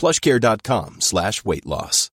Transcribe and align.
plushcare.com 0.00 0.96
slash 0.98 1.44
weight 1.44 1.64
loss. 1.64 2.10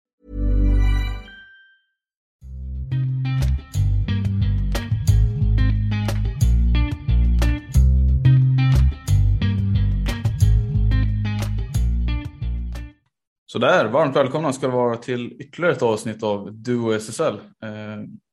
Sådär, 13.57 13.85
varmt 13.85 14.17
välkomna 14.17 14.53
ska 14.53 14.67
det 14.67 14.73
vara 14.73 14.97
till 14.97 15.33
ytterligare 15.41 15.73
ett 15.73 15.83
avsnitt 15.83 16.23
av 16.23 16.53
Duo 16.53 16.93
SSL. 16.93 17.35
Eh, 17.35 17.71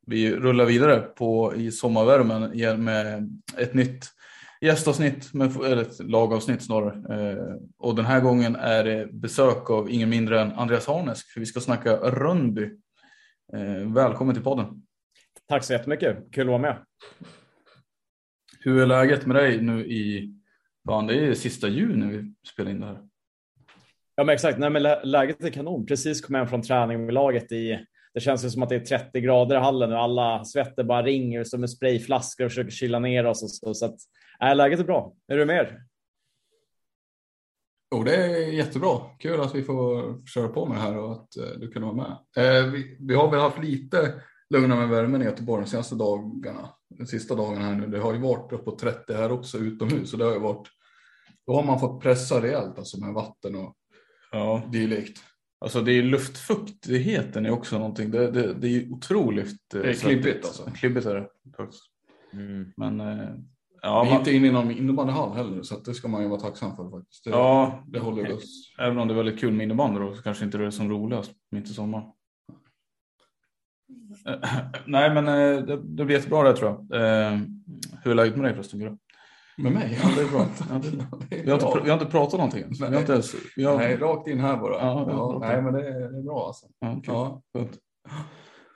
vi 0.07 0.35
rullar 0.35 0.65
vidare 0.65 0.99
på 0.99 1.53
i 1.55 1.71
sommarvärmen 1.71 2.83
med 2.83 3.29
ett 3.57 3.73
nytt 3.73 4.05
gästavsnitt, 4.63 5.33
med, 5.33 5.55
eller 5.55 5.81
ett 5.81 5.99
lagavsnitt 5.99 6.61
snarare. 6.61 7.29
Eh, 7.29 7.55
och 7.77 7.95
den 7.95 8.05
här 8.05 8.21
gången 8.21 8.55
är 8.55 8.83
det 8.83 9.13
besök 9.13 9.69
av 9.69 9.89
ingen 9.89 10.09
mindre 10.09 10.41
än 10.41 10.51
Andreas 10.51 10.87
Harnesk, 10.87 11.31
för 11.31 11.39
vi 11.39 11.45
ska 11.45 11.59
snacka 11.59 11.95
Rönnby. 11.95 12.63
Eh, 13.53 13.93
välkommen 13.93 14.35
till 14.35 14.43
podden. 14.43 14.83
Tack 15.47 15.63
så 15.63 15.73
jättemycket, 15.73 16.17
kul 16.31 16.43
att 16.43 16.47
vara 16.47 16.57
med. 16.57 16.85
Hur 18.59 18.81
är 18.81 18.85
läget 18.85 19.25
med 19.25 19.35
dig 19.35 19.61
nu 19.61 19.85
i, 19.85 20.33
fan 20.87 21.07
det 21.07 21.15
är 21.15 21.33
sista 21.33 21.67
juni 21.67 22.17
vi 22.17 22.33
spelar 22.47 22.71
in 22.71 22.79
det 22.79 22.85
här. 22.85 23.07
Ja 24.15 24.23
men 24.23 24.33
exakt, 24.33 24.59
Nej, 24.59 24.69
men 24.69 24.83
läget 25.03 25.43
är 25.43 25.49
kanon. 25.49 25.85
Precis 25.85 26.21
kom 26.21 26.35
hem 26.35 26.47
från 26.47 26.61
träning 26.61 27.05
med 27.05 27.13
laget 27.13 27.51
i 27.51 27.85
det 28.13 28.19
känns 28.19 28.45
ju 28.45 28.49
som 28.49 28.63
att 28.63 28.69
det 28.69 28.75
är 28.75 28.79
30 28.79 29.21
grader 29.21 29.55
i 29.55 29.59
hallen 29.59 29.93
och 29.93 29.99
alla 29.99 30.45
svetter 30.45 30.83
bara 30.83 31.03
ringer 31.03 31.43
som 31.43 31.63
en 31.63 31.69
sprayflaskor 31.69 32.45
och 32.45 32.51
försöker 32.51 32.71
kyla 32.71 32.99
ner 32.99 33.25
oss. 33.25 33.43
Och 33.43 33.49
så, 33.49 33.73
så 33.73 33.85
att, 33.85 33.95
äh, 34.43 34.55
läget 34.55 34.79
är 34.79 34.83
bra. 34.83 35.13
Är 35.27 35.37
du 35.37 35.45
med? 35.45 35.83
Jo, 37.95 38.03
det 38.03 38.15
är 38.15 38.51
jättebra. 38.51 38.99
Kul 39.19 39.41
att 39.41 39.55
vi 39.55 39.63
får 39.63 40.17
köra 40.25 40.47
på 40.47 40.65
med 40.65 40.77
det 40.77 40.81
här 40.81 40.97
och 40.97 41.11
att 41.11 41.37
eh, 41.37 41.59
du 41.59 41.71
kan 41.71 41.81
vara 41.81 41.93
med. 41.93 42.11
Eh, 42.37 42.71
vi, 42.71 42.97
vi, 42.99 43.15
har 43.15 43.31
väl 43.31 43.39
haft 43.39 43.63
lite 43.63 44.21
lugnare 44.49 44.79
med 44.79 44.89
värmen 44.89 45.21
i 45.21 45.25
Göteborg 45.25 45.63
de 45.63 45.69
senaste 45.69 45.95
dagarna. 45.95 46.69
De 46.89 47.05
sista 47.05 47.35
dagarna 47.35 47.65
här 47.65 47.75
nu. 47.75 47.87
Det 47.87 47.99
har 47.99 48.13
ju 48.13 48.19
varit 48.19 48.53
uppåt 48.53 48.79
30 48.79 49.13
här 49.13 49.31
också 49.31 49.57
utomhus. 49.57 50.11
Så 50.11 50.17
det 50.17 50.25
har 50.25 50.33
ju 50.33 50.39
varit, 50.39 50.67
då 51.47 51.55
har 51.55 51.63
man 51.63 51.79
fått 51.79 52.01
pressa 52.01 52.41
rejält 52.41 52.77
alltså 52.77 52.99
med 52.99 53.13
vatten 53.13 53.55
och 53.55 53.75
ja. 54.31 54.61
dylikt. 54.71 55.19
Alltså 55.63 55.81
det 55.81 55.91
är 55.91 56.03
luftfuktigheten 56.03 57.45
är 57.45 57.49
också 57.49 57.77
någonting. 57.77 58.11
Det, 58.11 58.31
det, 58.31 58.53
det 58.53 58.67
är 58.67 58.91
otroligt. 58.91 59.73
Eh, 59.75 59.81
det 59.81 59.89
är 59.89 59.93
klibbigt 59.93 60.45
alltså. 60.45 60.71
Klibbigt 60.71 61.05
är 61.05 61.15
det. 61.15 61.27
Mm. 62.33 62.71
Men 62.77 62.99
eh, 62.99 63.29
ja, 63.81 64.03
man... 64.03 64.19
inte 64.19 64.33
inne 64.33 64.47
i 64.47 64.51
någon 64.51 64.71
innebandyhall 64.71 65.33
heller 65.35 65.63
så 65.63 65.79
det 65.79 65.93
ska 65.93 66.07
man 66.07 66.21
ju 66.21 66.27
vara 66.27 66.39
tacksam 66.39 66.75
för 66.75 66.89
faktiskt. 66.89 67.23
Det, 67.23 67.29
ja, 67.29 67.83
det 67.87 67.99
håller 67.99 68.33
oss. 68.33 68.75
Även 68.79 68.97
om 68.97 69.07
det 69.07 69.13
är 69.13 69.15
väldigt 69.15 69.39
kul 69.39 69.53
med 69.53 69.63
innebandy 69.63 69.99
då 69.99 70.15
så 70.15 70.21
kanske 70.21 70.45
inte 70.45 70.57
det 70.57 70.65
är 70.65 70.71
som 70.71 70.89
roligast 70.89 71.31
mitt 71.51 71.69
i 71.69 71.73
sommaren. 71.73 72.05
Nej, 74.85 75.13
men 75.13 75.25
det, 75.65 75.77
det 75.77 76.05
blir 76.05 76.15
jättebra 76.15 76.43
det 76.43 76.55
tror 76.55 76.69
jag. 76.89 76.99
Hur 78.03 78.11
är 78.11 78.15
läget 78.15 78.35
med 78.35 78.45
dig 78.45 78.53
förresten? 78.53 78.97
Med 79.57 79.71
mig? 79.71 79.99
Ja, 80.03 80.09
det 80.15 80.21
är 80.21 80.31
bra. 80.31 80.45
Ja, 80.69 80.79
det, 80.79 80.87
är 81.35 81.43
vi, 81.43 81.51
har 81.51 81.57
inte, 81.57 81.79
vi, 81.83 81.89
har 81.89 81.99
inte, 81.99 82.11
pratat 82.11 82.33
någonting 82.33 82.63
har 82.79 82.99
inte 82.99 83.11
ens 83.11 83.33
har... 83.57 83.77
Nej, 83.77 83.97
rakt 83.97 84.27
in 84.27 84.39
här 84.39 84.57
bara. 84.57 84.73
Ja, 84.73 85.05
ja, 85.09 85.37
nej, 85.41 85.61
men 85.61 85.73
det 85.73 85.87
är, 85.87 86.11
det 86.11 86.17
är 86.17 86.23
bra 86.23 86.45
alltså. 86.47 86.65
Ja, 86.79 87.01
ja. 87.03 87.41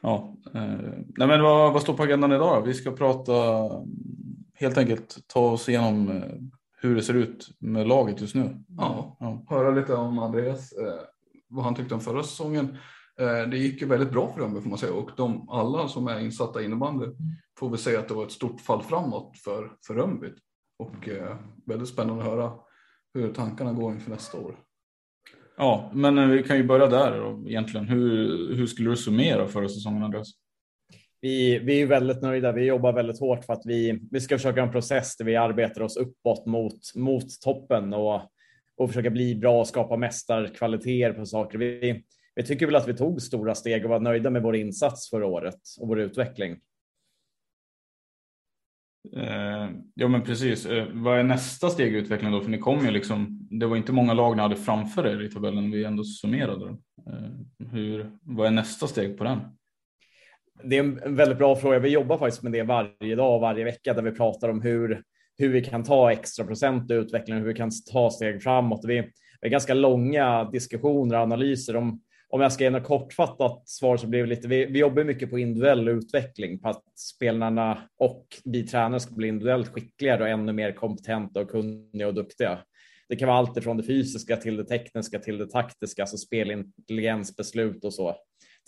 ja. 0.01 0.37
Eh, 0.53 0.61
nej, 1.17 1.27
men 1.27 1.41
vad, 1.41 1.73
vad 1.73 1.81
står 1.81 1.93
på 1.93 2.03
agendan 2.03 2.31
idag? 2.31 2.61
Vi 2.65 2.73
ska 2.73 2.91
prata 2.91 3.33
helt 4.53 4.77
enkelt 4.77 5.17
ta 5.27 5.51
oss 5.51 5.69
igenom 5.69 6.09
eh, 6.09 6.23
hur 6.81 6.95
det 6.95 7.01
ser 7.01 7.13
ut 7.13 7.47
med 7.59 7.87
laget 7.87 8.21
just 8.21 8.35
nu. 8.35 8.63
Ja, 8.77 9.17
ja. 9.19 9.45
höra 9.49 9.71
lite 9.71 9.95
om 9.95 10.19
Andreas, 10.19 10.71
eh, 10.71 11.01
vad 11.49 11.65
han 11.65 11.75
tyckte 11.75 11.93
om 11.93 12.01
förra 12.01 12.23
säsongen. 12.23 12.77
Det 13.51 13.57
gick 13.57 13.81
ju 13.81 13.87
väldigt 13.87 14.11
bra 14.11 14.27
för 14.33 14.41
dem 14.41 14.61
får 14.61 14.69
man 14.69 14.77
säga 14.77 14.93
och 14.93 15.09
de 15.17 15.49
alla 15.49 15.87
som 15.87 16.07
är 16.07 16.19
insatta 16.19 16.61
i 16.61 16.65
innebandy 16.65 17.05
får 17.59 17.69
vi 17.69 17.77
säga 17.77 17.99
att 17.99 18.07
det 18.07 18.13
var 18.13 18.25
ett 18.25 18.31
stort 18.31 18.61
fall 18.61 18.83
framåt 18.83 19.37
för, 19.43 19.71
för 19.87 19.93
Rönnby. 19.93 20.27
Och 20.77 21.09
eh, 21.09 21.37
väldigt 21.65 21.89
spännande 21.89 22.23
att 22.23 22.29
höra 22.29 22.51
hur 23.13 23.33
tankarna 23.33 23.73
går 23.73 23.93
inför 23.93 24.11
nästa 24.11 24.39
år. 24.39 24.59
Ja, 25.57 25.91
men 25.93 26.17
eh, 26.17 26.27
vi 26.27 26.43
kan 26.43 26.57
ju 26.57 26.63
börja 26.63 26.87
där 26.87 27.19
då, 27.19 27.49
egentligen. 27.49 27.87
Hur, 27.87 28.55
hur 28.55 28.67
skulle 28.67 28.89
du 28.89 28.95
summera 28.95 29.47
förra 29.47 29.69
säsongen 29.69 30.03
Andreas? 30.03 30.33
Vi, 31.21 31.59
vi 31.59 31.81
är 31.81 31.85
väldigt 31.85 32.21
nöjda. 32.21 32.51
Vi 32.51 32.65
jobbar 32.65 32.93
väldigt 32.93 33.19
hårt 33.19 33.45
för 33.45 33.53
att 33.53 33.65
vi, 33.65 34.07
vi 34.11 34.21
ska 34.21 34.37
försöka 34.37 34.61
en 34.61 34.71
process 34.71 35.17
där 35.17 35.25
vi 35.25 35.35
arbetar 35.35 35.81
oss 35.81 35.97
uppåt 35.97 36.45
mot, 36.45 36.95
mot 36.95 37.41
toppen 37.41 37.93
och, 37.93 38.21
och 38.77 38.89
försöka 38.89 39.09
bli 39.09 39.35
bra 39.35 39.59
och 39.59 39.67
skapa 39.67 39.97
mästarkvaliteter 39.97 41.13
på 41.13 41.25
saker. 41.25 41.57
Vi, 41.57 42.03
vi 42.35 42.43
tycker 42.43 42.65
väl 42.65 42.75
att 42.75 42.87
vi 42.87 42.97
tog 42.97 43.21
stora 43.21 43.55
steg 43.55 43.83
och 43.83 43.89
var 43.89 43.99
nöjda 43.99 44.29
med 44.29 44.43
vår 44.43 44.55
insats 44.55 45.09
förra 45.09 45.25
året 45.25 45.59
och 45.79 45.87
vår 45.87 45.99
utveckling. 45.99 46.59
Eh, 49.15 49.69
ja 49.95 50.07
men 50.07 50.23
precis. 50.23 50.65
Eh, 50.65 50.87
vad 50.93 51.19
är 51.19 51.23
nästa 51.23 51.69
steg 51.69 51.93
i 51.93 51.97
utvecklingen 51.97 52.33
då? 52.33 52.41
För 52.41 52.51
ni 52.51 52.57
kom 52.57 52.85
ju 52.85 52.91
liksom, 52.91 53.47
det 53.51 53.65
var 53.65 53.77
inte 53.77 53.91
många 53.91 54.13
lag 54.13 54.35
ni 54.35 54.41
hade 54.41 54.55
framför 54.55 55.07
er 55.07 55.23
i 55.23 55.29
tabellen, 55.29 55.71
vi 55.71 55.83
ändå 55.83 56.03
summerade 56.03 56.65
dem. 56.65 56.81
Eh, 57.07 57.67
hur, 57.71 58.11
vad 58.21 58.47
är 58.47 58.51
nästa 58.51 58.87
steg 58.87 59.17
på 59.17 59.23
den? 59.23 59.39
Det 60.63 60.77
är 60.77 60.83
en 60.83 61.15
väldigt 61.15 61.37
bra 61.37 61.55
fråga. 61.55 61.79
Vi 61.79 61.89
jobbar 61.89 62.17
faktiskt 62.17 62.43
med 62.43 62.51
det 62.51 62.63
varje 62.63 63.15
dag 63.15 63.35
och 63.35 63.41
varje 63.41 63.65
vecka 63.65 63.93
där 63.93 64.01
vi 64.01 64.11
pratar 64.11 64.49
om 64.49 64.61
hur, 64.61 65.03
hur 65.37 65.49
vi 65.49 65.63
kan 65.63 65.83
ta 65.83 66.11
extra 66.11 66.45
procent 66.45 66.91
i 66.91 66.93
utvecklingen, 66.93 67.43
hur 67.43 67.49
vi 67.49 67.57
kan 67.57 67.71
ta 67.91 68.09
steg 68.09 68.43
framåt. 68.43 68.81
Vi, 68.83 69.01
vi 69.41 69.47
har 69.47 69.49
ganska 69.49 69.73
långa 69.73 70.43
diskussioner 70.43 71.15
och 71.15 71.21
analyser 71.21 71.75
om 71.75 72.01
om 72.29 72.41
jag 72.41 72.51
ska 72.51 72.63
ge 72.63 72.69
något 72.69 72.83
kortfattat 72.83 73.69
svar 73.69 73.97
så 73.97 74.07
blir 74.07 74.19
det 74.19 74.25
lite, 74.25 74.47
vi, 74.47 74.65
vi 74.65 74.79
jobbar 74.79 75.03
mycket 75.03 75.29
på 75.29 75.39
individuell 75.39 75.87
utveckling, 75.87 76.59
på 76.59 76.69
att 76.69 76.83
spelarna 76.95 77.89
och 77.99 78.25
vi 78.45 78.67
tränare 78.67 78.99
ska 78.99 79.15
bli 79.15 79.27
individuellt 79.27 79.67
skickligare 79.67 80.23
och 80.23 80.29
ännu 80.29 80.53
mer 80.53 80.71
kompetenta 80.71 81.39
och 81.39 81.51
kunniga 81.51 82.07
och 82.07 82.13
duktiga. 82.13 82.59
Det 83.09 83.15
kan 83.15 83.27
vara 83.27 83.37
allt 83.37 83.57
ifrån 83.57 83.77
det 83.77 83.83
fysiska 83.83 84.37
till 84.37 84.57
det 84.57 84.65
tekniska 84.65 85.19
till 85.19 85.37
det 85.37 85.49
taktiska, 85.49 86.01
alltså 86.03 86.17
spelintelligens, 86.17 87.35
beslut 87.35 87.83
och 87.83 87.93
så, 87.93 88.15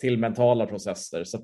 till 0.00 0.18
mentala 0.18 0.66
processer. 0.66 1.24
Så 1.24 1.38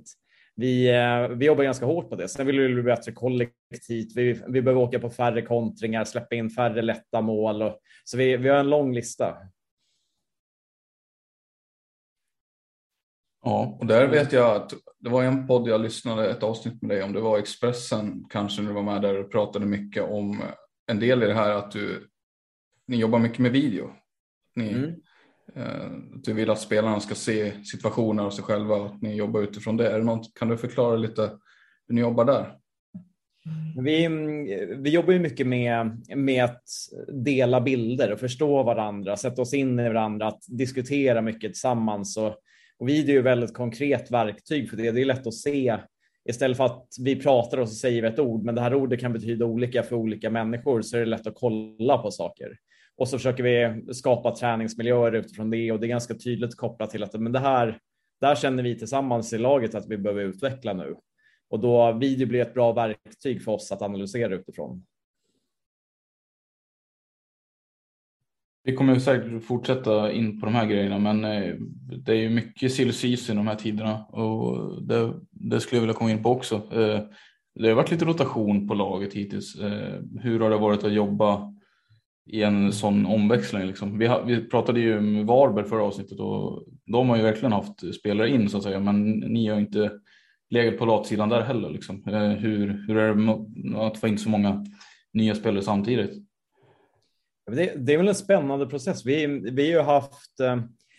vi, 0.56 0.88
eh, 0.88 1.28
vi 1.28 1.46
jobbar 1.46 1.64
ganska 1.64 1.86
hårt 1.86 2.08
på 2.08 2.16
det. 2.16 2.28
Sen 2.28 2.46
vill 2.46 2.60
vi 2.60 2.74
bli 2.74 2.82
bättre 2.82 3.12
kollektivt. 3.12 4.16
Vi, 4.16 4.40
vi 4.48 4.62
behöver 4.62 4.82
åka 4.82 4.98
på 4.98 5.10
färre 5.10 5.42
kontringar, 5.42 6.04
släppa 6.04 6.34
in 6.34 6.50
färre 6.50 6.82
lätta 6.82 7.20
mål. 7.20 7.62
Och, 7.62 7.78
så 8.04 8.16
vi, 8.16 8.36
vi 8.36 8.48
har 8.48 8.58
en 8.58 8.70
lång 8.70 8.94
lista. 8.94 9.36
Ja, 13.46 13.76
och 13.80 13.86
där 13.86 14.08
vet 14.08 14.32
jag 14.32 14.56
att 14.56 14.72
det 14.98 15.10
var 15.10 15.22
en 15.22 15.46
podd 15.46 15.68
jag 15.68 15.80
lyssnade 15.80 16.30
ett 16.30 16.42
avsnitt 16.42 16.82
med 16.82 16.90
dig 16.90 17.02
om. 17.02 17.12
Det 17.12 17.20
var 17.20 17.38
Expressen 17.38 18.24
kanske 18.30 18.62
när 18.62 18.68
du 18.68 18.74
var 18.74 18.82
med 18.82 19.02
där 19.02 19.20
och 19.20 19.32
pratade 19.32 19.66
mycket 19.66 20.02
om 20.02 20.42
en 20.86 21.00
del 21.00 21.22
i 21.22 21.26
det 21.26 21.34
här 21.34 21.50
att 21.50 21.70
du, 21.70 22.08
ni 22.86 22.96
jobbar 22.96 23.18
mycket 23.18 23.38
med 23.38 23.52
video. 23.52 23.90
Ni, 24.54 24.68
mm. 24.68 24.94
eh, 25.54 25.90
du 26.22 26.32
vill 26.32 26.50
att 26.50 26.60
spelarna 26.60 27.00
ska 27.00 27.14
se 27.14 27.64
situationer 27.64 28.24
av 28.24 28.30
sig 28.30 28.44
själva 28.44 28.74
och 28.74 28.86
att 28.86 29.02
ni 29.02 29.14
jobbar 29.14 29.40
utifrån 29.40 29.76
det. 29.76 29.90
Är 29.90 29.98
det 29.98 30.04
något, 30.04 30.34
kan 30.34 30.48
du 30.48 30.56
förklara 30.56 30.96
lite 30.96 31.22
hur 31.88 31.94
ni 31.94 32.00
jobbar 32.00 32.24
där? 32.24 32.58
Vi, 33.82 34.08
vi 34.78 34.90
jobbar 34.90 35.12
ju 35.12 35.18
mycket 35.18 35.46
med, 35.46 36.06
med 36.16 36.44
att 36.44 36.64
dela 37.24 37.60
bilder 37.60 38.12
och 38.12 38.20
förstå 38.20 38.62
varandra, 38.62 39.16
sätta 39.16 39.42
oss 39.42 39.54
in 39.54 39.80
i 39.80 39.88
varandra, 39.88 40.28
att 40.28 40.42
diskutera 40.48 41.22
mycket 41.22 41.52
tillsammans. 41.52 42.16
Och, 42.16 42.42
och 42.78 42.88
video 42.88 43.14
är 43.14 43.18
ett 43.18 43.24
väldigt 43.24 43.54
konkret 43.54 44.10
verktyg 44.10 44.70
för 44.70 44.76
det. 44.76 44.90
Det 44.90 45.00
är 45.00 45.04
lätt 45.04 45.26
att 45.26 45.34
se 45.34 45.78
istället 46.28 46.56
för 46.56 46.64
att 46.64 46.86
vi 47.00 47.16
pratar 47.16 47.58
och 47.58 47.68
så 47.68 47.74
säger 47.74 48.02
vi 48.02 48.08
ett 48.08 48.18
ord, 48.18 48.44
men 48.44 48.54
det 48.54 48.60
här 48.60 48.74
ordet 48.74 49.00
kan 49.00 49.12
betyda 49.12 49.44
olika 49.44 49.82
för 49.82 49.96
olika 49.96 50.30
människor, 50.30 50.82
så 50.82 50.96
är 50.96 51.00
det 51.00 51.06
lätt 51.06 51.26
att 51.26 51.34
kolla 51.36 51.98
på 51.98 52.10
saker. 52.10 52.56
Och 52.96 53.08
så 53.08 53.18
försöker 53.18 53.42
vi 53.42 53.82
skapa 53.94 54.36
träningsmiljöer 54.36 55.12
utifrån 55.12 55.50
det 55.50 55.72
och 55.72 55.80
det 55.80 55.86
är 55.86 55.88
ganska 55.88 56.14
tydligt 56.14 56.56
kopplat 56.56 56.90
till 56.90 57.02
att 57.02 57.20
men 57.20 57.32
det 57.32 57.38
här, 57.38 57.78
där 58.20 58.34
känner 58.34 58.62
vi 58.62 58.78
tillsammans 58.78 59.32
i 59.32 59.38
laget 59.38 59.74
att 59.74 59.88
vi 59.88 59.98
behöver 59.98 60.22
utveckla 60.22 60.72
nu. 60.72 60.94
Och 61.50 61.60
då 61.60 61.92
video 61.92 62.28
blir 62.28 62.40
ett 62.40 62.54
bra 62.54 62.72
verktyg 62.72 63.42
för 63.42 63.52
oss 63.52 63.72
att 63.72 63.82
analysera 63.82 64.34
utifrån. 64.34 64.84
Vi 68.66 68.72
kommer 68.76 68.98
säkert 68.98 69.44
fortsätta 69.44 70.12
in 70.12 70.40
på 70.40 70.46
de 70.46 70.54
här 70.54 70.66
grejerna, 70.66 70.98
men 70.98 71.24
eh, 71.24 71.54
det 72.04 72.12
är 72.12 72.16
ju 72.16 72.30
mycket 72.30 72.72
silly 72.72 73.14
i 73.14 73.16
de 73.26 73.46
här 73.46 73.54
tiderna 73.54 74.04
och 74.04 74.82
det, 74.82 75.12
det, 75.30 75.60
skulle 75.60 75.76
jag 75.76 75.80
vilja 75.80 75.94
komma 75.94 76.10
in 76.10 76.22
på 76.22 76.30
också. 76.30 76.54
Eh, 76.54 77.00
det 77.54 77.68
har 77.68 77.74
varit 77.74 77.90
lite 77.90 78.04
rotation 78.04 78.68
på 78.68 78.74
laget 78.74 79.14
hittills. 79.14 79.60
Eh, 79.60 80.00
hur 80.20 80.40
har 80.40 80.50
det 80.50 80.56
varit 80.56 80.84
att 80.84 80.92
jobba 80.92 81.52
i 82.26 82.42
en 82.42 82.72
sån 82.72 83.06
omväxling? 83.06 83.66
Liksom? 83.66 83.98
Vi, 83.98 84.10
vi 84.26 84.48
pratade 84.48 84.80
ju 84.80 85.00
med 85.00 85.26
Varberg 85.26 85.64
förra 85.64 85.82
avsnittet 85.82 86.20
och 86.20 86.64
de 86.86 87.08
har 87.08 87.16
ju 87.16 87.22
verkligen 87.22 87.52
haft 87.52 87.94
spelare 87.94 88.30
in 88.30 88.48
så 88.48 88.56
att 88.56 88.62
säga, 88.62 88.80
men 88.80 89.10
ni 89.10 89.48
har 89.48 89.58
inte 89.58 89.90
legat 90.50 90.78
på 90.78 90.86
latsidan 90.86 91.28
där 91.28 91.42
heller. 91.42 91.70
Liksom. 91.70 92.02
Hur, 92.40 92.86
hur 92.88 92.96
är 92.96 93.14
det 93.14 93.86
att 93.86 93.98
få 93.98 94.08
in 94.08 94.18
så 94.18 94.30
många 94.30 94.64
nya 95.12 95.34
spelare 95.34 95.62
samtidigt? 95.62 96.25
Det, 97.50 97.72
det, 97.76 97.94
är 97.94 97.98
väl 97.98 98.08
en 98.08 98.14
spännande 98.14 98.66
process. 98.66 99.06
Vi, 99.06 99.26
vi 99.50 99.72
har 99.72 99.82
haft 99.82 100.40
eh, 100.40 100.56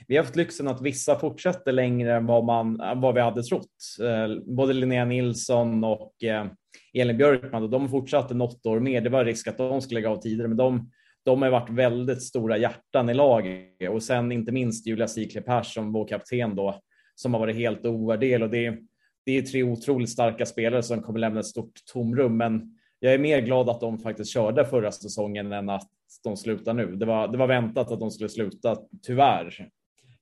vi 0.07 0.17
har 0.17 0.23
haft 0.23 0.35
lyxen 0.35 0.67
att 0.67 0.81
vissa 0.81 1.19
fortsätter 1.19 1.71
längre 1.71 2.15
än 2.15 2.25
vad, 2.25 2.45
man, 2.45 2.81
vad 2.95 3.15
vi 3.15 3.21
hade 3.21 3.44
trott. 3.44 3.75
Eh, 4.01 4.55
både 4.55 4.73
Linnea 4.73 5.05
Nilsson 5.05 5.83
och 5.83 6.23
eh, 6.23 6.45
Elin 6.94 7.17
Björkman, 7.17 7.69
de 7.69 7.89
fortsatte 7.89 8.33
något 8.33 8.65
år 8.65 8.79
mer. 8.79 9.01
Det 9.01 9.09
var 9.09 9.25
risk 9.25 9.47
att 9.47 9.57
de 9.57 9.81
skulle 9.81 9.99
lägga 9.99 10.09
av 10.09 10.21
tidigare, 10.21 10.47
men 10.47 10.57
de, 10.57 10.91
de 11.25 11.41
har 11.41 11.49
varit 11.49 11.69
väldigt 11.69 12.21
stora 12.21 12.57
hjärtan 12.57 13.09
i 13.09 13.13
laget. 13.13 13.89
Och 13.89 14.03
sen 14.03 14.31
inte 14.31 14.51
minst 14.51 14.88
Julia 14.88 15.07
Sikle 15.07 15.41
Persson, 15.41 15.91
vår 15.91 16.07
kapten 16.07 16.55
då, 16.55 16.81
som 17.15 17.33
har 17.33 17.39
varit 17.41 17.55
helt 17.55 17.85
ovärderlig. 17.85 18.44
Och 18.44 18.49
det, 18.49 18.77
det 19.25 19.38
är 19.38 19.41
tre 19.41 19.63
otroligt 19.63 20.09
starka 20.09 20.45
spelare 20.45 20.83
som 20.83 21.01
kommer 21.01 21.19
lämna 21.19 21.39
ett 21.39 21.45
stort 21.45 21.73
tomrum, 21.94 22.38
men 22.38 22.77
jag 22.99 23.13
är 23.13 23.19
mer 23.19 23.41
glad 23.41 23.69
att 23.69 23.81
de 23.81 23.99
faktiskt 23.99 24.33
körde 24.33 24.65
förra 24.65 24.91
säsongen 24.91 25.51
än 25.51 25.69
att 25.69 25.89
de 26.24 26.38
slutar 26.38 26.74
nu. 26.74 26.95
Det 26.95 27.06
var, 27.06 27.27
det 27.27 27.38
var 27.38 27.48
väntat 27.48 27.92
att 27.92 28.00
de 28.00 28.12
skulle 28.12 28.30
sluta, 28.30 28.77
tyvärr. 29.04 29.69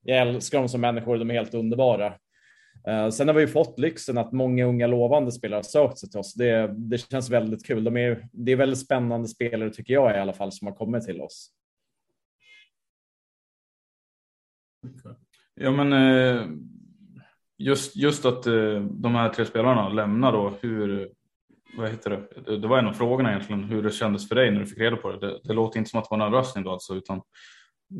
Jag 0.02 0.18
älskar 0.18 0.60
dem 0.60 0.70
som 0.70 0.82
människor, 0.82 1.18
de 1.18 1.30
är 1.30 1.34
helt 1.34 1.54
underbara. 1.54 2.14
Uh, 2.88 3.10
sen 3.10 3.28
har 3.28 3.36
vi 3.36 3.48
fått 3.48 3.80
lyxen 3.80 4.18
att 4.18 4.32
många 4.32 4.66
unga 4.66 4.88
lovande 4.88 5.32
spelare 5.32 5.58
har 5.58 5.64
sökt 5.64 5.98
sig 5.98 6.10
till 6.10 6.20
oss. 6.20 6.34
Det, 6.34 6.74
det 6.78 6.98
känns 6.98 7.30
väldigt 7.30 7.66
kul. 7.66 7.84
De 7.84 7.98
är, 7.98 8.28
det 8.32 8.52
är 8.52 8.56
väldigt 8.56 8.80
spännande 8.80 9.28
spelare 9.28 9.70
tycker 9.70 9.94
jag 9.94 10.16
i 10.16 10.20
alla 10.20 10.34
fall 10.34 10.52
som 10.52 10.68
har 10.68 10.76
kommit 10.76 11.04
till 11.04 11.22
oss. 11.22 11.52
Ja, 15.56 15.72
men 15.72 15.94
eh, 15.94 16.48
just, 17.58 17.96
just 17.96 18.26
att 18.26 18.48
eh, 18.48 18.82
de 18.82 19.16
här 19.16 19.30
tre 19.30 19.46
spelarna 19.46 19.90
lämnar 19.90 20.32
då, 20.32 20.54
hur, 20.62 21.10
vad 21.77 21.89
heter 21.89 22.10
det? 22.10 22.57
det 22.57 22.68
var 22.68 22.80
en 22.80 22.88
av 22.88 22.94
frågorna 22.94 23.30
egentligen, 23.30 23.63
hur 23.63 23.83
det 23.83 23.92
kändes 23.92 24.27
för 24.27 24.36
dig 24.36 24.51
när 24.51 24.60
du 24.60 24.66
fick 24.66 24.80
reda 24.80 24.95
på 24.95 25.12
det. 25.12 25.19
Det, 25.19 25.39
det 25.44 25.54
låter 25.54 25.80
inte 25.80 25.89
som 25.89 26.00
att 26.00 26.04
det 26.10 26.16
var 26.16 26.18
en 26.18 26.27
överraskning 26.27 26.63
då 26.63 26.72
alltså, 26.72 26.95
utan 26.95 27.22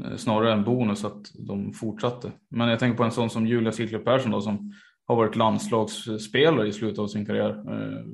eh, 0.06 0.16
snarare 0.16 0.54
en 0.54 0.64
bonus 0.64 1.06
att 1.06 1.32
de 1.48 1.74
fortsatte. 1.74 2.32
Men 2.50 2.70
jag 2.70 2.80
tänker 2.80 2.98
på 2.98 3.04
en 3.04 3.12
sån 3.12 3.30
som 3.30 3.48
Julia 3.48 3.72
Silke 3.72 4.00
Persson 4.00 4.32
då, 4.32 4.42
som 4.42 4.74
har 5.06 5.16
varit 5.16 5.36
landslagsspelare 5.36 6.68
i 6.68 6.74
slutet 6.74 7.00
av 7.00 7.08
sin 7.08 7.26
karriär. 7.26 7.50
Eh, 7.50 8.06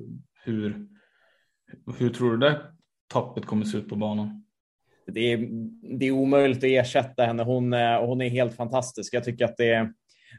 hur, 0.43 0.87
hur 1.97 2.09
tror 2.09 2.31
du 2.31 2.37
det 2.37 2.61
tappet 3.13 3.45
kommer 3.45 3.65
se 3.65 3.77
ut 3.77 3.89
på 3.89 3.95
banan? 3.95 4.43
Det 5.07 5.33
är, 5.33 5.49
det 5.99 6.05
är 6.05 6.11
omöjligt 6.11 6.57
att 6.57 6.63
ersätta 6.63 7.23
henne. 7.23 7.43
Hon, 7.43 7.73
eh, 7.73 8.05
hon 8.05 8.21
är 8.21 8.29
helt 8.29 8.55
fantastisk. 8.55 9.13
Jag 9.13 9.23
tycker 9.23 9.45
att 9.45 9.57
det 9.57 9.69
är 9.69 9.93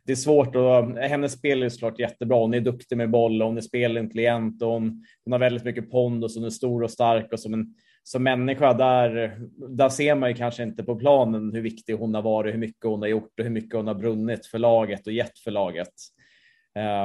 det 0.04 0.12
är 0.12 0.16
svårt 0.16 0.56
och 0.56 0.98
hennes 0.98 1.32
spel 1.32 1.62
är 1.62 1.68
såklart 1.68 1.98
jättebra. 1.98 2.38
Hon 2.38 2.54
är 2.54 2.60
duktig 2.60 2.96
med 2.96 3.10
boll 3.10 3.42
och 3.42 3.48
hon 3.48 3.56
är 3.56 3.60
spelintelligent 3.60 4.62
och 4.62 4.68
hon, 4.68 5.04
hon 5.24 5.32
har 5.32 5.38
väldigt 5.38 5.64
mycket 5.64 5.90
pondus. 5.90 6.36
Hon 6.36 6.44
är 6.44 6.50
stor 6.50 6.82
och 6.82 6.90
stark 6.90 7.32
och 7.32 7.40
som 7.40 7.54
en 7.54 7.74
som 8.02 8.22
människa 8.22 8.72
där, 8.72 9.38
där 9.68 9.88
ser 9.88 10.14
man 10.14 10.28
ju 10.28 10.34
kanske 10.34 10.62
inte 10.62 10.84
på 10.84 10.96
planen 10.96 11.52
hur 11.52 11.62
viktig 11.62 11.94
hon 11.94 12.14
har 12.14 12.22
varit, 12.22 12.54
hur 12.54 12.58
mycket 12.58 12.84
hon 12.84 13.00
har 13.00 13.08
gjort 13.08 13.38
och 13.38 13.44
hur 13.44 13.50
mycket 13.50 13.76
hon 13.76 13.86
har 13.86 13.94
brunnit 13.94 14.46
för 14.46 14.58
laget 14.58 15.06
och 15.06 15.12
gett 15.12 15.38
för 15.38 15.50
laget. 15.50 15.92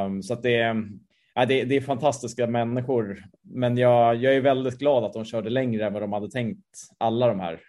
Um, 0.06 0.24
så 0.24 0.34
att 0.34 0.44
det 0.44 0.56
är, 0.56 0.84
ja, 1.36 1.46
det, 1.46 1.64
det, 1.64 1.76
är 1.76 1.82
fantastiska 1.82 2.48
människor, 2.48 3.24
men 3.42 3.78
jag, 3.78 4.16
jag 4.16 4.36
är 4.36 4.42
väldigt 4.42 4.80
glad 4.80 5.04
att 5.04 5.14
de 5.14 5.26
körde 5.26 5.50
längre 5.50 5.86
än 5.86 5.94
vad 5.94 6.02
de 6.02 6.14
hade 6.14 6.32
tänkt, 6.32 6.66
alla 6.98 7.28
de 7.28 7.40
här. 7.40 7.60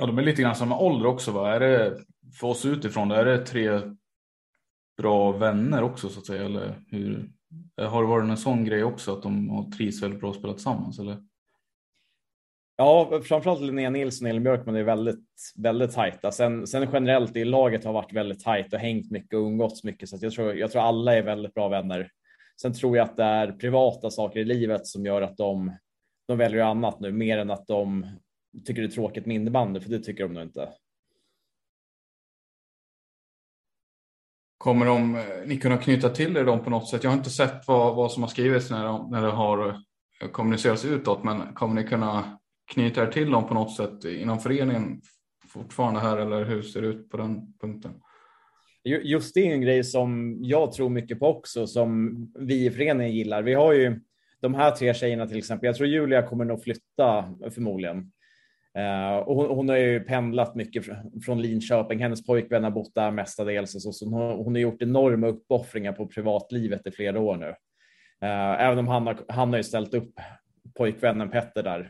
Ja, 0.00 0.06
de 0.06 0.18
är 0.18 0.22
lite 0.22 0.42
grann 0.42 0.56
samma 0.56 0.78
ålder 0.78 1.06
också. 1.06 1.30
Va? 1.30 1.54
Är 1.54 1.60
det 1.60 1.96
för 2.40 2.46
oss 2.46 2.64
utifrån, 2.64 3.10
är 3.10 3.24
det 3.24 3.46
tre 3.46 3.80
bra 4.96 5.32
vänner 5.32 5.82
också 5.82 6.08
så 6.08 6.20
att 6.20 6.26
säga? 6.26 6.44
Eller 6.44 6.74
hur, 6.90 7.30
har 7.76 8.02
det 8.02 8.08
varit 8.08 8.30
en 8.30 8.36
sån 8.36 8.64
grej 8.64 8.84
också 8.84 9.12
att 9.12 9.22
de 9.22 9.50
har 9.50 9.70
trivs 9.70 10.02
väldigt 10.02 10.20
bra 10.20 10.30
att 10.30 10.36
spela 10.36 10.52
tillsammans? 10.52 10.98
Eller? 10.98 11.16
Ja, 12.76 13.20
framförallt 13.24 13.60
Linnea 13.60 13.90
Nilsson 13.90 14.26
och 14.26 14.30
Elin 14.30 14.42
Björkman 14.42 14.76
är 14.76 14.82
väldigt, 14.82 15.52
väldigt 15.56 15.92
tajta. 15.92 16.28
Alltså, 16.28 16.36
sen, 16.36 16.66
sen 16.66 16.88
generellt 16.92 17.36
i 17.36 17.44
laget 17.44 17.84
har 17.84 17.92
varit 17.92 18.12
väldigt 18.12 18.44
tajt 18.44 18.72
och 18.72 18.78
hängt 18.78 19.10
mycket 19.10 19.34
och 19.34 19.46
umgåtts 19.46 19.84
mycket, 19.84 20.08
så 20.08 20.18
jag 20.20 20.32
tror, 20.32 20.54
jag 20.54 20.70
tror 20.70 20.82
alla 20.82 21.14
är 21.14 21.22
väldigt 21.22 21.54
bra 21.54 21.68
vänner. 21.68 22.10
Sen 22.60 22.72
tror 22.72 22.96
jag 22.96 23.04
att 23.04 23.16
det 23.16 23.24
är 23.24 23.52
privata 23.52 24.10
saker 24.10 24.40
i 24.40 24.44
livet 24.44 24.86
som 24.86 25.06
gör 25.06 25.22
att 25.22 25.36
de, 25.36 25.76
de 26.28 26.38
väljer 26.38 26.64
annat 26.64 27.00
nu, 27.00 27.12
mer 27.12 27.38
än 27.38 27.50
att 27.50 27.66
de 27.66 28.06
tycker 28.64 28.82
det 28.82 28.88
är 28.88 28.92
tråkigt 28.92 29.26
med 29.26 29.34
innebandy, 29.34 29.80
för 29.80 29.90
det 29.90 29.98
tycker 29.98 30.24
de 30.24 30.34
nog 30.34 30.42
inte. 30.42 30.68
Kommer 34.66 34.86
de, 34.86 35.14
eh, 35.14 35.22
ni 35.46 35.56
kunna 35.56 35.76
knyta 35.76 36.08
till 36.08 36.36
er 36.36 36.44
dem 36.44 36.64
på 36.64 36.70
något 36.70 36.88
sätt? 36.88 37.04
Jag 37.04 37.10
har 37.10 37.16
inte 37.16 37.30
sett 37.30 37.68
vad, 37.68 37.96
vad 37.96 38.12
som 38.12 38.22
har 38.22 38.30
skrivits 38.30 38.70
när, 38.70 38.84
de, 38.84 39.10
när 39.10 39.22
det 39.22 39.30
har 39.30 39.68
eh, 39.68 40.28
kommunicerats 40.32 40.84
utåt, 40.84 41.24
men 41.24 41.54
kommer 41.54 41.74
ni 41.74 41.88
kunna 41.88 42.38
knyta 42.72 43.02
er 43.02 43.06
till 43.06 43.30
dem 43.30 43.48
på 43.48 43.54
något 43.54 43.76
sätt 43.76 44.04
inom 44.04 44.40
föreningen 44.40 45.00
fortfarande 45.48 46.00
här 46.00 46.16
eller 46.16 46.44
hur 46.44 46.62
ser 46.62 46.82
det 46.82 46.88
ut 46.88 47.10
på 47.10 47.16
den 47.16 47.54
punkten? 47.60 47.92
Just 48.84 49.34
det 49.34 49.48
är 49.48 49.52
en 49.52 49.60
grej 49.60 49.84
som 49.84 50.38
jag 50.40 50.72
tror 50.72 50.90
mycket 50.90 51.18
på 51.18 51.26
också, 51.26 51.66
som 51.66 52.16
vi 52.38 52.66
i 52.66 52.70
föreningen 52.70 53.14
gillar. 53.14 53.42
Vi 53.42 53.54
har 53.54 53.72
ju 53.72 54.00
de 54.40 54.54
här 54.54 54.70
tre 54.70 54.94
tjejerna 54.94 55.26
till 55.26 55.38
exempel. 55.38 55.66
Jag 55.66 55.76
tror 55.76 55.88
Julia 55.88 56.22
kommer 56.22 56.44
nog 56.44 56.62
flytta 56.62 57.34
förmodligen. 57.54 58.12
Uh, 58.78 59.16
och 59.16 59.36
hon, 59.36 59.50
hon, 59.56 59.68
har 59.68 59.76
ju 59.76 60.00
pendlat 60.00 60.54
mycket 60.54 60.84
från 61.24 61.42
Linköping. 61.42 61.98
Hennes 61.98 62.26
pojkvän 62.26 62.64
har 62.64 62.70
bott 62.70 62.94
där 62.94 63.10
mestadels. 63.10 63.74
Och 63.74 63.82
så, 63.82 63.92
så 63.92 64.08
hon, 64.08 64.44
hon 64.44 64.54
har 64.54 64.60
gjort 64.60 64.82
enorma 64.82 65.26
uppoffringar 65.26 65.92
på 65.92 66.06
privatlivet 66.06 66.86
i 66.86 66.90
flera 66.90 67.20
år 67.20 67.36
nu. 67.36 67.48
Uh, 68.28 68.62
även 68.62 68.78
om 68.78 68.88
han 68.88 69.06
har, 69.06 69.18
han 69.28 69.50
har 69.50 69.56
ju 69.56 69.62
ställt 69.62 69.94
upp 69.94 70.12
pojkvännen 70.74 71.30
Petter 71.30 71.62
där. 71.62 71.80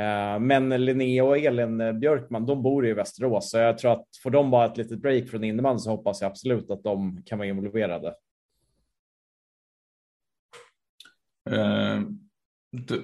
Uh, 0.00 0.40
men 0.40 0.84
Linnea 0.84 1.24
och 1.24 1.38
Elin 1.38 2.00
Björkman, 2.00 2.46
de 2.46 2.62
bor 2.62 2.86
i 2.86 2.92
Västerås, 2.92 3.50
så 3.50 3.58
jag 3.58 3.78
tror 3.78 3.92
att 3.92 4.06
får 4.22 4.30
de 4.30 4.50
bara 4.50 4.66
ett 4.66 4.76
litet 4.76 5.02
break 5.02 5.28
från 5.28 5.44
innebandy 5.44 5.78
så 5.78 5.90
hoppas 5.90 6.20
jag 6.20 6.30
absolut 6.30 6.70
att 6.70 6.82
de 6.82 7.22
kan 7.26 7.38
vara 7.38 7.48
involverade 7.48 8.14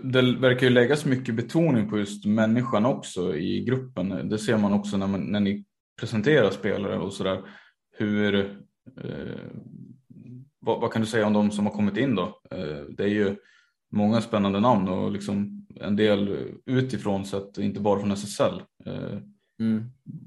det, 0.02 0.22
verkar 0.22 0.66
ju 0.66 0.72
läggas 0.72 1.04
mycket 1.04 1.34
betoning 1.34 1.90
på 1.90 1.98
just 1.98 2.26
människan 2.26 2.86
också 2.86 3.36
i 3.36 3.64
gruppen. 3.64 4.28
Det 4.28 4.38
ser 4.38 4.58
man 4.58 4.72
också 4.72 4.96
när, 4.96 5.06
man, 5.06 5.20
när 5.20 5.40
ni 5.40 5.64
presenterar 6.00 6.50
spelare 6.50 6.98
och 6.98 7.12
sådär. 7.12 7.42
Hur, 7.96 8.34
eh, 9.04 9.38
vad, 10.58 10.80
vad, 10.80 10.92
kan 10.92 11.02
du 11.02 11.08
säga 11.08 11.26
om 11.26 11.32
de 11.32 11.50
som 11.50 11.66
har 11.66 11.72
kommit 11.72 11.96
in 11.96 12.14
då? 12.14 12.40
Eh, 12.50 12.84
det 12.96 13.04
är 13.04 13.08
ju 13.08 13.36
många 13.92 14.20
spännande 14.20 14.60
namn 14.60 14.88
och 14.88 15.12
liksom 15.12 15.66
en 15.80 15.96
del 15.96 16.50
utifrån 16.66 17.24
sett, 17.24 17.58
inte 17.58 17.80
bara 17.80 18.00
från 18.00 18.12
SSL. 18.12 18.62
Eh, 18.86 19.18
Mm. 19.62 19.84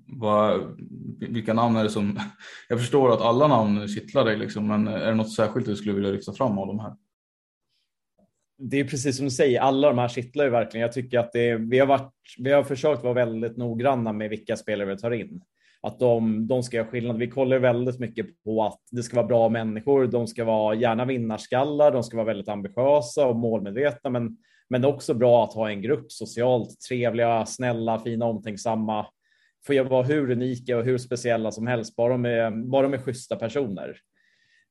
Vad, 0.08 0.78
vilka 1.20 1.54
namn 1.54 1.76
är 1.76 1.84
det 1.84 1.90
som... 1.90 2.20
Jag 2.70 2.80
förstår 2.80 3.14
att 3.14 3.22
alla 3.22 3.48
namn 3.48 3.88
kittlar 3.88 4.26
dig, 4.26 4.38
liksom, 4.38 4.68
men 4.68 4.88
är 4.88 5.08
det 5.08 5.16
något 5.16 5.34
särskilt 5.34 5.66
du 5.66 5.76
skulle 5.76 5.94
vilja 5.94 6.12
lyfta 6.12 6.34
fram 6.34 6.58
av 6.58 6.68
de 6.68 6.80
här? 6.80 6.96
Det 8.58 8.80
är 8.80 8.84
precis 8.84 9.18
som 9.18 9.26
du 9.26 9.32
säger, 9.32 9.60
alla 9.60 9.88
de 9.88 9.98
här 9.98 10.08
kittlar 10.08 10.46
ju 10.46 10.52
verkligen. 10.52 10.82
Jag 10.82 10.94
tycker 10.94 11.20
att 11.20 11.32
det, 11.32 11.56
vi, 11.56 11.80
har 11.80 11.88
varit, 11.88 12.14
vi 12.38 12.52
har 12.52 12.64
försökt 12.64 13.04
vara 13.04 13.14
väldigt 13.14 13.58
noggranna 13.58 14.14
med 14.14 14.30
vilka 14.30 14.56
spelare 14.56 14.90
vi 14.90 14.98
tar 14.98 15.12
in. 15.12 15.42
Att 15.82 16.00
de, 16.00 16.48
de 16.48 16.64
ska 16.64 16.78
göra 16.78 16.88
skillnad. 16.88 17.18
Vi 17.18 17.28
kollar 17.28 17.60
väldigt 17.60 18.00
mycket 18.00 18.44
på 18.44 18.64
att 18.64 18.80
det 18.92 19.04
ska 19.04 19.16
vara 19.16 19.28
bra 19.28 19.50
människor. 19.50 20.08
De 20.08 20.28
ska 20.28 20.46
vara 20.46 20.76
gärna 20.76 21.06
vinnarskallar. 21.06 21.92
De 21.92 22.04
ska 22.04 22.18
vara 22.18 22.28
väldigt 22.28 22.50
ambitiösa 22.50 23.26
och 23.26 23.36
målmedvetna, 23.36 24.10
men, 24.10 24.38
men 24.70 24.86
också 24.86 25.14
bra 25.14 25.44
att 25.44 25.54
ha 25.54 25.70
en 25.70 25.82
grupp 25.82 26.12
socialt 26.12 26.82
trevliga, 26.90 27.46
snälla, 27.46 28.00
fina, 28.00 28.26
omtänksamma 28.26 29.06
får 29.68 29.84
vara 29.84 30.04
hur 30.04 30.32
unika 30.32 30.78
och 30.78 30.86
hur 30.86 30.98
speciella 30.98 31.52
som 31.52 31.68
helst, 31.68 31.96
bara 31.96 32.14
de 32.14 32.26
är, 32.26 32.52
bara 32.52 32.82
de 32.82 32.94
är 32.94 32.98
schyssta 32.98 33.36
personer. 33.36 33.98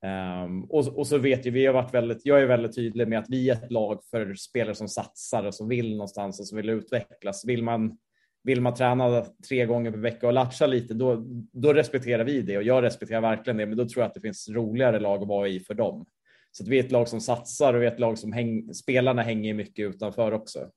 Um, 0.04 0.64
och, 0.64 0.98
och, 0.98 1.06
så 1.06 1.18
vet 1.18 1.46
ju, 1.46 1.50
vi 1.50 1.66
har 1.66 1.74
varit 1.74 1.94
väldigt, 1.94 2.26
jag 2.26 2.42
är 2.42 2.46
väldigt 2.46 2.74
tydlig 2.74 3.08
med 3.08 3.18
att 3.18 3.28
vi 3.28 3.50
är 3.50 3.54
ett 3.54 3.70
lag 3.70 4.04
för 4.10 4.34
spelare 4.34 4.74
som 4.74 4.88
satsar 4.88 5.44
och 5.44 5.54
som 5.54 5.68
vill 5.68 5.90
någonstans 5.90 6.40
och 6.40 6.46
som 6.46 6.56
vill 6.56 6.68
utvecklas. 6.68 7.44
Vill 7.44 7.62
man, 7.62 7.98
vill 8.42 8.60
man 8.60 8.74
träna 8.74 9.24
tre 9.48 9.66
gånger 9.66 9.90
per 9.90 9.98
vecka 9.98 10.26
och 10.26 10.32
latcha 10.32 10.66
lite, 10.66 10.94
då, 10.94 11.24
då 11.52 11.72
respekterar 11.72 12.24
vi 12.24 12.42
det 12.42 12.56
och 12.56 12.62
jag 12.62 12.82
respekterar 12.82 13.20
verkligen 13.20 13.56
det, 13.56 13.66
men 13.66 13.76
då 13.76 13.88
tror 13.88 14.02
jag 14.02 14.08
att 14.08 14.14
det 14.14 14.20
finns 14.20 14.48
roligare 14.48 15.00
lag 15.00 15.22
att 15.22 15.28
vara 15.28 15.48
i 15.48 15.60
för 15.60 15.74
dem. 15.74 16.06
Så 16.52 16.62
att 16.62 16.68
vi 16.68 16.78
är 16.78 16.84
ett 16.84 16.92
lag 16.92 17.08
som 17.08 17.20
satsar 17.20 17.74
och 17.74 17.82
vi 17.82 17.86
är 17.86 17.92
ett 17.92 18.00
lag 18.00 18.18
som 18.18 18.32
häng, 18.32 18.74
spelarna 18.74 19.22
hänger 19.22 19.54
mycket 19.54 19.94
utanför 19.94 20.32
också. 20.32 20.70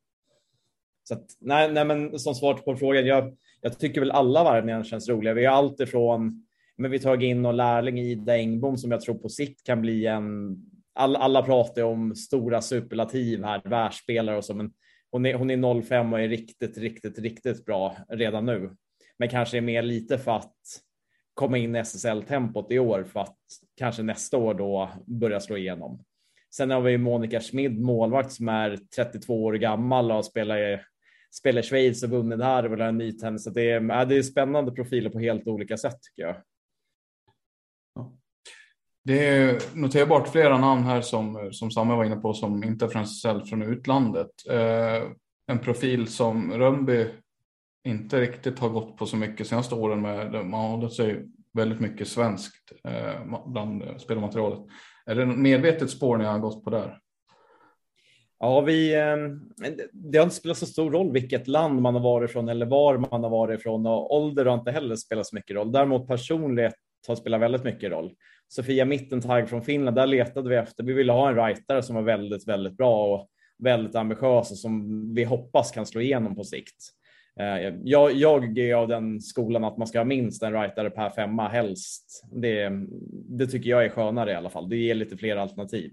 Så 1.03 1.13
att, 1.13 1.25
nej, 1.39 1.71
nej, 1.71 1.85
men 1.85 2.19
som 2.19 2.35
svar 2.35 2.53
på 2.53 2.75
frågan, 2.75 3.05
jag, 3.05 3.37
jag 3.61 3.79
tycker 3.79 4.01
väl 4.01 4.11
alla 4.11 4.43
värvningar 4.43 4.83
känns 4.83 5.09
roliga. 5.09 5.33
Vi 5.33 5.45
har 5.45 5.55
allt 5.55 5.79
ifrån, 5.79 6.46
men 6.77 6.91
vi 6.91 6.99
tagit 6.99 7.27
in 7.27 7.41
någon 7.41 7.57
lärling 7.57 7.99
Ida 7.99 8.37
Engbom 8.37 8.77
som 8.77 8.91
jag 8.91 9.01
tror 9.01 9.15
på 9.15 9.29
sikt 9.29 9.63
kan 9.63 9.81
bli 9.81 10.05
en, 10.05 10.57
all, 10.93 11.15
alla 11.15 11.43
pratar 11.43 11.83
om 11.83 12.15
stora 12.15 12.61
superlativ 12.61 13.43
här, 13.43 13.61
världsspelare 13.65 14.37
och 14.37 14.45
så, 14.45 14.53
men 14.53 14.71
hon 15.11 15.25
är, 15.25 15.33
hon 15.33 15.49
är 15.49 15.81
05 15.81 16.13
och 16.13 16.21
är 16.21 16.27
riktigt, 16.27 16.77
riktigt, 16.77 17.19
riktigt 17.19 17.65
bra 17.65 17.97
redan 18.09 18.45
nu. 18.45 18.75
Men 19.19 19.29
kanske 19.29 19.57
är 19.57 19.61
mer 19.61 19.81
lite 19.81 20.17
för 20.17 20.31
att 20.31 20.55
komma 21.33 21.57
in 21.57 21.75
i 21.75 21.79
SSL-tempot 21.79 22.71
i 22.71 22.79
år 22.79 23.03
för 23.03 23.19
att 23.19 23.37
kanske 23.77 24.03
nästa 24.03 24.37
år 24.37 24.53
då 24.53 24.89
börja 25.05 25.39
slå 25.39 25.57
igenom. 25.57 26.03
Sen 26.55 26.71
har 26.71 26.81
vi 26.81 26.97
Monica 26.97 27.39
Schmid, 27.39 27.79
målvakt 27.79 28.31
som 28.31 28.49
är 28.49 28.77
32 28.95 29.43
år 29.43 29.53
gammal 29.53 30.11
och 30.11 30.25
spelar 30.25 30.73
i 30.73 30.79
spelar 31.31 31.61
Schweiz 31.61 32.03
och 32.03 32.09
vunnit 32.09 32.43
här 32.43 32.65
och 32.65 32.71
vill 32.71 32.81
ha 32.81 32.87
en 32.87 32.97
ny 32.97 33.11
tennis. 33.11 33.43
Så 33.43 33.49
det 33.49 33.71
är, 33.71 34.05
det 34.05 34.17
är 34.17 34.21
spännande 34.21 34.71
profiler 34.71 35.09
på 35.09 35.19
helt 35.19 35.47
olika 35.47 35.77
sätt 35.77 36.01
tycker 36.01 36.27
jag. 36.27 36.35
Det 39.07 39.27
är 39.27 39.61
noterbart 39.75 40.27
flera 40.27 40.57
namn 40.57 40.83
här 40.83 41.01
som, 41.01 41.49
som 41.51 41.71
Samme 41.71 41.95
var 41.95 42.05
inne 42.05 42.15
på 42.15 42.33
som 42.33 42.63
inte 42.63 42.85
är 42.85 42.89
från 42.89 43.45
från 43.45 43.61
utlandet. 43.61 44.29
Eh, 44.49 45.03
en 45.47 45.59
profil 45.59 46.07
som 46.07 46.53
Rönnby 46.53 47.07
inte 47.87 48.21
riktigt 48.21 48.59
har 48.59 48.69
gått 48.69 48.97
på 48.97 49.05
så 49.05 49.17
mycket 49.17 49.47
senaste 49.47 49.75
åren 49.75 50.01
med. 50.01 50.31
Man 50.45 50.61
har 50.61 50.69
hållit 50.69 50.93
sig 50.93 51.25
väldigt 51.53 51.79
mycket 51.79 52.07
svenskt 52.07 52.71
eh, 52.83 53.39
bland 53.45 53.83
spelmaterialet. 53.97 54.59
Är 55.05 55.15
det 55.15 55.25
medvetet 55.25 55.89
spår 55.89 56.17
ni 56.17 56.25
har 56.25 56.39
gått 56.39 56.63
på 56.63 56.69
där? 56.69 56.99
Ja, 58.39 58.61
vi, 58.61 58.95
eh, 58.95 59.17
det 59.91 60.17
har 60.17 60.23
inte 60.23 60.35
spelat 60.35 60.57
så 60.57 60.65
stor 60.65 60.91
roll 60.91 61.11
vilket 61.11 61.47
land 61.47 61.81
man 61.81 61.93
har 61.93 62.01
varit 62.01 62.31
från 62.31 62.49
eller 62.49 62.65
var 62.65 62.97
man 62.97 63.23
har 63.23 63.29
varit 63.29 63.59
ifrån 63.59 63.85
och 63.85 64.15
ålder 64.15 64.45
har 64.45 64.57
inte 64.57 64.71
heller 64.71 64.95
spelat 64.95 65.27
så 65.27 65.35
mycket 65.35 65.55
roll. 65.55 65.71
Däremot 65.71 66.07
personlighet 66.07 66.75
har 67.07 67.15
spelat 67.15 67.41
väldigt 67.41 67.63
mycket 67.63 67.91
roll. 67.91 68.11
Sofia 68.47 68.85
Mittentag 68.85 69.49
från 69.49 69.61
Finland, 69.61 69.95
där 69.95 70.07
letade 70.07 70.49
vi 70.49 70.55
efter. 70.55 70.83
Vi 70.83 70.93
ville 70.93 71.11
ha 71.11 71.29
en 71.29 71.35
writer 71.35 71.81
som 71.81 71.95
var 71.95 72.03
väldigt, 72.03 72.47
väldigt 72.47 72.77
bra 72.77 73.15
och 73.15 73.29
väldigt 73.63 73.95
ambitiös 73.95 74.51
och 74.51 74.57
som 74.57 75.13
vi 75.13 75.23
hoppas 75.23 75.71
kan 75.71 75.85
slå 75.85 76.01
igenom 76.01 76.35
på 76.35 76.43
sikt. 76.43 76.75
Eh, 77.39 77.73
jag, 77.83 78.13
jag 78.13 78.57
är 78.57 78.75
av 78.75 78.87
den 78.87 79.21
skolan 79.21 79.63
att 79.63 79.77
man 79.77 79.87
ska 79.87 79.99
ha 79.99 80.05
minst 80.05 80.43
en 80.43 80.53
writer 80.53 80.89
per 80.89 81.09
femma 81.09 81.47
helst. 81.47 82.23
Det, 82.31 82.71
det 83.29 83.47
tycker 83.47 83.69
jag 83.69 83.85
är 83.85 83.89
skönare 83.89 84.31
i 84.31 84.35
alla 84.35 84.49
fall. 84.49 84.69
Det 84.69 84.77
ger 84.77 84.95
lite 84.95 85.17
fler 85.17 85.35
alternativ. 85.35 85.91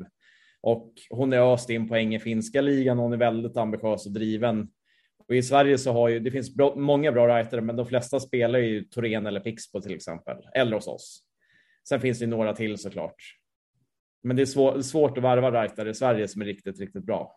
Och 0.61 0.93
hon 1.11 1.33
är 1.33 1.55
öst 1.55 1.71
in 1.71 1.89
poäng 1.89 2.15
i 2.15 2.19
finska 2.19 2.61
ligan. 2.61 2.99
Hon 2.99 3.13
är 3.13 3.17
väldigt 3.17 3.57
ambitiös 3.57 4.07
och 4.07 4.13
driven. 4.13 4.69
Och 5.29 5.35
I 5.35 5.43
Sverige 5.43 5.79
så 5.79 5.93
har 5.93 6.09
ju, 6.09 6.21
det 6.21 6.31
finns 6.31 6.55
bra, 6.55 6.75
många 6.77 7.13
bra 7.13 7.27
writer, 7.27 7.61
men 7.61 7.77
de 7.77 7.87
flesta 7.87 8.21
spelar 8.21 8.59
ju 8.59 8.85
Torén 8.85 9.27
eller 9.27 9.41
Pixbo 9.41 9.81
till 9.81 9.95
exempel, 9.95 10.37
eller 10.55 10.75
hos 10.75 10.87
oss. 10.87 11.23
Sen 11.89 12.01
finns 12.01 12.19
det 12.19 12.27
några 12.27 12.55
till 12.55 12.79
såklart. 12.79 13.17
Men 14.23 14.37
det 14.37 14.43
är 14.43 14.47
svår, 14.47 14.81
svårt 14.81 15.19
att 15.19 15.25
värva 15.25 15.51
writer 15.51 15.89
i 15.89 15.95
Sverige 15.95 16.29
som 16.29 16.43
är 16.43 16.47
riktigt, 16.47 16.81
riktigt 16.81 17.05
bra. 17.05 17.37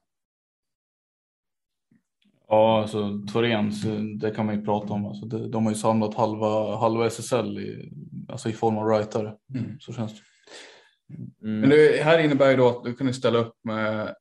Ja, 2.48 2.82
alltså 2.82 3.22
Torens, 3.34 3.84
det 4.22 4.32
kan 4.32 4.46
man 4.46 4.56
ju 4.56 4.66
prata 4.66 4.94
om. 4.94 5.06
Alltså, 5.06 5.26
det, 5.26 5.50
de 5.50 5.66
har 5.66 5.72
ju 5.72 5.78
samlat 5.78 6.14
halva, 6.14 6.76
halva 6.76 7.06
SSL 7.06 7.60
i, 7.60 7.92
alltså 8.30 8.50
i 8.50 8.54
form 8.54 8.78
av 8.78 8.86
writer. 8.86 9.38
Mm. 9.56 9.80
Så 9.80 9.94
känns 9.94 10.14
det. 10.14 10.20
Mm. 11.44 11.60
Men 11.60 11.70
det 11.70 12.04
här 12.04 12.20
innebär 12.20 12.50
ju 12.50 12.58
då 12.58 12.70
att 12.70 12.84
du 12.84 12.96
kan 12.96 13.14
ställa 13.14 13.40
upp 13.40 13.54
med 13.64 14.16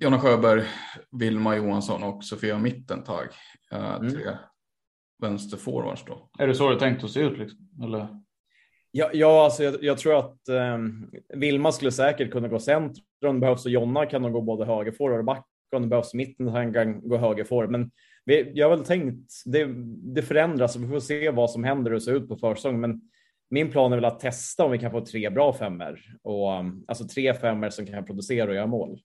Jonna 0.00 0.20
Sjöberg, 0.20 0.62
Vilma 1.10 1.56
Johansson 1.56 2.02
och 2.02 2.24
Sofia 2.24 2.58
Mittentag. 2.58 3.28
Äh, 3.72 3.94
mm. 3.94 4.10
Tre 4.10 4.38
vänsterforwards 5.22 6.04
då. 6.04 6.30
Är 6.38 6.46
det 6.46 6.54
så 6.54 6.70
det 6.70 6.78
tänkt 6.78 7.04
att 7.04 7.10
se 7.10 7.20
ut? 7.20 7.38
Liksom? 7.38 7.68
Eller? 7.82 8.23
Ja, 8.96 9.10
ja 9.12 9.44
alltså 9.44 9.64
jag, 9.64 9.84
jag 9.84 9.98
tror 9.98 10.18
att 10.18 10.48
eh, 10.48 10.78
Vilma 11.34 11.72
skulle 11.72 11.92
säkert 11.92 12.30
kunna 12.30 12.48
gå 12.48 12.58
centrum. 12.58 13.40
Behövs 13.40 13.64
och 13.64 13.70
Jonna 13.70 14.06
kan 14.06 14.22
nog 14.22 14.32
gå 14.32 14.40
både 14.40 14.64
högerforward 14.64 15.18
och 15.18 15.24
back. 15.24 15.46
Om 15.76 15.82
det 15.82 15.88
behövs 15.88 16.14
mitten 16.14 16.48
han 16.48 16.72
kan 16.72 17.08
gå 17.08 17.16
högerforward. 17.16 17.70
Men 17.70 17.90
vi, 18.24 18.52
jag 18.54 18.68
har 18.70 18.76
väl 18.76 18.86
tänkt, 18.86 19.32
det, 19.44 19.64
det 20.14 20.22
förändras 20.22 20.76
och 20.76 20.82
vi 20.82 20.88
får 20.88 21.00
se 21.00 21.30
vad 21.30 21.50
som 21.50 21.64
händer 21.64 21.92
och 21.92 22.02
ser 22.02 22.14
ut 22.14 22.28
på 22.28 22.36
försäsongen. 22.36 22.80
Men 22.80 23.00
min 23.50 23.70
plan 23.70 23.92
är 23.92 23.96
väl 23.96 24.04
att 24.04 24.20
testa 24.20 24.64
om 24.64 24.70
vi 24.70 24.78
kan 24.78 24.90
få 24.90 25.00
tre 25.00 25.30
bra 25.30 25.52
femmer 25.52 26.00
och 26.22 26.52
ehm, 26.52 26.84
alltså 26.88 27.08
tre 27.08 27.34
femmer 27.34 27.70
som 27.70 27.86
kan 27.86 28.04
producera 28.04 28.48
och 28.48 28.54
göra 28.54 28.66
mål. 28.66 29.00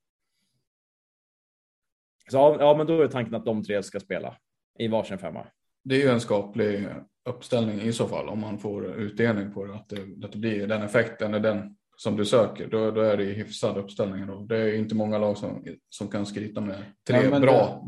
Så 2.32 2.58
ja, 2.60 2.76
men 2.78 2.88
då 2.88 3.02
är 3.02 3.08
tanken 3.08 3.36
att 3.36 3.46
de 3.46 3.64
tre 3.64 3.84
ska 3.84 4.00
spela 4.00 4.38
i 4.80 4.88
varsin 4.88 5.18
femma. 5.18 5.48
Det 5.84 5.96
är 5.96 6.00
ju 6.00 6.10
en 6.10 6.22
skaplig 6.22 6.88
uppställning 7.30 7.82
i 7.82 7.94
så 7.94 8.08
fall 8.08 8.30
om 8.30 8.40
man 8.40 8.60
får 8.60 8.86
utdelning 8.86 9.54
på 9.54 9.66
det, 9.66 9.76
att 9.76 9.90
det, 9.90 10.26
att 10.26 10.32
det 10.32 10.38
blir 10.38 10.68
den 10.68 10.82
effekten 10.82 11.34
är 11.34 11.40
den 11.40 11.76
som 11.98 12.18
du 12.18 12.26
söker. 12.26 12.68
Då, 12.68 12.92
då 12.92 13.02
är 13.02 13.18
det 13.18 13.24
hyfsad 13.24 13.78
uppställning. 13.78 14.28
Då. 14.28 14.46
Det 14.50 14.58
är 14.58 14.76
inte 14.76 14.96
många 14.96 15.18
lag 15.18 15.38
som, 15.38 15.66
som 15.90 16.08
kan 16.08 16.26
skryta 16.26 16.62
med 16.62 16.84
tre 17.08 17.30
ja, 17.32 17.40
bra 17.40 17.84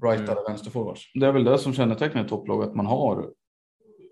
det, 0.00 0.08
rightade 0.08 0.40
mm. 0.40 0.44
vänsterforwards. 0.48 1.10
Det 1.14 1.26
är 1.26 1.32
väl 1.32 1.44
det 1.44 1.58
som 1.58 1.72
kännetecknar 1.72 2.28
topplag, 2.28 2.62
att 2.62 2.74
man 2.74 2.86
har 2.86 3.30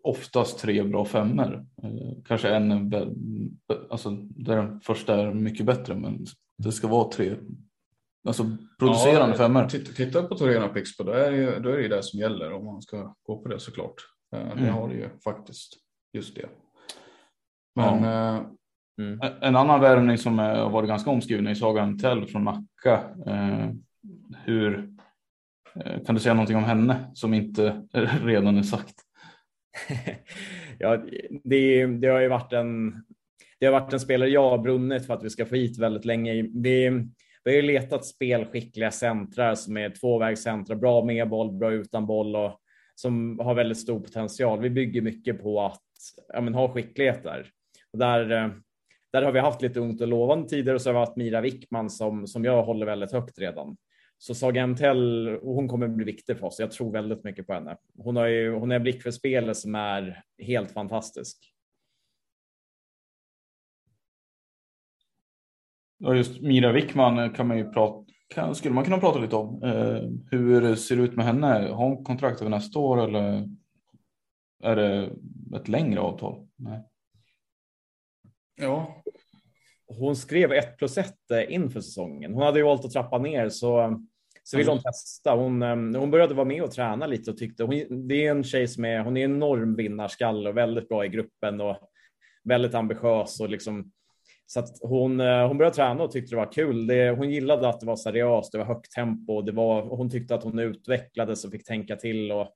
oftast 0.02 0.58
tre 0.58 0.82
bra 0.82 1.04
femmer. 1.04 1.64
Eh, 1.82 2.22
kanske 2.24 2.48
en, 2.48 2.92
alltså 3.90 4.10
där 4.20 4.56
den 4.56 4.80
första 4.80 5.20
är 5.20 5.34
mycket 5.34 5.66
bättre, 5.66 5.94
men 5.94 6.26
det 6.58 6.72
ska 6.72 6.88
vara 6.88 7.10
tre 7.10 7.36
Alltså 8.24 8.44
producerande 8.78 9.32
ja, 9.32 9.38
femmor. 9.38 9.66
Titta 9.96 10.22
på 10.22 10.34
Torena 10.34 10.68
Pixbo, 10.68 11.04
då 11.04 11.12
är, 11.12 11.30
det, 11.30 11.60
då 11.60 11.68
är 11.68 11.76
det 11.76 11.88
det 11.88 12.02
som 12.02 12.20
gäller 12.20 12.52
om 12.52 12.64
man 12.64 12.82
ska 12.82 13.14
gå 13.22 13.42
på 13.42 13.48
det 13.48 13.60
såklart. 13.60 13.94
Eh, 14.36 14.54
det 14.56 14.62
mm. 14.62 14.74
har 14.74 14.88
det 14.88 14.94
ju 14.94 15.08
faktiskt, 15.24 15.72
just 16.12 16.34
det. 16.34 16.46
Men, 17.74 18.02
ja. 18.02 18.50
mm. 19.00 19.20
En 19.40 19.56
annan 19.56 19.80
värvning 19.80 20.18
som 20.18 20.38
har 20.38 20.70
varit 20.70 20.88
ganska 20.88 21.10
omskriven 21.10 21.46
är 21.46 21.54
Sagan 21.54 21.98
Tell 21.98 22.26
från 22.26 22.44
Nacka. 22.44 23.00
Eh, 23.26 23.70
hur 24.44 24.90
kan 26.06 26.14
du 26.14 26.20
säga 26.20 26.34
någonting 26.34 26.56
om 26.56 26.64
henne 26.64 27.10
som 27.14 27.34
inte 27.34 27.82
redan 28.22 28.58
är 28.58 28.62
sagt? 28.62 28.94
ja, 30.78 30.96
det, 31.44 31.86
det, 31.86 32.08
har 32.08 32.20
ju 32.20 32.28
varit 32.28 32.52
en, 32.52 33.04
det 33.60 33.66
har 33.66 33.72
varit 33.72 33.92
en 33.92 34.00
spelare 34.00 34.30
jag 34.30 34.50
har 34.50 34.58
brunnit 34.58 35.06
för 35.06 35.14
att 35.14 35.24
vi 35.24 35.30
ska 35.30 35.46
få 35.46 35.54
hit 35.54 35.78
väldigt 35.78 36.04
länge. 36.04 36.32
Vi, 36.32 36.88
vi 37.44 37.50
har 37.50 37.52
ju 37.56 37.62
letat 37.62 38.06
spelskickliga 38.06 38.90
centrar 38.90 39.54
som 39.54 39.76
är 39.76 39.90
tvåvägscentra, 39.90 40.76
bra 40.76 41.04
med 41.04 41.28
boll, 41.28 41.52
bra 41.52 41.72
utan 41.72 42.06
boll 42.06 42.36
och 42.36 42.60
som 43.00 43.38
har 43.38 43.54
väldigt 43.54 43.78
stor 43.78 44.00
potential. 44.00 44.60
Vi 44.60 44.70
bygger 44.70 45.02
mycket 45.02 45.42
på 45.42 45.60
att 45.60 45.82
ja, 46.28 46.40
men, 46.40 46.54
ha 46.54 46.72
skicklighet 46.72 47.22
där. 47.22 47.50
Och 47.92 47.98
där. 47.98 48.30
Eh, 48.30 48.50
där 49.12 49.22
har 49.22 49.32
vi 49.32 49.40
haft 49.40 49.62
lite 49.62 49.80
ungt 49.80 50.00
och 50.00 50.08
lovande 50.08 50.48
tider 50.48 50.74
och 50.74 50.82
så 50.82 50.88
har 50.88 50.94
vi 50.94 50.98
haft 50.98 51.16
Mira 51.16 51.40
Wickman 51.40 51.90
som, 51.90 52.26
som 52.26 52.44
jag 52.44 52.62
håller 52.62 52.86
väldigt 52.86 53.12
högt 53.12 53.38
redan. 53.38 53.76
Så 54.18 54.34
Saga 54.34 54.62
Emtell, 54.62 55.38
hon 55.42 55.68
kommer 55.68 55.88
bli 55.88 56.04
viktig 56.04 56.38
för 56.38 56.46
oss. 56.46 56.60
Jag 56.60 56.70
tror 56.70 56.92
väldigt 56.92 57.24
mycket 57.24 57.46
på 57.46 57.52
henne. 57.52 57.76
Hon 57.98 58.16
har 58.16 58.26
ju, 58.26 58.52
hon 58.52 58.70
har 58.70 58.76
en 58.76 58.82
blick 58.82 59.02
för 59.02 59.10
spelet 59.10 59.56
som 59.56 59.74
är 59.74 60.22
helt 60.38 60.70
fantastisk. 60.70 61.52
Ja, 65.98 66.14
just 66.14 66.40
Mira 66.40 66.72
Wickman 66.72 67.30
kan 67.30 67.46
man 67.46 67.58
ju 67.58 67.72
prata, 67.72 68.09
kan, 68.34 68.54
skulle 68.54 68.74
man 68.74 68.84
kunna 68.84 68.98
prata 68.98 69.18
lite 69.18 69.36
om. 69.36 69.62
Eh, 69.62 70.02
hur 70.30 70.74
ser 70.74 70.96
det 70.96 71.02
ut 71.02 71.16
med 71.16 71.24
henne? 71.24 71.46
Har 71.46 71.84
hon 71.84 72.04
kontrakt 72.04 72.40
över 72.40 72.50
nästa 72.50 72.78
år 72.78 73.04
eller 73.04 73.48
är 74.62 74.76
det 74.76 75.10
ett 75.56 75.68
längre 75.68 76.00
avtal? 76.00 76.48
Nej. 76.56 76.84
Ja. 78.60 79.02
Hon 79.86 80.16
skrev 80.16 80.52
1 80.52 80.78
plus 80.78 80.98
1 80.98 81.14
eh, 81.30 81.54
inför 81.54 81.80
säsongen. 81.80 82.34
Hon 82.34 82.42
hade 82.42 82.58
ju 82.58 82.64
valt 82.64 82.84
att 82.84 82.92
trappa 82.92 83.18
ner 83.18 83.48
så 83.48 84.00
så 84.42 84.56
ville 84.56 84.70
hon 84.70 84.82
testa. 84.82 85.34
Hon, 85.34 85.62
eh, 85.62 86.00
hon 86.00 86.10
började 86.10 86.34
vara 86.34 86.46
med 86.46 86.62
och 86.62 86.70
träna 86.70 87.06
lite 87.06 87.30
och 87.30 87.36
tyckte 87.36 87.64
hon, 87.64 88.08
det 88.08 88.26
är 88.26 88.30
en 88.30 88.44
tjej 88.44 88.68
som 88.68 88.84
är, 88.84 89.00
hon 89.00 89.16
är 89.16 89.24
enorm 89.24 89.76
vinnarskalle 89.76 90.48
och 90.48 90.56
väldigt 90.56 90.88
bra 90.88 91.04
i 91.04 91.08
gruppen 91.08 91.60
och 91.60 91.76
väldigt 92.44 92.74
ambitiös 92.74 93.40
och 93.40 93.48
liksom 93.48 93.92
så 94.52 94.60
att 94.60 94.78
hon, 94.82 95.20
eh, 95.20 95.48
hon 95.48 95.58
började 95.58 95.76
träna 95.76 96.04
och 96.04 96.10
tyckte 96.10 96.34
det 96.34 96.36
var 96.36 96.52
kul. 96.52 96.86
Det, 96.86 97.10
hon 97.10 97.30
gillade 97.30 97.68
att 97.68 97.80
det 97.80 97.86
var 97.86 97.96
seriöst, 97.96 98.52
det 98.52 98.58
var 98.58 98.64
högt 98.64 98.92
tempo, 98.92 99.42
det 99.42 99.52
var, 99.52 99.82
hon 99.82 100.10
tyckte 100.10 100.34
att 100.34 100.44
hon 100.44 100.58
utvecklades 100.58 101.44
och 101.44 101.50
fick 101.50 101.64
tänka 101.64 101.96
till 101.96 102.32
och 102.32 102.48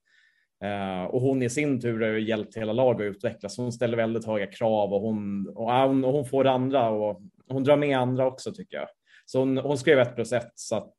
eh, 0.65 1.05
och 1.05 1.21
hon 1.21 1.43
i 1.43 1.51
sin 1.51 1.81
tur 1.81 2.01
har 2.01 2.09
ju 2.09 2.29
hjälpt 2.29 2.57
hela 2.57 2.73
laget 2.73 3.07
att 3.07 3.17
utvecklas. 3.17 3.57
Hon 3.57 3.73
ställer 3.73 3.97
väldigt 3.97 4.27
höga 4.27 4.47
krav 4.47 4.93
och 4.93 5.01
hon, 5.01 5.49
och 5.49 5.73
hon, 5.73 6.05
och 6.05 6.13
hon 6.13 6.25
får 6.25 6.47
andra 6.47 6.91
och 6.91 7.23
hon 7.49 7.65
drar 7.65 7.77
med 7.77 7.99
andra 7.99 8.27
också 8.27 8.53
tycker 8.53 8.77
jag. 8.77 8.89
Så 9.27 9.39
hon, 9.39 9.59
hon 9.59 9.79
skrev 9.79 9.99
ett 9.99 10.15
plus 10.15 10.33
ett 10.33 10.53
så 10.55 10.77
att 10.77 10.95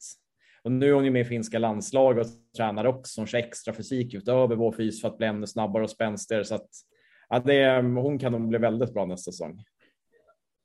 och 0.63 0.71
nu 0.71 0.89
är 0.89 0.93
hon 0.93 1.05
ju 1.05 1.11
med 1.11 1.21
i 1.21 1.25
finska 1.25 1.59
landslaget 1.59 2.27
och 2.27 2.57
tränar 2.57 2.85
också. 2.85 3.21
Hon 3.21 3.27
kör 3.27 3.37
extra 3.37 3.73
fysik 3.73 4.13
utöver 4.13 4.55
vår 4.55 4.71
fys 4.71 5.01
för 5.01 5.07
att 5.07 5.17
bli 5.17 5.27
ännu 5.27 5.47
snabbare 5.47 5.83
och 5.83 5.89
spänstigare 5.89 6.45
så 6.45 6.55
att 6.55 6.69
ja, 7.29 7.39
det, 7.39 7.81
hon 7.81 8.19
kan 8.19 8.31
nog 8.31 8.47
bli 8.47 8.57
väldigt 8.57 8.93
bra 8.93 9.05
nästa 9.05 9.31
säsong. 9.31 9.63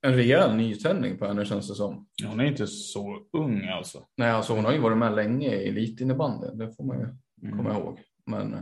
En 0.02 0.14
rejäl 0.14 0.57
nytändning 0.57 1.19
på 1.19 1.26
henne 1.26 1.45
känns 1.45 1.69
det 1.69 1.75
som. 1.75 2.07
Hon 2.25 2.40
är 2.40 2.45
inte 2.45 2.66
så 2.66 3.19
ung 3.33 3.64
alltså. 3.64 4.04
Nej, 4.16 4.30
alltså 4.30 4.54
hon 4.54 4.64
har 4.64 4.73
ju 4.73 4.78
varit 4.78 4.99
med 4.99 5.14
länge 5.14 5.49
i 5.49 5.69
elitinnebandyn. 5.69 6.59
Det 6.59 6.76
får 6.76 6.85
man 6.85 6.99
ju 6.99 7.07
mm. 7.42 7.59
komma 7.59 7.78
ihåg. 7.78 7.99
Men 8.26 8.57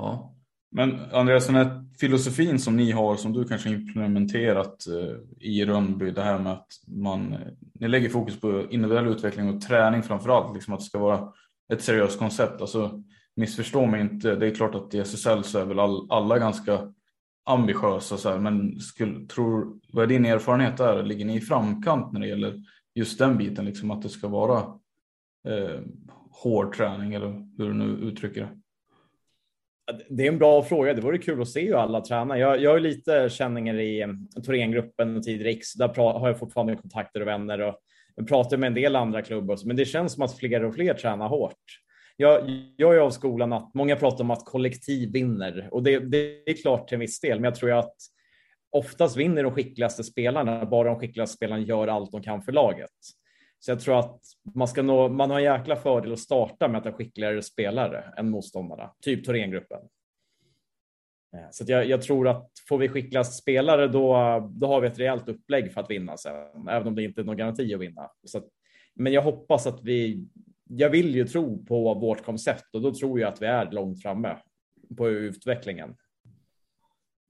Ja. 0.00 0.36
Men 0.72 1.00
Andreas, 1.12 1.46
den 1.46 1.56
här 1.56 1.84
filosofin 2.00 2.58
som 2.58 2.76
ni 2.76 2.90
har 2.90 3.16
som 3.16 3.32
du 3.32 3.44
kanske 3.44 3.70
implementerat 3.70 4.86
eh, 4.86 5.16
i 5.40 5.64
Rönnby, 5.64 6.10
det 6.10 6.22
här 6.22 6.38
med 6.38 6.52
att 6.52 6.66
man 6.86 7.36
ni 7.74 7.88
lägger 7.88 8.08
fokus 8.08 8.40
på 8.40 8.66
individuell 8.70 9.06
utveckling 9.06 9.48
och 9.48 9.60
träning 9.60 10.02
framför 10.02 10.30
allt, 10.30 10.54
liksom 10.54 10.74
att 10.74 10.80
det 10.80 10.86
ska 10.86 10.98
vara 10.98 11.32
ett 11.72 11.82
seriöst 11.82 12.18
koncept. 12.18 12.60
Alltså, 12.60 13.02
missförstå 13.36 13.86
mig 13.86 14.00
inte, 14.00 14.34
det 14.34 14.46
är 14.46 14.54
klart 14.54 14.74
att 14.74 14.94
i 14.94 14.98
SSL 14.98 15.42
så 15.42 15.58
är 15.58 15.64
väl 15.64 15.78
all, 15.78 16.06
alla 16.10 16.38
ganska 16.38 16.92
ambitiösa, 17.50 18.16
så 18.16 18.30
här, 18.30 18.38
men 18.38 18.80
skulle, 18.80 19.26
tror, 19.26 19.78
vad 19.92 20.04
är 20.04 20.08
din 20.08 20.26
erfarenhet 20.26 20.76
där? 20.76 21.02
Ligger 21.02 21.24
ni 21.24 21.36
i 21.36 21.40
framkant 21.40 22.12
när 22.12 22.20
det 22.20 22.26
gäller 22.26 22.62
just 22.94 23.18
den 23.18 23.38
biten, 23.38 23.64
liksom 23.64 23.90
att 23.90 24.02
det 24.02 24.08
ska 24.08 24.28
vara 24.28 24.58
eh, 25.48 25.80
hård 26.30 26.76
träning 26.76 27.14
eller 27.14 27.28
hur 27.58 27.68
du 27.68 27.74
nu 27.74 27.84
uttrycker 27.84 28.40
det? 28.40 28.48
Det 30.08 30.24
är 30.24 30.32
en 30.32 30.38
bra 30.38 30.62
fråga. 30.62 30.94
Det 30.94 31.00
vore 31.00 31.18
kul 31.18 31.42
att 31.42 31.48
se 31.48 31.66
hur 31.66 31.74
alla 31.74 32.00
tränar. 32.00 32.36
Jag, 32.36 32.60
jag 32.60 32.70
har 32.70 32.80
lite 32.80 33.28
känningar 33.30 33.74
i 33.74 34.00
eh, 34.00 34.08
Thorengruppen 34.44 35.16
och 35.16 35.22
tidigare 35.22 35.60
Där 35.78 35.94
har 36.18 36.28
jag 36.28 36.38
fortfarande 36.38 36.76
kontakter 36.76 37.20
och 37.20 37.26
vänner 37.26 37.60
och 37.60 37.74
pratar 38.28 38.56
med 38.56 38.66
en 38.66 38.74
del 38.74 38.96
andra 38.96 39.22
klubbar. 39.22 39.58
Men 39.64 39.76
det 39.76 39.84
känns 39.84 40.12
som 40.12 40.22
att 40.22 40.38
fler 40.38 40.64
och 40.64 40.74
fler 40.74 40.94
tränar 40.94 41.28
hårt. 41.28 41.56
Jag, 42.20 42.62
jag 42.76 42.94
är 42.94 42.98
av 42.98 43.10
skolan 43.10 43.52
att 43.52 43.74
många 43.74 43.96
pratar 43.96 44.24
om 44.24 44.30
att 44.30 44.44
kollektiv 44.44 45.12
vinner 45.12 45.68
och 45.72 45.82
det, 45.82 45.98
det 45.98 46.50
är 46.50 46.54
klart 46.62 46.88
till 46.88 46.94
en 46.94 47.00
viss 47.00 47.20
del. 47.20 47.40
Men 47.40 47.44
jag 47.44 47.54
tror 47.54 47.72
att 47.72 47.94
oftast 48.70 49.16
vinner 49.16 49.42
de 49.42 49.52
skickligaste 49.52 50.04
spelarna. 50.04 50.66
Bara 50.66 50.88
de 50.88 50.98
skickligaste 51.00 51.36
spelarna 51.36 51.62
gör 51.62 51.88
allt 51.88 52.12
de 52.12 52.22
kan 52.22 52.42
för 52.42 52.52
laget. 52.52 52.90
Så 53.58 53.70
jag 53.70 53.80
tror 53.80 53.98
att 53.98 54.20
man, 54.54 54.68
ska 54.68 54.82
nå, 54.82 55.08
man 55.08 55.30
har 55.30 55.38
en 55.38 55.44
jäkla 55.44 55.76
fördel 55.76 56.12
att 56.12 56.18
starta 56.18 56.68
med 56.68 56.78
att 56.78 56.84
ha 56.84 56.92
skickligare 56.92 57.42
spelare 57.42 58.14
än 58.16 58.30
motståndarna, 58.30 58.90
typ 59.02 59.24
Thorengruppen. 59.24 59.80
Eh, 61.36 61.48
så 61.50 61.64
jag, 61.66 61.86
jag, 61.86 62.02
tror 62.02 62.28
att 62.28 62.50
får 62.68 62.78
vi 62.78 62.88
skickligast 62.88 63.42
spelare 63.42 63.88
då, 63.88 64.14
då 64.52 64.66
har 64.66 64.80
vi 64.80 64.86
ett 64.86 64.98
rejält 64.98 65.28
upplägg 65.28 65.72
för 65.72 65.80
att 65.80 65.90
vinna 65.90 66.16
sen, 66.16 66.68
även 66.68 66.88
om 66.88 66.94
det 66.94 67.02
inte 67.02 67.20
är 67.20 67.24
någon 67.24 67.36
garanti 67.36 67.74
att 67.74 67.80
vinna. 67.80 68.10
Så 68.24 68.38
att, 68.38 68.46
men 68.94 69.12
jag 69.12 69.22
hoppas 69.22 69.66
att 69.66 69.82
vi, 69.82 70.26
jag 70.70 70.90
vill 70.90 71.14
ju 71.14 71.26
tro 71.26 71.64
på 71.64 71.94
vårt 71.94 72.24
koncept 72.24 72.74
och 72.74 72.82
då 72.82 72.94
tror 72.94 73.20
jag 73.20 73.28
att 73.28 73.42
vi 73.42 73.46
är 73.46 73.70
långt 73.70 74.02
framme 74.02 74.36
på 74.96 75.08
utvecklingen. 75.08 75.94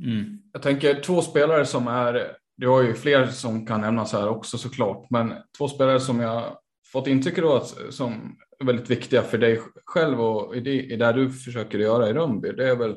Mm. 0.05 0.43
Jag 0.53 0.63
tänker 0.63 0.95
två 0.95 1.23
spelare 1.23 1.67
som 1.67 1.87
är 1.89 2.37
du 2.57 2.69
har 2.69 2.83
ju 2.83 2.95
fler 2.95 3.27
som 3.27 3.67
kan 3.67 3.81
nämnas 3.81 4.13
här 4.13 4.29
också 4.29 4.59
såklart, 4.59 5.11
men 5.11 5.35
två 5.59 5.69
spelare 5.69 6.01
som 6.01 6.21
jag 6.21 6.57
fått 6.93 7.07
intrycket 7.07 7.45
av 7.45 7.61
som 7.91 8.37
är 8.59 8.65
väldigt 8.65 8.91
viktiga 8.91 9.23
för 9.23 9.39
dig 9.39 9.61
själv 9.85 10.21
och 10.21 10.57
i 10.57 10.61
det, 10.61 10.83
i 10.83 10.97
det 10.97 11.13
du 11.13 11.31
försöker 11.31 11.79
göra 11.79 12.09
i 12.09 12.13
Rönnby, 12.13 12.53
det 12.53 12.71
är 12.71 12.77
väl 12.77 12.97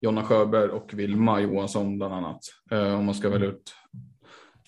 Jonna 0.00 0.24
Sjöberg 0.24 0.70
och 0.70 0.94
Vilma 0.94 1.40
Johansson 1.40 1.98
bland 1.98 2.14
annat, 2.14 2.40
eh, 2.70 2.98
om 2.98 3.04
man 3.04 3.14
ska 3.14 3.28
välja 3.28 3.48
ut 3.48 3.74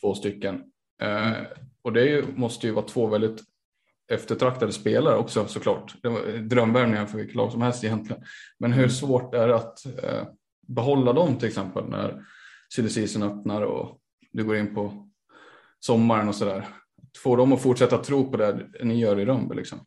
två 0.00 0.14
stycken. 0.14 0.62
Eh, 1.02 1.32
och 1.82 1.92
det 1.92 2.04
ju, 2.04 2.24
måste 2.36 2.66
ju 2.66 2.72
vara 2.72 2.86
två 2.86 3.06
väldigt 3.06 3.40
eftertraktade 4.12 4.72
spelare 4.72 5.16
också 5.16 5.46
såklart. 5.46 5.94
Det 6.02 6.08
var 6.08 6.38
drömvärvningar 6.38 7.06
för 7.06 7.18
vilket 7.18 7.36
lag 7.36 7.52
som 7.52 7.62
helst 7.62 7.84
egentligen. 7.84 8.22
Men 8.58 8.72
hur 8.72 8.88
svårt 8.88 9.34
är 9.34 9.48
det 9.48 9.56
att 9.56 9.86
eh, 9.86 10.26
behålla 10.68 11.12
dem 11.12 11.36
till 11.36 11.48
exempel 11.48 11.88
när 11.88 12.24
silly 12.74 13.06
öppnar 13.22 13.62
och 13.62 13.98
du 14.32 14.44
går 14.44 14.56
in 14.56 14.74
på 14.74 15.08
sommaren 15.80 16.28
och 16.28 16.34
sådär. 16.34 16.68
Får 17.18 17.36
dem 17.36 17.52
att 17.52 17.62
fortsätta 17.62 17.98
tro 17.98 18.30
på 18.30 18.36
det 18.36 18.66
ni 18.82 19.00
gör 19.00 19.20
i 19.20 19.24
Rönnby 19.24 19.54
liksom? 19.54 19.78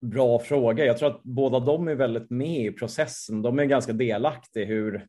Bra 0.00 0.38
fråga. 0.38 0.84
Jag 0.84 0.98
tror 0.98 1.10
att 1.10 1.22
båda 1.22 1.60
de 1.60 1.88
är 1.88 1.94
väldigt 1.94 2.30
med 2.30 2.66
i 2.66 2.72
processen. 2.72 3.42
De 3.42 3.58
är 3.58 3.64
ganska 3.64 3.92
delaktiga 3.92 4.64
hur, 4.64 5.06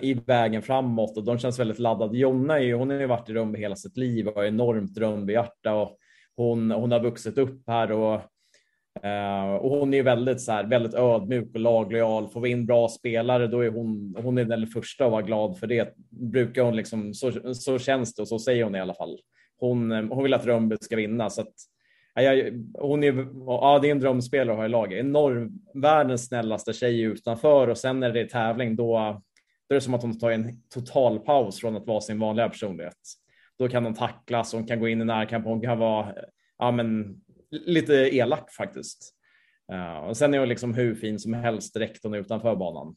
i 0.00 0.14
vägen 0.14 0.62
framåt 0.62 1.16
och 1.16 1.24
de 1.24 1.38
känns 1.38 1.58
väldigt 1.58 1.78
laddade. 1.78 2.18
Jonna 2.18 2.60
är, 2.60 2.74
hon 2.74 2.90
har 2.90 3.00
ju 3.00 3.06
varit 3.06 3.30
i 3.30 3.32
Rönnby 3.32 3.58
hela 3.58 3.76
sitt 3.76 3.96
liv 3.96 4.28
och 4.28 4.34
har 4.34 4.44
enormt 4.44 4.98
Rönnby-hjärta 4.98 5.74
och 5.74 5.98
hon, 6.36 6.70
hon 6.70 6.92
har 6.92 7.00
vuxit 7.00 7.38
upp 7.38 7.62
här 7.66 7.92
och 7.92 8.14
eh, 9.04 9.54
och 9.54 9.70
hon 9.70 9.94
är 9.94 10.02
väldigt, 10.02 10.40
så 10.40 10.52
här, 10.52 10.64
väldigt 10.64 10.94
ödmjuk 10.94 11.54
och 11.54 11.60
laglojal. 11.60 12.28
Får 12.28 12.40
vi 12.40 12.50
in 12.50 12.66
bra 12.66 12.88
spelare, 12.88 13.46
då 13.46 13.60
är 13.60 13.70
hon, 13.70 14.16
hon 14.22 14.38
är 14.38 14.44
den 14.44 14.66
första 14.66 15.04
att 15.04 15.12
vara 15.12 15.22
glad 15.22 15.58
för 15.58 15.66
det. 15.66 15.94
Brukar 16.10 16.62
hon 16.62 16.76
liksom, 16.76 17.14
så, 17.14 17.54
så 17.54 17.78
känns 17.78 18.14
det 18.14 18.22
och 18.22 18.28
så 18.28 18.38
säger 18.38 18.64
hon 18.64 18.74
i 18.74 18.80
alla 18.80 18.94
fall. 18.94 19.18
Hon, 19.58 19.90
hon 19.90 20.22
vill 20.22 20.34
att 20.34 20.46
Rönnby 20.46 20.76
ska 20.80 20.96
vinna. 20.96 21.30
Så 21.30 21.40
att, 21.40 21.54
ja, 22.14 22.32
hon 22.78 23.04
är, 23.04 23.26
ja, 23.46 23.78
det 23.82 23.88
är 23.88 23.92
en 23.92 24.00
drömspelare 24.00 24.52
att 24.52 24.58
ha 24.58 24.66
i 24.66 24.68
laget. 24.68 25.00
Enorm, 25.00 25.50
världens 25.74 26.26
snällaste 26.26 26.72
tjej 26.72 27.00
utanför 27.00 27.68
och 27.68 27.78
sen 27.78 28.00
när 28.00 28.12
det 28.12 28.20
är 28.20 28.26
tävling 28.26 28.76
då, 28.76 29.22
då 29.68 29.74
är 29.74 29.74
det 29.74 29.80
som 29.80 29.94
att 29.94 30.02
hon 30.02 30.18
tar 30.18 30.30
en 30.30 30.62
total 30.74 31.18
paus 31.18 31.60
från 31.60 31.76
att 31.76 31.86
vara 31.86 32.00
sin 32.00 32.18
vanliga 32.18 32.48
personlighet. 32.48 32.98
Då 33.58 33.68
kan 33.68 33.84
hon 33.84 33.94
tacklas, 33.94 34.52
hon 34.52 34.66
kan 34.66 34.80
gå 34.80 34.88
in 34.88 35.00
i 35.00 35.04
närkamp, 35.04 35.44
hon 35.44 35.60
kan 35.60 35.78
vara 35.78 36.14
ja, 36.58 36.70
men, 36.70 37.20
lite 37.50 37.94
elak 37.94 38.52
faktiskt. 38.52 39.12
Uh, 39.72 39.96
och 39.96 40.16
sen 40.16 40.34
är 40.34 40.38
hon 40.38 40.48
liksom 40.48 40.74
hur 40.74 40.94
fin 40.94 41.18
som 41.18 41.34
helst 41.34 41.74
direkt 41.74 42.04
hon 42.04 42.14
är 42.14 42.18
utanför 42.18 42.56
banan. 42.56 42.96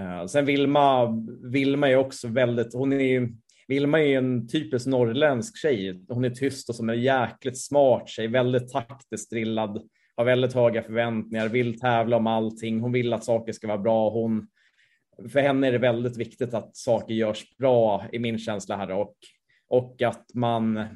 Uh, 0.00 0.26
sen 0.26 0.44
Vilma, 0.44 1.06
Vilma 1.52 1.88
är 1.88 1.96
också 1.96 2.28
väldigt, 2.28 2.74
hon 2.74 2.92
är 2.92 3.00
ju, 3.00 3.32
Vilma 3.68 4.02
är 4.02 4.18
en 4.18 4.48
typisk 4.48 4.86
norrländsk 4.86 5.58
tjej. 5.58 6.04
Hon 6.08 6.24
är 6.24 6.30
tyst 6.30 6.68
och 6.68 6.74
som 6.74 6.90
en 6.90 7.02
jäkligt 7.02 7.58
smart 7.60 8.08
tjej, 8.08 8.28
väldigt 8.28 8.72
taktiskt 8.72 9.30
drillad, 9.30 9.88
har 10.16 10.24
väldigt 10.24 10.54
höga 10.54 10.82
förväntningar, 10.82 11.48
vill 11.48 11.80
tävla 11.80 12.16
om 12.16 12.26
allting. 12.26 12.80
Hon 12.80 12.92
vill 12.92 13.12
att 13.12 13.24
saker 13.24 13.52
ska 13.52 13.66
vara 13.66 13.78
bra. 13.78 14.10
Hon, 14.10 14.48
för 15.28 15.40
henne 15.40 15.68
är 15.68 15.72
det 15.72 15.78
väldigt 15.78 16.16
viktigt 16.16 16.54
att 16.54 16.76
saker 16.76 17.14
görs 17.14 17.56
bra 17.56 18.04
i 18.12 18.18
min 18.18 18.38
känsla 18.38 18.76
här 18.76 18.90
och, 18.90 19.14
och 19.68 20.02
att 20.02 20.34
man 20.34 20.88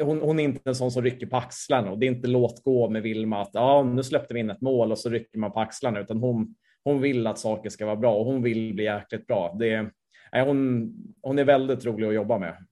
hon, 0.00 0.20
hon, 0.20 0.40
är 0.40 0.44
inte 0.44 0.70
en 0.70 0.74
sån 0.74 0.90
som 0.90 1.02
rycker 1.02 1.26
på 1.26 1.36
axlarna 1.36 1.90
och 1.90 1.98
det 1.98 2.06
är 2.06 2.10
inte 2.10 2.28
låt 2.28 2.64
gå 2.64 2.90
med 2.90 3.02
Vilma 3.02 3.42
att 3.42 3.50
ja, 3.52 3.82
nu 3.82 4.02
släppte 4.02 4.34
vi 4.34 4.40
in 4.40 4.50
ett 4.50 4.60
mål 4.60 4.92
och 4.92 4.98
så 4.98 5.10
rycker 5.10 5.38
man 5.38 5.52
på 5.52 5.60
axlarna 5.60 6.00
utan 6.00 6.18
hon, 6.18 6.54
hon 6.84 7.00
vill 7.00 7.26
att 7.26 7.38
saker 7.38 7.70
ska 7.70 7.86
vara 7.86 7.96
bra 7.96 8.14
och 8.14 8.24
hon 8.24 8.42
vill 8.42 8.74
bli 8.74 8.84
jäkligt 8.84 9.26
bra. 9.26 9.56
Det, 9.58 9.90
nej, 10.32 10.44
hon, 10.44 10.92
hon 11.22 11.38
är 11.38 11.44
väldigt 11.44 11.84
rolig 11.84 12.06
att 12.06 12.14
jobba 12.14 12.38
med. 12.38 12.66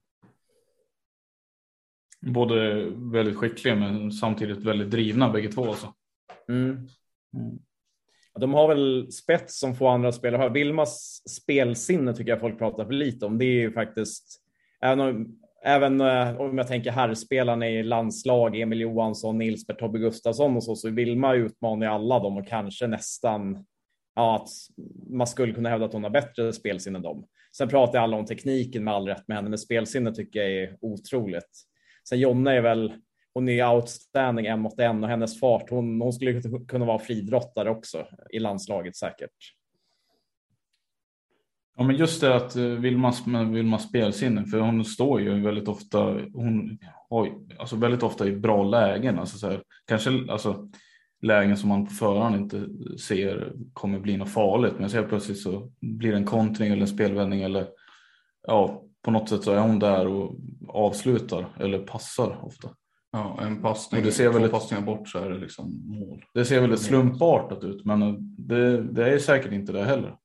Både 2.21 2.85
väldigt 2.95 3.37
skickliga 3.37 3.75
men 3.75 4.11
samtidigt 4.11 4.63
väldigt 4.63 4.91
drivna 4.91 5.29
bägge 5.29 5.47
två. 5.47 5.67
Alltså. 5.67 5.93
Mm. 6.49 6.87
Mm. 7.37 7.59
De 8.39 8.53
har 8.53 8.67
väl 8.67 9.11
spets 9.11 9.59
som 9.59 9.75
få 9.75 9.87
andra 9.87 10.11
spelare 10.11 10.41
har. 10.41 10.49
Vilmas 10.49 11.23
spelsinne 11.29 12.13
tycker 12.13 12.31
jag 12.31 12.39
folk 12.39 12.57
pratar 12.57 12.85
för 12.85 12.93
lite 12.93 13.25
om. 13.25 13.37
Det 13.37 13.45
är 13.45 13.61
ju 13.61 13.71
faktiskt, 13.71 14.41
även 14.81 14.99
om 14.99 15.39
även 15.65 16.01
eh, 16.01 16.41
om 16.41 16.57
jag 16.57 16.67
tänker 16.67 16.91
herrspelarna 16.91 17.69
i 17.69 17.83
landslag, 17.83 18.59
Emil 18.59 18.81
Johansson, 18.81 19.37
Nils 19.37 19.65
Tobbe 19.65 19.99
Gustafsson 19.99 20.55
och 20.55 20.63
så, 20.63 20.75
så 20.75 20.89
Vilma 20.89 21.33
utmanar 21.33 21.85
ju 21.85 21.91
alla 21.91 22.19
dem 22.19 22.37
och 22.37 22.47
kanske 22.47 22.87
nästan 22.87 23.65
ja, 24.15 24.35
att 24.35 24.49
man 25.09 25.27
skulle 25.27 25.53
kunna 25.53 25.69
hävda 25.69 25.85
att 25.85 25.93
hon 25.93 26.03
har 26.03 26.09
bättre 26.09 26.53
spelsinne 26.53 26.97
än 26.97 27.03
dem. 27.03 27.25
Sen 27.57 27.69
pratar 27.69 27.99
alla 27.99 28.17
om 28.17 28.25
tekniken 28.25 28.83
med 28.83 28.93
all 28.93 29.07
rätt 29.07 29.27
med 29.27 29.37
henne, 29.37 29.49
men 29.49 29.59
spelsinne 29.59 30.15
tycker 30.15 30.39
jag 30.39 30.51
är 30.51 30.77
otroligt. 30.81 31.49
Sen 32.09 32.19
Jonna 32.19 32.53
är 32.53 32.61
väl, 32.61 32.93
hon 33.35 33.49
är 33.49 33.75
outstanding 33.75 34.45
en 34.45 34.59
mot 34.59 34.79
en 34.79 35.03
och 35.03 35.09
hennes 35.09 35.39
fart. 35.39 35.69
Hon, 35.69 36.01
hon 36.01 36.13
skulle 36.13 36.41
kunna 36.67 36.85
vara 36.85 36.99
fridrottare 36.99 37.69
också 37.69 38.07
i 38.29 38.39
landslaget 38.39 38.95
säkert. 38.95 39.31
Ja, 41.77 41.83
men 41.83 41.95
just 41.95 42.21
det 42.21 42.35
att 42.35 42.55
eh, 42.55 42.63
Vilmas, 42.63 43.27
Vilmas 43.27 43.83
spelsinne, 43.89 44.45
för 44.45 44.59
hon 44.59 44.85
står 44.85 45.21
ju 45.21 45.41
väldigt 45.41 45.67
ofta, 45.67 45.99
hon 46.33 46.77
har 47.09 47.31
alltså 47.59 47.75
väldigt 47.75 48.03
ofta 48.03 48.27
i 48.27 48.31
bra 48.31 48.63
lägen, 48.63 49.19
alltså 49.19 49.37
så 49.37 49.49
här, 49.49 49.63
kanske 49.87 50.09
alltså 50.29 50.69
lägen 51.21 51.57
som 51.57 51.69
man 51.69 51.85
på 51.85 51.93
förhand 51.93 52.35
inte 52.35 52.67
ser 52.99 53.53
kommer 53.73 53.99
bli 53.99 54.17
något 54.17 54.33
farligt, 54.33 54.73
men 54.79 54.89
så 54.89 55.03
plötsligt 55.03 55.39
så 55.39 55.71
blir 55.81 56.11
det 56.11 56.17
en 56.17 56.25
kontring 56.25 56.71
eller 56.71 56.81
en 56.81 56.87
spelvändning 56.87 57.41
eller 57.41 57.67
ja, 58.47 58.83
på 59.01 59.11
något 59.11 59.29
sätt 59.29 59.43
så 59.43 59.51
är 59.51 59.59
hon 59.59 59.79
där 59.79 60.07
och 60.07 60.35
avslutar 60.67 61.47
eller 61.59 61.79
passar 61.79 62.45
ofta. 62.45 62.69
Ja, 63.15 63.39
en 63.41 63.61
passning, 63.61 64.03
det 64.03 64.11
ser 64.11 64.29
väldigt, 64.29 64.51
passningar 64.51 64.83
bort 64.83 65.07
så 65.07 65.19
är 65.19 65.29
det 65.29 65.37
liksom 65.37 65.81
mål. 65.85 66.25
Det 66.33 66.45
ser 66.45 66.61
väldigt 66.61 66.79
slumpartat 66.79 67.63
ut, 67.63 67.85
men 67.85 68.17
det, 68.37 68.81
det 68.81 69.09
är 69.09 69.19
säkert 69.19 69.51
inte 69.51 69.71
det 69.71 69.83
heller. 69.83 70.15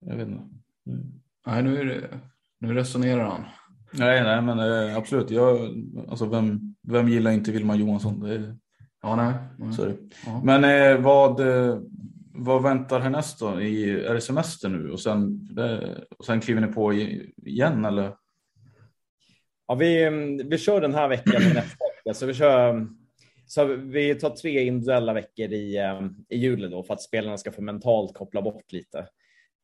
Jag 0.00 0.16
vet 0.16 0.28
inte. 0.28 0.42
Nej, 1.46 1.62
nu, 1.62 1.80
är 1.80 1.84
det, 1.84 2.20
nu 2.58 2.74
resonerar 2.74 3.24
han. 3.24 3.44
Nej, 3.92 4.22
nej, 4.22 4.42
men 4.42 4.58
eh, 4.58 4.96
absolut. 4.96 5.30
Jag, 5.30 5.58
alltså 6.08 6.26
vem, 6.26 6.74
vem 6.82 7.08
gillar 7.08 7.30
inte 7.30 7.52
Vilma 7.52 7.76
Johansson? 7.76 8.20
Det 8.20 8.34
är, 8.34 8.56
ja, 9.02 9.16
nej. 9.16 9.34
nej. 9.58 9.72
Sorry. 9.72 9.94
Ja. 10.26 10.40
Men 10.44 10.64
eh, 10.64 11.04
vad, 11.04 11.40
eh, 11.40 11.78
vad 12.34 12.62
väntar 12.62 13.00
härnäst 13.00 13.40
då? 13.40 13.60
I, 13.60 14.04
är 14.06 14.14
det 14.14 14.20
semester 14.20 14.68
nu 14.68 14.90
och 14.90 15.00
sen, 15.00 15.54
det, 15.54 15.98
och 16.18 16.24
sen 16.24 16.40
kliver 16.40 16.60
ni 16.60 16.66
på 16.66 16.92
igen 16.92 17.84
eller? 17.84 18.19
Ja, 19.70 19.74
vi, 19.74 20.04
mm, 20.04 20.48
vi 20.48 20.58
kör 20.58 20.80
den 20.80 20.94
här 20.94 21.08
veckan 21.08 21.36
och 21.36 21.54
nästa 21.54 21.60
vecka. 21.60 22.14
Så 22.14 22.26
vi, 22.26 22.34
kör, 22.34 22.70
mm, 22.70 22.88
så 23.46 23.64
vi 23.64 24.14
tar 24.14 24.30
tre 24.30 24.64
individuella 24.64 25.12
veckor 25.12 25.52
i, 25.52 25.76
mm, 25.76 26.14
i 26.28 26.36
juli 26.36 26.68
då 26.68 26.82
för 26.82 26.94
att 26.94 27.02
spelarna 27.02 27.38
ska 27.38 27.52
få 27.52 27.62
mentalt 27.62 28.14
koppla 28.14 28.42
bort 28.42 28.72
lite. 28.72 28.98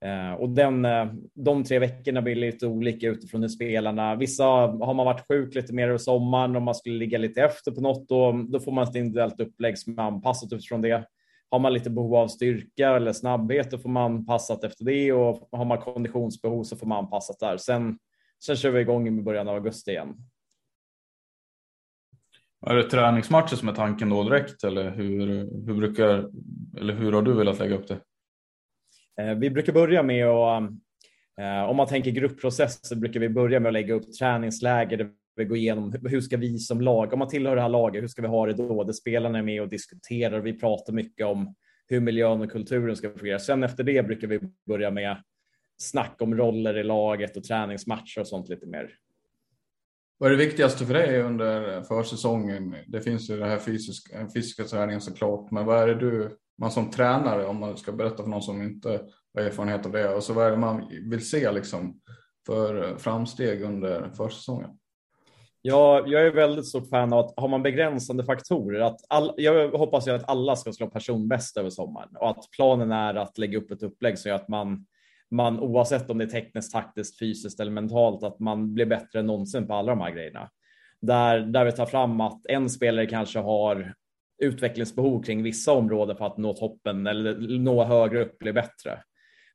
Eh, 0.05 0.33
och 0.33 0.49
den, 0.49 0.85
eh, 0.85 1.07
de 1.35 1.65
tre 1.65 1.79
veckorna 1.79 2.23
blir 2.23 2.35
lite 2.35 2.67
olika 2.67 3.09
utifrån 3.09 3.43
hur 3.43 3.49
spelarna, 3.49 4.15
vissa 4.17 4.45
har 4.45 4.95
man 4.95 5.07
varit 5.07 5.29
sjuk 5.29 5.55
lite 5.55 5.75
mer 5.75 5.89
över 5.89 5.99
sommaren 5.99 6.57
om 6.57 6.63
man 6.63 6.75
skulle 6.75 6.99
ligga 6.99 7.19
lite 7.19 7.43
efter 7.43 7.73
på 7.73 7.81
något 7.81 8.09
då, 8.09 8.45
då 8.49 8.61
får 8.61 8.73
man 8.73 8.85
ett 8.85 8.95
individuellt 8.95 9.41
upplägg 9.41 9.79
som 9.79 9.99
är 9.99 10.03
anpassat 10.03 10.53
utifrån 10.53 10.83
det. 10.83 11.05
Har 11.51 11.59
man 11.59 11.73
lite 11.73 11.91
behov 11.91 12.15
av 12.15 12.29
styrka 12.29 12.97
eller 12.97 13.13
snabbhet 13.13 13.71
då 13.71 13.79
får 13.79 13.89
man 13.89 14.27
passat 14.27 14.65
efter 14.65 14.85
det 14.85 15.13
och 15.13 15.49
har 15.53 15.65
man 15.65 15.79
konditionsbehov 15.79 16.65
så 16.65 16.77
får 16.77 16.87
man 16.87 16.99
anpassat 16.99 17.41
där. 17.41 17.57
Sen, 17.57 17.99
sen 18.45 18.57
kör 18.57 18.71
vi 18.71 18.81
igång 18.81 19.09
i 19.09 19.23
början 19.23 19.49
av 19.49 19.55
augusti 19.55 19.91
igen. 19.91 20.17
Är 22.67 22.75
det 22.75 22.83
träningsmatcher 22.83 23.57
som 23.57 23.69
är 23.69 23.73
tanken 23.73 24.11
då 24.11 24.25
direkt 24.25 24.65
eller 24.65 24.91
hur, 24.91 25.27
hur 25.67 25.75
brukar 25.75 26.31
eller 26.77 26.95
hur 26.95 27.13
har 27.13 27.23
du 27.23 27.35
velat 27.35 27.59
lägga 27.59 27.75
upp 27.75 27.89
det? 27.89 28.01
Eh, 29.21 29.35
vi 29.35 29.51
brukar 29.51 29.73
börja 29.73 30.03
med 30.03 30.27
att, 30.27 30.71
eh, 31.41 31.63
om 31.71 31.77
man 31.77 31.87
tänker 31.87 32.11
gruppprocess 32.11 32.89
så 32.89 32.97
brukar 32.97 33.21
vi 33.21 33.29
börja 33.29 33.61
med 33.61 33.69
att 33.69 33.73
lägga 33.73 33.95
upp 33.95 34.13
träningsläger 34.13 34.97
där 34.97 35.11
vi 35.37 35.45
går 35.45 35.57
igenom 35.57 35.95
hur 36.03 36.21
ska 36.21 36.37
vi 36.37 36.59
som 36.59 36.81
lag, 36.81 37.13
om 37.13 37.19
man 37.19 37.29
tillhör 37.29 37.57
det 37.57 37.63
här 37.63 37.69
laget, 37.69 38.03
hur 38.03 38.09
ska 38.09 38.23
vi 38.23 38.29
ha 38.29 38.47
det 38.47 38.53
då? 38.53 38.85
Där 38.85 38.93
spelarna 38.93 39.39
är 39.39 39.43
med 39.43 39.63
och 39.63 39.69
diskuterar 39.69 40.41
vi 40.41 40.59
pratar 40.59 40.93
mycket 40.93 41.27
om 41.27 41.55
hur 41.89 42.01
miljön 42.01 42.41
och 42.41 42.51
kulturen 42.51 42.97
ska 42.97 43.11
fungera. 43.11 43.39
Sen 43.39 43.63
efter 43.63 43.85
det 43.85 44.03
brukar 44.07 44.29
vi 44.29 44.41
börja 44.67 44.91
med 44.91 45.23
snack 45.79 46.17
om 46.21 46.35
roller 46.37 46.79
i 46.79 46.83
laget 46.83 47.37
och 47.37 47.45
träningsmatcher 47.45 48.21
och 48.21 48.29
sånt 48.29 48.49
lite 48.49 48.67
mer. 48.67 48.91
Vad 50.19 50.33
är 50.33 50.37
det 50.37 50.45
viktigaste 50.45 50.87
för 50.87 50.95
dig 50.95 51.23
under 51.23 51.83
försäsongen? 51.83 52.77
Det 52.87 53.01
finns 53.01 53.31
ju 53.31 53.37
den 53.37 53.49
här 53.49 53.59
fysiska, 53.59 54.29
fysiska 54.35 54.65
träningen 54.65 55.01
såklart, 55.01 55.51
men 55.51 55.67
vad 55.67 55.83
är 55.83 55.87
det 55.87 55.95
du 55.95 56.39
man 56.59 56.71
som 56.71 56.91
tränare, 56.91 57.47
om 57.47 57.61
man 57.61 57.77
ska 57.77 57.93
berätta 57.93 58.23
för 58.23 58.31
någon 58.31 58.43
som 58.43 58.63
inte 58.63 59.01
har 59.35 59.43
erfarenhet 59.43 59.87
av 59.87 59.93
det, 59.93 60.15
och 60.15 60.23
så 60.23 60.33
vad 60.33 60.47
är 60.47 60.51
det 60.51 60.57
man 60.57 60.89
vill 61.11 61.29
se 61.29 61.53
liksom 61.53 62.01
för 62.47 62.97
framsteg 62.99 63.63
under 63.63 64.11
försäsongen? 64.17 64.71
Ja, 65.63 66.05
jag 66.07 66.27
är 66.27 66.31
väldigt 66.31 66.67
stort 66.67 66.89
fan 66.89 67.13
av 67.13 67.19
att 67.19 67.35
har 67.37 67.49
man 67.49 67.63
begränsande 67.63 68.25
faktorer, 68.25 68.81
att 68.81 69.01
all, 69.09 69.35
jag 69.37 69.71
hoppas 69.71 70.09
ju 70.09 70.13
att 70.13 70.29
alla 70.29 70.57
ska 70.57 70.73
slå 70.73 70.87
personbäst 70.87 71.57
över 71.57 71.71
sommaren 71.71 72.09
och 72.21 72.31
att 72.31 72.51
planen 72.57 72.93
är 72.93 73.15
att 73.15 73.39
lägga 73.39 73.59
upp 73.59 73.71
ett 73.71 73.83
upplägg 73.83 74.19
så 74.19 74.35
att 74.35 74.49
man, 74.49 74.87
man 75.31 75.61
oavsett 75.61 76.11
om 76.11 76.19
det 76.19 76.25
är 76.25 76.29
tekniskt, 76.29 76.73
taktiskt, 76.73 77.19
fysiskt 77.19 77.61
eller 77.61 77.73
mentalt, 77.73 78.23
att 78.23 78.39
man 78.39 78.75
blir 78.75 78.87
bättre 78.87 79.19
än 79.19 79.27
någonsin 79.27 79.67
på 79.67 79.75
alla 79.75 79.93
de 79.93 80.01
här 80.01 80.11
grejerna. 80.11 80.51
Där, 81.01 81.41
där 81.41 81.65
vi 81.65 81.73
tar 81.73 81.87
fram 81.87 82.21
att 82.21 82.47
en 82.47 82.71
spelare 82.71 83.07
kanske 83.07 83.39
har 83.39 83.95
utvecklingsbehov 84.43 85.23
kring 85.23 85.43
vissa 85.43 85.73
områden 85.73 86.17
för 86.17 86.27
att 86.27 86.37
nå 86.37 86.53
toppen 86.53 87.07
eller 87.07 87.59
nå 87.59 87.85
högre 87.85 88.23
upp 88.23 88.39
bli 88.39 88.53
bättre. 88.53 89.03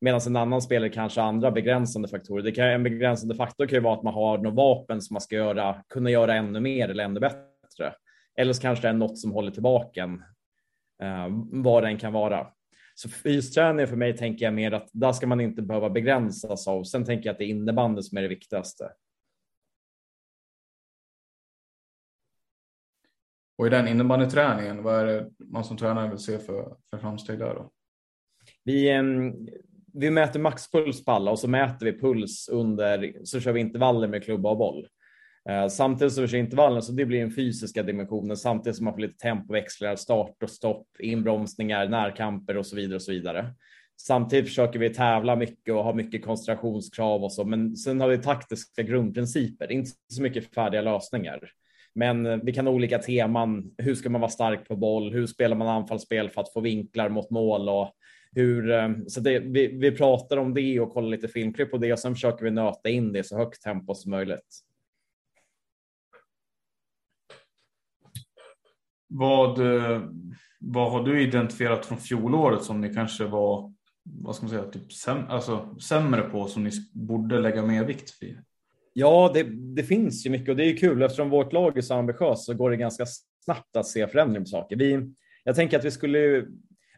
Medan 0.02 0.22
en 0.28 0.36
annan 0.36 0.62
spelare 0.62 0.90
kanske 0.90 1.22
har 1.22 1.28
andra 1.28 1.52
begränsande 1.52 2.08
faktorer. 2.08 2.44
Det 2.44 2.52
kan, 2.52 2.68
en 2.68 2.84
begränsande 2.84 3.36
faktor 3.36 3.66
kan 3.66 3.76
ju 3.76 3.84
vara 3.84 3.94
att 3.94 4.04
man 4.04 4.14
har 4.14 4.38
något 4.38 4.54
vapen 4.54 5.02
som 5.02 5.14
man 5.14 5.22
ska 5.22 5.36
göra, 5.36 5.84
kunna 5.90 6.10
göra 6.10 6.36
ännu 6.36 6.60
mer 6.60 6.90
eller 6.90 7.04
ännu 7.04 7.20
bättre. 7.20 7.94
Eller 8.38 8.54
så 8.54 8.62
kanske 8.62 8.88
det 8.88 8.90
är 8.90 8.94
något 8.94 9.20
som 9.20 9.32
håller 9.32 9.52
tillbaka 9.52 10.04
en, 10.04 10.24
eh, 11.04 11.28
vad 11.52 11.84
den 11.84 11.98
kan 11.98 12.14
vara. 12.14 12.48
Så 13.02 13.10
fysträning 13.10 13.88
för 13.88 13.96
mig 13.96 14.18
tänker 14.18 14.46
jag 14.46 14.54
mer 14.54 14.72
att 14.72 14.90
där 14.94 15.12
ska 15.12 15.28
man 15.28 15.42
inte 15.42 15.62
behöva 15.62 15.90
begränsas 15.90 16.68
av. 16.68 16.84
Sen 16.84 17.06
tänker 17.06 17.26
jag 17.26 17.34
att 17.34 17.38
det 17.38 17.46
är 17.46 17.50
innebandy 17.50 18.02
som 18.02 18.18
är 18.18 18.22
det 18.22 18.28
viktigaste. 18.28 18.92
Och 23.58 23.68
i 23.68 23.70
den 23.70 23.88
innebandyträningen, 23.88 24.84
vad 24.84 25.00
är 25.00 25.06
det 25.06 25.30
man 25.38 25.64
som 25.64 25.78
tränare 25.78 26.10
vill 26.10 26.18
se 26.18 26.40
för, 26.40 26.78
för 26.90 26.98
framsteg 26.98 27.40
där 27.40 27.56
då? 27.56 27.72
Vi, 28.64 28.92
vi 29.94 30.12
mäter 30.12 30.40
maxpuls 30.40 31.06
på 31.06 31.12
alla 31.12 31.32
och 31.32 31.40
så 31.40 31.48
mäter 31.48 31.86
vi 31.86 32.00
puls 32.00 32.50
under, 32.50 33.22
så 33.24 33.40
kör 33.40 33.54
vi 33.54 33.60
intervaller 33.60 34.08
med 34.08 34.24
klubba 34.24 34.50
och 34.50 34.58
boll. 34.58 34.88
Eh, 35.50 35.68
samtidigt 35.68 36.14
som 36.14 36.22
vi 36.22 36.28
kör 36.28 36.38
intervallen 36.38 36.82
så 36.82 36.92
det 36.92 37.06
blir 37.06 37.20
den 37.20 37.32
fysiska 37.32 37.84
dimensionen 37.84 38.38
samtidigt 38.38 38.78
som 38.78 38.86
man 38.86 38.94
får 38.94 39.02
lite 39.02 39.18
tempoväxlar, 39.18 39.96
start 39.96 40.44
och 40.44 40.50
stopp, 40.50 40.88
inbromsningar, 41.00 41.88
närkamper 41.88 42.58
och 42.58 42.66
så 42.66 42.76
vidare 42.76 42.96
och 42.96 43.02
så 43.02 43.12
vidare. 43.12 43.54
Samtidigt 44.02 44.46
försöker 44.46 44.80
vi 44.80 44.90
tävla 44.90 45.36
mycket 45.36 45.74
och 45.74 45.84
ha 45.84 45.94
mycket 45.94 46.26
koncentrationskrav 46.26 47.24
och 47.24 47.34
så, 47.34 47.44
men 47.44 47.76
sen 47.76 48.02
har 48.02 48.08
vi 48.08 48.18
taktiska 48.18 48.84
grundprinciper, 48.84 49.72
inte 49.72 49.92
så 50.08 50.22
mycket 50.22 50.56
färdiga 50.56 50.82
lösningar. 50.82 51.52
Men 51.96 52.26
eh, 52.26 52.40
vi 52.44 52.54
kan 52.54 52.68
ha 52.68 52.74
olika 52.74 53.00
teman. 53.00 53.72
Hur 53.78 53.96
ska 53.96 54.10
man 54.10 54.22
vara 54.22 54.32
stark 54.32 54.68
på 54.68 54.76
boll? 54.76 55.14
Hur 55.14 55.28
spelar 55.28 55.56
man 55.56 55.68
anfallsspel 55.68 56.30
för 56.30 56.42
att 56.42 56.54
få 56.54 56.62
vinklar 56.62 57.10
mot 57.10 57.30
mål? 57.30 57.70
Och 57.70 57.92
hur, 58.32 58.72
eh, 58.72 58.90
så 59.08 59.20
det, 59.20 59.40
vi, 59.40 59.68
vi 59.68 59.92
pratar 59.92 60.38
om 60.38 60.54
det 60.54 60.80
och 60.80 60.94
kollar 60.94 61.10
lite 61.10 61.28
filmklipp 61.28 61.72
på 61.72 61.78
det 61.78 61.94
och 61.94 62.00
sen 62.00 62.16
försöker 62.16 62.46
vi 62.46 62.52
nöta 62.52 62.90
in 62.90 63.14
det 63.14 63.20
i 63.20 63.24
så 63.24 63.38
högt 63.38 63.64
tempo 63.64 63.96
som 63.96 64.12
möjligt. 64.12 64.62
Vad, 69.14 69.60
eh, 69.60 70.02
vad 70.60 70.92
har 70.92 71.04
du 71.04 71.22
identifierat 71.22 71.86
från 71.86 71.98
fjolåret 71.98 72.64
som 72.64 72.82
ni 72.82 72.94
kanske 72.94 73.26
var 73.26 73.74
vad 74.04 74.36
ska 74.36 74.46
man 74.46 74.50
säga, 74.50 74.64
typ 74.64 74.94
säm, 74.94 75.18
alltså, 75.30 75.76
sämre 75.80 76.22
på 76.22 76.48
som 76.48 76.64
ni 76.64 76.72
borde 76.94 77.40
lägga 77.40 77.66
mer 77.66 77.86
vikt 77.86 78.18
vid? 78.22 78.38
Ja, 78.94 79.32
det, 79.34 79.44
det, 79.76 79.84
finns 79.84 80.26
ju 80.26 80.30
mycket 80.30 80.50
och 80.50 80.56
det 80.56 80.66
är 80.66 80.78
kul 80.78 81.02
eftersom 81.02 81.30
vårt 81.30 81.54
lag 81.54 81.78
är 81.78 81.82
så 81.82 81.94
ambitiöst 81.94 82.44
så 82.44 82.54
går 82.54 82.70
det 82.70 82.78
ganska 82.78 83.06
snabbt 83.46 83.76
att 83.76 83.88
se 83.88 84.08
förändring 84.08 84.44
på 84.44 84.50
saker. 84.50 84.76
Vi, 84.76 85.14
jag 85.44 85.56
tänker 85.56 85.80
att 85.80 85.86
vi 85.86 85.92
skulle, 85.92 86.46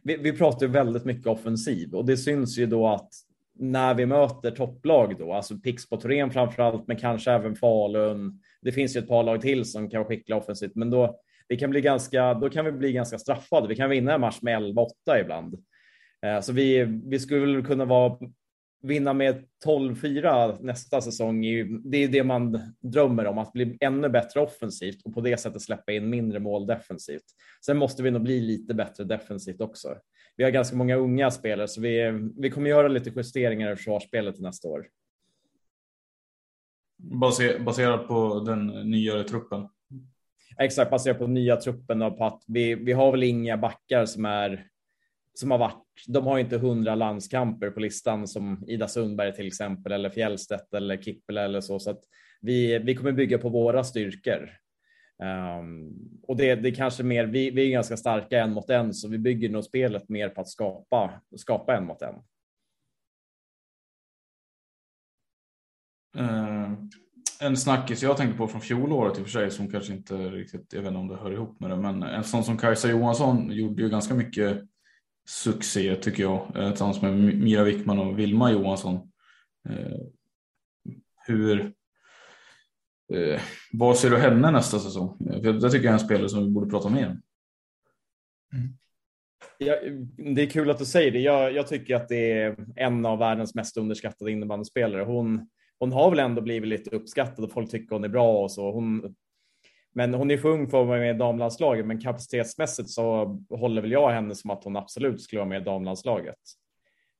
vi, 0.02 0.16
vi 0.16 0.32
pratar 0.32 0.66
väldigt 0.66 1.04
mycket 1.04 1.26
offensiv 1.26 1.94
och 1.94 2.04
det 2.04 2.16
syns 2.16 2.58
ju 2.58 2.66
då 2.66 2.88
att 2.88 3.10
när 3.58 3.94
vi 3.94 4.06
möter 4.06 4.50
topplag 4.50 5.18
då, 5.18 5.32
alltså 5.32 5.56
Pixbo 5.56 5.96
på 5.96 6.30
framför 6.32 6.62
allt, 6.62 6.86
men 6.86 6.96
kanske 6.96 7.32
även 7.32 7.56
Falun. 7.56 8.40
Det 8.62 8.72
finns 8.72 8.96
ju 8.96 9.00
ett 9.00 9.08
par 9.08 9.22
lag 9.22 9.40
till 9.40 9.64
som 9.64 9.90
kan 9.90 9.98
vara 9.98 10.08
skickliga 10.08 10.38
offensivt, 10.38 10.74
men 10.74 10.90
då, 10.90 11.20
vi 11.48 11.56
kan 11.56 11.70
bli 11.70 11.80
ganska, 11.80 12.34
då 12.34 12.50
kan 12.50 12.64
vi 12.64 12.72
bli 12.72 12.92
ganska 12.92 13.18
straffade. 13.18 13.68
Vi 13.68 13.76
kan 13.76 13.90
vinna 13.90 14.14
en 14.14 14.20
match 14.20 14.38
med 14.42 14.62
11-8 14.62 15.20
ibland. 15.20 15.54
Eh, 16.26 16.40
så 16.40 16.52
vi, 16.52 16.84
vi 17.04 17.18
skulle 17.18 17.62
kunna 17.62 17.84
vara 17.84 18.18
vinna 18.84 19.12
med 19.12 19.44
12-4 19.66 20.58
nästa 20.60 21.00
säsong, 21.00 21.42
det 21.84 21.98
är 21.98 22.08
det 22.08 22.24
man 22.24 22.60
drömmer 22.80 23.26
om, 23.26 23.38
att 23.38 23.52
bli 23.52 23.76
ännu 23.80 24.08
bättre 24.08 24.40
offensivt 24.40 25.02
och 25.04 25.14
på 25.14 25.20
det 25.20 25.40
sättet 25.40 25.62
släppa 25.62 25.92
in 25.92 26.10
mindre 26.10 26.40
mål 26.40 26.66
defensivt. 26.66 27.24
Sen 27.66 27.76
måste 27.76 28.02
vi 28.02 28.10
nog 28.10 28.22
bli 28.22 28.40
lite 28.40 28.74
bättre 28.74 29.04
defensivt 29.04 29.60
också. 29.60 29.96
Vi 30.36 30.44
har 30.44 30.50
ganska 30.50 30.76
många 30.76 30.96
unga 30.96 31.30
spelare 31.30 31.68
så 31.68 31.80
vi, 31.80 32.12
vi 32.36 32.50
kommer 32.50 32.70
göra 32.70 32.88
lite 32.88 33.12
justeringar 33.16 33.72
i 33.72 33.76
försvarsspelet 33.76 34.40
nästa 34.40 34.68
år. 34.68 34.86
Baserat 37.64 38.08
på 38.08 38.40
den 38.40 38.66
nyare 38.66 39.24
truppen? 39.24 39.68
Exakt, 40.58 40.90
baserat 40.90 41.18
på 41.18 41.26
nya 41.26 41.56
truppen 41.56 42.02
och 42.02 42.18
på 42.18 42.24
att 42.24 42.42
vi, 42.46 42.74
vi 42.74 42.92
har 42.92 43.10
väl 43.10 43.22
inga 43.22 43.56
backar 43.56 44.06
som 44.06 44.24
är 44.24 44.66
som 45.34 45.50
har 45.50 45.58
varit, 45.58 46.04
de 46.08 46.26
har 46.26 46.38
inte 46.38 46.58
hundra 46.58 46.94
landskamper 46.94 47.70
på 47.70 47.80
listan 47.80 48.28
som 48.28 48.64
Ida 48.68 48.88
Sundberg 48.88 49.34
till 49.34 49.46
exempel 49.46 49.92
eller 49.92 50.10
Fjällstedt 50.10 50.74
eller 50.74 50.96
Kippel 50.96 51.38
eller 51.38 51.60
så, 51.60 51.78
så 51.78 51.90
att 51.90 52.00
vi, 52.40 52.78
vi 52.78 52.94
kommer 52.94 53.12
bygga 53.12 53.38
på 53.38 53.48
våra 53.48 53.84
styrkor. 53.84 54.50
Um, 55.18 55.94
och 56.22 56.36
det, 56.36 56.54
det 56.54 56.68
är 56.68 56.74
kanske 56.74 57.02
mer, 57.02 57.24
vi, 57.24 57.50
vi 57.50 57.66
är 57.66 57.70
ganska 57.70 57.96
starka 57.96 58.42
en 58.42 58.52
mot 58.52 58.70
en, 58.70 58.94
så 58.94 59.08
vi 59.08 59.18
bygger 59.18 59.48
nog 59.48 59.64
spelet 59.64 60.08
mer 60.08 60.28
på 60.28 60.40
att 60.40 60.48
skapa, 60.48 61.20
skapa 61.36 61.76
en 61.76 61.84
mot 61.84 62.02
en. 62.02 62.14
Ehm, 66.16 66.90
en 67.40 67.56
snackis 67.56 68.02
jag 68.02 68.16
tänkte 68.16 68.38
på 68.38 68.48
från 68.48 68.60
fjolåret 68.60 69.18
i 69.18 69.20
och 69.20 69.24
för 69.24 69.32
sig 69.32 69.50
som 69.50 69.70
kanske 69.70 69.92
inte 69.92 70.14
riktigt, 70.14 70.72
jag 70.72 70.80
vet 70.80 70.88
inte 70.88 70.98
om 70.98 71.08
det 71.08 71.16
hör 71.16 71.32
ihop 71.32 71.60
med 71.60 71.70
det, 71.70 71.76
men 71.76 72.02
en 72.02 72.24
sån 72.24 72.44
som 72.44 72.58
Kajsa 72.58 72.88
Johansson 72.88 73.50
gjorde 73.50 73.82
ju 73.82 73.88
ganska 73.88 74.14
mycket 74.14 74.62
succé 75.26 75.96
tycker 75.96 76.22
jag 76.22 76.56
eh, 76.56 76.68
tillsammans 76.68 77.02
med 77.02 77.14
Mira 77.14 77.64
Wickman 77.64 77.98
och 77.98 78.18
Vilma 78.18 78.52
Johansson. 78.52 78.94
Eh, 79.68 79.98
hur 81.26 81.74
Eh, 83.12 83.40
vad 83.72 83.98
ser 83.98 84.10
du 84.10 84.16
henne 84.16 84.50
nästa 84.50 84.78
säsong? 84.78 85.18
För 85.18 85.52
det 85.52 85.70
tycker 85.70 85.84
jag 85.84 85.90
är 85.90 85.98
en 85.98 86.06
spelare 86.06 86.28
som 86.28 86.44
vi 86.44 86.50
borde 86.50 86.70
prata 86.70 86.88
mer 86.88 87.06
om. 87.06 87.22
Mm. 88.58 88.76
Ja, 89.58 89.76
det 90.34 90.42
är 90.42 90.50
kul 90.50 90.70
att 90.70 90.78
du 90.78 90.84
säger 90.84 91.10
det. 91.10 91.20
Jag, 91.20 91.52
jag, 91.52 91.66
tycker 91.66 91.96
att 91.96 92.08
det 92.08 92.32
är 92.32 92.56
en 92.76 93.06
av 93.06 93.18
världens 93.18 93.54
mest 93.54 93.76
underskattade 93.76 94.30
innebandyspelare. 94.30 95.02
Hon, 95.02 95.48
hon 95.84 95.92
har 95.92 96.10
väl 96.10 96.18
ändå 96.18 96.42
blivit 96.42 96.68
lite 96.68 96.96
uppskattad 96.96 97.44
och 97.44 97.52
folk 97.52 97.70
tycker 97.70 97.94
hon 97.94 98.04
är 98.04 98.08
bra 98.08 98.42
och 98.42 98.50
så. 98.50 98.72
Hon, 98.72 99.14
men 99.92 100.14
hon 100.14 100.30
är 100.30 100.36
för 100.36 100.48
ung 100.48 100.68
för 100.68 100.80
att 100.80 100.88
vara 100.88 100.98
med 100.98 101.14
i 101.14 101.18
damlandslaget, 101.18 101.86
men 101.86 102.00
kapacitetsmässigt 102.00 102.90
så 102.90 103.24
håller 103.50 103.82
väl 103.82 103.92
jag 103.92 104.10
henne 104.10 104.34
som 104.34 104.50
att 104.50 104.64
hon 104.64 104.76
absolut 104.76 105.22
skulle 105.22 105.40
vara 105.40 105.48
med 105.48 105.62
i 105.62 105.64
damlandslaget. 105.64 106.38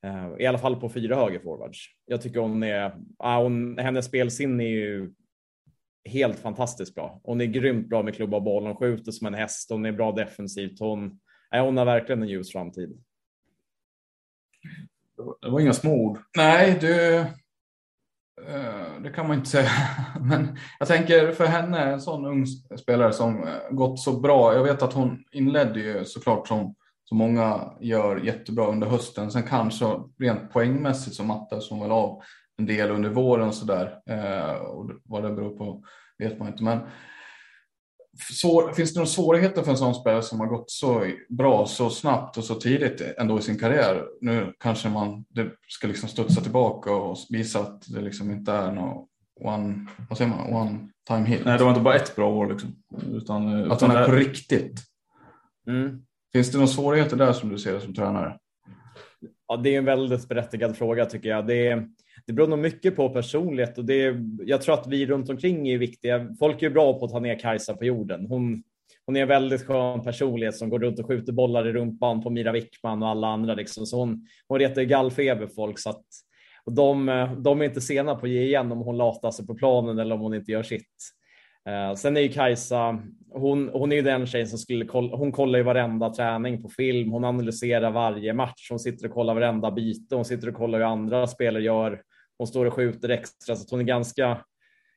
Uh, 0.06 0.34
I 0.38 0.46
alla 0.46 0.58
fall 0.58 0.76
på 0.76 0.88
fyra 0.88 1.16
högerforwards. 1.16 1.78
Jag 2.06 2.22
tycker 2.22 2.40
hon 2.40 2.62
är, 2.62 2.86
uh, 3.24 3.42
hon, 3.42 3.78
hennes 3.78 4.06
spelsinne 4.06 4.64
är 4.64 4.68
ju 4.68 5.12
helt 6.04 6.38
fantastiskt 6.38 6.94
bra. 6.94 7.20
Hon 7.24 7.40
är 7.40 7.44
grymt 7.44 7.88
bra 7.88 8.02
med 8.02 8.14
klubba 8.14 8.36
och 8.36 8.42
boll. 8.42 8.66
Hon 8.66 8.76
skjuter 8.76 9.12
som 9.12 9.26
en 9.26 9.34
häst. 9.34 9.70
Hon 9.70 9.86
är 9.86 9.92
bra 9.92 10.12
defensivt. 10.12 10.80
Hon, 10.80 11.20
nej, 11.52 11.60
hon 11.60 11.76
har 11.76 11.84
verkligen 11.84 12.22
en 12.22 12.28
ljus 12.28 12.52
framtid. 12.52 13.02
Det 15.42 15.50
var 15.50 15.60
inga 15.60 15.72
små 15.72 15.94
ord. 15.94 16.18
Nej, 16.36 16.70
eh, 16.70 17.26
Eh, 18.42 19.02
det 19.02 19.10
kan 19.10 19.28
man 19.28 19.36
inte 19.36 19.50
säga. 19.50 19.70
Men 20.20 20.58
jag 20.78 20.88
tänker 20.88 21.32
för 21.32 21.46
henne, 21.46 21.78
en 21.78 22.00
sån 22.00 22.24
ung 22.26 22.46
spelare 22.78 23.12
som 23.12 23.42
eh, 23.42 23.70
gått 23.70 24.00
så 24.00 24.20
bra. 24.20 24.54
Jag 24.54 24.64
vet 24.64 24.82
att 24.82 24.92
hon 24.92 25.24
inledde 25.32 25.80
ju 25.80 26.04
såklart 26.04 26.48
som, 26.48 26.74
som 27.04 27.18
många 27.18 27.72
gör 27.80 28.16
jättebra 28.16 28.66
under 28.66 28.86
hösten. 28.86 29.30
Sen 29.30 29.42
kanske 29.42 29.86
rent 30.18 30.52
poängmässigt 30.52 31.16
så 31.16 31.24
mattades 31.24 31.70
hon 31.70 31.80
väl 31.80 31.92
av 31.92 32.22
en 32.58 32.66
del 32.66 32.90
under 32.90 33.10
våren 33.10 33.48
och 33.48 33.54
sådär. 33.54 33.98
Eh, 34.06 34.54
och 34.54 34.90
vad 35.04 35.22
det 35.22 35.32
beror 35.32 35.58
på 35.58 35.84
vet 36.18 36.38
man 36.38 36.48
inte. 36.48 36.62
Men 36.62 36.80
svår, 38.32 38.72
finns 38.72 38.94
det 38.94 38.98
några 38.98 39.06
svårigheter 39.06 39.62
för 39.62 39.70
en 39.70 39.76
sån 39.76 39.94
spelare 39.94 40.22
som 40.22 40.40
har 40.40 40.46
gått 40.46 40.70
så 40.70 41.06
bra 41.28 41.66
så 41.66 41.90
snabbt 41.90 42.36
och 42.36 42.44
så 42.44 42.54
tidigt 42.54 43.00
ändå 43.18 43.38
i 43.38 43.42
sin 43.42 43.58
karriär? 43.58 44.04
Nu 44.20 44.54
kanske 44.60 44.88
man 44.88 45.24
det 45.28 45.50
ska 45.68 45.86
liksom 45.86 46.08
studsa 46.08 46.40
tillbaka 46.40 46.92
och 46.92 47.18
visa 47.30 47.60
att 47.60 47.82
det 47.86 48.00
liksom 48.00 48.30
inte 48.30 48.52
är 48.52 48.72
någon 48.72 49.06
one, 49.40 49.86
vad 50.08 50.18
säger 50.18 50.30
man, 50.30 50.52
one 50.52 50.88
time 51.08 51.26
hit. 51.26 51.42
Nej, 51.44 51.58
det 51.58 51.64
var 51.64 51.70
inte 51.70 51.82
bara 51.82 51.96
ett 51.96 52.16
bra 52.16 52.30
år 52.30 52.46
liksom. 52.46 52.74
Utan, 53.12 53.72
att 53.72 53.80
han 53.80 53.90
är 53.90 54.06
på 54.06 54.12
riktigt. 54.12 54.80
Mm. 55.66 56.02
Finns 56.32 56.50
det 56.50 56.58
några 56.58 56.68
svårigheter 56.68 57.16
där 57.16 57.32
som 57.32 57.48
du 57.48 57.58
ser 57.58 57.78
som 57.78 57.94
tränare? 57.94 58.38
Ja, 59.48 59.56
det 59.56 59.74
är 59.74 59.78
en 59.78 59.84
väldigt 59.84 60.28
berättigad 60.28 60.76
fråga 60.76 61.06
tycker 61.06 61.28
jag. 61.28 61.46
Det 61.46 61.68
är, 61.68 61.88
det 62.26 62.32
beror 62.32 62.48
nog 62.48 62.58
mycket 62.58 62.96
på 62.96 63.08
personlighet 63.08 63.78
och 63.78 63.84
det, 63.84 64.16
jag 64.44 64.62
tror 64.62 64.74
att 64.74 64.86
vi 64.86 65.06
runt 65.06 65.30
omkring 65.30 65.68
är 65.68 65.78
viktiga. 65.78 66.34
Folk 66.38 66.62
är 66.62 66.70
bra 66.70 66.98
på 66.98 67.04
att 67.04 67.10
ta 67.10 67.20
ner 67.20 67.38
Kajsa 67.38 67.74
på 67.74 67.84
jorden. 67.84 68.26
Hon, 68.26 68.62
hon 69.06 69.16
är 69.16 69.22
en 69.22 69.28
väldigt 69.28 69.66
skön 69.66 70.02
personlighet 70.02 70.56
som 70.56 70.68
går 70.68 70.78
runt 70.78 70.98
och 70.98 71.06
skjuter 71.06 71.32
bollar 71.32 71.68
i 71.68 71.72
rumpan 71.72 72.22
på 72.22 72.30
Mira 72.30 72.52
Wickman 72.52 73.02
och 73.02 73.08
alla 73.08 73.26
andra. 73.26 73.54
Liksom. 73.54 73.86
Så 73.86 73.98
hon, 73.98 74.26
hon 74.48 74.58
retar 74.58 74.82
gallfeber 74.82 75.46
folk. 75.46 75.78
Så 75.78 75.90
att, 75.90 76.04
och 76.64 76.72
de, 76.72 77.06
de 77.38 77.60
är 77.60 77.64
inte 77.64 77.80
sena 77.80 78.14
på 78.14 78.26
att 78.26 78.32
ge 78.32 78.42
igen 78.42 78.72
om 78.72 78.78
hon 78.78 78.96
latar 78.96 79.30
sig 79.30 79.46
på 79.46 79.54
planen 79.54 79.98
eller 79.98 80.14
om 80.14 80.20
hon 80.20 80.34
inte 80.34 80.52
gör 80.52 80.62
sitt. 80.62 80.92
Uh, 81.68 81.94
sen 81.94 82.16
är 82.16 82.20
ju 82.20 82.28
Kajsa, 82.28 83.02
hon, 83.30 83.70
hon 83.72 83.92
är 83.92 83.96
ju 83.96 84.02
den 84.02 84.26
tjejen 84.26 84.48
som 84.48 84.58
skulle 84.58 84.84
kolla, 84.84 85.16
hon 85.16 85.32
kollar 85.32 85.58
ju 85.58 85.62
varenda 85.62 86.10
träning 86.10 86.62
på 86.62 86.68
film, 86.68 87.12
hon 87.12 87.24
analyserar 87.24 87.90
varje 87.90 88.32
match, 88.32 88.70
hon 88.70 88.78
sitter 88.78 89.08
och 89.08 89.14
kollar 89.14 89.34
varenda 89.34 89.70
byte, 89.70 90.14
hon 90.14 90.24
sitter 90.24 90.48
och 90.48 90.54
kollar 90.54 90.78
hur 90.78 90.86
andra 90.86 91.26
spelare 91.26 91.62
gör 91.62 92.02
hon 92.38 92.46
står 92.46 92.66
och 92.66 92.74
skjuter 92.74 93.08
extra 93.08 93.56
så 93.56 93.62
att 93.62 93.70
hon 93.70 93.80
är 93.80 93.84
ganska. 93.84 94.44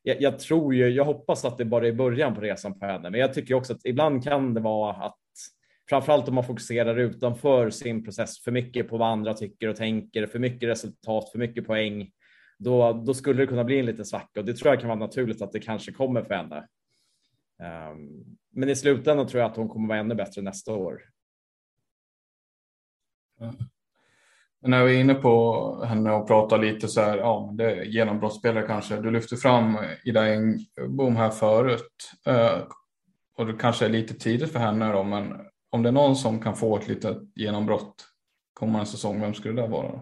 Jag, 0.03 0.21
jag, 0.21 0.39
tror 0.39 0.75
ju, 0.75 0.89
jag 0.89 1.05
hoppas 1.05 1.45
att 1.45 1.57
det 1.57 1.65
bara 1.65 1.87
är 1.87 1.93
början 1.93 2.35
på 2.35 2.41
resan 2.41 2.79
på 2.79 2.85
henne, 2.85 3.09
men 3.09 3.19
jag 3.19 3.33
tycker 3.33 3.53
också 3.53 3.73
att 3.73 3.85
ibland 3.85 4.23
kan 4.23 4.53
det 4.53 4.61
vara 4.61 4.95
att 4.95 5.17
framförallt 5.89 6.27
om 6.27 6.35
man 6.35 6.43
fokuserar 6.43 6.97
utanför 6.99 7.69
sin 7.69 8.03
process 8.03 8.39
för 8.39 8.51
mycket 8.51 8.89
på 8.89 8.97
vad 8.97 9.11
andra 9.11 9.33
tycker 9.33 9.67
och 9.67 9.75
tänker, 9.75 10.25
för 10.25 10.39
mycket 10.39 10.69
resultat, 10.69 11.29
för 11.31 11.39
mycket 11.39 11.67
poäng. 11.67 12.11
Då, 12.59 12.93
då 12.93 13.13
skulle 13.13 13.41
det 13.41 13.47
kunna 13.47 13.63
bli 13.63 13.79
en 13.79 13.85
liten 13.85 14.05
svacka 14.05 14.39
och 14.39 14.45
det 14.45 14.53
tror 14.53 14.73
jag 14.73 14.79
kan 14.79 14.89
vara 14.89 14.99
naturligt 14.99 15.41
att 15.41 15.51
det 15.51 15.59
kanske 15.59 15.91
kommer 15.91 16.23
för 16.23 16.33
henne. 16.33 16.67
Um, 17.91 18.37
men 18.51 18.69
i 18.69 18.75
slutändan 18.75 19.27
tror 19.27 19.41
jag 19.41 19.51
att 19.51 19.57
hon 19.57 19.69
kommer 19.69 19.87
vara 19.87 19.99
ännu 19.99 20.15
bättre 20.15 20.41
nästa 20.41 20.73
år 20.73 21.01
när 24.61 24.85
vi 24.85 24.95
är 24.95 24.99
inne 24.99 25.13
på 25.13 25.85
henne 25.85 26.11
och 26.11 26.27
pratar 26.27 26.57
lite 26.57 26.87
så 26.87 27.01
här, 27.01 27.17
ja, 27.17 27.53
det 27.53 27.71
är 27.71 27.83
genombrottsspelare 27.83 28.67
kanske. 28.67 28.95
Du 28.95 29.11
lyfter 29.11 29.35
fram 29.35 29.77
Ida 30.03 30.27
Engbom 30.27 31.15
här 31.15 31.29
förut. 31.29 32.11
Eh, 32.27 32.59
och 33.37 33.45
det 33.45 33.53
kanske 33.53 33.85
är 33.85 33.89
lite 33.89 34.13
tidigt 34.13 34.51
för 34.51 34.59
henne 34.59 34.91
då, 34.91 35.03
men 35.03 35.33
om 35.69 35.83
det 35.83 35.89
är 35.89 35.93
någon 35.93 36.15
som 36.15 36.39
kan 36.39 36.55
få 36.55 36.77
ett 36.77 36.87
litet 36.87 37.17
genombrott 37.35 37.95
kommande 38.53 38.85
säsong, 38.85 39.21
vem 39.21 39.33
skulle 39.33 39.61
det 39.61 39.67
vara? 39.67 40.01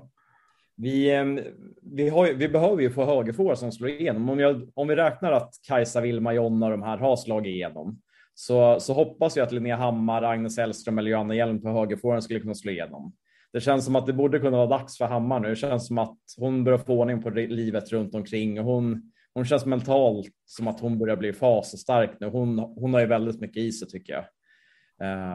Vi, 0.77 1.11
ehm, 1.11 1.39
vi, 1.81 2.09
har, 2.09 2.33
vi 2.33 2.49
behöver 2.49 2.81
ju 2.81 2.91
få 2.91 3.05
högerforward 3.05 3.57
som 3.57 3.71
slår 3.71 3.89
igenom. 3.89 4.29
Om, 4.29 4.39
jag, 4.39 4.69
om 4.73 4.87
vi 4.87 4.95
räknar 4.95 5.31
att 5.31 5.53
Kajsa, 5.67 6.01
Vilma, 6.01 6.33
Jonna 6.33 6.65
och 6.65 6.71
de 6.71 6.83
här 6.83 6.97
har 6.97 7.15
slagit 7.15 7.55
igenom 7.55 8.01
så, 8.33 8.79
så 8.79 8.93
hoppas 8.93 9.37
jag 9.37 9.45
att 9.45 9.51
Linnea 9.51 9.75
Hammar, 9.75 10.23
Agnes 10.23 10.57
Hellström 10.57 10.97
eller 10.97 11.11
Johanna 11.11 11.35
Hjelm 11.35 11.61
på 11.61 11.69
högerforwarden 11.69 12.21
skulle 12.21 12.39
kunna 12.39 12.55
slå 12.55 12.71
igenom 12.71 13.13
det 13.55 13.61
känns 13.61 13.85
som 13.85 13.95
att 13.95 14.05
det 14.05 14.13
borde 14.13 14.39
kunna 14.39 14.57
vara 14.57 14.79
dags 14.79 14.97
för 14.97 15.05
Hammar 15.05 15.39
nu. 15.39 15.49
Det 15.49 15.55
känns 15.55 15.87
som 15.87 15.97
att 15.97 16.17
hon 16.37 16.63
börjar 16.63 16.77
få 16.77 16.99
ordning 16.99 17.21
på 17.21 17.29
livet 17.29 17.91
runt 17.91 18.15
omkring 18.15 18.59
och 18.59 18.65
hon, 18.65 19.11
hon 19.33 19.45
känns 19.45 19.65
mentalt 19.65 20.27
som 20.45 20.67
att 20.67 20.79
hon 20.79 20.99
börjar 20.99 21.15
bli 21.15 21.33
fasstark 21.33 22.19
nu. 22.19 22.27
Hon, 22.27 22.59
hon 22.59 22.93
har 22.93 23.01
ju 23.01 23.07
väldigt 23.07 23.41
mycket 23.41 23.57
i 23.57 23.71
sig 23.71 23.87
tycker 23.87 24.13
jag. 24.13 24.25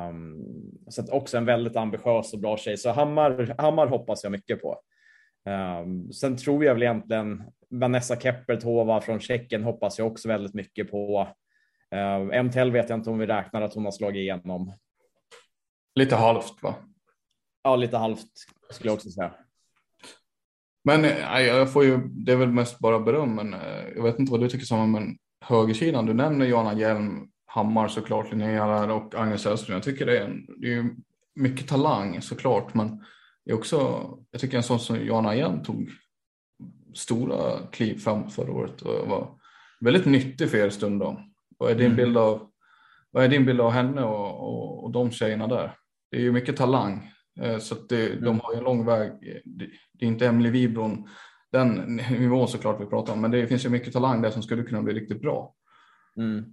Um, 0.09 0.45
så 0.89 1.03
att 1.03 1.11
också 1.11 1.37
en 1.37 1.45
väldigt 1.45 1.77
ambitiös 1.77 2.33
och 2.33 2.41
bra 2.41 2.57
tjej. 2.57 2.77
Så 2.77 2.91
Hammar, 2.91 3.55
Hammar 3.59 3.87
hoppas 3.87 4.25
jag 4.25 4.33
mycket 4.33 4.63
på. 4.63 4.81
Um, 5.83 6.13
sen 6.13 6.37
tror 6.37 6.65
jag 6.65 6.75
väl 6.75 6.83
egentligen 6.83 7.43
Vanessa 7.71 8.17
Keppertova 8.17 9.01
från 9.01 9.21
Tjeckien 9.21 9.65
hoppas 9.65 9.99
jag 9.99 10.07
också 10.07 10.29
väldigt 10.29 10.55
mycket 10.55 10.91
på. 10.91 11.29
Ehm, 11.91 12.31
uh, 12.31 12.43
MTL 12.43 12.71
vet 12.71 12.89
jag 12.89 12.99
inte 12.99 13.11
om 13.11 13.19
vi 13.19 13.27
räknar 13.27 13.63
att 13.63 13.75
hon 13.75 13.85
har 13.85 13.93
slagit 13.93 14.21
igenom. 14.21 14.73
Lite 15.95 16.17
halvt 16.17 16.63
va? 16.63 16.75
Ja, 17.63 17.77
lite 17.77 17.97
halvt 17.97 18.29
skulle 18.71 18.89
jag 18.89 18.95
också 18.95 19.11
säga. 19.11 19.35
Men 20.85 21.05
jag 21.47 21.73
får 21.73 21.85
ju, 21.85 21.99
det 22.09 22.33
är 22.33 22.37
väl 22.37 22.53
mest 22.53 22.79
bara 22.79 23.01
beröm, 23.01 23.35
men 23.35 23.55
eh, 23.55 23.89
jag 23.97 24.03
vet 24.03 24.19
inte 24.19 24.33
vad 24.33 24.41
du 24.41 24.49
tycker 24.49 24.67
som 24.67 24.93
men 24.93 25.17
högersidan. 25.41 26.07
Du 26.07 26.15
nämner 26.15 26.47
Johanna 26.47 26.75
Hjelm, 26.75 27.29
Hammar 27.47 27.89
såklart, 27.89 28.31
Linnea 28.31 28.95
och 28.95 29.15
Agnes 29.15 29.45
Hellström. 29.45 29.75
Jag 29.75 29.83
tycker 29.83 30.07
det 30.07 30.19
är, 30.19 30.25
en, 30.25 30.47
det 30.61 30.75
är 30.75 30.91
mycket 31.35 31.69
talang 31.69 32.23
såklart, 32.23 32.75
men 32.75 33.05
det 33.45 33.51
är 33.51 33.57
också, 33.57 34.09
jag 34.31 34.41
tycker 34.41 34.57
en 34.57 34.63
sån 34.63 34.81
som 34.81 34.97
Johanna 34.97 35.35
Hjelm 35.35 35.63
tog 35.63 35.91
stora 36.95 37.67
kliv 37.73 37.99
fram 37.99 38.31
förra 38.31 38.53
året 38.53 38.83
och 38.83 39.09
var 39.09 39.39
väldigt 39.81 40.07
nyttig 40.07 40.51
för 40.51 40.59
er 40.59 40.71
stundom. 40.71 41.33
Vad 41.59 41.71
är 41.71 41.75
din 41.75 41.87
mm. 41.87 41.97
bild 41.97 42.19
av, 42.19 42.51
vad 43.11 43.25
är 43.25 43.29
din 43.29 43.47
bild 43.47 43.61
av 43.61 43.71
henne 43.71 44.03
och, 44.03 44.41
och, 44.41 44.85
och 44.85 44.91
de 44.91 45.11
tjejerna 45.11 45.47
där? 45.47 45.75
Det 46.11 46.17
är 46.17 46.21
ju 46.21 46.33
mycket 46.33 46.57
talang 46.57 47.13
så 47.61 47.75
det, 47.75 48.09
de 48.09 48.27
mm. 48.27 48.41
har 48.41 48.53
ju 48.53 48.59
en 48.59 48.65
lång 48.65 48.87
väg. 48.87 49.13
Det 49.93 50.05
är 50.05 50.09
inte 50.09 50.27
Emily 50.27 50.51
Wibron 50.51 51.09
den 51.53 52.01
nivån 52.11 52.49
såklart 52.49 52.81
vi 52.81 52.87
pratar 52.87 53.13
om, 53.13 53.21
men 53.21 53.31
det 53.31 53.47
finns 53.47 53.65
ju 53.65 53.69
mycket 53.69 53.93
talang 53.93 54.23
där 54.23 54.31
som 54.31 54.43
skulle 54.43 54.63
kunna 54.63 54.83
bli 54.83 54.95
riktigt 54.95 55.21
bra. 55.21 55.55
Mm. 56.17 56.45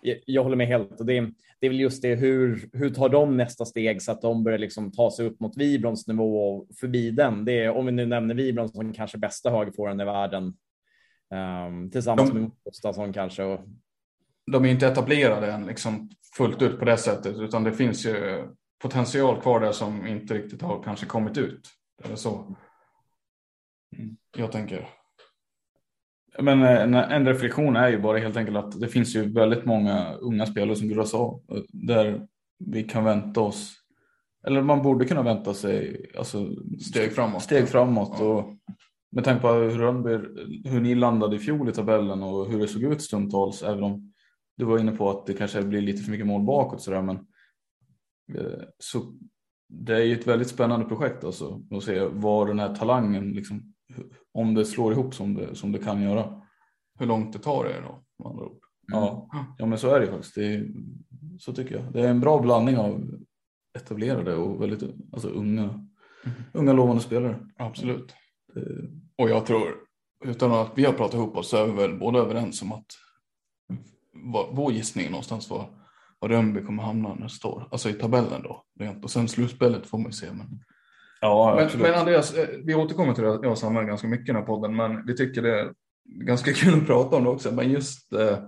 Jag, 0.00 0.18
jag 0.26 0.42
håller 0.42 0.56
med 0.56 0.66
helt 0.66 1.00
och 1.00 1.06
det, 1.06 1.20
det 1.60 1.66
är 1.66 1.70
väl 1.70 1.80
just 1.80 2.02
det. 2.02 2.14
Hur, 2.14 2.70
hur 2.72 2.90
tar 2.90 3.08
de 3.08 3.36
nästa 3.36 3.64
steg 3.64 4.02
så 4.02 4.12
att 4.12 4.22
de 4.22 4.44
börjar 4.44 4.58
liksom 4.58 4.92
ta 4.92 5.10
sig 5.10 5.26
upp 5.26 5.40
mot 5.40 5.56
Vibrons 5.56 6.06
nivå 6.08 6.56
och 6.56 6.68
förbi 6.80 7.10
den? 7.10 7.44
Det 7.44 7.64
är, 7.64 7.70
om 7.70 7.86
vi 7.86 7.92
nu 7.92 8.06
nämner 8.06 8.34
Vibron 8.34 8.68
som 8.68 8.92
kanske 8.92 9.18
bästa 9.18 9.50
högerforwarden 9.50 10.00
i 10.00 10.04
världen 10.04 10.44
um, 11.68 11.90
tillsammans 11.90 12.30
de, 12.30 12.40
med 12.40 12.50
Gustafsson 12.64 13.12
kanske. 13.12 13.42
Och... 13.42 13.60
De 14.52 14.64
är 14.64 14.68
inte 14.68 14.86
etablerade 14.86 15.52
än 15.52 15.66
liksom 15.66 16.10
fullt 16.36 16.62
ut 16.62 16.78
på 16.78 16.84
det 16.84 16.96
sättet, 16.96 17.36
utan 17.38 17.64
det 17.64 17.72
finns 17.72 18.06
ju 18.06 18.46
potential 18.82 19.40
kvar 19.40 19.60
där 19.60 19.72
som 19.72 20.06
inte 20.06 20.34
riktigt 20.34 20.62
har 20.62 20.82
kanske 20.82 21.06
kommit 21.06 21.38
ut. 21.38 21.68
Eller 22.04 22.16
så. 22.16 22.56
Jag 24.36 24.52
tänker. 24.52 24.88
Men 26.38 26.62
eh, 26.62 27.12
en 27.12 27.26
reflektion 27.26 27.76
är 27.76 27.88
ju 27.88 27.98
bara 27.98 28.18
helt 28.18 28.36
enkelt 28.36 28.56
att 28.56 28.80
det 28.80 28.88
finns 28.88 29.16
ju 29.16 29.32
väldigt 29.32 29.64
många 29.64 30.12
unga 30.12 30.46
spelare 30.46 30.76
som 30.76 30.88
gullas 30.88 31.14
av 31.14 31.42
där 31.68 32.26
vi 32.58 32.82
kan 32.82 33.04
vänta 33.04 33.40
oss. 33.40 33.76
Eller 34.46 34.62
man 34.62 34.82
borde 34.82 35.04
kunna 35.04 35.22
vänta 35.22 35.54
sig 35.54 36.06
alltså, 36.18 36.48
Steg 36.90 37.12
framåt. 37.12 37.42
Steg 37.42 37.68
framåt 37.68 38.16
Ja. 38.18 38.24
och 38.24 38.56
med 39.12 39.24
tanke 39.24 39.42
på 39.42 39.48
hur, 39.48 39.70
Rönnby, 39.70 40.10
hur 40.64 40.80
ni 40.80 40.94
landade 40.94 41.36
i 41.36 41.38
fjol 41.38 41.68
i 41.68 41.72
tabellen 41.72 42.22
och 42.22 42.50
hur 42.50 42.60
det 42.60 42.68
såg 42.68 42.82
ut 42.82 43.02
stundtals. 43.02 43.62
Även 43.62 43.84
om 43.84 44.12
du 44.56 44.64
var 44.64 44.78
inne 44.78 44.92
på 44.92 45.10
att 45.10 45.26
det 45.26 45.34
kanske 45.34 45.62
blir 45.62 45.80
lite 45.80 46.02
för 46.02 46.10
mycket 46.10 46.26
mål 46.26 46.42
bakåt 46.42 46.82
sådär, 46.82 47.02
men 47.02 47.18
så 48.78 49.14
det 49.68 49.94
är 49.94 50.02
ju 50.02 50.14
ett 50.14 50.26
väldigt 50.26 50.48
spännande 50.48 50.86
projekt 50.86 51.24
alltså 51.24 51.62
att 51.70 51.84
se 51.84 52.04
var 52.04 52.46
den 52.46 52.58
här 52.58 52.74
talangen 52.74 53.32
liksom, 53.32 53.74
om 54.32 54.54
det 54.54 54.64
slår 54.64 54.92
ihop 54.92 55.14
som 55.14 55.34
det, 55.34 55.54
som 55.54 55.72
det 55.72 55.78
kan 55.78 56.02
göra. 56.02 56.42
Hur 56.98 57.06
långt 57.06 57.32
det 57.32 57.38
tar 57.38 57.66
er 57.66 57.82
då, 57.82 58.04
med 58.18 58.30
andra 58.30 58.44
ord. 58.44 58.58
Ja, 58.86 59.28
ja 59.58 59.66
men 59.66 59.78
så 59.78 59.88
är 59.88 60.00
det 60.00 60.06
ju 60.06 60.12
faktiskt. 60.12 60.34
Det 60.34 60.54
är, 60.54 60.68
så 61.38 61.52
tycker 61.52 61.74
jag. 61.74 61.92
Det 61.92 62.00
är 62.00 62.08
en 62.08 62.20
bra 62.20 62.40
blandning 62.40 62.76
av 62.76 63.10
etablerade 63.78 64.34
och 64.34 64.62
väldigt 64.62 64.82
alltså, 65.12 65.28
unga, 65.28 65.86
unga 66.52 66.72
lovande 66.72 67.02
spelare. 67.02 67.46
Absolut. 67.56 68.14
Det, 68.54 68.90
Och 69.16 69.30
jag 69.30 69.46
tror, 69.46 69.74
utan 70.24 70.52
att 70.52 70.72
vi 70.74 70.84
har 70.84 70.92
pratat 70.92 71.14
ihop 71.14 71.36
oss, 71.36 71.48
så 71.48 71.56
är 71.56 71.66
vi 71.66 71.72
väl 71.72 71.98
båda 71.98 72.18
överens 72.18 72.62
om 72.62 72.72
att 72.72 72.86
vår 74.52 74.72
gissning 74.72 75.10
någonstans 75.10 75.50
var, 75.50 75.79
var 76.20 76.28
Rönnby 76.28 76.62
kommer 76.62 76.82
hamna 76.82 77.14
nästa 77.14 77.48
år. 77.48 77.68
Alltså 77.70 77.90
i 77.90 77.92
tabellen 77.92 78.42
då. 78.42 78.64
rent. 78.80 79.04
Och 79.04 79.10
sen 79.10 79.28
slutspelet 79.28 79.86
får 79.86 79.98
man 79.98 80.06
ju 80.06 80.12
se. 80.12 80.26
Men, 80.32 80.64
ja, 81.20 81.54
men, 81.54 81.64
absolut. 81.64 81.86
men 81.86 81.94
Andreas, 81.94 82.34
eh, 82.34 82.48
vi 82.64 82.74
återkommer 82.74 83.14
till 83.14 83.24
det, 83.24 83.28
jag 83.28 83.46
och 83.46 83.58
Samuel 83.58 83.86
ganska 83.86 84.08
mycket 84.08 84.24
i 84.24 84.32
den 84.32 84.36
här 84.36 84.42
podden, 84.42 84.76
men 84.76 85.06
vi 85.06 85.16
tycker 85.16 85.42
det 85.42 85.60
är 85.60 85.72
ganska 86.04 86.52
kul 86.54 86.80
att 86.80 86.86
prata 86.86 87.16
om 87.16 87.24
det 87.24 87.30
också. 87.30 87.52
Men 87.52 87.70
just 87.70 88.12
eh, 88.12 88.38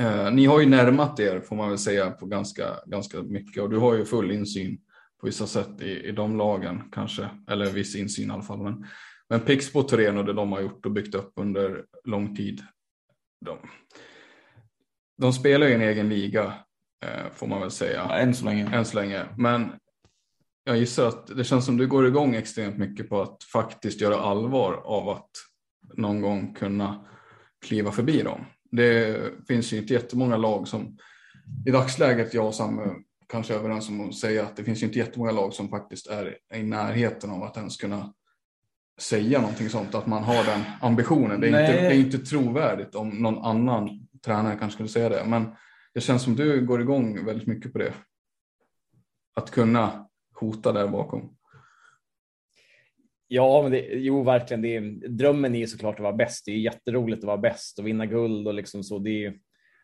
eh, 0.00 0.32
ni 0.32 0.46
har 0.46 0.60
ju 0.60 0.66
närmat 0.66 1.20
er, 1.20 1.40
får 1.40 1.56
man 1.56 1.68
väl 1.68 1.78
säga, 1.78 2.10
på 2.10 2.26
ganska, 2.26 2.64
ganska 2.86 3.22
mycket. 3.22 3.62
Och 3.62 3.70
du 3.70 3.78
har 3.78 3.94
ju 3.94 4.04
full 4.04 4.30
insyn 4.30 4.80
på 5.20 5.26
vissa 5.26 5.46
sätt 5.46 5.82
i, 5.82 5.90
i 5.90 6.12
de 6.12 6.36
lagen 6.36 6.82
kanske, 6.92 7.28
eller 7.48 7.66
viss 7.66 7.96
insyn 7.96 8.30
i 8.30 8.32
alla 8.32 8.42
fall. 8.42 8.62
Men, 8.62 8.86
men 9.28 9.40
Pixbo 9.40 9.82
Torén 9.82 10.18
och 10.18 10.24
det 10.24 10.32
de 10.32 10.52
har 10.52 10.60
gjort 10.60 10.86
och 10.86 10.92
byggt 10.92 11.14
upp 11.14 11.32
under 11.36 11.84
lång 12.04 12.36
tid. 12.36 12.62
De, 13.44 13.58
de 15.18 15.32
spelar 15.32 15.66
ju 15.66 15.72
i 15.72 15.74
en 15.74 15.82
egen 15.82 16.08
liga, 16.08 16.54
får 17.34 17.46
man 17.46 17.60
väl 17.60 17.70
säga 17.70 18.06
ja, 18.08 18.16
än 18.16 18.34
så 18.34 18.44
länge. 18.44 18.76
än 18.76 18.84
så 18.84 18.96
länge. 18.96 19.24
Men 19.36 19.72
jag 20.64 20.76
gissar 20.76 21.08
att 21.08 21.26
det 21.26 21.44
känns 21.44 21.64
som 21.64 21.76
du 21.76 21.86
går 21.86 22.06
igång 22.06 22.34
extremt 22.34 22.78
mycket 22.78 23.08
på 23.08 23.22
att 23.22 23.42
faktiskt 23.52 24.00
göra 24.00 24.16
allvar 24.16 24.82
av 24.84 25.08
att 25.08 25.30
någon 25.94 26.20
gång 26.20 26.54
kunna 26.54 27.06
kliva 27.66 27.92
förbi 27.92 28.22
dem. 28.22 28.44
Det 28.70 29.20
finns 29.48 29.72
ju 29.72 29.78
inte 29.78 29.94
jättemånga 29.94 30.36
lag 30.36 30.68
som 30.68 30.98
i 31.66 31.70
dagsläget, 31.70 32.34
jag 32.34 32.46
och 32.46 32.54
Samme 32.54 32.82
kanske 33.28 33.54
är 33.54 33.58
överens 33.58 33.88
om 33.88 34.08
att 34.08 34.14
säga 34.14 34.42
att 34.42 34.56
det 34.56 34.64
finns 34.64 34.82
ju 34.82 34.86
inte 34.86 34.98
jättemånga 34.98 35.32
lag 35.32 35.52
som 35.52 35.68
faktiskt 35.68 36.06
är 36.06 36.36
i 36.54 36.62
närheten 36.62 37.30
av 37.30 37.42
att 37.42 37.56
ens 37.56 37.76
kunna 37.76 38.12
säga 39.00 39.40
någonting 39.40 39.68
sånt, 39.68 39.94
att 39.94 40.06
man 40.06 40.24
har 40.24 40.44
den 40.44 40.60
ambitionen. 40.80 41.40
Det 41.40 41.46
är, 41.46 41.48
inte, 41.48 41.82
Nej. 41.82 41.82
det 41.82 41.96
är 41.96 41.98
inte 41.98 42.18
trovärdigt 42.18 42.94
om 42.94 43.08
någon 43.08 43.44
annan 43.44 44.06
tränare 44.24 44.56
kanske 44.58 44.74
skulle 44.74 44.88
säga 44.88 45.08
det, 45.08 45.24
men 45.26 45.54
det 45.94 46.00
känns 46.00 46.22
som 46.22 46.36
du 46.36 46.66
går 46.66 46.80
igång 46.80 47.24
väldigt 47.24 47.46
mycket 47.46 47.72
på 47.72 47.78
det. 47.78 47.94
Att 49.34 49.50
kunna 49.50 50.08
hota 50.34 50.72
där 50.72 50.88
bakom. 50.88 51.36
Ja, 53.28 53.62
men 53.62 53.72
det, 53.72 53.80
jo, 53.80 54.22
verkligen. 54.22 54.62
Det 54.62 54.76
är, 54.76 55.08
drömmen 55.08 55.54
är 55.54 55.58
ju 55.58 55.66
såklart 55.66 55.94
att 55.94 56.02
vara 56.02 56.12
bäst. 56.12 56.44
Det 56.46 56.52
är 56.52 56.56
jätteroligt 56.56 57.18
att 57.18 57.26
vara 57.26 57.38
bäst 57.38 57.78
och 57.78 57.86
vinna 57.86 58.06
guld 58.06 58.48
och 58.48 58.54
liksom 58.54 58.84
så. 58.84 58.98
Det 58.98 59.24
är, 59.24 59.34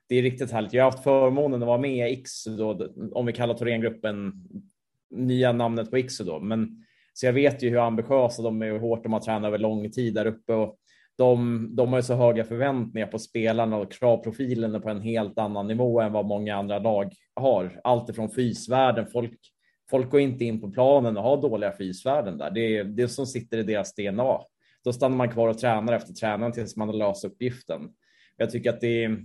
det 0.08 0.14
är 0.14 0.22
riktigt 0.22 0.50
härligt. 0.50 0.72
Jag 0.72 0.84
har 0.84 0.90
haft 0.90 1.04
förmånen 1.04 1.62
att 1.62 1.66
vara 1.66 1.78
med 1.78 2.10
i 2.10 2.20
X, 2.20 2.44
då, 2.44 2.92
om 3.12 3.26
vi 3.26 3.32
kallar 3.32 3.54
Thorengruppen 3.54 4.32
nya 5.10 5.52
namnet 5.52 5.90
på 5.90 5.96
X 5.96 6.18
då. 6.18 6.40
Men 6.40 6.84
så 7.12 7.26
jag 7.26 7.32
vet 7.32 7.62
ju 7.62 7.70
hur 7.70 7.86
ambitiösa 7.86 8.42
de 8.42 8.62
är 8.62 8.72
och 8.72 8.80
hur 8.80 8.88
hårt 8.88 9.02
de 9.02 9.12
har 9.12 9.20
tränat 9.20 9.48
över 9.48 9.58
lång 9.58 9.90
tid 9.90 10.14
där 10.14 10.26
uppe 10.26 10.52
och 10.52 10.78
de, 11.18 11.68
de 11.76 11.88
har 11.88 11.98
ju 11.98 12.02
så 12.02 12.14
höga 12.14 12.44
förväntningar 12.44 13.06
på 13.06 13.18
spelarna 13.18 13.76
och 13.76 13.92
kravprofilen 13.92 14.74
är 14.74 14.80
på 14.80 14.88
en 14.88 15.00
helt 15.00 15.38
annan 15.38 15.66
nivå 15.66 16.00
än 16.00 16.12
vad 16.12 16.26
många 16.26 16.56
andra 16.56 16.78
lag 16.78 17.12
har. 17.34 17.80
Allt 17.84 18.10
ifrån 18.10 18.30
fysvärden, 18.30 19.06
folk 19.06 19.38
Folk 19.90 20.10
går 20.10 20.20
inte 20.20 20.44
in 20.44 20.60
på 20.60 20.70
planen 20.70 21.16
och 21.16 21.22
har 21.22 21.42
dåliga 21.42 21.72
fysvärden 21.78 22.38
där. 22.38 22.50
Det 22.50 22.76
är 22.76 22.84
det 22.84 23.08
som 23.08 23.26
sitter 23.26 23.58
i 23.58 23.62
deras 23.62 23.94
DNA. 23.94 24.38
Då 24.84 24.92
stannar 24.92 25.16
man 25.16 25.30
kvar 25.30 25.48
och 25.48 25.58
tränar 25.58 25.92
efter 25.92 26.12
tränaren 26.12 26.52
tills 26.52 26.76
man 26.76 26.88
har 26.88 26.96
löst 26.96 27.24
uppgiften. 27.24 27.80
Jag 28.36 28.50
tycker 28.50 28.70
att 28.70 28.80
det 28.80 29.04
är 29.04 29.18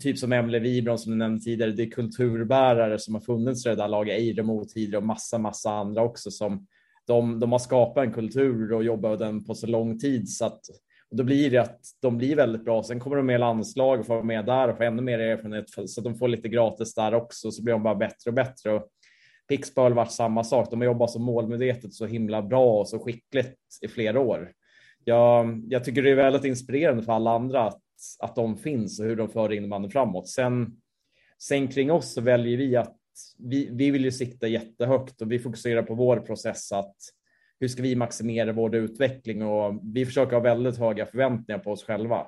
typ 0.00 0.18
som 0.18 0.32
Emelie 0.32 0.60
Wibron 0.60 0.98
som 0.98 1.12
du 1.12 1.18
nämnde 1.18 1.40
tidigare. 1.40 1.72
Det 1.72 1.82
är 1.82 1.90
kulturbärare 1.90 2.98
som 2.98 3.14
har 3.14 3.20
funnits 3.20 3.66
i 3.66 3.68
det 3.68 3.74
där 3.74 3.88
laget. 3.88 4.18
Eiremo, 4.18 4.64
tidigare 4.64 5.00
och 5.00 5.06
massa, 5.06 5.38
massa 5.38 5.70
andra 5.70 6.02
också 6.02 6.30
som 6.30 6.66
de, 7.08 7.40
de 7.40 7.52
har 7.52 7.58
skapat 7.58 8.04
en 8.04 8.12
kultur 8.12 8.72
och 8.72 8.84
jobbat 8.84 9.18
den 9.18 9.44
på 9.44 9.54
så 9.54 9.66
lång 9.66 9.98
tid 9.98 10.28
så 10.28 10.44
att 10.46 10.60
och 11.10 11.16
då 11.16 11.24
blir 11.24 11.50
det 11.50 11.58
att 11.58 11.80
de 12.00 12.18
blir 12.18 12.36
väldigt 12.36 12.64
bra. 12.64 12.82
Sen 12.82 13.00
kommer 13.00 13.16
de 13.16 13.26
med 13.26 13.34
i 13.34 13.38
landslag 13.38 14.00
och 14.00 14.06
får 14.06 14.14
vara 14.14 14.24
med 14.24 14.46
där 14.46 14.68
och 14.68 14.76
får 14.76 14.84
ännu 14.84 15.02
mer 15.02 15.18
erfarenhet 15.18 15.70
så 15.70 16.00
att 16.00 16.04
de 16.04 16.14
får 16.14 16.28
lite 16.28 16.48
gratis 16.48 16.94
där 16.94 17.14
också. 17.14 17.50
Så 17.50 17.62
blir 17.62 17.72
de 17.72 17.82
bara 17.82 17.94
bättre 17.94 18.30
och 18.30 18.34
bättre. 18.34 18.72
Och 18.72 18.88
Pixbo 19.48 19.80
har 19.80 19.90
varit 19.90 20.12
samma 20.12 20.44
sak. 20.44 20.70
De 20.70 20.80
har 20.80 20.86
jobbat 20.86 21.10
så 21.10 21.18
målmedvetet, 21.18 21.94
så 21.94 22.06
himla 22.06 22.42
bra 22.42 22.80
och 22.80 22.88
så 22.88 22.98
skickligt 22.98 23.58
i 23.82 23.88
flera 23.88 24.20
år. 24.20 24.52
Jag, 25.04 25.64
jag 25.68 25.84
tycker 25.84 26.02
det 26.02 26.10
är 26.10 26.14
väldigt 26.14 26.44
inspirerande 26.44 27.02
för 27.02 27.12
alla 27.12 27.30
andra 27.30 27.66
att, 27.66 27.82
att 28.18 28.34
de 28.34 28.56
finns 28.56 29.00
och 29.00 29.06
hur 29.06 29.16
de 29.16 29.28
för 29.28 29.52
innebandyn 29.52 29.90
framåt. 29.90 30.28
Sen, 30.28 30.80
sen 31.38 31.68
kring 31.68 31.90
oss 31.92 32.12
så 32.12 32.20
väljer 32.20 32.56
vi 32.56 32.76
att 32.76 32.97
vi, 33.38 33.68
vi 33.72 33.90
vill 33.90 34.04
ju 34.04 34.12
sikta 34.12 34.48
jättehögt 34.48 35.22
och 35.22 35.32
vi 35.32 35.38
fokuserar 35.38 35.82
på 35.82 35.94
vår 35.94 36.16
process 36.16 36.72
att 36.72 36.96
hur 37.60 37.68
ska 37.68 37.82
vi 37.82 37.96
maximera 37.96 38.52
vår 38.52 38.74
utveckling 38.74 39.42
och 39.42 39.80
vi 39.82 40.06
försöker 40.06 40.32
ha 40.32 40.40
väldigt 40.40 40.78
höga 40.78 41.06
förväntningar 41.06 41.58
på 41.58 41.70
oss 41.70 41.84
själva. 41.84 42.26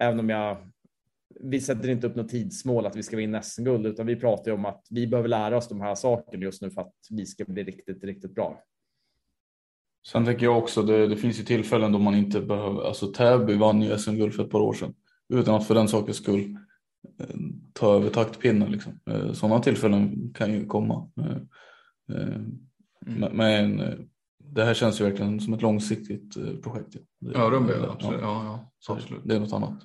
Även 0.00 0.20
om 0.20 0.30
jag 0.30 0.70
vi 1.40 1.60
sätter 1.60 1.88
inte 1.88 2.06
upp 2.06 2.16
något 2.16 2.28
tidsmål 2.28 2.86
att 2.86 2.96
vi 2.96 3.02
ska 3.02 3.16
vinna 3.16 3.42
SM-guld, 3.42 3.86
utan 3.86 4.06
vi 4.06 4.16
pratar 4.16 4.50
ju 4.50 4.54
om 4.54 4.64
att 4.64 4.86
vi 4.90 5.06
behöver 5.06 5.28
lära 5.28 5.56
oss 5.56 5.68
de 5.68 5.80
här 5.80 5.94
sakerna 5.94 6.42
just 6.42 6.62
nu 6.62 6.70
för 6.70 6.80
att 6.80 6.94
vi 7.10 7.26
ska 7.26 7.44
bli 7.44 7.64
riktigt, 7.64 8.04
riktigt 8.04 8.34
bra. 8.34 8.62
Sen 10.06 10.24
tänker 10.24 10.44
jag 10.44 10.58
också, 10.58 10.82
det, 10.82 11.06
det 11.06 11.16
finns 11.16 11.40
ju 11.40 11.44
tillfällen 11.44 11.92
då 11.92 11.98
man 11.98 12.14
inte 12.14 12.40
behöver, 12.40 12.86
alltså 12.86 13.06
Täby 13.06 13.54
vann 13.54 13.82
ju 13.82 13.98
SM-guld 13.98 14.34
för 14.34 14.44
ett 14.44 14.50
par 14.50 14.60
år 14.60 14.72
sedan 14.72 14.94
utan 15.28 15.54
att 15.54 15.66
för 15.66 15.74
den 15.74 15.88
sakens 15.88 16.16
skull 16.16 16.56
ta 17.72 17.94
över 17.94 18.10
taktpinnen. 18.10 18.72
Liksom. 18.72 18.92
Eh, 19.10 19.32
Sådana 19.32 19.60
tillfällen 19.60 20.32
kan 20.34 20.52
ju 20.52 20.66
komma. 20.66 21.10
Eh, 21.20 22.16
eh, 22.16 22.40
Men, 23.32 23.80
eh, 23.80 23.94
det 24.38 24.64
här 24.64 24.74
känns 24.74 25.00
ju 25.00 25.04
verkligen 25.04 25.40
som 25.40 25.54
ett 25.54 25.62
långsiktigt 25.62 26.36
eh, 26.36 26.56
projekt. 26.62 26.88
Ja, 27.18 27.30
Ja, 27.34 27.50
Rönnby, 27.50 27.72
absolut. 27.90 28.20
ja, 28.22 28.44
Ja, 28.44 28.72
så 28.78 28.92
absolut. 28.92 29.20
Det 29.24 29.34
är 29.36 29.40
något 29.40 29.52
annat. 29.52 29.82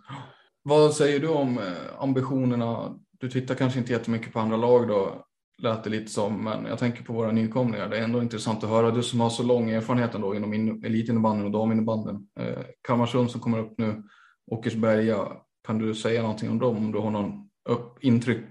Vad 0.63 0.93
säger 0.93 1.19
du 1.19 1.27
om 1.27 1.57
eh, 1.57 1.63
ambitionerna? 1.99 2.95
Du 3.19 3.29
tittar 3.29 3.55
kanske 3.55 3.79
inte 3.79 3.91
jättemycket 3.91 4.33
på 4.33 4.39
andra 4.39 4.57
lag 4.57 4.87
då, 4.87 5.25
lät 5.61 5.83
det 5.83 5.89
lite 5.89 6.11
som, 6.11 6.43
men 6.43 6.65
jag 6.65 6.79
tänker 6.79 7.03
på 7.03 7.13
våra 7.13 7.31
nykomlingar. 7.31 7.89
Det 7.89 7.97
är 7.97 8.03
ändå 8.03 8.21
intressant 8.21 8.63
att 8.63 8.69
höra, 8.69 8.91
du 8.91 9.03
som 9.03 9.19
har 9.19 9.29
så 9.29 9.43
lång 9.43 9.69
erfarenhet 9.69 10.15
ändå 10.15 10.35
inom 10.35 10.53
in- 10.53 10.85
elitinnebandyn 10.85 11.45
och 11.45 11.51
daminnebandyn. 11.51 12.27
Eh, 12.39 12.59
Kalmarsund 12.81 13.31
som 13.31 13.41
kommer 13.41 13.59
upp 13.59 13.73
nu, 13.77 14.03
Åkersberga, 14.51 15.27
kan 15.67 15.77
du 15.77 15.95
säga 15.95 16.21
någonting 16.21 16.49
om 16.49 16.59
dem? 16.59 16.77
Om 16.77 16.91
du 16.91 16.99
har 16.99 17.11
någon 17.11 17.49
upp, 17.69 18.03
intryck 18.03 18.45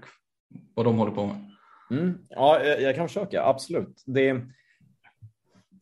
vad 0.75 0.85
de 0.85 0.97
håller 0.97 1.11
på 1.11 1.25
med? 1.25 1.45
Mm. 1.91 2.17
Ja, 2.29 2.63
jag, 2.63 2.95
kan 2.95 3.07
försöka, 3.07 3.43
absolut. 3.43 4.03
Det, 4.05 4.41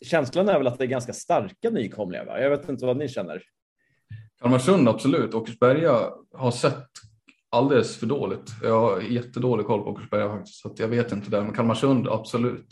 känslan 0.06 0.50
är 0.50 0.58
väl 0.58 0.68
att 0.68 0.78
det 0.78 0.84
är 0.84 0.88
ganska 0.88 1.14
starka 1.14 1.70
nykomlingar. 1.70 2.26
Va? 2.26 2.42
Jag 2.42 2.50
vet 2.50 2.70
inte 2.70 2.86
vad 2.86 2.98
ni 2.98 3.08
känner. 3.08 3.44
Kalmarsund 4.42 4.90
absolut, 4.90 5.34
Åkersberga 5.34 6.10
har 6.34 6.52
sett 6.52 6.88
alldeles 7.50 7.98
för 7.98 8.06
dåligt. 8.06 8.52
Jag 8.64 8.82
har 8.82 9.02
jättedålig 9.02 9.66
koll 9.66 9.84
på 9.84 9.90
Åkersberga 9.90 10.30
faktiskt, 10.30 10.62
så 10.62 10.68
att 10.68 10.80
jag 10.80 10.88
vet 10.88 11.12
inte 11.12 11.32
där, 11.32 11.42
men 11.42 11.54
Kalmarsund 11.54 12.08
absolut. 12.08 12.68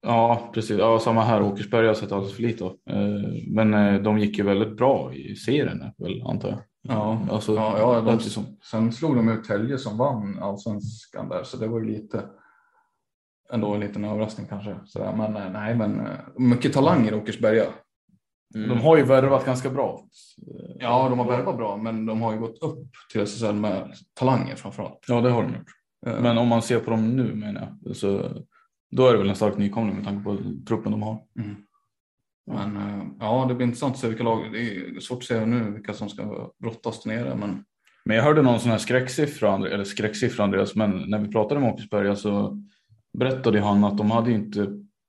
Ja, 0.00 0.50
precis. 0.54 0.78
Ja, 0.78 0.98
samma 0.98 1.22
här. 1.22 1.42
Åkersberga 1.42 1.88
har 1.88 1.94
sett 1.94 2.12
alldeles 2.12 2.36
för 2.36 2.42
lite 2.42 2.64
av. 2.64 2.70
Eh, 2.90 3.42
Men 3.46 3.74
eh, 3.74 4.02
de 4.02 4.18
gick 4.18 4.38
ju 4.38 4.44
väldigt 4.44 4.76
bra 4.76 5.14
i 5.14 5.36
serien, 5.36 5.84
väl, 5.98 6.22
antar 6.26 6.48
jag. 6.48 6.58
Ja, 6.82 7.20
alltså, 7.30 7.54
ja, 7.54 7.78
ja 7.78 8.00
de, 8.00 8.20
som. 8.20 8.44
sen 8.70 8.92
slog 8.92 9.16
de 9.16 9.28
ut 9.28 9.44
Tälje 9.44 9.78
som 9.78 9.98
vann 9.98 10.38
allsvenskan 10.42 11.28
där, 11.28 11.42
så 11.44 11.56
det 11.56 11.68
var 11.68 11.80
ju 11.80 11.86
lite 11.86 12.24
ändå 13.52 13.74
en 13.74 13.80
liten 13.80 14.04
överraskning 14.04 14.46
kanske. 14.46 14.76
Sådär. 14.84 15.12
Men 15.16 15.36
eh, 15.36 15.52
nej, 15.52 15.74
men 15.74 16.00
eh, 16.00 16.16
mycket 16.36 16.72
talang 16.72 17.08
i 17.08 17.14
Åkersberga. 17.14 17.64
Mm. 18.54 18.68
De 18.68 18.80
har 18.80 18.96
ju 18.96 19.02
värvat 19.02 19.46
ganska 19.46 19.70
bra. 19.70 20.04
Ja, 20.78 21.08
de 21.08 21.18
har 21.18 21.26
värvat 21.26 21.56
bra, 21.56 21.76
men 21.76 22.06
de 22.06 22.22
har 22.22 22.32
ju 22.32 22.38
gått 22.38 22.62
upp 22.62 22.88
till 23.12 23.20
SSL 23.20 23.54
med 23.54 23.94
talanger 24.14 24.56
framförallt. 24.56 25.04
Ja, 25.08 25.20
det 25.20 25.30
har 25.30 25.42
de 25.42 25.48
gjort. 25.48 25.68
Eh, 26.06 26.22
Men 26.22 26.38
om 26.38 26.48
man 26.48 26.62
ser 26.62 26.80
på 26.80 26.90
dem 26.90 27.16
nu 27.16 27.34
menar 27.34 27.76
jag, 27.82 27.96
så 27.96 28.22
då 28.90 29.06
är 29.06 29.12
det 29.12 29.18
väl 29.18 29.28
en 29.28 29.36
stark 29.36 29.58
nykomling 29.58 29.96
med 29.96 30.04
tanke 30.04 30.24
på 30.24 30.36
truppen 30.68 30.92
de 30.92 31.02
har. 31.02 31.22
mm. 31.38 31.56
Men 32.48 32.76
eh, 32.76 33.06
ja, 33.20 33.46
det 33.48 33.54
blir 33.54 33.66
intressant 33.66 33.94
att 33.94 34.00
se 34.00 34.08
vilka 34.08 34.24
lag. 34.24 34.52
Det 34.52 34.58
är 34.58 35.00
svårt 35.00 35.18
att 35.18 35.24
säga 35.24 35.46
nu 35.46 35.70
vilka 35.70 35.92
som 35.92 36.08
ska 36.08 36.52
brottas 36.58 37.06
nere. 37.06 37.36
Men... 37.36 37.64
men 38.04 38.16
jag 38.16 38.24
hörde 38.24 38.42
någon 38.42 38.60
sån 38.60 38.70
här 38.70 38.78
skräcksiffra, 38.78 39.54
eller 39.54 39.84
skräcksiffra 39.84 40.44
Andreas, 40.44 40.74
men 40.74 40.90
när 40.90 41.18
vi 41.18 41.28
pratade 41.28 41.60
med 41.60 41.72
Åkersberga 41.72 42.16
så 42.16 42.62
berättade 43.18 43.60
han 43.60 43.84
att 43.84 43.98
de 43.98 44.10
hade 44.10 44.32
inte, 44.32 44.66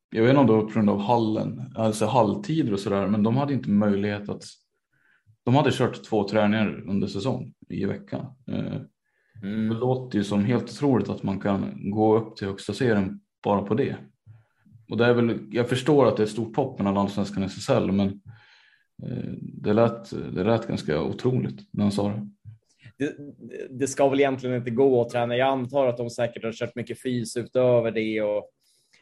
jag 0.09 0.23
vet 0.23 0.29
inte 0.29 0.39
om 0.39 0.47
det 0.47 0.53
var 0.53 0.61
på 0.61 0.73
grund 0.73 0.89
av 0.89 0.99
hallen, 0.99 1.73
alltså 1.75 2.05
halvtider 2.05 2.73
och 2.73 2.79
sådär, 2.79 3.07
men 3.07 3.23
de 3.23 3.37
hade 3.37 3.53
inte 3.53 3.69
möjlighet 3.69 4.29
att, 4.29 4.43
de 5.45 5.55
hade 5.55 5.71
kört 5.71 6.03
två 6.03 6.27
träningar 6.27 6.83
under 6.87 7.07
säsong 7.07 7.53
i 7.69 7.85
veckan. 7.85 8.25
Eh, 8.47 8.75
mm. 9.43 9.69
Det 9.69 9.75
låter 9.75 10.17
ju 10.17 10.23
som 10.23 10.45
helt 10.45 10.63
otroligt 10.63 11.09
att 11.09 11.23
man 11.23 11.39
kan 11.39 11.91
gå 11.91 12.17
upp 12.17 12.35
till 12.35 12.47
högsta 12.47 12.73
serien 12.73 13.19
bara 13.43 13.61
på 13.61 13.73
det. 13.73 13.95
Och 14.89 14.97
det 14.97 15.05
är 15.05 15.13
väl, 15.13 15.39
jag 15.51 15.69
förstår 15.69 16.07
att 16.07 16.17
det 16.17 16.23
är 16.23 16.25
ett 16.25 16.31
stort 16.31 16.55
hopp 16.55 16.79
mellan 16.79 16.97
allsvenskan 16.97 17.43
och 17.43 17.49
SSL, 17.49 17.91
men 17.91 18.07
eh, 19.03 19.33
det 19.41 19.73
lät, 19.73 20.09
det 20.35 20.43
lät 20.43 20.67
ganska 20.67 21.01
otroligt 21.01 21.59
när 21.73 21.83
han 21.83 21.91
sa 21.91 22.07
det. 22.07 22.27
det. 22.97 23.15
Det 23.69 23.87
ska 23.87 24.09
väl 24.09 24.19
egentligen 24.19 24.55
inte 24.55 24.71
gå 24.71 25.01
att 25.01 25.09
träna. 25.09 25.37
Jag 25.37 25.47
antar 25.47 25.87
att 25.87 25.97
de 25.97 26.09
säkert 26.09 26.43
har 26.43 26.51
kört 26.51 26.75
mycket 26.75 27.01
fys 27.01 27.37
utöver 27.37 27.91
det 27.91 28.21
och 28.21 28.49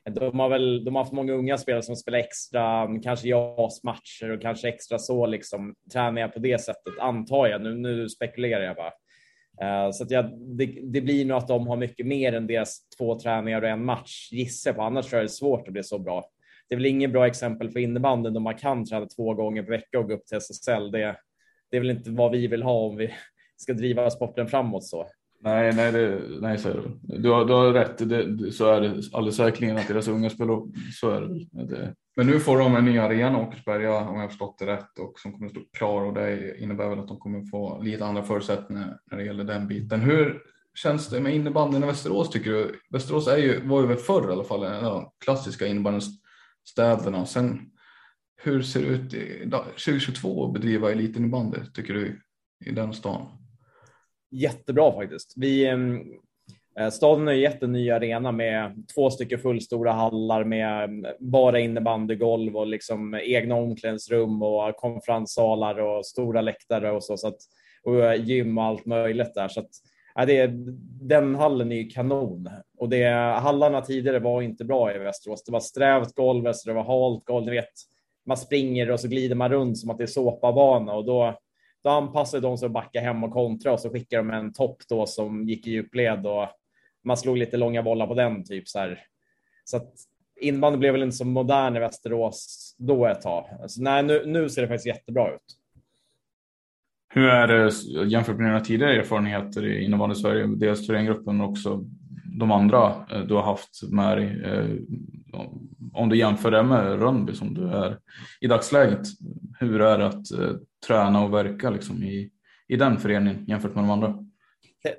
de 0.09 0.39
har 0.39 0.49
väl 0.49 0.85
de 0.85 0.95
har 0.95 1.03
haft 1.03 1.13
många 1.13 1.33
unga 1.33 1.57
spelare 1.57 1.83
som 1.83 1.95
spelar 1.95 2.19
extra, 2.19 2.87
kanske 3.03 3.27
JAS-matcher 3.27 4.31
och 4.31 4.41
kanske 4.41 4.69
extra 4.69 4.99
så 4.99 5.25
liksom 5.25 5.75
tränar 5.93 6.27
på 6.27 6.39
det 6.39 6.61
sättet 6.61 6.99
antar 6.99 7.47
jag. 7.47 7.61
Nu, 7.61 7.75
nu 7.75 8.09
spekulerar 8.09 8.63
jag 8.63 8.75
bara. 8.75 8.91
Eh, 9.61 9.91
så 9.91 10.03
att 10.03 10.11
jag, 10.11 10.39
det, 10.39 10.65
det, 10.65 11.01
blir 11.01 11.25
nog 11.25 11.37
att 11.37 11.47
de 11.47 11.67
har 11.67 11.77
mycket 11.77 12.07
mer 12.07 12.33
än 12.33 12.47
deras 12.47 12.89
två 12.97 13.19
träningar 13.19 13.61
och 13.61 13.69
en 13.69 13.85
match 13.85 14.29
gissar 14.31 14.73
på. 14.73 14.81
Annars 14.81 15.05
tror 15.05 15.17
jag 15.17 15.23
det 15.23 15.31
är 15.31 15.33
svårt 15.33 15.67
att 15.67 15.73
bli 15.73 15.83
så 15.83 15.99
bra. 15.99 16.29
Det 16.69 16.75
är 16.75 16.77
väl 16.77 16.85
inget 16.85 17.11
bra 17.11 17.27
exempel 17.27 17.69
för 17.69 17.79
innebandyn 17.79 18.33
då 18.33 18.39
man 18.39 18.55
kan 18.55 18.85
träna 18.85 19.05
två 19.05 19.33
gånger 19.33 19.63
per 19.63 19.69
vecka 19.69 19.99
och 19.99 20.07
gå 20.07 20.13
upp 20.13 20.25
till 20.25 20.37
SSL. 20.37 20.91
Det, 20.91 21.15
det 21.71 21.77
är 21.77 21.81
väl 21.81 21.89
inte 21.89 22.09
vad 22.09 22.31
vi 22.31 22.47
vill 22.47 22.63
ha 22.63 22.73
om 22.73 22.97
vi 22.97 23.13
ska 23.57 23.73
driva 23.73 24.09
sporten 24.09 24.47
framåt 24.47 24.83
så. 24.83 25.07
Nej, 25.39 25.73
nej, 25.75 25.91
det, 25.91 26.21
nej 26.41 26.57
så 26.57 26.69
är 26.69 26.73
det. 26.73 27.17
Du 27.17 27.29
har, 27.29 27.45
du 27.45 27.53
har 27.53 27.73
rätt. 27.73 28.09
Det, 28.09 28.51
så 28.51 28.65
är 28.65 28.81
det 28.81 29.01
alldeles 29.13 29.35
säkerligen 29.35 29.77
att 29.77 29.87
deras 29.87 30.07
unga 30.07 30.29
spelar. 30.29 30.61
Så 30.93 31.09
är 31.09 31.21
det. 31.21 31.65
det. 31.75 31.95
Men 32.15 32.27
nu 32.27 32.39
får 32.39 32.57
de 32.59 32.75
en 32.75 32.85
ny 32.85 32.97
arena, 32.97 33.39
Åkersberga, 33.39 33.95
om 33.97 34.15
jag 34.15 34.21
har 34.21 34.27
förstått 34.27 34.57
det 34.59 34.65
rätt, 34.65 34.99
och 34.99 35.19
som 35.19 35.33
kommer 35.33 35.45
att 35.45 35.51
stå 35.51 35.61
klar 35.77 36.01
och 36.01 36.13
det 36.13 36.57
innebär 36.59 36.89
väl 36.89 36.99
att 36.99 37.07
de 37.07 37.19
kommer 37.19 37.45
få 37.45 37.81
lite 37.81 38.05
andra 38.05 38.23
förutsättningar 38.23 38.99
när 39.11 39.17
det 39.17 39.25
gäller 39.25 39.43
den 39.43 39.67
biten. 39.67 40.01
Hur 40.01 40.41
känns 40.75 41.09
det 41.09 41.19
med 41.19 41.35
innebandyn 41.35 41.83
i 41.83 41.85
Västerås 41.85 42.29
tycker 42.29 42.51
du? 42.51 42.79
Västerås 42.89 43.27
är 43.27 43.37
ju, 43.37 43.67
var 43.67 43.81
ju 43.81 43.87
väl 43.87 43.97
förr 43.97 44.29
i 44.29 44.31
alla 44.31 44.43
fall 44.43 44.63
en 44.63 44.85
av 44.85 44.93
de 44.93 45.11
klassiska 45.25 45.67
innebandystäderna. 45.67 47.25
Sen 47.25 47.71
hur 48.41 48.61
ser 48.61 48.81
det 48.81 48.87
ut 48.87 49.13
i, 49.13 49.49
2022 49.51 50.47
att 50.47 50.53
bedriva 50.53 50.91
elitinnebandy 50.91 51.57
tycker 51.73 51.93
du 51.93 52.21
i 52.65 52.71
den 52.71 52.93
stan? 52.93 53.27
Jättebra 54.31 54.91
faktiskt. 54.91 55.33
Vi, 55.35 55.65
ehm, 55.65 56.01
eh, 56.79 56.89
staden 56.89 57.27
har 57.27 57.33
gett 57.33 57.63
en 57.63 57.71
ny 57.71 57.91
arena 57.91 58.31
med 58.31 58.87
två 58.95 59.09
stycken 59.09 59.39
fullstora 59.39 59.91
hallar 59.91 60.43
med 60.43 60.83
ehm, 60.83 61.05
bara 61.19 61.59
innebandygolv 61.59 62.57
och 62.57 62.67
liksom 62.67 63.19
egna 63.23 63.55
omklädningsrum 63.55 64.43
och 64.43 64.75
konferenssalar 64.75 65.79
och 65.79 66.05
stora 66.05 66.41
läktare 66.41 66.91
och 66.91 67.03
så, 67.03 67.17
så 67.17 67.27
att, 67.27 67.39
och 67.83 68.03
eh, 68.03 68.25
gym 68.25 68.57
och 68.57 68.63
allt 68.63 68.85
möjligt 68.85 69.33
där. 69.33 69.47
Så 69.47 69.59
att, 69.59 69.69
ja, 70.15 70.25
det, 70.25 70.51
den 71.01 71.35
hallen 71.35 71.71
är 71.71 71.75
ju 71.75 71.89
kanon 71.89 72.49
och 72.77 72.89
det, 72.89 73.09
hallarna 73.39 73.81
tidigare 73.81 74.19
var 74.19 74.41
inte 74.41 74.65
bra 74.65 74.95
i 74.95 74.97
Västerås. 74.97 75.43
Det 75.43 75.51
var 75.51 75.59
strävt 75.59 76.15
golv, 76.15 76.43
det 76.65 76.73
var 76.73 76.83
halt 76.83 77.25
golv. 77.25 77.45
Ni 77.45 77.51
vet, 77.51 77.73
man 78.25 78.37
springer 78.37 78.91
och 78.91 78.99
så 78.99 79.07
glider 79.07 79.35
man 79.35 79.51
runt 79.51 79.77
som 79.77 79.89
att 79.89 79.97
det 79.97 80.03
är 80.03 80.07
såpabana 80.07 80.93
och 80.93 81.05
då, 81.05 81.39
då 81.87 81.91
anpassade 81.91 82.47
de 82.47 82.57
sig 82.57 82.65
och 82.65 82.71
backade 82.71 83.05
hem 83.05 83.23
och 83.23 83.33
kontra 83.33 83.73
och 83.73 83.79
så 83.79 83.89
skickade 83.89 84.23
de 84.23 84.31
en 84.31 84.53
topp 84.53 84.77
då 84.89 85.05
som 85.05 85.47
gick 85.47 85.67
i 85.67 85.71
djupled 85.71 86.25
och 86.25 86.47
man 87.03 87.17
slog 87.17 87.37
lite 87.37 87.57
långa 87.57 87.83
bollar 87.83 88.07
på 88.07 88.13
den 88.13 88.43
typ 88.43 88.67
så 88.67 88.79
här. 88.79 88.99
Så 89.63 89.77
att 89.77 89.93
innebandy 90.41 90.77
blev 90.77 90.93
väl 90.93 91.03
inte 91.03 91.15
så 91.15 91.25
modern 91.25 91.75
i 91.75 91.79
Västerås 91.79 92.75
då 92.77 93.05
ett 93.05 93.21
tag. 93.21 93.49
Alltså, 93.61 93.81
nej, 93.81 94.03
nu, 94.03 94.23
nu 94.25 94.49
ser 94.49 94.61
det 94.61 94.67
faktiskt 94.67 94.87
jättebra 94.87 95.35
ut. 95.35 95.41
Hur 97.09 97.29
är 97.29 97.47
det 97.47 97.71
jämfört 98.07 98.37
med 98.37 98.47
dina 98.47 98.59
tidigare 98.59 98.95
erfarenheter 98.95 99.65
i 99.65 99.83
innebandy 99.83 100.15
Sverige, 100.15 100.47
dels 100.47 100.87
Thorengruppen 100.87 101.37
men 101.37 101.45
också 101.45 101.83
de 102.39 102.51
andra 102.51 103.05
eh, 103.11 103.21
du 103.21 103.33
har 103.33 103.43
haft 103.43 103.83
med 103.91 104.17
dig? 104.17 104.41
Eh, 104.45 104.65
om 105.93 106.09
du 106.09 106.17
jämför 106.17 106.51
det 106.51 106.63
med 106.63 106.99
Rönnby 106.99 107.33
som 107.33 107.53
du 107.53 107.69
är 107.69 107.97
i 108.41 108.47
dagsläget, 108.47 109.07
hur 109.59 109.81
är 109.81 109.97
det 109.97 110.07
att 110.07 110.31
eh, 110.31 110.55
träna 110.87 111.23
och 111.23 111.33
verka 111.33 111.69
liksom 111.69 112.03
i, 112.03 112.29
i 112.67 112.75
den 112.75 112.97
föreningen 112.97 113.45
jämfört 113.47 113.75
med 113.75 113.83
de 113.83 113.89
andra? 113.89 114.23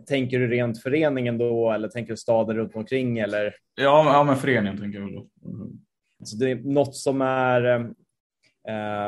Tänker 0.09 0.39
du 0.39 0.49
rent 0.49 0.83
föreningen 0.83 1.39
då 1.39 1.73
eller 1.73 1.89
tänker 1.89 2.13
du 2.13 2.17
staden 2.17 2.57
runt 2.57 2.77
omkring 2.77 3.19
eller? 3.19 3.55
Ja, 3.75 4.13
ja 4.13 4.25
men 4.25 4.37
föreningen 4.37 4.79
tänker 4.79 4.99
jag 5.01 5.13
då. 5.13 5.29
Mm. 5.49 5.69
Så 6.25 6.37
det 6.37 6.51
är 6.51 6.57
något 6.57 6.97
som 6.97 7.21
är 7.23 7.75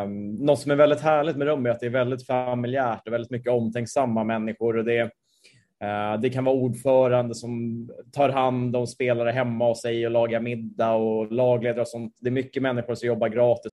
um, 0.04 0.34
något 0.34 0.60
som 0.60 0.70
är 0.70 0.76
väldigt 0.76 1.00
härligt 1.00 1.36
med 1.36 1.46
Rum 1.46 1.66
är 1.66 1.70
att 1.70 1.80
det 1.80 1.86
är 1.86 1.90
väldigt 1.90 2.26
familjärt 2.26 3.06
och 3.06 3.12
väldigt 3.12 3.30
mycket 3.30 3.52
omtänksamma 3.52 4.24
människor 4.24 4.76
och 4.76 4.84
det 4.84 5.02
uh, 5.02 6.20
det 6.20 6.30
kan 6.30 6.44
vara 6.44 6.56
ordförande 6.56 7.34
som 7.34 7.88
tar 8.12 8.28
hand 8.28 8.76
om 8.76 8.86
spelare 8.86 9.30
hemma 9.30 9.68
hos 9.68 9.82
sig 9.82 10.06
och 10.06 10.12
lagar 10.12 10.40
middag 10.40 10.92
och 10.92 11.32
lagledare 11.32 11.80
och 11.80 11.88
sånt. 11.88 12.16
Det 12.20 12.28
är 12.28 12.32
mycket 12.32 12.62
människor 12.62 12.94
som 12.94 13.06
jobbar 13.06 13.28
gratis 13.28 13.72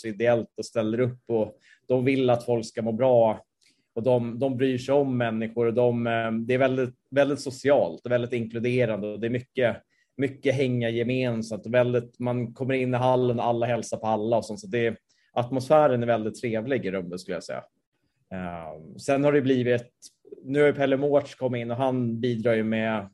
också 0.00 0.08
ideellt 0.08 0.58
och 0.58 0.64
ställer 0.64 1.00
upp 1.00 1.22
och 1.28 1.56
de 1.88 2.04
vill 2.04 2.30
att 2.30 2.44
folk 2.44 2.66
ska 2.66 2.82
må 2.82 2.92
bra 2.92 3.40
och 3.94 4.02
de, 4.02 4.38
de 4.38 4.56
bryr 4.56 4.78
sig 4.78 4.94
om 4.94 5.18
människor 5.18 5.66
och 5.66 5.74
de, 5.74 6.06
eh, 6.06 6.32
det 6.32 6.54
är 6.54 6.58
väldigt, 6.58 6.94
väldigt 7.10 7.40
socialt 7.40 8.06
och 8.06 8.10
väldigt 8.10 8.32
inkluderande 8.32 9.08
och 9.08 9.20
det 9.20 9.26
är 9.26 9.30
mycket, 9.30 9.76
mycket 10.16 10.54
hänga 10.54 10.90
gemensamt 10.90 11.66
och 11.66 11.74
väldigt, 11.74 12.18
man 12.18 12.54
kommer 12.54 12.74
in 12.74 12.94
i 12.94 12.96
hallen 12.96 13.38
och 13.38 13.46
alla 13.46 13.66
hälsar 13.66 13.96
på 13.96 14.06
alla 14.06 14.36
och 14.36 14.44
sånt. 14.44 14.60
Så 14.60 14.66
det, 14.66 14.96
atmosfären 15.32 16.02
är 16.02 16.06
väldigt 16.06 16.40
trevlig 16.40 16.86
i 16.86 16.90
rummet 16.90 17.20
skulle 17.20 17.36
jag 17.36 17.44
säga. 17.44 17.64
Ehm, 18.34 18.98
sen 18.98 19.24
har 19.24 19.32
det 19.32 19.42
blivit, 19.42 19.90
nu 20.44 20.60
har 20.60 20.66
ju 20.66 20.74
Pelle 20.74 20.96
Mårts 20.96 21.34
kommit 21.34 21.60
in 21.60 21.70
och 21.70 21.76
han 21.76 22.20
bidrar 22.20 22.54
ju 22.54 22.64
med 22.64 23.08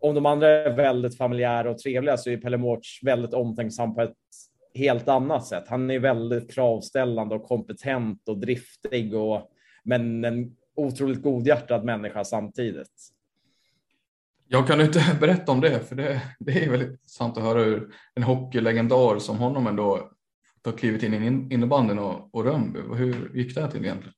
om 0.00 0.14
de 0.14 0.26
andra 0.26 0.48
är 0.48 0.76
väldigt 0.76 1.16
familjära 1.16 1.70
och 1.70 1.78
trevliga 1.78 2.16
så 2.16 2.30
är 2.30 2.36
Pelle 2.36 2.56
Mårts 2.56 3.00
väldigt 3.02 3.34
omtänksam 3.34 3.94
på 3.94 4.02
ett 4.02 4.14
helt 4.78 5.08
annat 5.08 5.46
sätt. 5.46 5.64
Han 5.68 5.90
är 5.90 5.98
väldigt 5.98 6.54
kravställande 6.54 7.34
och 7.34 7.44
kompetent 7.44 8.28
och 8.28 8.38
driftig 8.38 9.14
och 9.14 9.50
men 9.84 10.24
en 10.24 10.56
otroligt 10.76 11.22
godhjärtad 11.22 11.84
människa 11.84 12.24
samtidigt. 12.24 13.12
Jag 14.48 14.66
kan 14.66 14.80
inte 14.80 15.00
berätta 15.20 15.52
om 15.52 15.60
det, 15.60 15.80
för 15.80 15.96
det, 15.96 16.22
det 16.38 16.64
är 16.64 16.70
väldigt 16.70 16.90
intressant 16.90 17.36
att 17.36 17.44
höra 17.44 17.62
hur 17.62 17.94
en 18.14 18.22
hockeylegendar 18.22 19.18
som 19.18 19.38
honom 19.38 19.66
ändå 19.66 20.10
har 20.64 20.72
klivit 20.72 21.02
in 21.02 21.14
i 21.14 21.54
innebanden 21.54 21.98
och, 21.98 22.34
och 22.34 22.44
Rönnby. 22.44 22.80
Hur 22.96 23.30
gick 23.34 23.54
det 23.54 23.70
till 23.70 23.84
egentligen? 23.84 24.14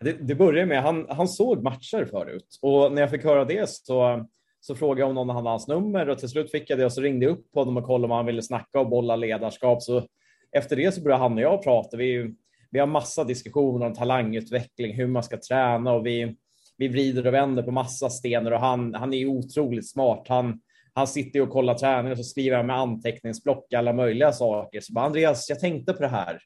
Det, 0.00 0.12
det 0.12 0.34
började 0.34 0.66
med 0.66 0.82
han, 0.82 1.06
han 1.08 1.28
såg 1.28 1.62
matcher 1.62 2.04
förut 2.10 2.58
och 2.62 2.92
när 2.92 3.02
jag 3.02 3.10
fick 3.10 3.24
höra 3.24 3.44
det 3.44 3.70
så 3.70 4.26
så 4.60 4.74
frågade 4.74 5.00
jag 5.00 5.08
om 5.08 5.14
någon 5.14 5.36
hade 5.36 5.48
hans 5.48 5.68
nummer 5.68 6.08
och 6.08 6.18
till 6.18 6.28
slut 6.28 6.50
fick 6.50 6.70
jag 6.70 6.78
det 6.78 6.84
och 6.84 6.92
så 6.92 7.00
ringde 7.00 7.26
jag 7.26 7.32
upp 7.32 7.54
honom 7.54 7.76
och 7.76 7.84
kollade 7.84 8.12
om 8.12 8.16
han 8.16 8.26
ville 8.26 8.42
snacka 8.42 8.80
och 8.80 8.88
bolla 8.88 9.16
ledarskap. 9.16 9.82
Så 9.82 10.06
efter 10.52 10.76
det 10.76 10.92
så 10.92 11.02
började 11.02 11.22
han 11.22 11.32
och 11.32 11.40
jag 11.40 11.62
prata. 11.62 11.96
Vi, 11.96 12.34
vi 12.70 12.78
har 12.78 12.86
massa 12.86 13.24
diskussioner 13.24 13.86
om 13.86 13.94
talangutveckling, 13.94 14.94
hur 14.94 15.06
man 15.06 15.22
ska 15.22 15.38
träna 15.48 15.92
och 15.92 16.06
vi, 16.06 16.36
vi 16.76 16.88
vrider 16.88 17.26
och 17.26 17.34
vänder 17.34 17.62
på 17.62 17.70
massa 17.70 18.10
stenar 18.10 18.50
och 18.50 18.60
han, 18.60 18.94
han 18.94 19.14
är 19.14 19.26
otroligt 19.26 19.90
smart. 19.90 20.24
Han, 20.28 20.60
han 20.94 21.06
sitter 21.06 21.40
och 21.40 21.50
kollar 21.50 21.74
träningen 21.74 22.12
och 22.12 22.18
så 22.18 22.24
skriver 22.24 22.56
han 22.56 22.66
med 22.66 22.76
anteckningsblock 22.76 23.72
alla 23.72 23.92
möjliga 23.92 24.32
saker. 24.32 24.80
Så 24.80 24.92
bara, 24.92 25.04
Andreas, 25.04 25.48
jag 25.48 25.60
tänkte 25.60 25.92
på 25.92 26.02
det 26.02 26.08
här. 26.08 26.38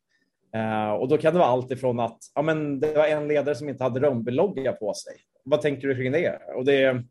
Uh, 0.57 0.93
och 0.93 1.09
då 1.09 1.19
kan 1.19 1.33
det 1.33 1.39
vara 1.39 1.49
allt 1.49 1.71
ifrån 1.71 2.01
att 2.01 2.19
ja, 2.35 2.43
men 2.43 2.81
det 2.81 2.95
var 2.95 3.07
en 3.07 3.29
ledare 3.29 3.55
som 3.55 3.69
inte 3.69 3.85
hade 3.85 4.01
Rönnby-logga 4.01 4.73
på 4.73 4.95
sig. 4.95 5.15
Vad 5.45 5.61
tänker 5.61 5.89
du 5.89 5.95
kring 5.95 6.13
det, 6.13 6.39
och 6.57 6.65
det 6.65 7.05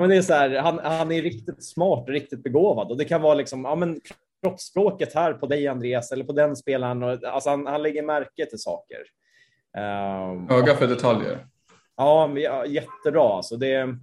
men 0.00 0.08
det 0.08 0.16
är 0.16 0.22
så 0.22 0.34
här, 0.34 0.56
han, 0.56 0.78
han 0.78 1.12
är 1.12 1.22
riktigt 1.22 1.64
smart 1.64 2.08
och 2.08 2.14
riktigt 2.14 2.42
begåvad 2.42 2.90
och 2.90 2.96
det 2.96 3.04
kan 3.04 3.22
vara 3.22 3.34
liksom, 3.34 3.64
ja, 3.64 3.74
men 3.74 4.00
kroppsspråket 4.42 5.14
här 5.14 5.32
på 5.32 5.46
dig 5.46 5.68
Andreas 5.68 6.12
eller 6.12 6.24
på 6.24 6.32
den 6.32 6.56
spelaren. 6.56 7.02
Och, 7.02 7.24
alltså 7.24 7.50
han, 7.50 7.66
han 7.66 7.82
lägger 7.82 8.02
märke 8.02 8.46
till 8.46 8.58
saker. 8.58 8.98
Uh, 9.76 10.58
Öga 10.58 10.74
för 10.76 10.86
detaljer. 10.86 11.46
Ja, 11.96 12.38
ja 12.38 12.66
jättebra. 12.66 13.28
Alltså 13.28 13.56
det, 13.56 13.96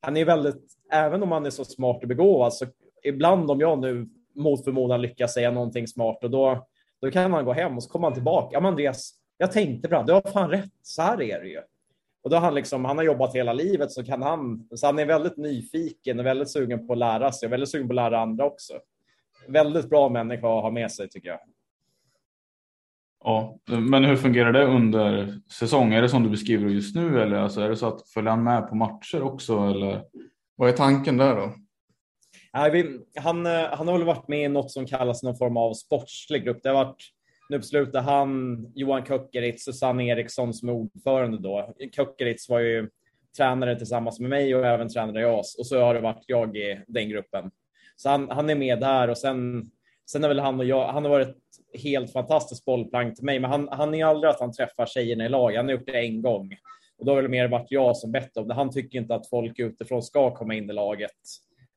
han 0.00 0.16
är 0.16 0.24
väldigt, 0.24 0.64
även 0.92 1.22
om 1.22 1.32
han 1.32 1.46
är 1.46 1.50
så 1.50 1.64
smart 1.64 2.02
och 2.02 2.08
begåvad, 2.08 2.54
så 2.54 2.66
ibland 3.02 3.50
om 3.50 3.60
jag 3.60 3.78
nu 3.78 4.08
mot 4.34 4.64
förmodan 4.64 5.02
lyckas 5.02 5.34
säga 5.34 5.50
någonting 5.50 5.88
smart 5.88 6.24
och 6.24 6.30
då, 6.30 6.66
då 7.00 7.10
kan 7.10 7.32
han 7.32 7.44
gå 7.44 7.52
hem 7.52 7.76
och 7.76 7.82
så 7.82 7.90
kommer 7.90 8.06
han 8.06 8.14
tillbaka. 8.14 8.48
Ja, 8.52 8.60
men 8.60 8.68
Andreas, 8.68 9.14
jag 9.38 9.52
tänkte 9.52 9.88
bra, 9.88 10.02
du 10.02 10.12
har 10.12 10.32
fan 10.32 10.50
rätt, 10.50 10.70
så 10.82 11.02
här 11.02 11.22
är 11.22 11.40
det 11.40 11.48
ju. 11.48 11.60
Och 12.22 12.30
då 12.30 12.36
har 12.36 12.40
han 12.42 12.54
liksom, 12.54 12.84
han 12.84 12.96
har 12.96 13.04
jobbat 13.04 13.34
hela 13.34 13.52
livet 13.52 13.92
så 13.92 14.04
kan 14.04 14.22
han, 14.22 14.68
så 14.74 14.86
han 14.86 14.98
är 14.98 15.06
väldigt 15.06 15.36
nyfiken 15.36 16.18
och 16.20 16.26
väldigt 16.26 16.50
sugen 16.50 16.86
på 16.86 16.92
att 16.92 16.98
lära 16.98 17.32
sig 17.32 17.46
och 17.46 17.52
väldigt 17.52 17.68
sugen 17.68 17.88
på 17.88 17.92
att 17.92 17.96
lära 17.96 18.20
andra 18.20 18.44
också. 18.44 18.74
Väldigt 19.48 19.90
bra 19.90 20.08
människa 20.08 20.56
att 20.56 20.62
ha 20.62 20.70
med 20.70 20.92
sig 20.92 21.08
tycker 21.08 21.28
jag. 21.28 21.38
Ja, 23.24 23.58
men 23.66 24.04
hur 24.04 24.16
fungerar 24.16 24.52
det 24.52 24.64
under 24.64 25.40
säsong? 25.58 25.92
Är 25.94 26.02
det 26.02 26.08
som 26.08 26.22
du 26.22 26.30
beskriver 26.30 26.68
just 26.68 26.94
nu 26.96 27.22
eller 27.22 27.36
alltså 27.36 27.60
är 27.60 27.68
det 27.68 27.76
så 27.76 27.86
att 27.86 28.08
följer 28.08 28.30
han 28.30 28.44
med 28.44 28.68
på 28.68 28.74
matcher 28.74 29.22
också 29.22 29.58
eller? 29.58 30.04
Vad 30.56 30.68
är 30.68 30.72
tanken 30.72 31.16
där 31.16 31.36
då? 31.36 31.52
Nej, 32.52 32.70
vi, 32.70 33.00
han, 33.20 33.46
eh, 33.46 33.68
han 33.70 33.88
har 33.88 33.98
väl 33.98 34.06
varit 34.06 34.28
med 34.28 34.44
i 34.44 34.48
något 34.48 34.70
som 34.70 34.86
kallas 34.86 35.22
någon 35.22 35.36
form 35.36 35.56
av 35.56 35.74
sportslig 35.74 36.44
grupp. 36.44 36.62
Det 36.62 36.68
har 36.68 36.84
varit 36.84 37.02
nu 37.50 37.58
på 37.58 37.64
slutet 37.64 38.02
han, 38.02 38.66
Johan 38.74 39.04
Köckeritz, 39.04 39.64
Susanne 39.64 40.04
Eriksson 40.04 40.54
som 40.54 40.68
är 40.68 40.72
ordförande 40.72 41.38
då. 41.38 41.74
Köckeritz 41.96 42.48
var 42.48 42.60
ju 42.60 42.88
tränare 43.36 43.76
tillsammans 43.76 44.20
med 44.20 44.30
mig 44.30 44.54
och 44.54 44.66
även 44.66 44.88
tränare 44.88 45.20
i 45.20 45.24
AS 45.24 45.56
och 45.58 45.66
så 45.66 45.80
har 45.80 45.94
det 45.94 46.00
varit 46.00 46.24
jag 46.26 46.56
i 46.56 46.80
den 46.86 47.08
gruppen. 47.08 47.50
Så 47.96 48.08
han, 48.08 48.30
han 48.30 48.50
är 48.50 48.54
med 48.54 48.80
där 48.80 49.08
och 49.10 49.18
sen, 49.18 49.64
sen 50.10 50.24
är 50.24 50.28
väl 50.28 50.38
han 50.38 50.60
och 50.60 50.66
jag, 50.66 50.88
han 50.88 51.02
har 51.04 51.10
varit 51.10 51.36
helt 51.82 52.12
fantastiskt 52.12 52.64
bollplank 52.64 53.16
till 53.16 53.24
mig, 53.24 53.40
men 53.40 53.50
han, 53.50 53.68
han 53.72 53.94
är 53.94 54.04
aldrig 54.04 54.30
att 54.30 54.40
han 54.40 54.52
träffar 54.52 54.86
tjejerna 54.86 55.26
i 55.26 55.28
lag. 55.28 55.56
Han 55.56 55.64
har 55.64 55.72
gjort 55.72 55.86
det 55.86 55.98
en 55.98 56.22
gång 56.22 56.56
och 56.98 57.06
då 57.06 57.14
har 57.14 57.22
det 57.22 57.28
mer 57.28 57.48
varit 57.48 57.70
jag 57.70 57.96
som 57.96 58.12
bett 58.12 58.36
om 58.36 58.48
det. 58.48 58.54
Han 58.54 58.70
tycker 58.70 58.98
inte 58.98 59.14
att 59.14 59.28
folk 59.28 59.58
utifrån 59.58 60.02
ska 60.02 60.34
komma 60.34 60.54
in 60.54 60.70
i 60.70 60.72
laget 60.72 61.10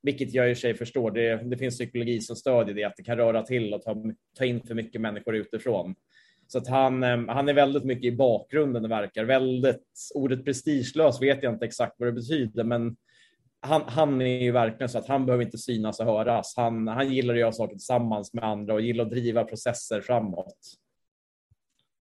vilket 0.03 0.33
jag 0.33 0.49
i 0.49 0.53
och 0.53 0.57
för 0.57 0.61
sig 0.61 0.73
förstår. 0.73 1.11
Det, 1.11 1.35
det 1.35 1.57
finns 1.57 1.75
psykologi 1.75 2.21
som 2.21 2.35
stödjer 2.35 2.75
det, 2.75 2.83
att 2.83 2.97
det 2.97 3.03
kan 3.03 3.17
röra 3.17 3.43
till 3.43 3.73
och 3.73 3.81
ta, 3.81 4.03
ta 4.37 4.45
in 4.45 4.61
för 4.61 4.75
mycket 4.75 5.01
människor 5.01 5.35
utifrån. 5.35 5.95
Så 6.47 6.57
att 6.57 6.67
han, 6.67 7.03
eh, 7.03 7.27
han 7.27 7.49
är 7.49 7.53
väldigt 7.53 7.83
mycket 7.83 8.13
i 8.13 8.15
bakgrunden 8.15 8.85
och 8.85 8.91
verkar 8.91 9.23
väldigt, 9.25 10.11
ordet 10.15 10.45
prestigelös 10.45 11.21
vet 11.21 11.43
jag 11.43 11.53
inte 11.53 11.65
exakt 11.65 11.95
vad 11.97 12.07
det 12.07 12.13
betyder, 12.13 12.63
men 12.63 12.95
han, 13.65 13.81
han 13.87 14.21
är 14.21 14.41
ju 14.41 14.51
verkligen 14.51 14.89
så 14.89 14.97
att 14.97 15.07
han 15.07 15.25
behöver 15.25 15.43
inte 15.45 15.57
synas 15.57 15.99
och 15.99 16.05
höras. 16.05 16.53
Han, 16.57 16.87
han 16.87 17.13
gillar 17.13 17.33
att 17.33 17.39
göra 17.39 17.51
saker 17.51 17.75
tillsammans 17.75 18.33
med 18.33 18.43
andra 18.43 18.73
och 18.73 18.81
gillar 18.81 19.05
att 19.05 19.11
driva 19.11 19.43
processer 19.43 20.01
framåt. 20.01 20.57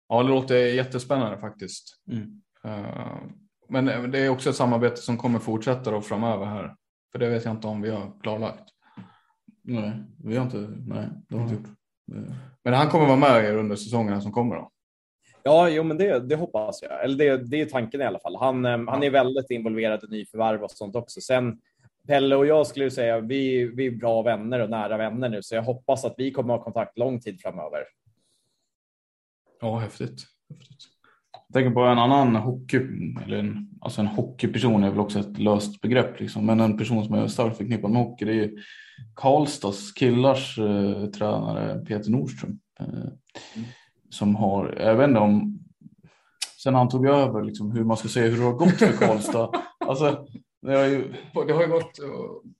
Ja, 0.10 0.24
det 0.24 0.30
låter 0.30 0.56
jättespännande 0.56 1.38
faktiskt. 1.38 2.02
Mm. 2.12 2.41
Uh, 2.66 3.24
men 3.70 4.12
det 4.12 4.20
är 4.20 4.30
också 4.30 4.49
ett 4.49 4.56
samarbete 4.56 4.97
som 4.97 5.18
kommer 5.18 5.39
fortsätta 5.39 5.91
då 5.91 6.02
framöver 6.02 6.45
här. 6.45 6.76
För 7.12 7.20
det 7.20 7.30
vet 7.30 7.45
jag 7.45 7.53
inte 7.53 7.68
om 7.68 7.82
vi 7.82 7.89
har 7.89 8.12
klarlagt. 8.22 8.70
Nej, 9.64 9.91
vi 10.24 10.38
har 10.38 10.45
inte, 10.45 10.57
nej, 10.88 11.07
det 11.30 11.36
har 11.36 11.43
inte 11.43 11.55
gjort. 11.55 11.78
Men 12.64 12.74
han 12.74 12.89
kommer 12.89 13.05
vara 13.05 13.18
med 13.18 13.45
er 13.45 13.57
under 13.57 13.76
säsongerna 13.76 14.22
som 14.22 14.32
kommer 14.32 14.55
då? 14.55 14.72
Ja, 15.43 15.70
jo, 15.70 15.84
men 15.84 15.97
det, 15.97 16.20
det 16.20 16.36
hoppas 16.36 16.82
jag. 16.82 17.03
Eller 17.03 17.18
det, 17.18 17.38
det 17.38 17.62
är 17.62 17.66
tanken 17.66 18.01
i 18.01 18.03
alla 18.03 18.20
fall. 18.20 18.36
Han, 18.36 18.64
ja. 18.64 18.91
han 18.91 19.03
är 19.03 19.09
väldigt 19.09 19.49
involverad 19.51 20.03
i 20.03 20.07
nyförvärv 20.07 20.64
och 20.64 20.72
sånt 20.72 20.95
också. 20.95 21.22
Sen 21.22 21.59
Pelle 22.07 22.36
och 22.36 22.45
jag 22.45 22.68
skulle 22.68 22.91
säga 22.91 23.20
vi, 23.20 23.66
vi 23.66 23.86
är 23.86 23.91
bra 23.91 24.22
vänner 24.22 24.59
och 24.59 24.70
nära 24.70 24.97
vänner 24.97 25.30
nu, 25.30 25.43
så 25.43 25.55
jag 25.55 25.64
hoppas 25.64 26.05
att 26.05 26.14
vi 26.18 26.32
kommer 26.32 26.53
att 26.53 26.59
ha 26.59 26.64
kontakt 26.64 26.97
lång 26.97 27.20
tid 27.20 27.41
framöver. 27.41 27.84
Ja, 29.62 29.78
häftigt. 29.78 30.24
häftigt. 30.49 30.84
Jag 31.52 31.64
tänker 31.64 31.72
på 31.72 31.82
en 31.82 31.99
annan 31.99 32.36
hockey, 32.36 32.78
eller 33.26 33.38
en, 33.38 33.70
alltså 33.82 34.02
en 34.02 34.08
hockeyperson 34.08 34.84
är 34.84 34.89
väl 34.89 34.99
också 34.99 35.20
ett 35.20 35.39
löst 35.39 35.82
begrepp, 35.82 36.20
liksom. 36.20 36.45
men 36.45 36.60
en 36.60 36.78
person 36.78 37.06
som 37.06 37.16
är 37.16 37.28
starkt 37.28 37.58
förknippad 37.58 37.91
med 37.91 38.02
hockey 38.02 38.26
det 38.26 38.43
är 38.43 38.52
Karlstads 39.16 39.91
killars 39.91 40.60
eh, 40.60 41.06
tränare 41.06 41.86
Peter 41.86 42.12
Nordström. 42.12 42.60
Eh, 42.80 42.86
mm. 42.88 43.68
Som 44.10 44.36
har, 44.36 44.78
jag 44.80 44.95
vet 44.95 45.08
inte 45.08 45.20
om, 45.20 45.60
sen 46.64 46.76
han 46.76 46.89
tog 46.89 47.08
över 47.08 47.43
liksom, 47.43 47.72
hur 47.72 47.84
man 47.84 47.97
ska 47.97 48.08
säga 48.08 48.30
hur 48.30 48.38
det 48.38 48.43
har 48.43 48.54
gått 48.54 48.80
för 48.80 49.08
Karlstad. 49.08 49.52
alltså, 49.88 50.26
det 50.62 50.76
har, 50.76 50.86
ju... 50.86 51.14
det 51.47 51.54
har 51.54 51.62
ju 51.62 51.70
gått 51.70 51.99
eh, 51.99 52.10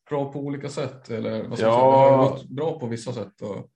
bra 0.10 0.32
på 0.32 0.40
olika 0.40 0.70
sätt, 0.70 1.10
eller 1.10 1.48
vad 1.48 1.58
ska 1.58 1.68
ja. 1.68 1.74
säga? 1.74 2.18
det 2.18 2.18
har 2.18 2.30
gått 2.30 2.50
bra 2.50 2.80
på 2.80 2.88
vissa 2.88 3.14
sätt. 3.14 3.42
Och... 3.42 3.70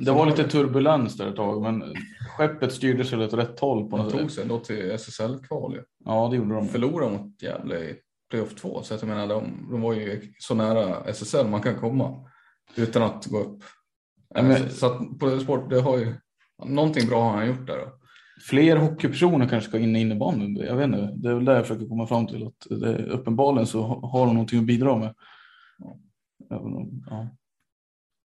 Det 0.00 0.10
var 0.10 0.26
lite 0.26 0.44
turbulens 0.44 1.16
där 1.16 1.28
ett 1.28 1.36
tag, 1.36 1.62
men 1.62 1.94
skeppet 2.36 2.72
styrde 2.72 3.04
sig 3.04 3.18
åt 3.18 3.32
rätt 3.32 3.60
håll. 3.60 3.90
På 3.90 3.96
de 3.96 4.10
tog 4.10 4.30
sig 4.30 4.42
ändå 4.42 4.58
till 4.58 4.90
SSL-kval. 4.90 5.80
Ja, 6.04 6.28
det 6.30 6.36
gjorde 6.36 6.54
de. 6.54 6.68
Förlorade 6.68 7.18
mot 7.18 7.42
Gävle 7.42 7.78
i 7.78 7.96
playoff 8.30 8.54
2, 8.54 8.82
så 8.82 8.94
jag 8.94 9.08
menar 9.08 9.26
de, 9.26 9.68
de 9.70 9.80
var 9.80 9.92
ju 9.92 10.32
så 10.38 10.54
nära 10.54 11.04
SSL 11.04 11.46
man 11.48 11.62
kan 11.62 11.74
komma 11.74 12.30
utan 12.76 13.02
att 13.02 13.26
gå 13.26 13.38
upp. 13.38 13.62
Ja, 14.34 14.42
men... 14.42 14.70
Så 14.70 14.86
att 14.86 15.18
på 15.18 15.40
sport, 15.40 15.70
det 15.70 15.80
har 15.80 15.98
ju 15.98 16.14
någonting 16.64 17.08
bra 17.08 17.22
har 17.22 17.36
han 17.36 17.46
gjort 17.46 17.66
där. 17.66 17.78
Då. 17.78 17.92
Fler 18.48 18.76
hockeypersoner 18.76 19.48
kanske 19.48 19.68
ska 19.68 19.78
in 19.78 19.96
i 19.96 20.00
innebandyn. 20.00 20.56
Jag 20.56 20.76
vet 20.76 20.84
inte. 20.84 21.12
Det 21.16 21.30
är 21.30 21.34
väl 21.34 21.44
det 21.44 21.54
jag 21.54 21.66
försöker 21.66 21.88
komma 21.88 22.06
fram 22.06 22.26
till. 22.26 22.46
Att 22.46 22.80
det, 22.80 23.06
uppenbarligen 23.06 23.66
så 23.66 23.82
har 23.82 24.26
de 24.26 24.34
någonting 24.34 24.58
att 24.58 24.66
bidra 24.66 24.98
med. 24.98 25.14
Ja. 25.78 25.96
ja. 27.06 27.28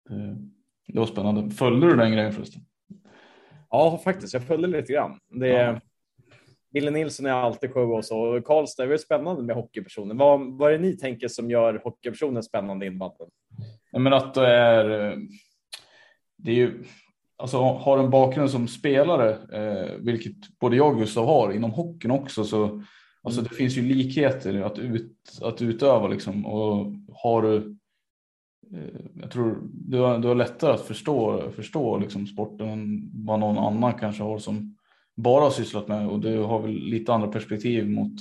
Det, 0.08 0.36
det 0.92 0.98
var 0.98 1.06
spännande. 1.06 1.50
Följde 1.54 1.86
du 1.86 1.96
den 1.96 2.12
grejen 2.12 2.32
förresten? 2.32 2.62
Ja, 3.70 4.00
faktiskt. 4.04 4.34
Jag 4.34 4.42
följde 4.42 4.68
lite 4.68 4.92
grann. 4.92 5.18
Det, 5.30 5.48
ja. 5.48 5.80
Ville 6.70 6.90
Nilsson 6.90 7.26
är 7.26 7.30
alltid 7.30 7.72
show 7.72 7.92
och 7.92 8.04
så. 8.04 8.42
Karlstad 8.44 8.84
är 8.84 8.96
spännande 8.96 9.42
med 9.42 9.56
hockeypersoner. 9.56 10.14
Vad, 10.14 10.58
vad 10.58 10.72
är 10.72 10.78
det 10.78 10.84
ni 10.84 10.96
tänker 10.96 11.28
som 11.28 11.50
gör 11.50 11.80
hockeypersoner 11.84 12.42
spännande 12.42 12.86
i? 12.86 12.98
Ja, 13.92 13.98
men 13.98 14.12
att 14.12 14.34
det 14.34 14.46
är. 14.46 15.16
Det 16.36 16.50
är 16.50 16.54
ju 16.54 16.84
alltså 17.36 17.58
har 17.58 17.98
en 17.98 18.10
bakgrund 18.10 18.50
som 18.50 18.68
spelare, 18.68 19.30
eh, 19.30 19.94
vilket 19.98 20.58
både 20.60 20.76
jag 20.76 20.92
och 20.92 20.98
Gustav 20.98 21.26
har 21.26 21.52
inom 21.52 21.70
hockeyn 21.70 22.10
också, 22.10 22.44
så 22.44 22.82
alltså 23.22 23.42
det 23.42 23.54
finns 23.54 23.76
ju 23.76 23.82
likheter 23.82 24.62
att, 24.62 24.78
ut, 24.78 25.38
att 25.42 25.62
utöva 25.62 26.08
liksom 26.08 26.46
och 26.46 26.86
har 27.12 27.42
du 27.42 27.58
Eh, 27.58 27.77
jag 29.20 29.30
tror 29.30 29.58
du 29.72 29.98
har, 29.98 30.18
du 30.18 30.28
har 30.28 30.34
lättare 30.34 30.72
att 30.72 30.86
förstå, 30.86 31.50
förstå 31.50 31.98
liksom 31.98 32.26
sporten 32.26 32.68
än 32.68 33.10
vad 33.14 33.40
någon 33.40 33.58
annan 33.58 33.94
kanske 33.94 34.22
har 34.22 34.38
som 34.38 34.76
bara 35.16 35.44
har 35.44 35.50
sysslat 35.50 35.88
med 35.88 36.08
och 36.08 36.20
du 36.20 36.38
har 36.38 36.62
väl 36.62 36.72
lite 36.72 37.12
andra 37.12 37.28
perspektiv 37.28 37.90
mot 37.90 38.12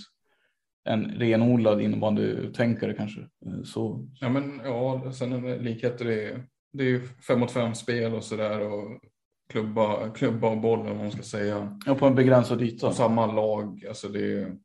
en 0.86 1.06
renodlad 1.06 1.82
innebandytänkare 1.82 2.94
kanske. 2.94 3.22
Eh, 3.22 3.64
så. 3.64 4.08
Ja, 4.20 4.30
men 4.30 4.62
ja, 4.64 5.12
sen 5.12 5.34
är 5.34 5.60
likheter 5.60 6.06
det, 6.06 6.44
det 6.74 6.84
är 6.84 6.88
ju 6.88 7.08
fem 7.28 7.40
mot 7.40 7.52
fem 7.52 7.76
spel 7.76 8.14
och 8.14 8.24
sådär 8.24 8.74
och 8.74 9.02
klubba, 9.50 10.10
klubba 10.10 10.50
och 10.50 10.62
boll 10.62 10.88
om 10.88 10.98
man 10.98 11.12
ska 11.12 11.22
säga. 11.22 11.80
Ja, 11.86 11.96
på 11.96 12.06
en 12.06 12.16
begränsad 12.16 12.62
yta. 12.62 12.94
Samma 12.94 13.26
lag, 13.26 13.86
alltså 13.88 14.08
det 14.08 14.34
är, 14.34 14.56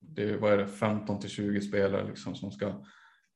det 0.00 0.22
är, 0.22 0.38
vad 0.38 0.52
är 0.52 0.58
det, 0.58 0.66
15 0.66 1.20
till 1.20 1.30
20 1.30 1.60
spelare 1.60 2.06
liksom 2.08 2.34
som 2.34 2.50
ska 2.50 2.72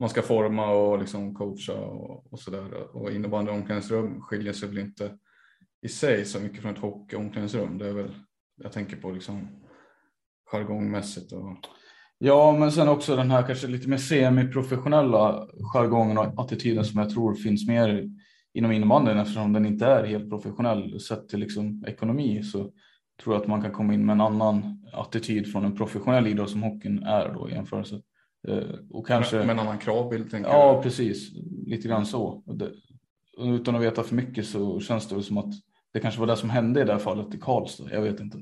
man 0.01 0.09
ska 0.09 0.23
forma 0.23 0.71
och 0.71 0.99
liksom 0.99 1.35
coacha 1.35 1.75
och, 1.75 2.33
och 2.33 2.39
där. 2.51 2.97
Och 2.97 3.11
innebandy 3.11 3.51
omklädningsrum 3.51 4.21
skiljer 4.21 4.53
sig 4.53 4.69
väl 4.69 4.79
inte 4.79 5.19
i 5.83 5.89
sig 5.89 6.25
så 6.25 6.41
mycket 6.41 6.63
från 6.63 6.73
ett 6.73 6.81
hockey 6.81 7.17
omklädningsrum. 7.17 7.79
Det 7.79 7.89
är 7.89 7.93
väl, 7.93 8.15
jag 8.57 8.73
tänker 8.73 8.97
på 8.97 9.11
liksom 9.11 9.49
jargongmässigt. 10.53 11.33
Och... 11.33 11.57
Ja, 12.19 12.57
men 12.59 12.73
sen 12.73 12.89
också 12.89 13.17
den 13.17 13.31
här 13.31 13.47
kanske 13.47 13.67
lite 13.67 13.89
mer 13.89 13.97
semiprofessionella 13.97 15.49
jargongen 15.75 16.19
och 16.19 16.41
attityden 16.45 16.85
som 16.85 17.01
jag 17.01 17.11
tror 17.11 17.35
finns 17.35 17.69
mer 17.69 18.09
inom 18.55 18.73
innebandyn 18.73 19.19
eftersom 19.19 19.53
den 19.53 19.67
inte 19.67 19.87
är 19.87 20.05
helt 20.05 20.31
professionell 20.31 21.01
sett 21.01 21.29
till 21.29 21.41
liksom 21.41 21.85
ekonomi. 21.87 22.43
Så 22.43 22.73
tror 23.23 23.35
jag 23.35 23.43
att 23.43 23.49
man 23.49 23.63
kan 23.63 23.73
komma 23.73 23.95
in 23.95 24.07
med 24.07 24.13
en 24.13 24.21
annan 24.21 24.87
attityd 24.93 25.53
från 25.53 25.65
en 25.65 25.77
professionell 25.77 26.27
idrott 26.27 26.51
som 26.51 26.63
hockeyn 26.63 27.03
är 27.03 27.35
då 27.35 27.49
i 27.49 27.53
jämförelse. 27.53 28.01
Eh, 28.49 28.75
och 28.91 29.07
kanske... 29.07 29.37
Med 29.37 29.51
en 29.51 29.59
annan 29.59 29.79
kravbild 29.79 30.31
tänker 30.31 30.51
Ja, 30.51 30.73
jag. 30.75 30.83
precis. 30.83 31.33
Lite 31.67 31.89
grann 31.89 32.07
så. 32.07 32.43
Och 32.47 32.57
det, 32.57 32.71
utan 33.39 33.77
att 33.77 33.83
veta 33.83 34.03
för 34.03 34.15
mycket 34.15 34.47
så 34.47 34.81
känns 34.81 35.09
det 35.09 35.23
som 35.23 35.39
att 35.39 35.53
det 35.93 36.01
kanske 36.01 36.21
var 36.21 36.27
det 36.27 36.37
som 36.37 36.51
hände 36.51 36.81
i 36.81 36.85
det 36.85 36.93
här 36.93 36.99
fallet 36.99 37.35
i 37.35 37.39
Karlstad. 37.39 37.85
Jag 37.93 38.03
vet 38.03 38.21
inte. 38.21 38.39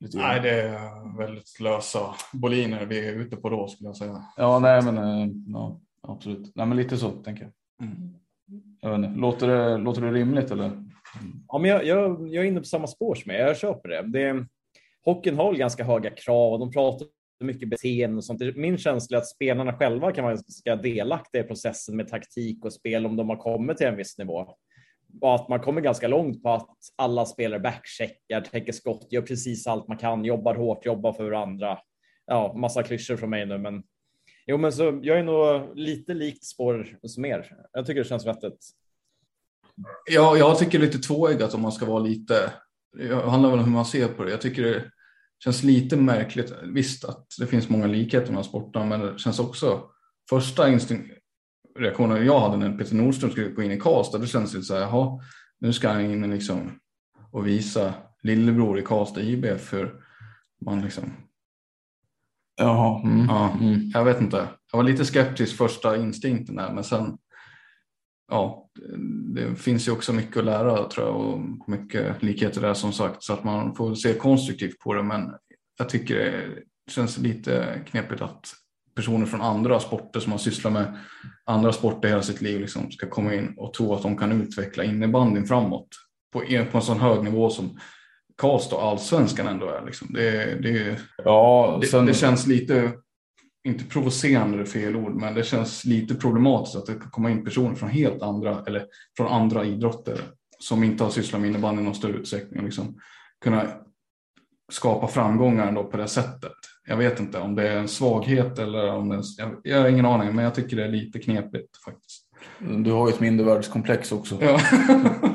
Lite 0.00 0.16
grann. 0.18 0.28
Nej, 0.28 0.40
det 0.40 0.50
är 0.62 1.18
väldigt 1.18 1.60
lösa 1.60 2.14
boliner 2.32 2.86
vi 2.86 3.08
är 3.08 3.12
ute 3.14 3.36
på 3.36 3.48
då 3.50 3.68
skulle 3.68 3.88
jag 3.88 3.96
säga. 3.96 4.24
Ja, 4.36 4.58
nej, 4.58 4.82
men 4.82 4.98
eh, 4.98 5.28
ja, 5.46 5.80
absolut. 6.02 6.52
Nej, 6.54 6.66
men 6.66 6.76
lite 6.76 6.96
så 6.96 7.10
tänker 7.10 7.42
jag. 7.42 7.52
Mm. 7.88 8.14
jag 8.80 8.90
vet 8.90 9.08
inte. 9.08 9.20
Låter, 9.20 9.46
det, 9.48 9.76
låter 9.78 10.02
det 10.02 10.12
rimligt 10.12 10.50
eller? 10.50 10.84
Ja, 11.48 11.58
men 11.58 11.70
jag, 11.70 11.84
jag, 11.86 12.28
jag 12.28 12.44
är 12.44 12.48
inne 12.48 12.60
på 12.60 12.66
samma 12.66 12.86
spår 12.86 13.14
som 13.14 13.30
er. 13.30 13.38
Jag 13.38 13.56
köper 13.56 13.88
det. 13.88 14.02
det 14.02 14.46
hockeyn 15.04 15.36
har 15.36 15.54
ganska 15.54 15.84
höga 15.84 16.10
krav 16.10 16.52
och 16.52 16.58
de 16.58 16.70
pratar 16.72 17.06
mycket 17.40 17.70
beteende 17.70 18.16
och 18.16 18.24
sånt. 18.24 18.56
Min 18.56 18.78
känsla 18.78 19.16
är 19.16 19.20
att 19.20 19.28
spelarna 19.28 19.72
själva 19.72 20.12
kan 20.12 20.24
vara 20.24 20.34
ganska 20.34 20.76
delaktiga 20.76 21.44
i 21.44 21.46
processen 21.46 21.96
med 21.96 22.08
taktik 22.08 22.64
och 22.64 22.72
spel 22.72 23.06
om 23.06 23.16
de 23.16 23.28
har 23.28 23.36
kommit 23.36 23.76
till 23.76 23.86
en 23.86 23.96
viss 23.96 24.18
nivå. 24.18 24.54
Och 25.20 25.34
att 25.34 25.48
man 25.48 25.60
kommer 25.60 25.80
ganska 25.80 26.08
långt 26.08 26.42
på 26.42 26.50
att 26.50 26.76
alla 26.96 27.26
spelare 27.26 27.60
backcheckar, 27.60 28.40
täcker 28.40 28.72
skott, 28.72 29.06
gör 29.10 29.22
precis 29.22 29.66
allt 29.66 29.88
man 29.88 29.98
kan, 29.98 30.24
jobbar 30.24 30.54
hårt, 30.54 30.86
jobbar 30.86 31.12
för 31.12 31.24
varandra. 31.24 31.78
Ja, 32.26 32.54
massa 32.56 32.82
klyschor 32.82 33.16
från 33.16 33.30
mig 33.30 33.46
nu, 33.46 33.58
men 33.58 33.82
jo, 34.46 34.56
men 34.56 34.72
så 34.72 35.00
jag 35.02 35.18
är 35.18 35.22
nog 35.22 35.76
lite 35.78 36.14
likt 36.14 36.44
spår 36.44 36.98
som 37.02 37.24
er. 37.24 37.56
Jag 37.72 37.86
tycker 37.86 38.00
det 38.00 38.08
känns 38.08 38.26
vettigt. 38.26 38.66
Ja, 40.10 40.36
jag 40.36 40.58
tycker 40.58 40.78
lite 40.78 40.98
tvåeggat 40.98 41.54
om 41.54 41.62
man 41.62 41.72
ska 41.72 41.86
vara 41.86 42.02
lite. 42.02 42.52
Det 42.98 43.14
handlar 43.14 43.50
väl 43.50 43.58
om 43.58 43.64
hur 43.64 43.72
man 43.72 43.84
ser 43.84 44.08
på 44.08 44.24
det. 44.24 44.30
Jag 44.30 44.40
tycker 44.40 44.62
det 44.62 44.90
känns 45.44 45.62
lite 45.62 45.96
märkligt. 45.96 46.52
Visst 46.62 47.04
att 47.04 47.26
det 47.38 47.46
finns 47.46 47.68
många 47.68 47.86
likheter 47.86 48.32
med 48.32 48.44
sporterna, 48.44 48.84
men 48.84 49.00
det 49.00 49.18
känns 49.18 49.38
också 49.38 49.82
första 50.30 50.68
instinkt, 50.68 51.10
reaktionen 51.78 52.26
jag 52.26 52.40
hade 52.40 52.56
när 52.56 52.78
Peter 52.78 52.94
Nordström 52.94 53.30
skulle 53.30 53.48
gå 53.48 53.62
in 53.62 53.72
i 53.72 53.80
Karlstad, 53.80 54.18
det 54.18 54.26
känns 54.26 54.54
lite 54.54 54.66
så 54.66 54.74
här, 54.74 54.80
jaha, 54.80 55.20
nu 55.60 55.72
ska 55.72 55.88
han 55.88 56.00
in 56.00 56.30
liksom 56.30 56.70
och 57.32 57.46
visa 57.46 57.94
lillebror 58.22 58.78
i 58.78 58.82
Karlstad 58.82 59.20
IB 59.20 59.58
för 59.58 59.94
man 60.64 60.82
liksom, 60.82 61.12
Jaha. 62.56 63.02
Mm. 63.02 63.26
ja, 63.28 63.50
Mm. 63.60 63.90
jag 63.94 64.04
vet 64.04 64.20
inte. 64.20 64.48
Jag 64.72 64.76
var 64.78 64.84
lite 64.84 65.04
skeptisk 65.04 65.56
första 65.56 65.96
instinkten 65.96 66.56
där, 66.56 66.72
men 66.72 66.84
sen, 66.84 67.18
ja, 68.30 68.68
det 69.34 69.54
finns 69.54 69.88
ju 69.88 69.92
också 69.92 70.12
mycket 70.12 70.36
att 70.36 70.44
lära 70.44 70.88
tror 70.88 71.06
jag 71.06 71.16
och 71.16 71.68
mycket 71.68 72.22
likheter 72.22 72.60
där 72.60 72.74
som 72.74 72.92
sagt, 72.92 73.22
så 73.22 73.32
att 73.32 73.44
man 73.44 73.74
får 73.74 73.94
se 73.94 74.14
konstruktivt 74.14 74.78
på 74.78 74.94
det, 74.94 75.02
men 75.02 75.30
jag 75.78 75.88
tycker 75.88 76.14
det 76.86 76.92
känns 76.92 77.18
lite 77.18 77.80
knepigt 77.90 78.22
att 78.22 78.54
personer 78.94 79.26
från 79.26 79.40
andra 79.40 79.80
sporter 79.80 80.20
som 80.20 80.32
har 80.32 80.38
sysslat 80.38 80.72
med 80.72 80.98
andra 81.44 81.72
sporter 81.72 82.08
hela 82.08 82.22
sitt 82.22 82.40
liv 82.40 82.60
liksom 82.60 82.90
ska 82.90 83.08
komma 83.08 83.34
in 83.34 83.54
och 83.56 83.74
tro 83.74 83.94
att 83.94 84.02
de 84.02 84.16
kan 84.16 84.42
utveckla 84.42 84.84
innebandyn 84.84 85.46
framåt 85.46 85.88
på 86.32 86.44
en, 86.44 86.66
på 86.66 86.78
en 86.78 86.82
sån 86.82 87.00
hög 87.00 87.24
nivå 87.24 87.50
som 87.50 87.78
Karlstad 88.36 88.76
och 88.76 88.82
allsvenskan 88.82 89.48
ändå 89.48 89.68
är. 89.68 89.86
Liksom. 89.86 90.08
Det, 90.12 90.62
det, 90.62 90.98
Ja, 91.24 91.78
det, 91.80 91.86
sen, 91.86 92.06
det 92.06 92.14
känns 92.14 92.46
lite, 92.46 92.92
inte 93.68 93.84
provocerande 93.84 94.60
är 94.60 94.64
fel 94.64 94.96
ord, 94.96 95.14
men 95.14 95.34
det 95.34 95.44
känns 95.44 95.84
lite 95.84 96.14
problematiskt 96.14 96.76
att 96.76 96.86
det 96.86 96.92
kan 96.92 97.10
komma 97.10 97.30
in 97.30 97.44
personer 97.44 97.74
från 97.74 97.88
helt 97.88 98.22
andra, 98.22 98.64
eller 98.66 98.86
från 99.16 99.26
andra 99.26 99.64
idrotter 99.64 100.20
som 100.58 100.84
inte 100.84 101.04
har 101.04 101.10
sysslat 101.10 101.40
med 101.40 101.50
innebandy 101.50 101.82
i 101.82 101.84
någon 101.84 101.94
större 101.94 102.12
utsträckning 102.12 102.58
och 102.58 102.64
liksom 102.64 103.00
kunna 103.44 103.66
skapa 104.72 105.06
framgångar 105.06 105.68
ändå 105.68 105.84
på 105.84 105.96
det 105.96 106.08
sättet. 106.08 106.52
Jag 106.86 106.96
vet 106.96 107.20
inte 107.20 107.38
om 107.38 107.54
det 107.54 107.68
är 107.68 107.76
en 107.76 107.88
svaghet 107.88 108.58
eller 108.58 108.88
om 108.88 109.08
det 109.08 109.16
är, 109.16 109.22
jag, 109.38 109.56
jag 109.62 109.80
har 109.80 109.88
ingen 109.88 110.06
aning, 110.06 110.34
men 110.34 110.44
jag 110.44 110.54
tycker 110.54 110.76
det 110.76 110.84
är 110.84 110.88
lite 110.88 111.18
knepigt 111.18 111.76
faktiskt. 111.84 112.24
du 112.58 112.92
har 112.92 113.08
ju 113.08 113.14
ett 113.14 113.20
mindervärdeskomplex 113.20 114.12
också. 114.12 114.38
Ja. 114.40 114.60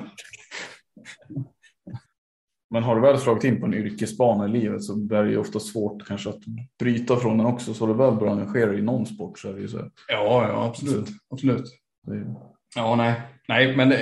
Men 2.73 2.83
har 2.83 2.95
du 2.95 3.01
väl 3.01 3.17
slagit 3.17 3.43
in 3.43 3.59
på 3.59 3.65
en 3.65 3.73
yrkesbana 3.73 4.45
i 4.45 4.49
livet 4.49 4.83
så 4.83 4.93
är 4.93 5.23
det 5.23 5.29
ju 5.29 5.37
ofta 5.37 5.59
svårt 5.59 6.07
kanske 6.07 6.29
att 6.29 6.39
bryta 6.79 7.15
från 7.15 7.37
den 7.37 7.47
också. 7.47 7.73
Så 7.73 7.85
har 7.85 7.93
du 7.93 7.97
väl 7.99 8.15
börjar 8.15 8.33
engagera 8.33 8.71
dig 8.71 8.79
i 8.79 8.81
någon 8.81 9.05
sport 9.05 9.39
så 9.39 9.49
är 9.49 9.53
det 9.53 9.61
ju 9.61 9.67
så. 9.67 9.77
här. 9.77 9.91
ja, 10.07 10.47
ja, 10.47 10.65
absolut. 10.65 11.09
absolut. 11.29 11.65
Det 12.07 12.15
är, 12.15 12.35
Ja, 12.75 12.95
nej, 12.95 13.21
nej, 13.47 13.75
men 13.75 13.89
det, 13.89 13.99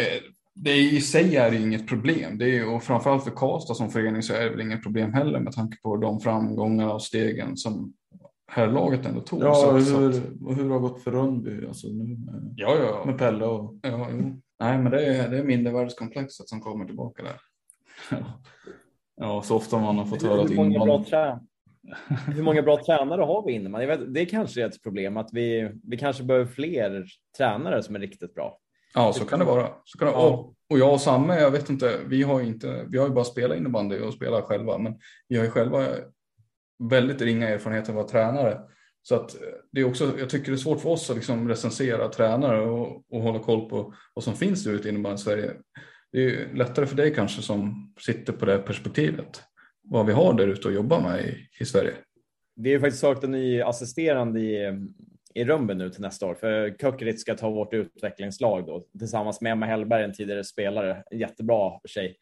det 0.56 0.76
i 0.78 1.02
sig 1.02 1.36
är 1.36 1.52
inget 1.52 1.88
problem. 1.88 2.38
Det 2.38 2.58
är, 2.58 2.76
och 2.76 2.84
framförallt 2.84 3.24
för 3.24 3.32
Karlstad 3.32 3.74
som 3.74 3.90
förening 3.90 4.24
så 4.24 4.34
är 4.34 4.44
det 4.44 4.50
väl 4.50 4.62
inget 4.62 4.84
problem 4.84 5.14
heller 5.14 5.40
med 5.40 5.54
tanke 5.54 5.78
på 5.82 5.98
de 5.98 6.20
framgångar 6.20 6.94
och 6.94 7.02
stegen 7.02 7.58
som 7.58 7.94
herrlaget 8.48 9.06
ändå 9.06 9.22
tog. 9.22 9.44
ja, 9.44 9.54
så, 9.54 9.82
så 9.82 9.98
hur, 9.98 10.10
att, 10.10 10.42
och 10.42 10.56
hur 10.56 10.70
har 10.70 10.76
det 10.76 10.82
gått 10.82 11.04
för 11.04 11.12
Rönnby? 11.12 11.68
Alltså 11.68 11.88
nu 11.88 12.04
med, 12.04 12.54
ja, 12.56 12.76
ja, 12.76 13.04
med 13.06 13.18
Pelle 13.18 13.46
och 13.46 13.80
ja, 13.82 14.08
jo. 14.12 14.42
Nej, 14.60 14.78
men 14.78 14.92
det 14.92 15.06
är, 15.06 15.30
det 15.30 15.38
är 15.38 15.44
mindervärdeskomplexet 15.44 16.50
som 16.50 16.62
kommer 16.62 16.86
tillbaka 16.86 17.24
där. 17.24 17.36
Ja, 19.16 19.42
så 19.42 19.56
ofta 19.56 19.80
man 19.80 19.98
har 19.98 20.06
fått 20.06 20.24
höra 20.24 20.42
att 20.42 20.50
Hur 20.50 20.56
många, 20.56 20.80
bra 20.80 20.84
invandrare. 20.84 21.10
trä... 21.10 21.40
Hur 22.34 22.44
många 22.44 22.62
bra 22.62 22.84
tränare 22.86 23.22
har 23.22 23.46
vi 23.80 23.86
vet, 23.86 24.14
det 24.14 24.26
kanske 24.26 24.62
är 24.62 24.66
ett 24.66 24.84
problem 24.84 25.18
att 25.18 25.30
vi, 25.34 25.72
vi 25.84 25.98
kanske 25.98 26.24
behöver 26.24 26.46
fler 26.46 27.06
tränare 27.38 27.84
som 27.84 27.96
är 27.96 28.00
riktigt 28.00 28.36
bra. 28.36 28.58
Ja, 28.94 29.14
så 29.14 29.26
kan 29.26 29.40
det 29.40 29.46
vara. 29.46 29.70
Så 29.86 29.98
kan 29.98 30.08
det, 30.08 30.14
och, 30.14 30.56
och 30.70 30.80
jag 30.80 30.94
och 30.94 31.02
Samme, 31.02 31.40
jag 31.40 31.52
vet 31.52 31.70
inte, 31.70 32.00
vi 32.08 32.24
har 32.24 32.40
ju 32.40 32.46
inte, 32.46 32.86
vi 32.90 32.98
har 32.98 33.08
ju 33.08 33.14
bara 33.14 33.26
spelat 33.26 33.58
innebandy 33.58 34.00
och 34.00 34.14
spelat 34.14 34.44
själva, 34.44 34.78
men 34.78 35.00
vi 35.28 35.38
har 35.38 35.44
ju 35.44 35.52
själva 35.52 35.88
väldigt 36.90 37.22
ringa 37.22 37.50
erfarenhet 37.50 37.90
av 37.90 37.90
att 37.90 37.96
vara 37.96 38.08
tränare. 38.08 38.60
Så 39.02 39.16
att 39.16 39.36
eh, 39.36 39.48
det 39.72 39.82
är 39.82 39.86
också, 39.86 40.20
jag 40.20 40.30
tycker 40.30 40.52
det 40.52 40.56
är 40.56 40.58
svårt 40.58 40.82
för 40.82 40.90
oss 40.90 41.10
att 41.10 41.16
liksom 41.16 41.50
recensera 41.50 42.08
tränare 42.08 42.62
och, 42.62 43.04
och 43.12 43.22
hålla 43.22 43.40
koll 43.40 43.70
på 43.70 43.94
vad 44.14 44.24
som 44.24 44.34
finns 44.34 44.68
ute 44.68 44.88
i 44.88 44.92
innebandy 44.92 45.16
i 45.16 45.18
Sverige. 45.24 45.54
Det 46.12 46.18
är 46.18 46.22
ju 46.22 46.56
lättare 46.56 46.86
för 46.86 46.96
dig 46.96 47.14
kanske 47.14 47.42
som 47.42 47.94
sitter 48.00 48.34
på 48.34 48.46
det 48.46 48.58
perspektivet, 48.58 49.44
vad 49.84 50.06
vi 50.06 50.14
har 50.14 50.34
där 50.34 50.48
ute 50.48 50.68
och 50.68 50.74
jobbar 50.74 51.02
med 51.02 51.26
i, 51.26 51.48
i 51.60 51.66
Sverige. 51.66 51.94
Vi 52.56 52.74
har 52.74 52.80
faktiskt 52.80 53.02
sökt 53.02 53.24
en 53.24 53.32
ny 53.32 53.62
assisterande 53.62 54.40
i, 54.40 54.80
i 55.34 55.44
Rönnby 55.44 55.74
nu 55.74 55.90
till 55.90 56.02
nästa 56.02 56.26
år, 56.26 56.36
för 56.36 56.76
Kökerit 56.82 57.20
ska 57.20 57.36
ta 57.36 57.50
vårt 57.50 57.74
utvecklingslag 57.74 58.66
då 58.66 58.86
tillsammans 59.00 59.42
med 59.42 59.52
Emma 59.52 59.66
Hellberg, 59.66 60.04
en 60.04 60.14
tidigare 60.14 60.44
spelare, 60.44 61.04
en 61.12 61.20
jättebra 61.20 61.80
tjej. 61.86 62.18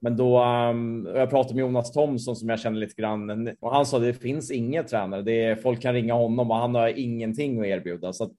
Men 0.00 0.16
då, 0.16 0.44
um, 0.44 1.08
jag 1.14 1.30
pratade 1.30 1.54
med 1.54 1.62
Jonas 1.62 1.92
Thomsson 1.92 2.36
som 2.36 2.48
jag 2.48 2.60
känner 2.60 2.78
lite 2.78 3.02
grann 3.02 3.48
och 3.60 3.74
han 3.74 3.86
sa 3.86 3.98
det 3.98 4.14
finns 4.14 4.50
ingen 4.50 4.86
tränare. 4.86 5.22
Det 5.22 5.44
är, 5.44 5.56
folk 5.56 5.82
kan 5.82 5.94
ringa 5.94 6.14
honom 6.14 6.50
och 6.50 6.56
han 6.56 6.74
har 6.74 6.88
ingenting 6.88 7.60
att 7.60 7.66
erbjuda. 7.66 8.12
Så 8.12 8.24
att 8.24 8.36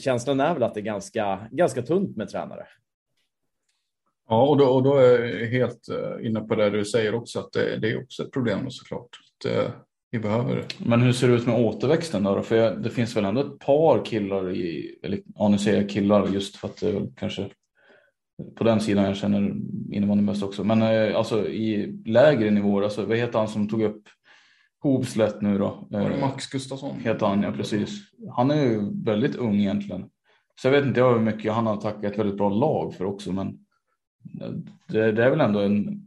känslan 0.00 0.40
är 0.40 0.54
väl 0.54 0.62
att 0.62 0.74
det 0.74 0.80
är 0.80 0.84
ganska, 0.84 1.48
ganska 1.50 1.82
tunt 1.82 2.16
med 2.16 2.28
tränare. 2.28 2.66
Ja, 4.28 4.42
och 4.42 4.56
då, 4.56 4.64
och 4.64 4.82
då 4.82 4.96
är 4.96 5.40
jag 5.40 5.46
helt 5.46 5.88
eh, 5.88 6.26
inne 6.26 6.40
på 6.40 6.54
det 6.54 6.70
du 6.70 6.84
säger 6.84 7.14
också, 7.14 7.38
att 7.38 7.52
det, 7.52 7.76
det 7.76 7.90
är 7.90 8.02
också 8.02 8.22
ett 8.22 8.32
problem 8.32 8.70
såklart. 8.70 9.08
Att, 9.10 9.52
eh, 9.52 9.70
vi 10.10 10.20
behöver 10.20 10.64
Men 10.78 11.02
hur 11.02 11.12
ser 11.12 11.28
det 11.28 11.34
ut 11.34 11.46
med 11.46 11.60
återväxten 11.60 12.22
då? 12.22 12.42
För 12.42 12.56
jag, 12.56 12.82
det 12.82 12.90
finns 12.90 13.16
väl 13.16 13.24
ändå 13.24 13.40
ett 13.40 13.58
par 13.58 14.04
killar 14.04 14.50
i, 14.50 14.98
eller 15.02 15.20
ja 15.34 15.48
nu 15.48 15.58
säger 15.58 15.80
jag 15.80 15.90
killar 15.90 16.28
just 16.28 16.56
för 16.56 16.68
att 16.68 16.80
det 16.80 16.92
väl 16.92 17.12
kanske 17.16 17.50
på 18.54 18.64
den 18.64 18.80
sidan 18.80 19.04
jag 19.04 19.16
känner 19.16 19.54
innebandy 19.92 20.24
mest 20.24 20.42
också. 20.42 20.64
Men 20.64 20.82
eh, 20.82 21.16
alltså 21.16 21.48
i 21.48 21.98
lägre 22.04 22.50
nivåer, 22.50 22.82
alltså 22.82 23.04
vad 23.04 23.16
heter 23.16 23.38
han 23.38 23.48
som 23.48 23.68
tog 23.68 23.82
upp 23.82 24.02
Hovslätt 24.82 25.42
nu 25.42 25.58
då? 25.58 25.86
Var 25.90 26.10
det 26.10 26.20
Max 26.20 26.46
Gustafsson? 26.46 27.00
Heter 27.00 27.26
han, 27.26 27.42
ja 27.42 27.52
precis. 27.52 27.90
Han 28.36 28.50
är 28.50 28.62
ju 28.62 29.04
väldigt 29.04 29.36
ung 29.36 29.60
egentligen. 29.60 30.04
Så 30.60 30.66
jag 30.66 30.72
vet 30.72 30.84
inte 30.84 31.00
jag 31.00 31.12
hur 31.12 31.20
mycket 31.20 31.52
han 31.52 31.66
har 31.66 31.76
tackat 31.76 32.04
ett 32.04 32.18
väldigt 32.18 32.36
bra 32.36 32.48
lag 32.48 32.94
för 32.94 33.04
också, 33.04 33.32
men 33.32 33.58
det, 34.88 35.12
det 35.12 35.24
är 35.24 35.30
väl 35.30 35.40
ändå 35.40 35.60
en 35.60 36.06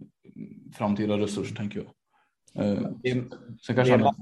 framtida 0.74 1.18
resurs 1.18 1.54
tänker 1.54 1.80
jag. 1.80 2.66
Eh, 2.66 2.90
Det, 3.04 3.24
Sen 3.62 3.76
kanske 3.76 3.98
han. 3.98 4.16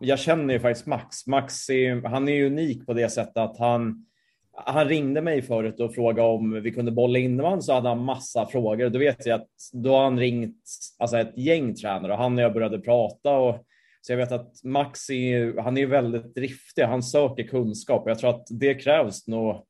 Jag 0.00 0.18
känner 0.18 0.54
ju 0.54 0.60
faktiskt 0.60 0.86
Max. 0.86 1.26
Max 1.26 1.70
är, 1.70 2.08
han 2.08 2.28
är 2.28 2.44
unik 2.44 2.86
på 2.86 2.94
det 2.94 3.08
sättet 3.08 3.36
att 3.36 3.58
han, 3.58 4.06
han 4.52 4.88
ringde 4.88 5.22
mig 5.22 5.42
förut 5.42 5.80
och 5.80 5.94
frågade 5.94 6.28
om 6.28 6.62
vi 6.62 6.70
kunde 6.70 6.92
bolla 6.92 7.18
innebandy 7.18 7.62
så 7.62 7.72
hade 7.72 7.88
han 7.88 8.04
massa 8.04 8.46
frågor. 8.46 8.88
Då 8.90 8.98
vet 8.98 9.26
jag 9.26 9.40
att 9.40 9.50
då 9.72 9.92
har 9.92 10.04
han 10.04 10.18
ringt 10.18 10.62
alltså 10.98 11.18
ett 11.18 11.38
gäng 11.38 11.74
tränare 11.74 12.12
och 12.12 12.18
han 12.18 12.34
och 12.34 12.44
jag 12.44 12.52
började 12.52 12.78
prata. 12.78 13.36
Och, 13.36 13.64
så 14.00 14.12
jag 14.12 14.16
vet 14.16 14.32
att 14.32 14.64
Max 14.64 15.10
är, 15.10 15.60
han 15.62 15.78
är 15.78 15.86
väldigt 15.86 16.34
driftig. 16.34 16.82
Han 16.82 17.02
söker 17.02 17.42
kunskap 17.42 18.04
och 18.04 18.10
jag 18.10 18.18
tror 18.18 18.30
att 18.30 18.46
det 18.50 18.74
krävs 18.74 19.26
nog 19.26 19.66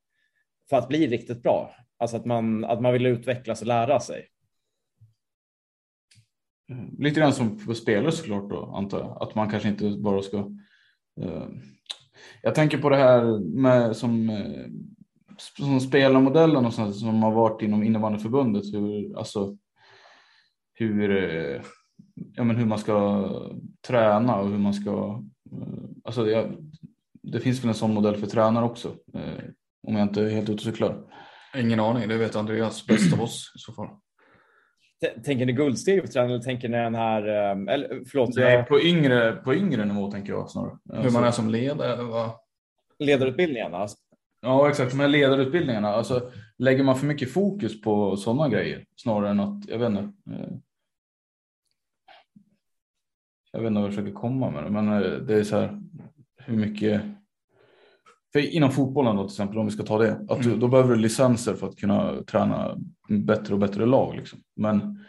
för 0.70 0.76
att 0.76 0.88
bli 0.88 1.06
riktigt 1.06 1.42
bra. 1.42 1.74
Alltså 1.98 2.16
att 2.16 2.24
man, 2.24 2.64
att 2.64 2.82
man 2.82 2.92
vill 2.92 3.06
utvecklas 3.06 3.60
och 3.60 3.66
lära 3.66 4.00
sig. 4.00 4.28
Eh, 6.70 6.98
lite 6.98 7.20
grann 7.20 7.32
som 7.32 7.58
för 7.58 7.74
spelare 7.74 8.12
såklart 8.12 8.50
då, 8.50 8.74
antar 8.76 8.98
jag. 8.98 9.22
Att 9.22 9.34
man 9.34 9.50
kanske 9.50 9.68
inte 9.68 9.90
bara 9.90 10.22
ska... 10.22 10.38
Eh, 11.20 11.48
jag 12.42 12.54
tänker 12.54 12.78
på 12.78 12.88
det 12.88 12.96
här 12.96 13.38
med 13.38 13.96
som, 13.96 14.30
eh, 14.30 14.66
som 15.38 15.80
spelarmodellen 15.80 16.66
och 16.66 16.74
sånt 16.74 16.96
som 16.96 17.22
har 17.22 17.32
varit 17.32 17.62
inom 17.62 17.82
innebandyförbundet. 17.82 18.74
Hur, 18.74 19.18
alltså, 19.18 19.56
hur, 20.74 21.16
eh, 21.16 21.62
ja, 22.34 22.44
men 22.44 22.56
hur 22.56 22.66
man 22.66 22.78
ska 22.78 23.28
träna 23.86 24.36
och 24.36 24.48
hur 24.48 24.58
man 24.58 24.74
ska, 24.74 25.22
eh, 25.52 25.84
alltså 26.04 26.24
det, 26.24 26.52
det 27.22 27.40
finns 27.40 27.62
väl 27.62 27.68
en 27.68 27.74
sån 27.74 27.94
modell 27.94 28.16
för 28.16 28.26
tränare 28.26 28.64
också, 28.64 28.88
eh, 29.14 29.44
om 29.82 29.96
jag 29.96 30.02
inte 30.02 30.22
är 30.22 30.30
helt 30.30 30.48
ute 30.48 30.52
och 30.52 30.60
cyklar. 30.60 31.04
Ingen 31.56 31.80
aning, 31.80 32.08
det 32.08 32.16
vet 32.16 32.36
Andreas 32.36 32.86
bäst 32.86 33.12
av 33.12 33.20
oss 33.20 33.52
i 33.56 33.58
så 33.58 33.72
fall. 33.72 33.88
Tänker 35.24 35.46
ni 35.46 35.52
guldsteg 35.52 36.12
för 36.12 36.20
eller 36.20 36.38
tänker 36.38 36.68
ni 36.68 36.76
den 36.76 36.94
här, 36.94 37.22
eller 37.68 38.02
förlåt? 38.10 38.36
Nej, 38.36 38.54
jag... 38.54 38.68
på, 38.68 38.80
yngre, 38.80 39.32
på 39.32 39.54
yngre 39.54 39.84
nivå 39.84 40.10
tänker 40.10 40.32
jag 40.32 40.50
snarare. 40.50 40.78
Hur 40.84 40.98
alltså, 40.98 41.12
man 41.12 41.24
är 41.24 41.30
som 41.30 41.50
ledare? 41.50 42.02
Va? 42.02 42.34
Ledarutbildningarna? 42.98 43.76
Alltså. 43.76 43.96
Ja, 44.40 44.68
exakt. 44.68 44.90
De 44.90 45.00
här 45.00 45.08
ledarutbildningarna, 45.08 45.88
alltså 45.88 46.30
lägger 46.58 46.84
man 46.84 46.96
för 46.96 47.06
mycket 47.06 47.32
fokus 47.32 47.80
på 47.80 48.16
sådana 48.16 48.48
grejer 48.48 48.84
snarare 48.96 49.30
än 49.30 49.40
att, 49.40 49.68
jag 49.68 49.78
vet 49.78 49.88
inte. 49.88 50.02
Eh, 50.02 50.56
jag 53.52 53.60
vet 53.60 53.68
inte 53.68 53.80
vad 53.80 53.90
jag 53.90 53.94
försöker 53.94 54.12
komma 54.12 54.50
med 54.50 54.64
det, 54.64 54.70
men 54.70 54.92
eh, 54.92 55.10
det 55.10 55.34
är 55.34 55.44
så 55.44 55.56
här 55.56 55.80
hur 56.36 56.56
mycket. 56.56 57.02
För 58.32 58.54
inom 58.54 58.70
fotbollen 58.70 59.16
då 59.16 59.22
till 59.22 59.34
exempel, 59.34 59.58
om 59.58 59.66
vi 59.66 59.72
ska 59.72 59.82
ta 59.82 59.98
det, 59.98 60.26
att 60.28 60.42
du, 60.42 60.48
mm. 60.48 60.60
då 60.60 60.68
behöver 60.68 60.94
du 60.94 61.00
licenser 61.00 61.54
för 61.54 61.66
att 61.66 61.76
kunna 61.76 62.22
träna 62.22 62.76
bättre 63.08 63.54
och 63.54 63.60
bättre 63.60 63.86
lag. 63.86 64.16
Liksom. 64.16 64.38
Men 64.56 65.04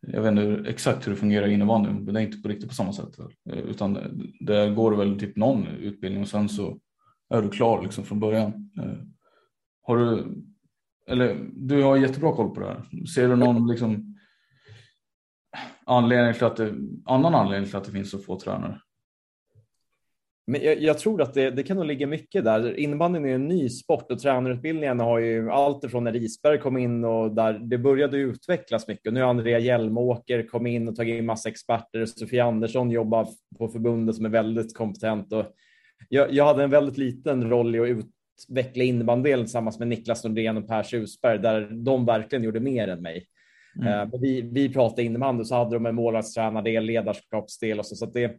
jag 0.00 0.22
vet 0.22 0.30
inte 0.30 0.70
exakt 0.70 1.06
hur 1.06 1.12
det 1.12 1.18
fungerar 1.18 1.46
i 1.46 1.52
innebandyn, 1.52 2.04
men 2.04 2.14
det 2.14 2.20
är 2.20 2.24
inte 2.24 2.42
på 2.42 2.48
riktigt 2.48 2.68
på 2.68 2.74
samma 2.74 2.92
sätt. 2.92 3.18
Eh, 3.50 3.58
utan 3.58 3.98
där 4.40 4.70
går 4.70 4.96
väl 4.96 5.18
typ 5.18 5.36
någon 5.36 5.66
utbildning 5.66 6.22
och 6.22 6.28
sen 6.28 6.48
så 6.48 6.78
är 7.34 7.42
du 7.42 7.50
klar 7.50 7.82
liksom 7.82 8.04
från 8.04 8.20
början. 8.20 8.70
Har 9.82 9.96
du 9.96 10.24
eller 11.08 11.50
du 11.52 11.82
har 11.82 11.96
jättebra 11.96 12.32
koll 12.32 12.54
på 12.54 12.60
det 12.60 12.66
här. 12.66 13.06
Ser 13.06 13.28
du 13.28 13.36
någon 13.36 13.68
liksom, 13.68 14.18
anledning 15.86 16.34
till 16.34 16.44
att 16.44 16.56
det, 16.56 16.74
annan 17.04 17.34
anledning 17.34 17.68
till 17.68 17.76
att 17.76 17.84
det 17.84 17.92
finns 17.92 18.10
så 18.10 18.18
få 18.18 18.40
tränare? 18.40 18.80
Men 20.48 20.62
jag, 20.62 20.82
jag, 20.82 20.98
tror 20.98 21.22
att 21.22 21.34
det, 21.34 21.50
det 21.50 21.62
kan 21.62 21.76
nog 21.76 21.86
ligga 21.86 22.06
mycket 22.06 22.44
där. 22.44 22.78
Innebandyn 22.78 23.24
är 23.24 23.34
en 23.34 23.48
ny 23.48 23.68
sport 23.68 24.10
och 24.10 24.18
tränarutbildningen 24.18 25.00
har 25.00 25.18
ju 25.18 25.50
allt 25.50 25.84
ifrån 25.84 26.04
när 26.04 26.12
Risberg 26.12 26.58
kom 26.58 26.76
in 26.76 27.04
och 27.04 27.34
där 27.34 27.52
det 27.52 27.78
började 27.78 28.16
utvecklas 28.16 28.88
mycket. 28.88 29.12
Nu 29.12 29.20
har 29.20 29.28
Andrea 29.28 29.58
Hjelmåker 29.58 30.42
kommit 30.42 30.70
in 30.70 30.88
och 30.88 30.96
tagit 30.96 31.18
in 31.18 31.26
massa 31.26 31.48
experter. 31.48 32.06
Sofia 32.06 32.44
Andersson 32.44 32.90
jobbar 32.90 33.28
på 33.58 33.68
förbundet 33.68 34.16
som 34.16 34.24
är 34.24 34.28
väldigt 34.28 34.76
kompetent 34.76 35.32
och 35.32 35.46
jag, 36.08 36.32
jag 36.32 36.44
hade 36.44 36.64
en 36.64 36.70
väldigt 36.70 36.98
liten 36.98 37.50
roll 37.50 37.74
i 37.74 37.80
att 37.80 37.88
ut, 37.88 38.06
utveckla 38.42 38.84
innebandyn 38.84 39.38
tillsammans 39.38 39.78
med 39.78 39.88
Niklas 39.88 40.24
Nordén 40.24 40.56
och 40.56 40.68
Per 40.68 40.82
Tjusberg 40.82 41.38
där 41.38 41.68
de 41.70 42.06
verkligen 42.06 42.44
gjorde 42.44 42.60
mer 42.60 42.88
än 42.88 43.02
mig. 43.02 43.26
Mm. 43.76 44.12
Uh, 44.12 44.20
vi, 44.20 44.40
vi 44.52 44.68
pratade 44.72 45.02
innebandy 45.02 45.44
så 45.44 45.54
hade 45.54 45.76
de 45.76 45.86
en 45.86 45.94
målvaktstränardel, 45.94 46.84
ledarskapsdel 46.84 47.78
och 47.78 47.86
så. 47.86 47.96
så 47.96 48.06
det, 48.06 48.36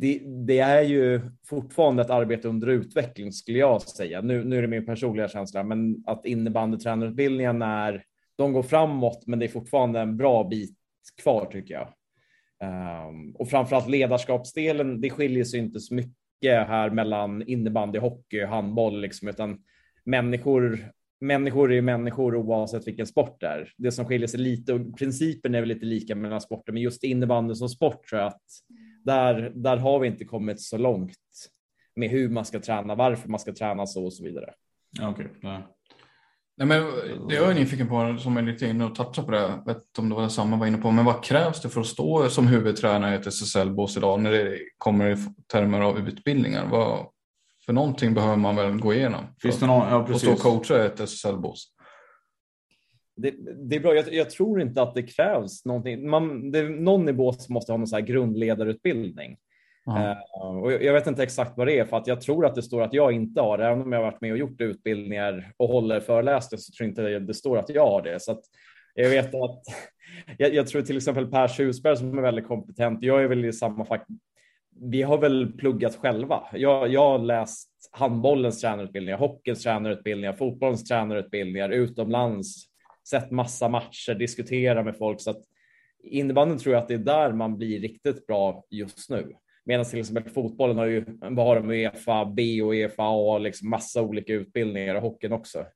det, 0.00 0.22
det, 0.46 0.58
är 0.58 0.82
ju 0.82 1.20
fortfarande 1.46 2.02
ett 2.02 2.10
arbete 2.10 2.48
under 2.48 2.66
utveckling 2.66 3.32
skulle 3.32 3.58
jag 3.58 3.82
säga. 3.82 4.20
Nu, 4.20 4.44
nu 4.44 4.58
är 4.58 4.62
det 4.62 4.68
min 4.68 4.86
personliga 4.86 5.28
känsla, 5.28 5.62
men 5.62 6.02
att 6.06 6.26
innebandytränarutbildningen 6.26 7.62
är, 7.62 8.04
de 8.36 8.52
går 8.52 8.62
framåt, 8.62 9.26
men 9.26 9.38
det 9.38 9.46
är 9.46 9.48
fortfarande 9.48 10.00
en 10.00 10.16
bra 10.16 10.44
bit 10.44 10.78
kvar 11.22 11.48
tycker 11.52 11.74
jag. 11.74 11.88
Um, 13.08 13.36
och 13.36 13.48
framförallt 13.48 13.88
ledarskapsdelen, 13.88 15.00
det 15.00 15.10
skiljer 15.10 15.44
sig 15.44 15.60
inte 15.60 15.80
så 15.80 15.94
mycket 15.94 16.68
här 16.68 16.90
mellan 16.90 17.42
innebandy, 17.42 17.98
hockey, 17.98 18.44
handboll, 18.44 19.00
liksom, 19.00 19.28
utan 19.28 19.58
människor, 20.04 20.90
människor 21.20 21.72
är 21.72 21.80
människor 21.80 22.36
oavsett 22.36 22.86
vilken 22.86 23.06
sport 23.06 23.40
det 23.40 23.46
är. 23.46 23.72
Det 23.76 23.92
som 23.92 24.04
skiljer 24.04 24.28
sig 24.28 24.40
lite 24.40 24.72
och 24.72 24.98
principen 24.98 25.54
är 25.54 25.60
väl 25.60 25.68
lite 25.68 25.86
lika 25.86 26.14
mellan 26.14 26.40
sporter, 26.40 26.72
men 26.72 26.82
just 26.82 27.04
innebandy 27.04 27.54
som 27.54 27.68
sport 27.68 28.06
tror 28.08 28.20
jag 28.20 28.28
att 28.28 28.42
där, 29.04 29.52
där 29.54 29.76
har 29.76 29.98
vi 29.98 30.08
inte 30.08 30.24
kommit 30.24 30.60
så 30.60 30.76
långt 30.76 31.18
med 31.96 32.10
hur 32.10 32.28
man 32.28 32.44
ska 32.44 32.60
träna, 32.60 32.94
varför 32.94 33.28
man 33.28 33.40
ska 33.40 33.54
träna 33.54 33.86
så 33.86 34.04
och 34.04 34.12
så 34.12 34.24
vidare. 34.24 34.54
Okay. 35.10 35.26
Nej, 36.56 36.66
men 36.66 36.82
det 37.28 37.34
jag 37.34 37.50
är 37.50 37.54
nyfiken 37.54 37.88
på, 37.88 38.16
som 38.18 38.36
är 38.36 38.42
lite 38.42 38.66
inne 38.66 38.84
och 38.84 38.94
touchar 38.94 39.22
på 39.22 39.30
det, 39.30 39.40
jag 39.40 39.66
vet 39.66 39.76
inte 39.76 40.00
om 40.00 40.08
det 40.08 40.14
var 40.14 40.28
samma 40.28 40.56
var 40.56 40.66
inne 40.66 40.78
på, 40.78 40.90
men 40.90 41.04
vad 41.04 41.24
krävs 41.24 41.62
det 41.62 41.68
för 41.68 41.80
att 41.80 41.86
stå 41.86 42.28
som 42.28 42.46
huvudtränare 42.46 43.14
i 43.14 43.18
ett 43.18 43.26
SSL-bås 43.26 43.96
idag 43.96 44.20
när 44.20 44.30
det 44.30 44.58
kommer 44.78 45.10
i 45.10 45.16
termer 45.52 45.80
av 45.80 45.98
utbildningar? 45.98 46.66
Vad, 46.70 47.06
för 47.66 47.72
någonting 47.72 48.14
behöver 48.14 48.36
man 48.36 48.56
väl 48.56 48.80
gå 48.80 48.94
igenom? 48.94 49.20
Finns 49.42 49.58
det 49.58 49.66
någon, 49.66 49.88
ja, 49.88 50.04
precis. 50.04 50.28
Och 50.28 50.38
stå 50.38 50.50
och 50.50 50.64
coacha 50.64 50.84
ett 50.84 51.00
SSL-bås? 51.00 51.66
Det, 53.16 53.34
det, 53.68 53.76
är 53.76 53.80
bra. 53.80 53.94
Jag, 53.94 54.14
jag, 54.14 54.30
tror 54.30 54.60
inte 54.60 54.82
att 54.82 54.94
det 54.94 55.02
krävs 55.02 55.64
någonting. 55.64 56.08
Man, 56.10 56.50
det, 56.50 56.62
någon 56.62 57.08
i 57.08 57.12
bås 57.12 57.48
måste 57.48 57.72
ha 57.72 57.76
någon 57.76 57.86
så 57.86 57.96
här 57.96 58.02
grundledarutbildning. 58.02 59.36
Uh, 59.88 60.62
och 60.62 60.72
jag 60.72 60.92
vet 60.92 61.06
inte 61.06 61.22
exakt 61.22 61.56
vad 61.56 61.66
det 61.66 61.78
är 61.78 61.84
för 61.84 61.96
att 61.96 62.06
jag 62.06 62.20
tror 62.20 62.46
att 62.46 62.54
det 62.54 62.62
står 62.62 62.82
att 62.82 62.94
jag 62.94 63.12
inte 63.12 63.40
har 63.40 63.58
det. 63.58 63.66
Även 63.66 63.82
om 63.82 63.92
jag 63.92 64.02
varit 64.02 64.20
med 64.20 64.32
och 64.32 64.38
gjort 64.38 64.60
utbildningar 64.60 65.52
och 65.56 65.68
håller 65.68 66.00
föreläsningar 66.00 66.60
så 66.60 66.72
tror 66.72 66.86
jag 66.86 66.90
inte 66.90 67.18
det 67.18 67.34
står 67.34 67.58
att 67.58 67.68
jag 67.68 67.86
har 67.86 68.02
det. 68.02 68.20
Så 68.20 68.40
jag 68.94 69.10
vet 69.10 69.34
att 69.34 69.62
jag, 70.38 70.54
jag 70.54 70.66
tror 70.66 70.82
till 70.82 70.96
exempel 70.96 71.26
Per 71.26 71.48
Tjusberg 71.48 71.96
som 71.96 72.18
är 72.18 72.22
väldigt 72.22 72.46
kompetent. 72.46 73.02
Jag 73.02 73.22
är 73.22 73.28
väl 73.28 73.44
i 73.44 73.52
samma 73.52 73.84
fack. 73.84 74.06
Vi 74.80 75.02
har 75.02 75.18
väl 75.18 75.52
pluggat 75.52 75.96
själva. 75.96 76.42
Jag, 76.52 76.88
jag 76.88 77.00
har 77.00 77.18
läst 77.18 77.70
handbollens 77.92 78.60
tränarutbildningar, 78.60 79.18
hockeyns 79.18 79.62
tränarutbildningar, 79.62 80.32
fotbollens 80.32 80.84
tränarutbildningar 80.84 81.70
utomlands, 81.70 82.71
sett 83.08 83.30
massa 83.30 83.68
matcher, 83.68 84.14
diskutera 84.14 84.82
med 84.82 84.96
folk 84.96 85.20
så 85.20 85.30
att 85.30 85.42
innebandyn 86.02 86.58
tror 86.58 86.74
jag 86.74 86.82
att 86.82 86.88
det 86.88 86.94
är 86.94 86.98
där 86.98 87.32
man 87.32 87.58
blir 87.58 87.80
riktigt 87.80 88.26
bra 88.26 88.64
just 88.70 89.10
nu. 89.10 89.36
Medan 89.64 89.84
till 89.84 90.00
exempel 90.00 90.32
fotbollen 90.32 90.78
har 90.78 90.86
ju, 90.86 91.04
vad 91.20 91.46
har 91.46 91.56
de, 91.56 91.70
Uefa 91.70 92.24
B 92.24 92.62
och 92.62 92.72
Uefa 92.72 93.02
A, 93.02 93.38
liksom 93.38 93.70
massa 93.70 94.02
olika 94.02 94.32
utbildningar 94.32 94.94
och 94.94 95.02
hockeyn 95.02 95.32
också. 95.32 95.66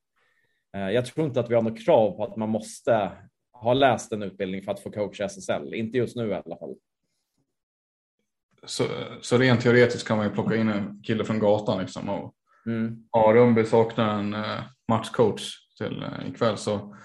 Eh, 0.75 0.89
jag 0.89 1.05
tror 1.05 1.27
inte 1.27 1.39
att 1.39 1.49
vi 1.49 1.55
har 1.55 1.61
något 1.61 1.85
krav 1.85 2.11
på 2.11 2.23
att 2.23 2.35
man 2.35 2.49
måste 2.49 3.11
ha 3.53 3.73
läst 3.73 4.11
en 4.11 4.23
utbildning 4.23 4.61
för 4.61 4.71
att 4.71 4.79
få 4.79 4.91
coacha 4.91 5.25
SSL, 5.25 5.73
inte 5.73 5.97
just 5.97 6.15
nu 6.15 6.29
i 6.29 6.33
alla 6.33 6.57
fall. 6.57 6.75
Så, 8.65 8.83
så 9.21 9.37
rent 9.37 9.61
teoretiskt 9.61 10.07
kan 10.07 10.17
man 10.17 10.25
ju 10.25 10.33
plocka 10.33 10.55
in 10.55 10.69
en 10.69 11.01
kille 11.03 11.23
från 11.23 11.39
gatan 11.39 11.79
liksom 11.79 12.09
och 12.09 12.33
mm. 12.65 13.07
ja, 13.11 13.31
Rönnby 13.35 13.65
saknar 13.65 14.19
en 14.19 14.33
uh, 14.33 14.59
matchcoach 14.87 15.53
till 15.77 16.03
uh, 16.03 16.29
ikväll 16.29 16.57
så 16.57 16.95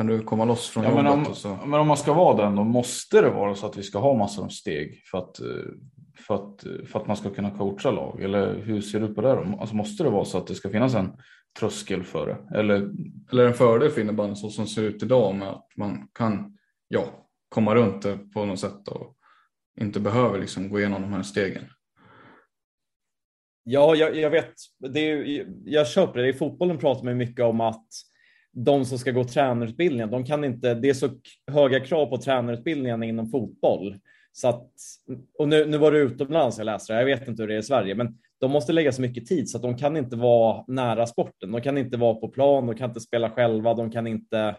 kan 0.00 0.06
du 0.06 0.22
komma 0.22 0.44
loss 0.44 0.68
från 0.68 0.84
ja, 0.84 0.90
jobbet. 0.90 1.04
Men 1.04 1.12
om, 1.12 1.34
så... 1.34 1.58
men 1.66 1.80
om 1.80 1.88
man 1.88 1.96
ska 1.96 2.12
vara 2.12 2.44
den 2.44 2.56
då 2.56 2.64
måste 2.64 3.20
det 3.20 3.30
vara 3.30 3.54
så 3.54 3.66
att 3.66 3.76
vi 3.76 3.82
ska 3.82 3.98
ha 3.98 4.14
massor 4.14 4.44
av 4.44 4.48
steg 4.48 5.02
för 5.10 5.18
att 5.18 5.40
för 6.26 6.34
att, 6.34 6.88
för 6.90 7.00
att 7.00 7.06
man 7.06 7.16
ska 7.16 7.30
kunna 7.30 7.50
coacha 7.50 7.90
lag? 7.90 8.22
Eller 8.22 8.54
hur 8.54 8.80
ser 8.80 9.00
du 9.00 9.14
på 9.14 9.20
det? 9.20 9.34
Då? 9.34 9.58
Alltså 9.60 9.76
måste 9.76 10.02
det 10.02 10.10
vara 10.10 10.24
så 10.24 10.38
att 10.38 10.46
det 10.46 10.54
ska 10.54 10.70
finnas 10.70 10.94
en 10.94 11.12
tröskel 11.58 12.02
för 12.02 12.26
det? 12.26 12.58
Eller, 12.58 12.90
eller 13.32 13.46
en 13.46 13.54
fördel 13.54 13.90
för 13.90 14.00
innebandyn 14.00 14.36
så 14.36 14.50
som 14.50 14.66
ser 14.66 14.82
ut 14.82 15.02
idag 15.02 15.34
med 15.34 15.48
att 15.48 15.66
man 15.76 16.08
kan 16.14 16.58
ja, 16.88 17.04
komma 17.48 17.74
runt 17.74 18.02
det 18.02 18.18
på 18.34 18.44
något 18.44 18.60
sätt 18.60 18.88
och 18.88 19.16
inte 19.80 20.00
behöver 20.00 20.38
liksom 20.38 20.68
gå 20.68 20.78
igenom 20.78 21.02
de 21.02 21.12
här 21.12 21.22
stegen? 21.22 21.64
Ja, 23.62 23.94
jag, 23.94 24.16
jag 24.16 24.30
vet. 24.30 24.54
Det 24.92 25.10
är, 25.10 25.46
jag 25.64 25.88
köper 25.88 26.20
det. 26.20 26.28
I 26.28 26.32
fotbollen 26.32 26.78
pratar 26.78 27.04
man 27.04 27.16
mycket 27.16 27.44
om 27.44 27.60
att 27.60 27.86
de 28.52 28.84
som 28.84 28.98
ska 28.98 29.10
gå 29.10 29.24
tränarutbildningen, 29.24 30.10
de 30.10 30.24
kan 30.24 30.44
inte, 30.44 30.74
det 30.74 30.88
är 30.88 30.94
så 30.94 31.08
höga 31.52 31.80
krav 31.80 32.06
på 32.06 32.16
tränarutbildningen 32.16 33.02
inom 33.02 33.30
fotboll 33.30 33.98
så 34.32 34.48
att, 34.48 34.68
och 35.38 35.48
nu, 35.48 35.66
nu 35.66 35.78
var 35.78 35.92
det 35.92 35.98
utomlands 35.98 36.58
jag 36.58 36.64
läste 36.64 36.92
det, 36.92 36.98
jag 36.98 37.06
vet 37.06 37.28
inte 37.28 37.42
hur 37.42 37.48
det 37.48 37.54
är 37.54 37.58
i 37.58 37.62
Sverige, 37.62 37.94
men 37.94 38.18
de 38.40 38.50
måste 38.50 38.72
lägga 38.72 38.92
så 38.92 39.02
mycket 39.02 39.26
tid 39.26 39.50
så 39.50 39.56
att 39.56 39.62
de 39.62 39.76
kan 39.76 39.96
inte 39.96 40.16
vara 40.16 40.64
nära 40.68 41.06
sporten. 41.06 41.52
De 41.52 41.60
kan 41.60 41.78
inte 41.78 41.96
vara 41.96 42.14
på 42.14 42.28
plan, 42.28 42.66
de 42.66 42.76
kan 42.76 42.90
inte 42.90 43.00
spela 43.00 43.30
själva, 43.30 43.74
de 43.74 43.90
kan 43.90 44.06
inte 44.06 44.56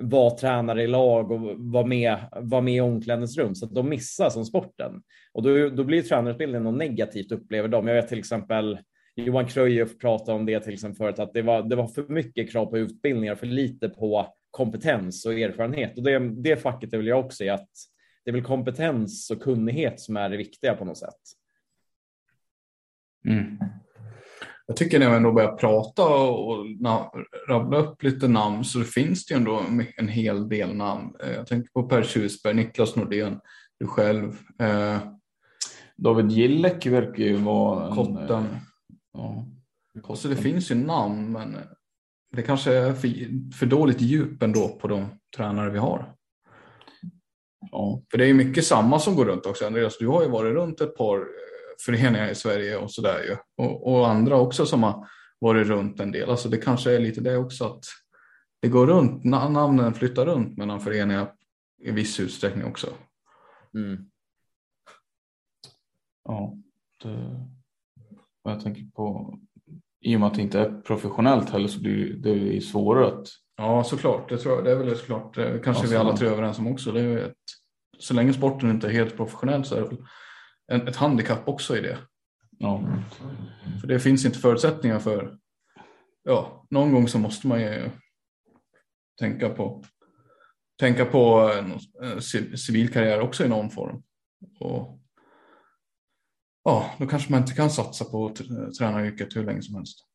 vara 0.00 0.30
tränare 0.30 0.82
i 0.82 0.86
lag 0.86 1.30
och 1.30 1.40
vara 1.58 1.86
med, 1.86 2.16
vara 2.40 2.60
med 2.60 2.74
i 2.74 2.80
omklädningsrum 2.80 3.54
så 3.54 3.66
att 3.66 3.74
de 3.74 3.88
missar 3.88 4.30
som 4.30 4.44
sporten. 4.44 5.02
Och 5.32 5.42
då, 5.42 5.68
då 5.68 5.84
blir 5.84 6.02
tränarutbildningen 6.02 6.64
något 6.64 6.78
negativt 6.78 7.32
upplever 7.32 7.68
de. 7.68 7.86
Jag 7.86 7.94
vet 7.94 8.08
till 8.08 8.18
exempel 8.18 8.78
Johan 9.14 9.46
Cruyff 9.46 9.98
pratade 9.98 10.38
om 10.38 10.46
det 10.46 10.60
till 10.60 10.72
exempel 10.72 10.96
förut, 10.96 11.18
att 11.18 11.32
det 11.32 11.42
var, 11.42 11.62
det 11.62 11.76
var 11.76 11.86
för 11.86 12.08
mycket 12.08 12.52
krav 12.52 12.66
på 12.66 12.78
utbildningar, 12.78 13.34
för 13.34 13.46
lite 13.46 13.88
på 13.88 14.34
kompetens 14.50 15.26
och 15.26 15.32
erfarenhet. 15.32 15.98
Och 15.98 16.04
det, 16.04 16.18
det 16.18 16.56
facket 16.56 16.94
vill 16.94 17.06
jag 17.06 17.24
också 17.24 17.44
i 17.44 17.48
att 17.48 17.68
det 18.24 18.30
är 18.30 18.32
väl 18.32 18.42
kompetens 18.42 19.30
och 19.30 19.42
kunnighet 19.42 20.00
som 20.00 20.16
är 20.16 20.30
det 20.30 20.36
viktiga 20.36 20.74
på 20.74 20.84
något 20.84 20.98
sätt. 20.98 21.20
Mm. 23.26 23.58
Jag 24.66 24.76
tycker 24.76 24.98
när 24.98 25.10
vi 25.10 25.16
ändå 25.16 25.32
börjar 25.32 25.56
prata 25.56 26.08
och 26.08 26.66
rabbla 27.48 27.78
upp 27.78 28.02
lite 28.02 28.28
namn 28.28 28.64
så 28.64 28.84
finns 28.84 29.26
det 29.26 29.34
ju 29.34 29.38
ändå 29.38 29.62
en 29.96 30.08
hel 30.08 30.48
del 30.48 30.74
namn. 30.74 31.14
Eh, 31.22 31.32
jag 31.32 31.46
tänker 31.46 31.70
på 31.70 31.82
Per 31.82 32.02
Tjusberg, 32.02 32.54
Niklas 32.54 32.96
Nordén, 32.96 33.40
du 33.78 33.86
själv. 33.86 34.38
Eh, 34.60 34.98
David 35.96 36.30
Gillek 36.30 36.86
verkar 36.86 37.24
ju 37.24 37.36
vara 37.36 37.86
en... 37.86 37.94
Kotten. 37.94 38.46
Ja. 39.12 39.46
Kotten. 40.02 40.16
Så 40.16 40.28
det 40.28 40.36
finns 40.36 40.70
ju 40.70 40.74
namn 40.74 41.32
men 41.32 41.56
det 42.32 42.42
kanske 42.42 42.74
är 42.74 42.92
för, 42.92 43.10
för 43.58 43.66
dåligt 43.66 44.00
djup 44.00 44.42
ändå 44.42 44.68
på 44.68 44.88
de 44.88 45.06
tränare 45.36 45.70
vi 45.70 45.78
har. 45.78 46.14
Ja. 47.70 48.02
För 48.10 48.18
det 48.18 48.24
är 48.24 48.28
ju 48.28 48.34
mycket 48.34 48.64
samma 48.64 48.98
som 48.98 49.14
går 49.14 49.24
runt 49.24 49.46
också. 49.46 49.66
Andreas, 49.66 49.98
du 49.98 50.06
har 50.06 50.22
ju 50.22 50.28
varit 50.28 50.54
runt 50.54 50.80
ett 50.80 50.96
par 50.96 51.26
föreningar 51.84 52.28
i 52.28 52.34
Sverige 52.34 52.76
och 52.76 52.92
sådär 52.92 53.22
ju. 53.22 53.36
Och, 53.64 53.92
och, 53.92 54.08
andra 54.08 54.36
också 54.36 54.66
som 54.66 54.82
har 54.82 55.08
varit 55.38 55.66
runt 55.66 56.00
en 56.00 56.12
del. 56.12 56.30
Alltså 56.30 56.48
det 56.48 56.56
kanske 56.56 56.94
är 56.94 56.98
lite 56.98 57.20
det 57.20 57.36
också 57.36 57.64
att 57.64 57.84
det 58.62 58.68
går 58.68 58.86
runt, 58.86 59.24
namnen 59.24 59.94
flyttar 59.94 60.26
runt 60.26 60.58
mellan 60.58 60.80
föreningar 60.80 61.32
i 61.82 61.90
viss 61.90 62.20
utsträckning 62.20 62.64
också. 62.64 62.86
Mm. 63.74 64.10
Ja, 66.24 66.56
det, 67.02 67.46
jag 68.42 68.60
tänker 68.60 68.82
på 68.94 69.38
i 70.00 70.16
och 70.16 70.20
med 70.20 70.26
att 70.26 70.34
det 70.34 70.42
inte 70.42 70.60
är 70.60 70.80
professionellt 70.80 71.50
heller 71.50 71.68
så 71.68 71.80
blir 71.80 72.14
det 72.14 72.60
svårare 72.60 73.06
att. 73.06 73.26
Ja, 73.56 73.84
såklart. 73.84 74.28
Det, 74.28 74.38
tror 74.38 74.54
jag, 74.54 74.64
det 74.64 74.70
är 74.70 74.76
väl 74.76 74.96
såklart. 74.96 75.34
Kanske 75.34 75.70
alltså, 75.70 75.86
vi 75.86 75.96
alla 75.96 76.16
tre 76.16 76.28
är 76.28 76.32
överens 76.32 76.58
om 76.58 76.66
också. 76.66 76.92
Det 76.92 77.00
är 77.00 77.16
ett, 77.18 77.34
så 77.98 78.14
länge 78.14 78.32
sporten 78.32 78.70
inte 78.70 78.86
är 78.86 78.92
helt 78.92 79.16
professionell 79.16 79.64
så 79.64 79.74
är 79.74 79.80
det 79.80 79.88
väl 79.88 79.98
en, 80.72 80.88
ett 80.88 80.96
handikapp 80.96 81.48
också 81.48 81.76
i 81.76 81.80
det. 81.80 81.98
Ja. 82.58 82.84
För 83.80 83.88
det 83.88 84.00
finns 84.00 84.24
inte 84.24 84.38
förutsättningar 84.38 84.98
för. 84.98 85.38
Ja, 86.22 86.66
någon 86.70 86.92
gång 86.92 87.08
så 87.08 87.18
måste 87.18 87.46
man 87.46 87.60
ju 87.60 87.90
tänka 89.18 89.48
på 89.48 89.84
tänka 90.80 91.04
på 91.04 91.52
en 91.58 92.58
civil 92.58 92.92
karriär 92.92 93.20
också 93.20 93.44
i 93.44 93.48
någon 93.48 93.70
form. 93.70 94.02
Och, 94.60 94.99
ja, 96.64 96.90
då 96.98 97.06
kanske 97.06 97.32
man 97.32 97.40
inte 97.40 97.54
kan 97.54 97.70
satsa 97.70 98.04
på 98.04 98.34
tränaryrket 98.78 99.36
hur 99.36 99.44
länge 99.44 99.62
som 99.62 99.74
helst. 99.74 100.06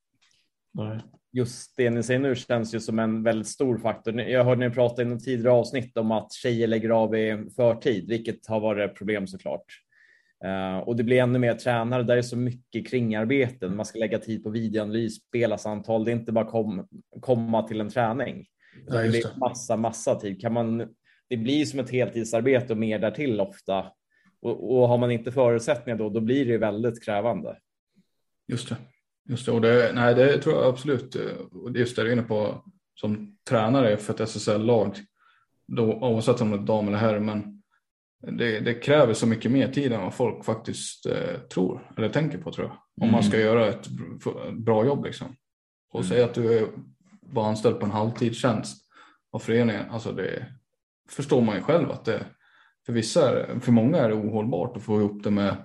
Nej. 0.73 0.99
Just 1.31 1.73
det 1.77 1.89
ni 1.89 2.03
säger 2.03 2.19
nu 2.19 2.35
känns 2.35 2.75
ju 2.75 2.79
som 2.79 2.99
en 2.99 3.23
väldigt 3.23 3.47
stor 3.47 3.77
faktor. 3.77 4.21
Jag 4.21 4.43
hörde 4.43 4.69
ni 4.69 4.75
prata 4.75 5.01
i 5.01 5.05
något 5.05 5.23
tidigare 5.23 5.51
avsnitt 5.51 5.97
om 5.97 6.11
att 6.11 6.33
tjejer 6.33 6.67
lägger 6.67 6.89
av 6.89 7.15
i 7.15 7.49
förtid, 7.55 8.07
vilket 8.07 8.47
har 8.47 8.59
varit 8.59 8.89
ett 8.89 8.97
problem 8.97 9.27
såklart. 9.27 9.65
Uh, 10.45 10.77
och 10.77 10.95
det 10.95 11.03
blir 11.03 11.21
ännu 11.21 11.39
mer 11.39 11.53
tränare 11.53 12.03
där 12.03 12.17
är 12.17 12.21
så 12.21 12.37
mycket 12.37 12.87
kringarbeten. 12.87 13.75
Man 13.75 13.85
ska 13.85 13.99
lägga 13.99 14.19
tid 14.19 14.43
på 14.43 14.49
videoanalys, 14.49 15.15
spelarsamtal. 15.15 16.05
Det 16.05 16.11
är 16.11 16.15
inte 16.15 16.31
bara 16.31 16.45
kom, 16.45 16.87
komma 17.19 17.63
till 17.63 17.81
en 17.81 17.89
träning. 17.89 18.45
Ja, 18.87 18.93
det 18.93 19.17
är 19.17 19.39
massa, 19.39 19.77
massa 19.77 20.15
tid. 20.15 20.41
Kan 20.41 20.53
man, 20.53 20.87
det 21.29 21.37
blir 21.37 21.65
som 21.65 21.79
ett 21.79 21.89
heltidsarbete 21.89 22.73
och 22.73 22.79
mer 22.79 22.99
därtill 22.99 23.41
ofta. 23.41 23.85
Och, 24.45 24.77
och 24.77 24.87
har 24.87 24.97
man 24.97 25.11
inte 25.11 25.31
förutsättningar 25.31 25.97
då, 25.97 26.09
då 26.09 26.19
blir 26.19 26.45
det 26.45 26.57
väldigt 26.57 27.03
krävande. 27.03 27.57
Just 28.47 28.69
det. 28.69 28.75
Just 29.29 29.45
det, 29.45 29.51
och 29.51 29.61
det, 29.61 29.91
nej, 29.95 30.15
det 30.15 30.37
tror 30.37 30.55
jag 30.55 30.65
absolut. 30.65 31.15
Just 31.75 31.95
det 31.95 32.03
du 32.03 32.09
är 32.09 32.13
inne 32.13 32.21
på 32.21 32.63
som 32.95 33.37
tränare 33.49 33.97
för 33.97 34.13
ett 34.13 34.19
SSL-lag, 34.19 34.97
oavsett 35.77 36.41
om 36.41 36.51
det 36.51 36.57
är 36.57 36.61
dam 36.61 36.87
eller 36.87 36.97
herr, 36.97 37.19
men 37.19 37.61
det, 38.37 38.59
det, 38.59 38.73
kräver 38.73 39.13
så 39.13 39.27
mycket 39.27 39.51
mer 39.51 39.67
tid 39.67 39.93
än 39.93 40.01
vad 40.01 40.13
folk 40.13 40.45
faktiskt 40.45 41.05
eh, 41.05 41.39
tror 41.53 41.91
eller 41.97 42.09
tänker 42.09 42.37
på 42.37 42.51
tror 42.51 42.67
jag. 42.67 42.75
Om 42.75 43.03
mm. 43.03 43.11
man 43.11 43.23
ska 43.23 43.39
göra 43.39 43.67
ett 43.67 43.87
bra 44.53 44.85
jobb 44.85 45.05
liksom. 45.05 45.35
Och 45.89 45.99
mm. 45.99 46.09
säga 46.09 46.25
att 46.25 46.33
du 46.33 46.57
är 46.57 46.67
vara 47.21 47.47
anställd 47.47 47.79
på 47.79 47.85
en 47.85 47.91
halvtidstjänst 47.91 48.85
av 49.31 49.39
föreningen. 49.39 49.89
Alltså 49.89 50.11
det 50.11 50.45
förstår 51.09 51.41
man 51.41 51.55
ju 51.55 51.61
själv 51.61 51.91
att 51.91 52.05
det 52.05 52.25
för 52.85 52.93
vissa, 52.93 53.45
för 53.59 53.71
många 53.71 53.97
är 53.97 54.09
det 54.09 54.15
ohållbart 54.15 54.77
att 54.77 54.83
få 54.83 54.99
ihop 54.99 55.23
det 55.23 55.31
med 55.31 55.55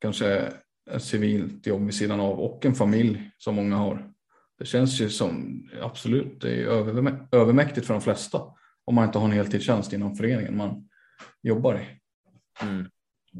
kanske 0.00 0.52
ett 0.90 1.02
civilt 1.02 1.66
jobb 1.66 1.84
vid 1.84 1.94
sidan 1.94 2.20
av 2.20 2.40
och 2.40 2.66
en 2.66 2.74
familj 2.74 3.30
som 3.38 3.54
många 3.54 3.76
har. 3.76 4.10
Det 4.58 4.64
känns 4.64 5.00
ju 5.00 5.08
som 5.08 5.62
absolut, 5.82 6.40
det 6.40 6.62
är 6.62 6.66
övermäktigt 7.32 7.86
för 7.86 7.94
de 7.94 8.00
flesta 8.00 8.40
om 8.84 8.94
man 8.94 9.04
inte 9.04 9.18
har 9.18 9.26
en 9.26 9.32
heltidstjänst 9.32 9.92
inom 9.92 10.16
föreningen 10.16 10.56
man 10.56 10.88
jobbar 11.42 11.74
i. 11.74 11.84
Mm. 12.62 12.86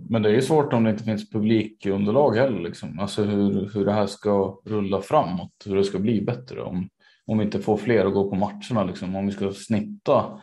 Men 0.09 0.23
det 0.23 0.29
är 0.29 0.33
ju 0.33 0.43
svårt 0.43 0.73
om 0.73 0.85
det 0.85 0.91
inte 0.91 1.05
finns 1.05 1.31
publikunderlag 1.31 2.37
heller, 2.37 2.61
liksom. 2.61 2.99
alltså 2.99 3.25
hur, 3.25 3.71
hur 3.75 3.85
det 3.85 3.93
här 3.93 4.07
ska 4.07 4.61
rulla 4.65 5.01
framåt, 5.01 5.53
hur 5.67 5.77
det 5.77 5.85
ska 5.85 5.99
bli 5.99 6.23
bättre. 6.23 6.63
Om, 6.63 6.89
om 7.27 7.39
vi 7.39 7.45
inte 7.45 7.61
får 7.61 7.77
fler 7.77 8.07
att 8.07 8.15
gå 8.15 8.31
på 8.31 8.37
matcherna, 8.37 8.85
liksom, 8.85 9.17
om 9.17 9.27
vi 9.27 9.33
ska 9.33 9.53
snitta 9.53 10.41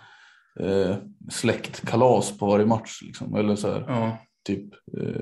eh, 0.59 0.95
släktkalas 1.29 2.37
på 2.37 2.45
varje 2.45 2.65
match. 2.65 3.01
Liksom, 3.01 3.35
eller 3.35 3.55
så 3.55 3.71
här, 3.71 3.85
ja. 3.87 4.17
typ, 4.45 4.73
eh, 4.73 5.21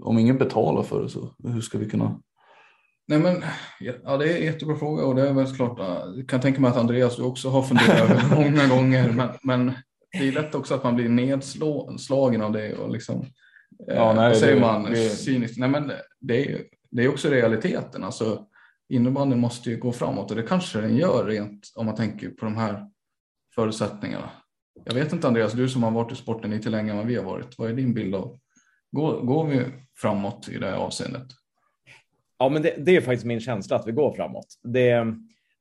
om 0.00 0.18
ingen 0.18 0.38
betalar 0.38 0.82
för 0.82 1.02
det 1.02 1.08
så 1.08 1.34
hur 1.44 1.60
ska 1.60 1.78
vi 1.78 1.90
kunna? 1.90 2.20
Nej 3.08 3.18
men, 3.18 3.42
ja, 3.80 4.16
det 4.16 4.32
är 4.32 4.36
en 4.36 4.44
jättebra 4.44 4.76
fråga 4.76 5.04
och 5.04 5.14
det 5.14 5.28
är 5.28 5.32
väl 5.32 5.56
klart, 5.56 5.78
jag 6.16 6.28
kan 6.28 6.40
tänka 6.40 6.60
mig 6.60 6.70
att 6.70 6.76
Andreas 6.76 7.16
du 7.16 7.22
också 7.22 7.48
har 7.48 7.62
funderat 7.62 8.10
över 8.10 8.36
många 8.44 8.66
gånger, 8.66 9.12
men, 9.12 9.28
men 9.42 9.72
det 10.12 10.28
är 10.28 10.32
lätt 10.32 10.54
också 10.54 10.74
att 10.74 10.84
man 10.84 10.94
blir 10.94 11.08
nedslagen 11.08 12.42
av 12.42 12.52
det 12.52 12.74
och 12.74 12.90
liksom, 12.90 13.26
ja, 13.86 14.12
nej, 14.12 14.34
säger 14.34 14.54
det, 14.54 14.60
man 14.60 14.84
det, 14.84 15.10
cyniskt. 15.10 15.58
Nej 15.58 15.68
men 15.68 15.92
det 16.20 16.52
är, 16.52 16.62
det 16.90 17.04
är 17.04 17.08
också 17.08 17.28
realiteten. 17.28 18.04
Alltså, 18.04 18.46
innebandyn 18.88 19.40
måste 19.40 19.70
ju 19.70 19.76
gå 19.76 19.92
framåt 19.92 20.30
och 20.30 20.36
det 20.36 20.42
kanske 20.42 20.80
den 20.80 20.96
gör 20.96 21.24
rent 21.24 21.72
om 21.74 21.86
man 21.86 21.94
tänker 21.94 22.28
på 22.28 22.44
de 22.44 22.56
här 22.56 22.86
förutsättningarna. 23.58 24.30
Jag 24.84 24.94
vet 24.94 25.12
inte 25.12 25.28
Andreas, 25.28 25.52
du 25.52 25.68
som 25.68 25.82
har 25.82 25.90
varit 25.90 26.12
i 26.12 26.16
sporten 26.16 26.50
lite 26.50 26.70
längre 26.70 26.90
än 26.90 26.96
vad 26.96 27.06
vi 27.06 27.16
har 27.16 27.24
varit. 27.24 27.58
Vad 27.58 27.70
är 27.70 27.74
din 27.74 27.94
bild 27.94 28.14
av? 28.14 28.38
Går, 28.90 29.20
går 29.20 29.46
vi 29.46 29.60
framåt 29.96 30.48
i 30.48 30.58
det 30.58 30.66
här 30.66 30.76
avseendet? 30.76 31.26
Ja, 32.38 32.48
men 32.48 32.62
det, 32.62 32.74
det, 32.78 32.96
är 32.96 33.00
faktiskt 33.00 33.26
min 33.26 33.40
känsla 33.40 33.76
att 33.76 33.86
vi 33.86 33.92
går 33.92 34.12
framåt. 34.12 34.46
Det, 34.62 35.04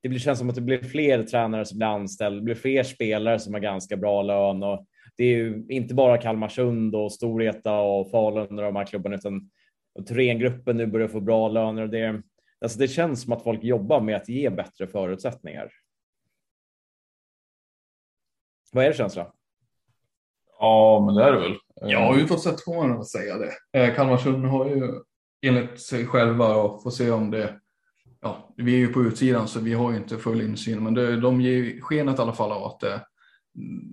det 0.01 0.09
blir, 0.09 0.19
känns 0.19 0.39
som 0.39 0.49
att 0.49 0.55
det 0.55 0.61
blir 0.61 0.83
fler 0.83 1.23
tränare 1.23 1.65
som 1.65 1.77
blir 1.77 1.87
anställda, 1.87 2.35
det 2.35 2.43
blir 2.43 2.55
fler 2.55 2.83
spelare 2.83 3.39
som 3.39 3.53
har 3.53 3.61
ganska 3.61 3.97
bra 3.97 4.21
lön 4.21 4.63
och 4.63 4.85
det 5.17 5.23
är 5.23 5.37
ju 5.37 5.65
inte 5.69 5.93
bara 5.93 6.17
Kalmarsund 6.17 6.95
och 6.95 7.11
Storvreta 7.11 7.79
och 7.79 8.11
Falun 8.11 8.59
och 8.59 8.65
de 8.65 8.75
här 8.75 8.85
klubbarna 8.85 9.15
utan 9.15 9.49
Thorengruppen 10.07 10.77
nu 10.77 10.85
börjar 10.85 11.07
få 11.07 11.19
bra 11.19 11.49
löner 11.49 11.81
och 11.81 11.89
det, 11.89 12.21
Alltså 12.61 12.79
det 12.79 12.87
känns 12.87 13.21
som 13.21 13.33
att 13.33 13.43
folk 13.43 13.63
jobbar 13.63 14.01
med 14.01 14.15
att 14.15 14.29
ge 14.29 14.49
bättre 14.49 14.87
förutsättningar. 14.87 15.69
Vad 18.73 18.85
är 18.85 18.89
det 18.89 18.95
känsla? 18.95 19.27
Ja, 20.59 21.03
men 21.05 21.15
det 21.15 21.23
är 21.23 21.31
det 21.31 21.39
väl. 21.39 21.55
Ja, 21.81 22.15
utåt 22.15 22.43
sett 22.43 22.63
får 22.63 22.87
man 22.87 23.05
säga 23.05 23.35
det. 23.37 23.79
Eh, 23.79 23.95
Kalmarsund 23.95 24.45
har 24.45 24.65
ju 24.65 24.93
enligt 25.41 25.81
sig 25.81 26.05
själva 26.05 26.55
och 26.55 26.83
får 26.83 26.91
se 26.91 27.11
om 27.11 27.31
det. 27.31 27.59
Ja, 28.21 28.53
vi 28.57 28.73
är 28.73 28.77
ju 28.77 28.93
på 28.93 29.01
utsidan 29.01 29.47
så 29.47 29.59
vi 29.59 29.73
har 29.73 29.91
ju 29.91 29.97
inte 29.97 30.17
full 30.17 30.41
insyn, 30.41 30.83
men 30.83 30.93
det, 30.93 31.19
de 31.19 31.41
ger 31.41 31.81
skenet 31.81 32.19
i 32.19 32.21
alla 32.21 32.33
fall 32.33 32.51
av 32.51 32.63
att 32.63 32.79
det, 32.79 33.01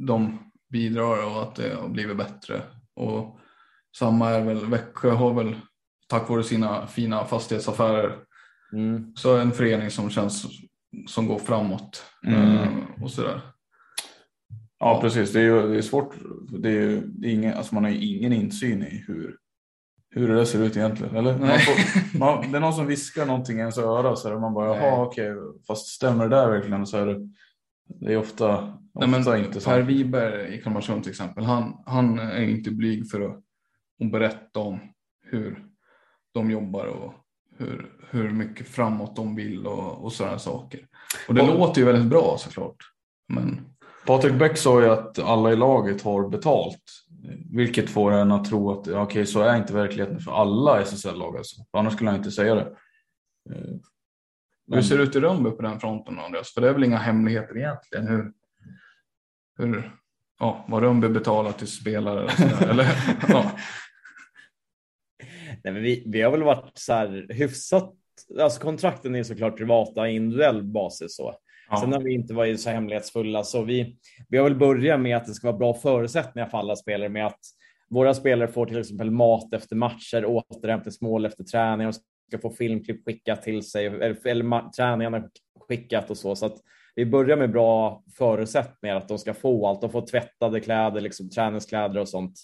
de 0.06 0.38
bidrar 0.68 1.24
och 1.26 1.42
att 1.42 1.54
det 1.54 1.74
har 1.74 1.88
blivit 1.88 2.16
bättre. 2.16 2.62
Och 2.94 3.38
samma 3.96 4.30
är 4.30 4.44
väl 4.44 4.66
Växjö 4.66 5.10
har 5.10 5.34
väl 5.34 5.56
tack 6.08 6.28
vare 6.28 6.44
sina 6.44 6.86
fina 6.86 7.24
fastighetsaffärer 7.24 8.24
Mm. 8.74 9.12
Så 9.16 9.36
en 9.36 9.52
förening 9.52 9.90
som 9.90 10.10
känns 10.10 10.46
som 11.06 11.28
går 11.28 11.38
framåt 11.38 12.02
mm. 12.26 12.56
Eh, 12.56 12.68
och 13.02 13.10
sådär. 13.10 13.40
Ja, 14.84 15.00
precis. 15.00 15.32
Det 15.32 15.40
är, 15.40 15.44
ju, 15.44 15.68
det 15.68 15.76
är 15.76 15.82
svårt. 15.82 16.14
Det 16.48 16.70
är, 16.70 17.02
det 17.06 17.28
är 17.28 17.32
ingen, 17.32 17.54
alltså 17.54 17.74
man 17.74 17.84
har 17.84 17.90
ju 17.90 18.16
ingen 18.16 18.32
insyn 18.32 18.82
i 18.82 19.04
hur, 19.06 19.36
hur 20.10 20.28
det 20.28 20.34
där 20.34 20.44
ser 20.44 20.62
ut 20.62 20.76
egentligen. 20.76 21.16
Eller? 21.16 21.38
Man 21.38 21.58
får, 21.58 22.18
man, 22.18 22.52
det 22.52 22.58
är 22.58 22.60
någon 22.60 22.72
som 22.72 22.86
viskar 22.86 23.26
någonting 23.26 23.56
i 23.56 23.60
ens 23.60 23.78
öra 23.78 24.16
så 24.16 24.28
är 24.28 24.38
man 24.38 24.54
bara 24.54 24.76
jaha 24.76 25.02
okej, 25.02 25.34
fast 25.66 25.86
stämmer 25.86 26.28
det 26.28 26.36
där 26.36 26.50
verkligen? 26.50 26.86
Så 26.86 26.96
är 26.96 27.06
det, 27.06 27.28
det 28.00 28.12
är 28.12 28.16
ofta, 28.16 28.56
ofta 28.94 29.06
Nej, 29.06 29.08
men 29.08 29.44
inte 29.44 29.60
så. 29.60 29.70
Per 29.70 29.82
Wiberg 29.82 30.54
i 30.54 30.62
Kalmarsund 30.62 31.02
till 31.02 31.10
exempel, 31.10 31.44
han, 31.44 31.82
han 31.86 32.18
är 32.18 32.42
inte 32.42 32.70
blyg 32.70 33.10
för 33.10 33.20
att, 33.20 33.42
att 34.04 34.12
berätta 34.12 34.60
om 34.60 34.80
hur 35.22 35.64
de 36.32 36.50
jobbar 36.50 36.86
och 36.86 37.12
hur, 37.58 37.92
hur 38.10 38.30
mycket 38.30 38.68
framåt 38.68 39.16
de 39.16 39.36
vill 39.36 39.66
och, 39.66 40.04
och 40.04 40.12
sådana 40.12 40.38
saker. 40.38 40.80
Och 41.28 41.34
det 41.34 41.42
och, 41.42 41.48
låter 41.48 41.80
ju 41.80 41.86
väldigt 41.86 42.10
bra 42.10 42.36
såklart. 42.38 42.76
Men... 43.28 43.73
Patrik 44.06 44.34
Bäck 44.34 44.58
sa 44.58 44.82
ju 44.82 44.90
att 44.90 45.18
alla 45.18 45.52
i 45.52 45.56
laget 45.56 46.02
har 46.02 46.28
betalt. 46.28 46.82
Vilket 47.52 47.90
får 47.90 48.12
en 48.12 48.32
att 48.32 48.44
tro 48.44 48.70
att 48.70 48.78
okej, 48.78 49.00
okay, 49.00 49.26
så 49.26 49.40
är 49.40 49.56
inte 49.56 49.72
verkligheten 49.72 50.20
för 50.20 50.32
alla 50.32 50.80
SSL-lag. 50.80 51.36
Alltså. 51.36 51.56
Annars 51.70 51.92
skulle 51.92 52.10
han 52.10 52.18
inte 52.18 52.30
säga 52.30 52.54
det. 52.54 52.76
Men... 54.66 54.78
Hur 54.78 54.82
ser 54.82 54.98
det 54.98 55.02
ut 55.02 55.16
i 55.16 55.20
Rönnby 55.20 55.50
på 55.50 55.62
den 55.62 55.80
fronten 55.80 56.18
Andreas? 56.18 56.54
För 56.54 56.60
det 56.60 56.68
är 56.68 56.72
väl 56.72 56.84
inga 56.84 56.98
hemligheter 56.98 57.56
egentligen 57.56 58.06
hur, 58.06 58.32
hur 59.58 59.92
ja, 60.38 60.64
vad 60.68 60.82
Rönnby 60.82 61.08
betalar 61.08 61.52
till 61.52 61.66
spelare? 61.66 62.30
eller, 62.70 62.86
ja. 63.28 63.50
Nej, 65.64 65.72
men 65.72 65.82
vi, 65.82 66.02
vi 66.06 66.22
har 66.22 66.30
väl 66.30 66.42
varit 66.42 66.78
så 66.78 66.92
här 66.92 67.26
hyfsat, 67.30 67.94
alltså 68.40 68.60
kontrakten 68.60 69.14
är 69.14 69.22
såklart 69.22 69.56
privata, 69.56 70.08
individuell 70.08 70.62
basis 70.62 71.16
så. 71.16 71.34
Ja. 71.70 71.76
Sen 71.76 71.92
har 71.92 72.00
vi 72.00 72.14
inte 72.14 72.34
varit 72.34 72.60
så 72.60 72.70
hemlighetsfulla, 72.70 73.44
så 73.44 73.62
vi, 73.62 73.96
vi 74.28 74.38
har 74.38 74.44
väl 74.44 74.58
börjat 74.58 75.00
med 75.00 75.16
att 75.16 75.26
det 75.26 75.34
ska 75.34 75.46
vara 75.46 75.58
bra 75.58 75.74
förutsättningar 75.74 76.48
för 76.48 76.58
alla 76.58 76.76
spelare 76.76 77.08
med 77.08 77.26
att 77.26 77.40
våra 77.90 78.14
spelare 78.14 78.48
får 78.48 78.66
till 78.66 78.78
exempel 78.78 79.10
mat 79.10 79.54
efter 79.54 79.76
matcher, 79.76 80.24
återhämtningsmål 80.24 81.26
efter 81.26 81.44
träning 81.44 81.86
och 81.86 81.94
ska 82.28 82.38
få 82.38 82.50
filmklipp 82.50 83.04
skickat 83.04 83.42
till 83.42 83.62
sig 83.62 83.86
eller, 83.86 84.26
eller 84.26 84.70
träningarna 84.70 85.28
skickat 85.68 86.10
och 86.10 86.16
så. 86.16 86.36
Så 86.36 86.46
att 86.46 86.56
vi 86.94 87.06
börjar 87.06 87.36
med 87.36 87.52
bra 87.52 88.02
förutsättningar, 88.18 88.96
att 88.96 89.08
de 89.08 89.18
ska 89.18 89.34
få 89.34 89.66
allt. 89.66 89.80
De 89.80 89.90
får 89.90 90.06
tvättade 90.06 90.60
kläder, 90.60 91.00
liksom 91.00 91.30
träningskläder 91.30 92.00
och 92.00 92.08
sånt. 92.08 92.34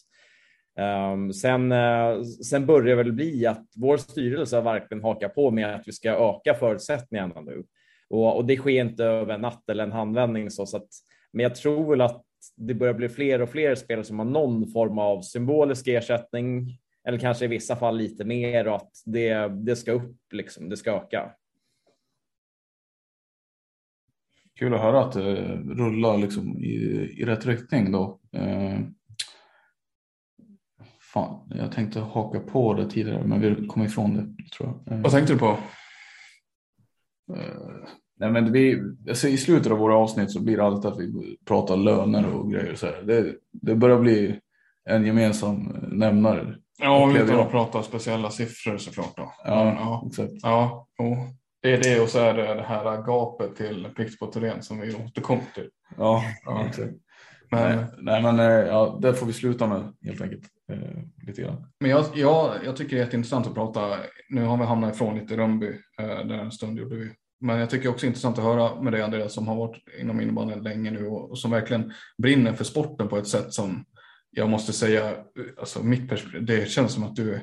Um, 1.12 1.32
sen, 1.32 1.72
uh, 1.72 2.22
sen 2.22 2.66
börjar 2.66 2.96
det 2.96 3.02
väl 3.02 3.12
bli 3.12 3.46
att 3.46 3.66
vår 3.76 3.96
styrelse 3.96 4.56
har 4.56 4.62
verkligen 4.62 5.04
hakat 5.04 5.34
på 5.34 5.50
med 5.50 5.74
att 5.74 5.88
vi 5.88 5.92
ska 5.92 6.10
öka 6.10 6.54
förutsättningarna 6.54 7.40
nu. 7.40 7.64
Och, 8.10 8.36
och 8.36 8.44
det 8.44 8.56
sker 8.56 8.80
inte 8.80 9.04
över 9.04 9.34
en 9.34 9.40
natt 9.40 9.70
eller 9.70 9.84
en 9.84 9.92
handvändning. 9.92 10.50
Så, 10.50 10.66
så 10.66 10.76
att, 10.76 10.88
men 11.32 11.42
jag 11.42 11.54
tror 11.54 11.90
väl 11.90 12.00
att 12.00 12.24
det 12.56 12.74
börjar 12.74 12.94
bli 12.94 13.08
fler 13.08 13.42
och 13.42 13.48
fler 13.48 13.74
spelare 13.74 14.04
som 14.04 14.18
har 14.18 14.26
någon 14.26 14.68
form 14.72 14.98
av 14.98 15.22
symbolisk 15.22 15.88
ersättning 15.88 16.78
eller 17.08 17.18
kanske 17.18 17.44
i 17.44 17.48
vissa 17.48 17.76
fall 17.76 17.96
lite 17.96 18.24
mer 18.24 18.68
och 18.68 18.76
att 18.76 18.92
det, 19.06 19.48
det 19.48 19.76
ska 19.76 19.92
upp, 19.92 20.32
liksom, 20.32 20.68
det 20.68 20.76
ska 20.76 20.90
öka. 20.90 21.32
Kul 24.58 24.74
att 24.74 24.80
höra 24.80 25.00
att 25.00 25.12
det 25.12 25.56
rullar 25.56 26.18
liksom 26.18 26.58
i, 26.58 26.74
i 27.18 27.24
rätt 27.24 27.46
riktning 27.46 27.92
då. 27.92 28.20
Eh, 28.32 28.80
fan, 31.00 31.48
jag 31.54 31.72
tänkte 31.72 32.00
haka 32.00 32.40
på 32.40 32.74
det 32.74 32.90
tidigare 32.90 33.26
men 33.26 33.40
vi 33.40 33.66
kom 33.66 33.82
ifrån 33.82 34.14
det 34.14 34.50
tror 34.56 34.68
jag. 34.68 34.94
Eh, 34.94 35.02
Vad 35.02 35.12
tänkte 35.12 35.32
du 35.32 35.38
på? 35.38 35.58
Eh, 38.20 38.30
nej 38.30 38.42
men 38.42 38.52
vi, 38.52 38.82
alltså 39.08 39.28
I 39.28 39.36
slutet 39.36 39.72
av 39.72 39.78
våra 39.78 39.96
avsnitt 39.96 40.30
så 40.30 40.40
blir 40.40 40.56
det 40.56 40.64
alltid 40.64 40.90
att 40.90 41.00
vi 41.00 41.36
pratar 41.44 41.76
löner 41.76 42.34
och 42.34 42.52
grejer. 42.52 42.74
Så 42.74 42.86
här. 42.86 43.02
Det, 43.02 43.34
det 43.52 43.74
börjar 43.74 43.98
bli 43.98 44.40
en 44.84 45.06
gemensam 45.06 45.62
nämnare. 45.92 46.56
Ja, 46.82 47.16
utan 47.16 47.40
att 47.40 47.50
prata 47.50 47.82
speciella 47.82 48.30
siffror 48.30 48.78
såklart. 48.78 49.16
Då. 49.16 49.32
Ja, 49.44 49.64
ja. 49.64 50.04
exakt. 50.06 50.32
Ja, 50.42 50.86
jo. 50.98 51.16
Det 51.62 51.72
är 51.72 51.82
det 51.82 52.00
och 52.00 52.08
så 52.08 52.18
är 52.18 52.34
det 52.34 52.54
det 52.54 52.62
här 52.62 53.02
gapet 53.02 53.56
till 53.56 53.88
Pixbo 53.96 54.26
Thorén 54.26 54.62
som 54.62 54.80
vi 54.80 54.94
återkommer 54.94 55.44
till. 55.54 55.68
Ja, 55.96 56.24
ja. 56.44 56.66
exakt. 56.66 56.92
Men, 57.50 57.76
nej, 57.76 57.86
nej, 57.98 58.22
men 58.22 58.40
eh, 58.40 58.46
ja, 58.46 58.98
det 59.02 59.14
får 59.14 59.26
vi 59.26 59.32
sluta 59.32 59.66
med 59.66 59.92
helt 60.04 60.20
enkelt. 60.20 60.44
Eh, 60.72 61.26
lite 61.26 61.42
grann. 61.42 61.66
Men 61.80 61.90
jag, 61.90 62.04
jag, 62.14 62.54
jag 62.64 62.76
tycker 62.76 62.96
det 62.96 63.02
är 63.02 63.04
jätteintressant 63.04 63.46
att 63.46 63.54
prata. 63.54 63.96
Nu 64.28 64.44
har 64.44 64.56
vi 64.56 64.64
hamnat 64.64 64.94
ifrån 64.94 65.18
lite 65.18 65.36
Rönnby 65.36 65.68
eh, 66.00 66.06
där 66.06 66.38
en 66.38 66.52
stund 66.52 66.78
gjorde 66.78 66.96
vi. 66.96 67.10
Men 67.40 67.58
jag 67.58 67.70
tycker 67.70 67.88
också 67.88 68.06
intressant 68.06 68.38
att 68.38 68.44
höra 68.44 68.82
med 68.82 68.92
dig 68.92 69.02
Andreas 69.02 69.32
som 69.32 69.48
har 69.48 69.56
varit 69.56 69.82
inom 70.00 70.20
innebandyn 70.20 70.62
länge 70.62 70.90
nu 70.90 71.06
och, 71.06 71.30
och 71.30 71.38
som 71.38 71.50
verkligen 71.50 71.92
brinner 72.18 72.52
för 72.52 72.64
sporten 72.64 73.08
på 73.08 73.16
ett 73.16 73.28
sätt 73.28 73.52
som 73.52 73.84
jag 74.30 74.48
måste 74.48 74.72
säga, 74.72 75.14
alltså 75.58 75.82
mitt 75.82 76.08
perspektiv, 76.08 76.44
det 76.44 76.70
känns 76.70 76.92
som 76.92 77.04
att 77.04 77.16
du, 77.16 77.40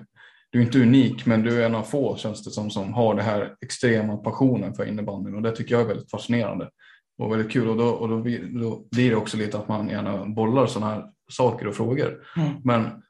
du 0.49 0.59
är 0.59 0.63
inte 0.63 0.81
unik, 0.81 1.25
men 1.25 1.43
du 1.43 1.61
är 1.61 1.65
en 1.65 1.75
av 1.75 1.83
få 1.83 2.17
känns 2.17 2.43
det 2.43 2.51
som, 2.51 2.69
som 2.69 2.93
har 2.93 3.15
det 3.15 3.23
här 3.23 3.55
extrema 3.61 4.17
passionen 4.17 4.73
för 4.73 4.85
innebandyn 4.85 5.35
och 5.35 5.41
det 5.41 5.55
tycker 5.55 5.75
jag 5.75 5.81
är 5.81 5.87
väldigt 5.87 6.11
fascinerande 6.11 6.69
och 7.17 7.31
väldigt 7.31 7.51
kul 7.51 7.67
och 7.67 7.77
då, 7.77 7.87
och 7.87 8.09
då, 8.09 8.15
då 8.59 8.87
blir 8.91 9.09
det 9.09 9.15
också 9.15 9.37
lite 9.37 9.57
att 9.57 9.67
man 9.67 9.89
gärna 9.89 10.25
bollar 10.25 10.65
sådana 10.65 10.93
här 10.93 11.03
saker 11.31 11.67
och 11.67 11.75
frågor. 11.75 12.23
Mm. 12.37 12.51
Men 12.63 13.03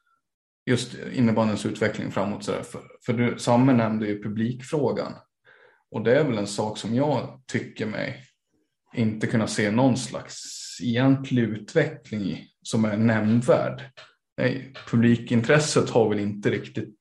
just 0.66 0.96
innebandyns 1.14 1.66
utveckling 1.66 2.12
framåt 2.12 2.44
så 2.44 2.52
där, 2.52 2.64
för, 2.64 2.82
för 3.06 3.14
du, 3.14 3.40
Samme 3.40 3.74
nämnde 3.74 4.08
ju 4.08 4.24
publikfrågan 4.24 5.14
och 5.92 6.04
det 6.04 6.20
är 6.20 6.24
väl 6.24 6.38
en 6.38 6.48
sak 6.48 6.78
som 6.78 6.96
jag 6.96 7.42
tycker 7.52 7.86
mig 7.86 8.24
inte 8.94 9.28
kunna 9.28 9.48
se 9.48 9.72
någon 9.72 9.98
slags 9.98 10.36
egentlig 10.82 11.44
utveckling 11.44 12.22
i 12.22 12.48
som 12.62 12.86
är 12.86 12.98
nämnvärd. 12.98 13.84
Nej, 14.38 14.74
publikintresset 14.90 15.90
har 15.90 16.10
väl 16.10 16.20
inte 16.20 16.52
riktigt 16.52 16.98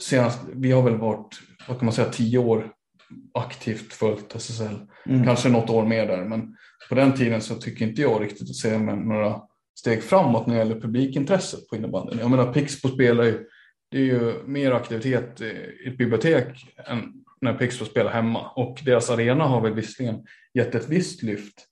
senast, 0.00 0.40
vi 0.54 0.72
har 0.72 0.82
väl 0.82 0.96
varit, 0.96 1.40
vad 1.68 1.78
kan 1.78 1.86
man 1.86 1.94
säga, 1.94 2.08
tio 2.08 2.38
år 2.38 2.72
aktivt 3.34 3.92
följt 3.92 4.34
SSL. 4.34 4.76
Mm. 5.06 5.24
Kanske 5.24 5.48
något 5.48 5.70
år 5.70 5.86
mer 5.86 6.06
där, 6.06 6.24
men 6.24 6.56
på 6.88 6.94
den 6.94 7.12
tiden 7.12 7.40
så 7.40 7.54
tycker 7.54 7.86
inte 7.86 8.02
jag 8.02 8.22
riktigt 8.22 8.50
att 8.50 8.56
se 8.56 8.78
några 8.78 9.40
steg 9.78 10.02
framåt 10.02 10.46
när 10.46 10.54
det 10.54 10.58
gäller 10.58 10.80
publikintresset 10.80 11.68
på 11.68 11.76
innebandyn. 11.76 12.18
Jag 12.18 12.30
menar 12.30 12.52
Pixbo 12.52 12.88
spelar 12.88 13.24
ju, 13.24 13.46
det 13.90 13.98
är 13.98 14.04
ju 14.04 14.42
mer 14.46 14.72
aktivitet 14.72 15.40
i 15.40 15.88
ett 15.88 15.98
bibliotek 15.98 16.74
än 16.86 17.12
när 17.40 17.54
Pixbo 17.54 17.84
spelar 17.84 18.10
hemma 18.10 18.50
och 18.50 18.80
deras 18.84 19.10
arena 19.10 19.44
har 19.44 19.60
väl 19.60 19.74
visserligen 19.74 20.26
gett 20.54 20.74
ett 20.74 20.88
visst 20.88 21.22
lyft 21.22 21.66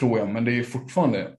tror 0.00 0.18
jag, 0.18 0.28
men 0.28 0.44
det 0.44 0.50
är 0.50 0.54
ju 0.54 0.64
fortfarande 0.64 1.36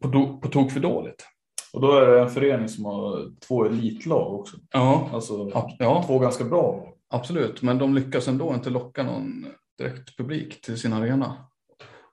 på, 0.00 0.38
på 0.42 0.48
tok 0.48 0.72
för 0.72 0.80
dåligt. 0.80 1.26
Och 1.72 1.80
då 1.80 1.92
är 1.92 2.06
det 2.06 2.20
en 2.20 2.30
förening 2.30 2.68
som 2.68 2.84
har 2.84 3.30
två 3.46 3.64
elitlag 3.64 4.34
också. 4.34 4.56
Ja, 4.70 5.10
alltså 5.12 5.50
ja. 5.78 6.04
två 6.06 6.18
ganska 6.18 6.44
bra 6.44 6.62
lag. 6.62 6.94
Absolut, 7.08 7.62
men 7.62 7.78
de 7.78 7.94
lyckas 7.94 8.28
ändå 8.28 8.54
inte 8.54 8.70
locka 8.70 9.02
någon 9.02 9.46
direkt 9.78 10.16
publik 10.16 10.60
till 10.60 10.78
sin 10.78 10.92
arena. 10.92 11.46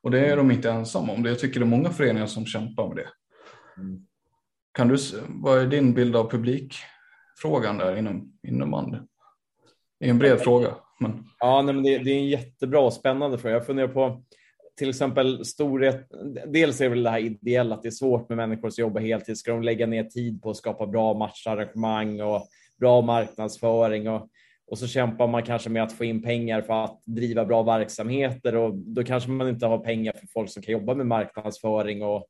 Och 0.01 0.11
det 0.11 0.25
är 0.27 0.37
de 0.37 0.51
inte 0.51 0.71
ensamma 0.71 1.13
om. 1.13 1.25
Jag 1.25 1.39
tycker 1.39 1.59
det 1.59 1.63
är 1.63 1.67
många 1.67 1.89
föreningar 1.89 2.25
som 2.25 2.45
kämpar 2.45 2.87
med 2.87 2.97
det. 2.97 3.09
Mm. 3.81 4.05
Kan 4.73 4.87
du, 4.87 4.97
vad 5.27 5.57
är 5.57 5.67
din 5.67 5.93
bild 5.93 6.15
av 6.15 6.29
publikfrågan 6.29 7.77
där 7.77 7.95
inom 7.95 8.39
innebandy? 8.47 8.97
Det 10.01 10.07
är 10.07 10.09
en 10.09 10.19
bred 10.19 10.39
fråga. 10.39 10.75
Men... 10.99 11.23
Ja, 11.39 11.61
nej, 11.61 11.75
men 11.75 11.83
det, 11.83 11.97
det, 11.97 12.11
är 12.11 12.15
en 12.15 12.27
jättebra 12.27 12.79
och 12.79 12.93
spännande 12.93 13.37
fråga. 13.37 13.53
Jag 13.53 13.65
funderar 13.65 13.87
på 13.87 14.21
till 14.77 14.89
exempel 14.89 15.45
storhet. 15.45 16.11
Dels 16.47 16.81
är 16.81 16.85
det 16.85 16.89
väl 16.89 17.03
det 17.03 17.09
här 17.09 17.19
ideella, 17.19 17.75
att 17.75 17.81
det 17.81 17.89
är 17.89 17.91
svårt 17.91 18.29
med 18.29 18.37
människor 18.37 18.69
som 18.69 18.81
jobbar 18.81 19.01
heltid. 19.01 19.37
Ska 19.37 19.51
de 19.51 19.63
lägga 19.63 19.87
ner 19.87 20.03
tid 20.03 20.41
på 20.41 20.49
att 20.49 20.57
skapa 20.57 20.87
bra 20.87 21.13
matcharrangemang 21.13 22.21
och 22.21 22.47
bra 22.79 23.01
marknadsföring 23.01 24.09
och, 24.09 24.29
och 24.67 24.77
så 24.77 24.87
kämpar 24.87 25.27
man 25.27 25.43
kanske 25.43 25.69
med 25.69 25.83
att 25.83 25.93
få 25.93 26.05
in 26.05 26.23
pengar 26.23 26.61
för 26.61 26.83
att 26.83 27.01
driva 27.05 27.45
bra 27.45 27.63
verksamheter 27.63 28.55
och 28.55 28.75
då 28.75 29.03
kanske 29.03 29.29
man 29.29 29.49
inte 29.49 29.65
har 29.65 29.77
pengar 29.77 30.13
för 30.13 30.27
folk 30.27 30.49
som 30.49 30.63
kan 30.63 30.73
jobba 30.73 30.95
med 30.95 31.07
marknadsföring 31.07 32.03
och, 32.03 32.27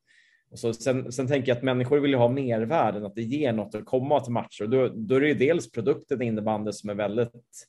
och 0.52 0.60
så. 0.60 0.74
Sen, 0.74 1.12
sen 1.12 1.28
tänker 1.28 1.50
jag 1.50 1.58
att 1.58 1.64
människor 1.64 2.00
vill 2.00 2.12
ju 2.12 2.18
ha 2.18 2.30
mervärden, 2.30 3.06
att 3.06 3.16
det 3.16 3.22
ger 3.22 3.54
något 3.54 3.76
att 3.76 3.86
komma 3.86 4.20
till 4.20 4.34
matcher. 4.34 4.68
Då, 4.68 4.88
då 4.88 5.16
är 5.16 5.22
det 5.22 5.28
ju 5.28 5.34
dels 5.34 5.72
produkten 5.72 6.22
innebandy 6.22 6.72
som 6.72 6.90
är 6.90 6.96
väldigt 6.96 7.68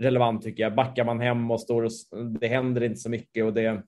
relevant 0.00 0.42
tycker 0.42 0.62
jag. 0.62 0.74
Backar 0.74 1.04
man 1.04 1.20
hem 1.20 1.50
och 1.50 1.60
står 1.60 1.82
och 1.82 1.90
det 2.40 2.46
händer 2.46 2.82
inte 2.82 3.00
så 3.00 3.10
mycket 3.10 3.44
och 3.44 3.54
det 3.54 3.82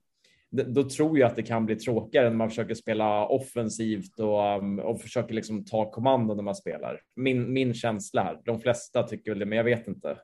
då 0.63 0.89
tror 0.89 1.19
jag 1.19 1.27
att 1.27 1.37
det 1.37 1.43
kan 1.43 1.67
bli 1.67 1.77
tråkigare 1.77 2.31
när 2.31 2.37
man 2.37 2.49
försöker 2.49 2.75
spela 2.75 3.27
offensivt 3.27 4.21
och, 4.21 4.59
um, 4.59 4.79
och 4.79 5.01
försöker 5.01 5.35
liksom 5.35 5.65
ta 5.65 5.91
kommando 5.91 6.35
när 6.35 6.43
man 6.43 6.55
spelar. 6.55 7.01
Min, 7.17 7.53
min 7.53 7.75
känsla 7.75 8.23
här. 8.23 8.41
De 8.45 8.61
flesta 8.61 9.03
tycker 9.03 9.31
väl 9.31 9.39
det, 9.39 9.47
men 9.47 9.57
jag 9.57 9.65
vet 9.65 9.89
inte. 9.89 10.19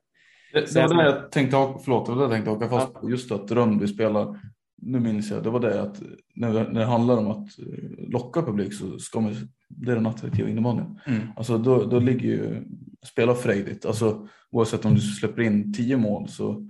Det, 0.52 0.74
det 0.74 0.86
var 0.86 0.94
det 0.94 1.04
jag 1.04 1.32
tänkte, 1.32 1.56
förlåt, 1.84 2.06
det 2.06 2.12
jag 2.12 2.30
tänkte 2.30 2.50
haka 2.50 2.68
fast 2.68 2.94
på. 2.94 3.10
Just 3.10 3.32
att 3.32 3.50
Rönnby 3.50 3.86
spelar, 3.86 4.40
nu 4.80 5.00
minns 5.00 5.30
jag, 5.30 5.42
det 5.42 5.50
var 5.50 5.60
det 5.60 5.82
att 5.82 6.02
när, 6.34 6.70
när 6.70 6.80
det 6.80 6.86
handlar 6.86 7.16
om 7.16 7.30
att 7.30 7.58
eh, 7.58 8.08
locka 8.08 8.42
publik 8.42 8.74
så 8.74 8.98
ska 8.98 9.20
man, 9.20 9.34
det 9.68 9.90
är 9.90 9.96
den 9.96 10.06
attraktiva 10.06 10.48
innebandyn. 10.48 11.00
Mm. 11.06 11.20
Alltså 11.36 11.58
då, 11.58 11.84
då 11.84 11.98
ligger 11.98 12.28
ju, 12.28 12.64
spela 13.06 13.34
frejdigt, 13.34 13.86
alltså 13.86 14.28
oavsett 14.50 14.84
om 14.84 14.94
du 14.94 15.00
släpper 15.00 15.42
in 15.42 15.72
tio 15.72 15.96
mål 15.96 16.28
så 16.28 16.66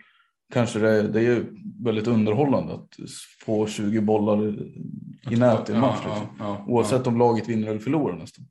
kanske 0.52 0.78
det, 0.78 1.02
det 1.02 1.26
är 1.26 1.44
väldigt 1.84 2.06
underhållande 2.06 2.74
att 2.74 2.88
få 3.44 3.66
20 3.66 4.00
bollar 4.00 4.48
i 5.30 5.36
nät 5.36 5.70
i 5.70 5.72
en 5.72 5.80
match. 5.80 6.00
Liksom. 6.04 6.26
Ja, 6.38 6.44
ja, 6.44 6.64
Oavsett 6.66 7.06
om 7.06 7.18
laget 7.18 7.48
vinner 7.48 7.68
eller 7.68 7.80
förlorar 7.80 8.16
nästan. 8.16 8.44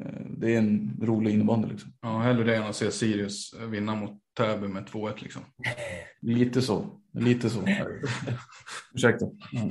Eh, 0.00 0.26
det 0.38 0.54
är 0.54 0.58
en 0.58 1.00
rolig 1.02 1.34
innebandy. 1.34 1.68
Liksom. 1.68 1.92
Ja, 2.02 2.18
hellre 2.18 2.44
det 2.44 2.56
än 2.56 2.62
att 2.62 2.76
se 2.76 2.90
Sirius 2.90 3.54
vinna 3.70 3.94
mot 3.94 4.10
Täby 4.36 4.68
med 4.68 4.84
2-1. 4.84 5.12
Liksom. 5.22 5.42
Lite 6.20 6.62
så. 6.62 6.86
Lite 7.12 7.50
så. 7.50 7.60
Ursäkta. 8.94 9.26
Mm. 9.26 9.70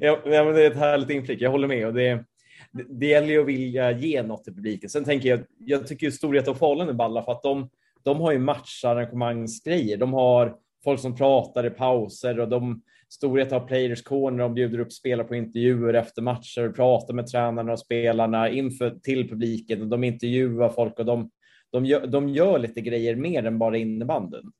Ja, 0.00 0.20
men 0.24 0.54
det 0.54 0.66
är 0.66 0.70
ett 0.70 0.76
härligt 0.76 1.10
inflick. 1.10 1.40
Jag 1.40 1.50
håller 1.50 1.68
med. 1.68 1.86
Och 1.86 1.94
det, 1.94 2.24
det, 2.72 2.84
det 2.88 3.06
gäller 3.06 3.28
ju 3.28 3.40
att 3.40 3.46
vilja 3.46 3.90
ge 3.90 4.22
något 4.22 4.44
till 4.44 4.54
publiken. 4.54 4.90
Sen 4.90 5.04
tänker 5.04 5.28
jag, 5.28 5.40
jag 5.58 5.86
tycker 5.86 6.10
Storhet 6.10 6.48
och 6.48 6.58
Falun 6.58 6.88
är 6.88 6.92
balla 6.92 7.22
för 7.22 7.32
att 7.32 7.42
de 7.42 7.68
de 8.06 8.20
har 8.20 8.32
ju 8.32 8.38
matcharrangemangsgrejer. 8.38 9.96
De 9.96 10.12
har 10.12 10.56
folk 10.84 11.00
som 11.00 11.16
pratar 11.16 11.66
i 11.66 11.70
pauser 11.70 12.40
och 12.40 12.48
de 12.48 12.82
Storhet 13.08 13.50
har 13.50 13.60
Players 13.60 14.02
Corner. 14.02 14.38
De 14.38 14.54
bjuder 14.54 14.78
upp 14.78 14.92
spelare 14.92 15.26
på 15.26 15.34
intervjuer 15.34 15.94
efter 15.94 16.22
matcher 16.22 16.72
pratar 16.72 17.14
med 17.14 17.26
tränarna 17.26 17.72
och 17.72 17.78
spelarna 17.78 18.50
inför 18.50 18.90
till 18.90 19.28
publiken. 19.28 19.82
Och 19.82 19.88
de 19.88 20.04
intervjuar 20.04 20.68
folk 20.68 20.98
och 20.98 21.06
de, 21.06 21.30
de, 21.72 21.86
gör, 21.86 22.06
de 22.06 22.28
gör 22.28 22.58
lite 22.58 22.80
grejer 22.80 23.16
mer 23.16 23.46
än 23.46 23.58
bara 23.58 23.76
innebandyn. 23.76 24.52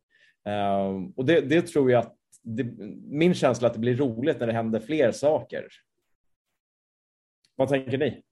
Uh, 0.49 1.11
och 1.17 1.25
det, 1.25 1.41
det, 1.41 1.63
tror 1.63 1.91
jag 1.91 1.99
att 1.99 2.17
det, 2.43 2.65
min 3.07 3.35
känsla 3.35 3.67
är 3.67 3.71
att 3.71 3.75
det 3.75 3.81
blir 3.81 3.97
roligt 3.97 4.41
när 4.41 4.47
det 4.47 4.53
händer 4.53 4.81
fler 4.81 5.13
saker. 5.13 5.67
Vad 7.57 7.69
tänker 7.69 7.99
ni? 7.99 8.23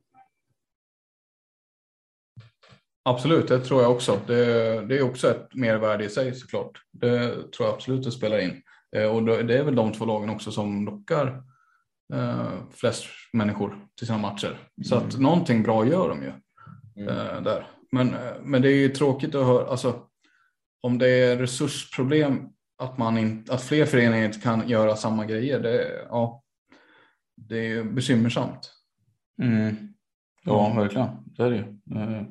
Absolut, 3.02 3.48
det 3.48 3.60
tror 3.60 3.82
jag 3.82 3.92
också. 3.92 4.20
Det, 4.26 4.44
det, 4.86 4.98
är 4.98 5.02
också 5.02 5.30
ett 5.30 5.54
mervärde 5.54 6.04
i 6.04 6.08
sig 6.08 6.34
såklart. 6.34 6.82
Det 6.90 7.28
tror 7.28 7.68
jag 7.68 7.74
absolut 7.74 8.04
det 8.04 8.10
spelar 8.10 8.38
in. 8.38 8.62
Eh, 8.94 9.06
och 9.06 9.24
det 9.24 9.58
är 9.58 9.64
väl 9.64 9.74
de 9.74 9.92
två 9.92 10.04
lagen 10.04 10.30
också 10.30 10.50
som 10.50 10.84
lockar 10.84 11.42
eh, 12.14 12.52
flest 12.70 13.04
människor 13.32 13.78
till 13.98 14.06
sina 14.06 14.18
matcher. 14.18 14.58
Så 14.84 14.96
att 14.96 15.14
mm. 15.14 15.22
någonting 15.22 15.62
bra 15.62 15.86
gör 15.86 16.08
de 16.08 16.22
ju 16.22 16.32
mm. 16.96 17.16
eh, 17.16 17.42
där. 17.42 17.66
Men, 17.92 18.14
men 18.42 18.62
det 18.62 18.68
är 18.68 18.76
ju 18.76 18.88
tråkigt 18.88 19.34
att 19.34 19.46
höra, 19.46 19.70
alltså, 19.70 20.00
om 20.80 20.98
det 20.98 21.08
är 21.08 21.36
resursproblem 21.36 22.48
att, 22.78 22.98
man 22.98 23.18
in, 23.18 23.44
att 23.50 23.62
fler 23.62 23.86
föreningar 23.86 24.24
inte 24.24 24.40
kan 24.40 24.68
göra 24.68 24.96
samma 24.96 25.24
grejer, 25.24 25.60
det, 25.60 26.06
ja, 26.08 26.42
det 27.36 27.72
är 27.72 27.84
bekymmersamt. 27.84 28.72
Mm. 29.42 29.76
Ja, 30.44 30.66
mm. 30.66 30.78
verkligen. 30.78 31.08
Det 31.24 31.42
är 31.42 31.50
det 31.50 32.00
eh, 32.00 32.22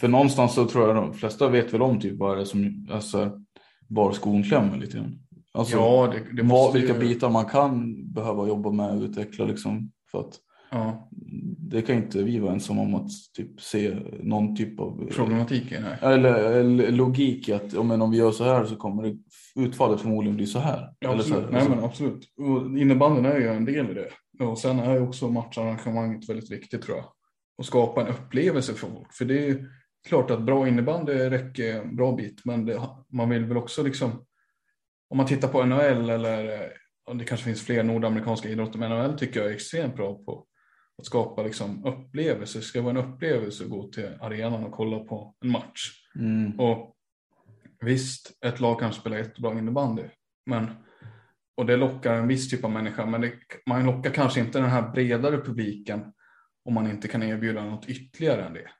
För 0.00 0.08
någonstans 0.08 0.54
så 0.54 0.68
tror 0.68 0.86
jag 0.86 0.96
de 0.96 1.14
flesta 1.14 1.48
vet 1.48 1.74
väl 1.74 1.82
om 1.82 2.00
typ 2.00 2.18
vad 2.18 2.36
det 2.36 2.42
är 2.42 2.44
som 2.44 2.88
alltså, 2.90 3.40
var 3.88 4.12
skon 4.12 4.42
klämmer 4.42 4.76
lite 4.76 4.96
grann. 4.96 5.18
Alltså, 5.52 5.76
ja, 5.76 6.12
det, 6.12 6.36
det 6.36 6.42
måste 6.42 6.78
vilka 6.78 6.94
ju... 6.94 7.00
bitar 7.00 7.30
man 7.30 7.44
kan 7.44 7.96
behöva 8.12 8.48
jobba 8.48 8.70
med 8.70 8.90
och 8.90 9.02
utveckla 9.02 9.44
liksom. 9.44 9.90
För 10.10 10.20
att 10.20 10.38
ja. 10.70 11.08
Det 11.58 11.82
kan 11.82 11.96
inte 11.96 12.22
vi 12.22 12.38
vara 12.38 12.52
ensamma 12.52 12.82
om 12.82 12.94
att 12.94 13.10
typ 13.36 13.60
se 13.60 13.96
någon 14.22 14.56
typ 14.56 14.80
av 14.80 15.08
problematik 15.10 15.72
eller, 16.02 16.34
eller, 16.34 16.90
logik 16.92 17.48
i 17.48 17.52
att 17.52 17.74
om, 17.74 17.90
om 17.90 18.10
vi 18.10 18.16
gör 18.16 18.30
så 18.30 18.44
här 18.44 18.64
så 18.64 18.76
kommer 18.76 19.02
det 19.02 19.16
utfallet 19.56 20.00
förmodligen 20.00 20.36
bli 20.36 20.46
så 20.46 20.58
här. 20.58 20.92
Ja, 20.98 21.10
absolut. 21.10 21.28
Så 21.28 21.40
här, 21.40 21.50
Nej, 21.50 21.68
men 21.68 21.84
absolut. 21.84 22.24
Och 22.36 22.78
innebandyn 22.78 23.24
är 23.24 23.38
ju 23.38 23.48
en 23.48 23.64
del 23.64 23.90
i 23.90 23.94
det. 23.94 24.10
Och 24.44 24.58
sen 24.58 24.78
är 24.78 24.94
ju 24.94 25.00
också 25.00 25.28
matcharrangemanget 25.28 26.28
väldigt 26.28 26.50
viktigt 26.50 26.82
tror 26.82 26.96
jag. 26.96 27.06
Och 27.58 27.66
skapa 27.66 28.00
en 28.00 28.08
upplevelse 28.08 28.74
för 28.74 28.88
folk. 28.88 29.14
För 29.14 29.24
det 29.24 29.48
är 29.48 29.66
klart 30.08 30.30
att 30.30 30.42
bra 30.42 30.68
innebandy 30.68 31.12
räcker 31.12 31.80
en 31.80 31.96
bra 31.96 32.16
bit. 32.16 32.40
Men 32.44 32.66
det, 32.66 32.80
man 33.12 33.30
vill 33.30 33.44
väl 33.44 33.56
också 33.56 33.82
liksom. 33.82 34.10
Om 35.10 35.16
man 35.16 35.26
tittar 35.26 35.48
på 35.48 35.64
NHL 35.64 36.10
eller 36.10 36.72
det 37.18 37.24
kanske 37.24 37.44
finns 37.44 37.62
fler 37.62 37.82
nordamerikanska 37.82 38.48
idrotter. 38.48 38.78
Men 38.78 38.90
NHL 38.90 39.18
tycker 39.18 39.40
jag 39.40 39.50
är 39.50 39.54
extremt 39.54 39.96
bra 39.96 40.14
på 40.14 40.46
att 40.98 41.06
skapa 41.06 41.42
liksom 41.42 41.84
upplevelser. 41.84 42.58
Det 42.58 42.64
ska 42.64 42.82
vara 42.82 42.98
en 42.98 43.12
upplevelse 43.12 43.64
att 43.64 43.70
gå 43.70 43.88
till 43.88 44.10
arenan 44.20 44.64
och 44.64 44.72
kolla 44.72 44.98
på 44.98 45.34
en 45.44 45.50
match. 45.50 45.90
Mm. 46.18 46.60
Och 46.60 46.96
Visst, 47.80 48.32
ett 48.46 48.60
lag 48.60 48.80
kan 48.80 48.92
spela 48.92 49.18
jättebra 49.18 49.58
innebandy. 49.58 50.02
Men, 50.46 50.70
och 51.56 51.66
det 51.66 51.76
lockar 51.76 52.14
en 52.14 52.28
viss 52.28 52.50
typ 52.50 52.64
av 52.64 52.70
människa. 52.70 53.06
Men 53.06 53.20
det, 53.20 53.32
man 53.66 53.86
lockar 53.86 54.10
kanske 54.10 54.40
inte 54.40 54.58
den 54.58 54.70
här 54.70 54.90
bredare 54.90 55.36
publiken 55.36 56.12
om 56.64 56.74
man 56.74 56.90
inte 56.90 57.08
kan 57.08 57.22
erbjuda 57.22 57.64
något 57.64 57.88
ytterligare 57.88 58.44
än 58.44 58.52
det. 58.52 58.70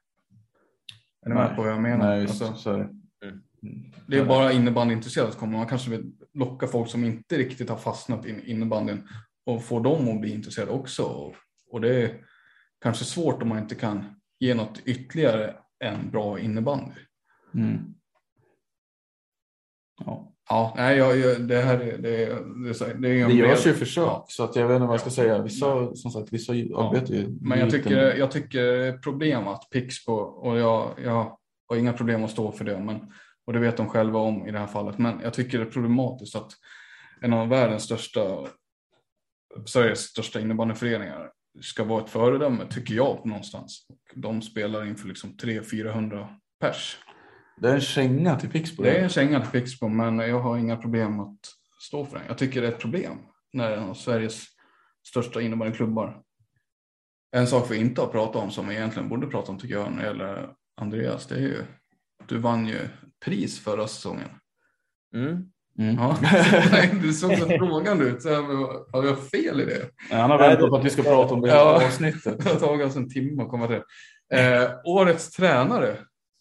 Är 1.27 1.29
ni 1.29 1.35
med 1.35 1.57
på 1.57 1.63
vad 1.63 1.71
jag 1.71 1.83
menar? 1.83 2.09
Nej, 2.09 2.23
just, 2.23 2.43
alltså, 2.43 2.77
det. 2.77 3.27
Mm. 3.63 3.93
det 4.09 4.19
är 4.19 4.25
bara 4.25 4.53
innebandyintresserade 4.53 5.33
som 5.33 5.41
kommer. 5.41 5.59
Man 5.59 5.67
kanske 5.67 5.91
vill 5.91 6.13
locka 6.35 6.67
folk 6.67 6.91
som 6.91 7.05
inte 7.05 7.39
riktigt 7.39 7.69
har 7.69 7.77
fastnat 7.77 8.27
i 8.27 8.51
innebandyn 8.51 9.09
och 9.47 9.65
få 9.65 9.81
dem 9.81 10.09
att 10.09 10.21
bli 10.21 10.31
intresserade 10.35 10.73
också. 10.73 11.03
Och, 11.03 11.35
och 11.71 11.81
det 11.81 12.03
är 12.03 12.25
kanske 12.81 13.05
svårt 13.05 13.43
om 13.43 13.49
man 13.49 13.59
inte 13.59 13.75
kan 13.75 14.21
ge 14.39 14.55
något 14.55 14.81
ytterligare 14.85 15.57
än 15.85 16.11
bra 16.11 16.39
innebandy. 16.39 17.01
Mm. 17.55 17.95
Ja. 20.05 20.27
Ja, 20.49 20.75
nej, 20.77 20.97
jag, 20.97 21.41
det 21.41 21.61
här 21.61 21.81
är, 21.81 21.99
det, 21.99 22.09
det, 22.09 23.01
det, 23.01 23.09
är 23.21 23.29
det 23.29 23.35
görs 23.35 23.67
ju 23.67 23.73
försök 23.73 24.05
ja. 24.05 24.27
så 24.29 24.45
att 24.45 24.57
jag 24.57 24.69
vet 24.69 24.75
inte 24.75 24.87
vad 24.87 24.95
jag 24.95 25.01
ska 25.01 25.11
säga. 25.11 25.43
Vissa, 25.43 25.95
som 25.95 26.11
sagt, 26.11 26.33
vissa 26.33 26.55
ja. 26.55 26.89
arbetar 26.89 27.15
ju. 27.15 27.39
Men 27.41 27.59
jag 27.59 27.71
tycker, 27.71 28.17
jag 28.17 28.31
tycker 28.31 28.99
problem 28.99 29.49
att 29.49 29.71
Pixbo 29.71 30.13
och 30.13 30.59
jag, 30.59 30.95
jag 31.05 31.39
har 31.69 31.77
inga 31.77 31.93
problem 31.93 32.25
att 32.25 32.31
stå 32.31 32.53
för 32.53 32.65
det. 32.65 32.79
Men, 32.79 33.13
och 33.51 33.55
det 33.55 33.61
vet 33.61 33.77
de 33.77 33.89
själva 33.89 34.19
om 34.19 34.47
i 34.47 34.51
det 34.51 34.59
här 34.59 34.67
fallet. 34.67 34.99
Men 34.99 35.21
jag 35.21 35.35
tycker 35.35 35.59
det 35.59 35.65
är 35.65 35.71
problematiskt 35.71 36.37
att 36.37 36.53
en 37.21 37.33
av 37.33 37.49
världens 37.49 37.83
största, 37.83 38.47
Sveriges 39.67 40.01
största 40.01 40.41
innebandyföreningar 40.41 41.31
ska 41.61 41.85
vara 41.85 42.05
ett 42.05 42.11
föredöme 42.11 42.67
tycker 42.71 42.95
jag 42.95 43.27
någonstans. 43.27 43.87
De 44.15 44.43
spelar 44.43 44.87
inför 44.87 45.09
liksom 45.09 45.31
300-400 45.31 46.29
pers. 46.61 46.99
Det 47.61 47.69
är 47.69 47.75
en 47.75 47.81
känga 47.81 48.37
till 48.37 48.51
Pixbo. 48.51 48.83
Det 48.83 48.99
är 48.99 49.03
en 49.03 49.09
känga 49.09 49.41
till 49.41 49.61
Pixbo, 49.61 49.89
men 49.89 50.19
jag 50.19 50.41
har 50.41 50.59
inga 50.59 50.77
problem 50.77 51.21
att 51.21 51.39
stå 51.81 52.05
för 52.05 52.19
den. 52.19 52.27
Jag 52.29 52.39
tycker 52.39 52.61
det 52.61 52.67
är 52.67 52.73
ett 52.73 52.81
problem 52.81 53.19
när 53.53 53.73
en 53.73 53.83
av 53.83 53.95
Sveriges 53.95 54.47
största 55.09 55.41
innebandyklubbar. 55.41 56.23
En 57.37 57.47
sak 57.47 57.71
vi 57.71 57.77
inte 57.77 58.01
har 58.01 58.09
pratat 58.09 58.43
om 58.43 58.51
som 58.51 58.69
vi 58.69 58.75
egentligen 58.75 59.09
borde 59.09 59.27
prata 59.27 59.53
om 59.53 59.59
tycker 59.59 59.75
jag 59.75 59.93
när 59.93 60.03
det 60.03 60.07
gäller 60.07 60.55
Andreas, 60.81 61.27
det 61.27 61.35
är 61.35 61.41
ju 61.41 61.65
du 62.29 62.39
vann 62.39 62.67
ju 62.67 62.79
pris 63.25 63.61
förra 63.61 63.89
säsongen. 63.89 64.29
Mm. 65.15 65.51
Mm. 65.79 65.95
Ja. 65.95 66.19
du 67.03 67.13
såg 67.13 67.39
så 67.39 67.47
frågande 67.47 68.05
ut. 68.05 68.23
Så 68.23 68.29
har 68.93 69.05
jag 69.05 69.29
fel 69.29 69.61
i 69.61 69.65
det? 69.65 69.91
han 70.17 70.31
har 70.31 70.39
väntat 70.39 70.71
på 70.71 70.77
att 70.77 70.85
vi 70.85 70.91
ska 70.91 71.03
prata 71.03 71.35
om 71.35 71.41
det 71.41 71.49
ja. 71.49 71.87
avsnittet. 71.87 72.39
Det 72.45 72.51
har 72.51 72.61
tagit 72.61 72.87
oss 72.87 72.97
en 72.97 73.11
timme 73.11 73.43
att 73.43 73.49
komma 73.49 73.67
till. 73.67 73.83
Eh, 74.39 74.71
årets 74.85 75.31
tränare. 75.31 75.97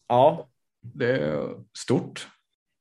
Ja. 0.07 0.49
Det 0.81 1.11
är 1.11 1.47
stort. 1.77 2.27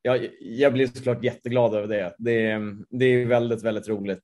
Jag, 0.01 0.27
jag 0.39 0.73
blir 0.73 0.87
såklart 0.87 1.23
jätteglad 1.23 1.75
över 1.75 1.87
det. 1.87 2.15
Det, 2.17 2.59
det 2.89 3.05
är 3.05 3.25
väldigt, 3.25 3.63
väldigt 3.63 3.87
roligt. 3.87 4.23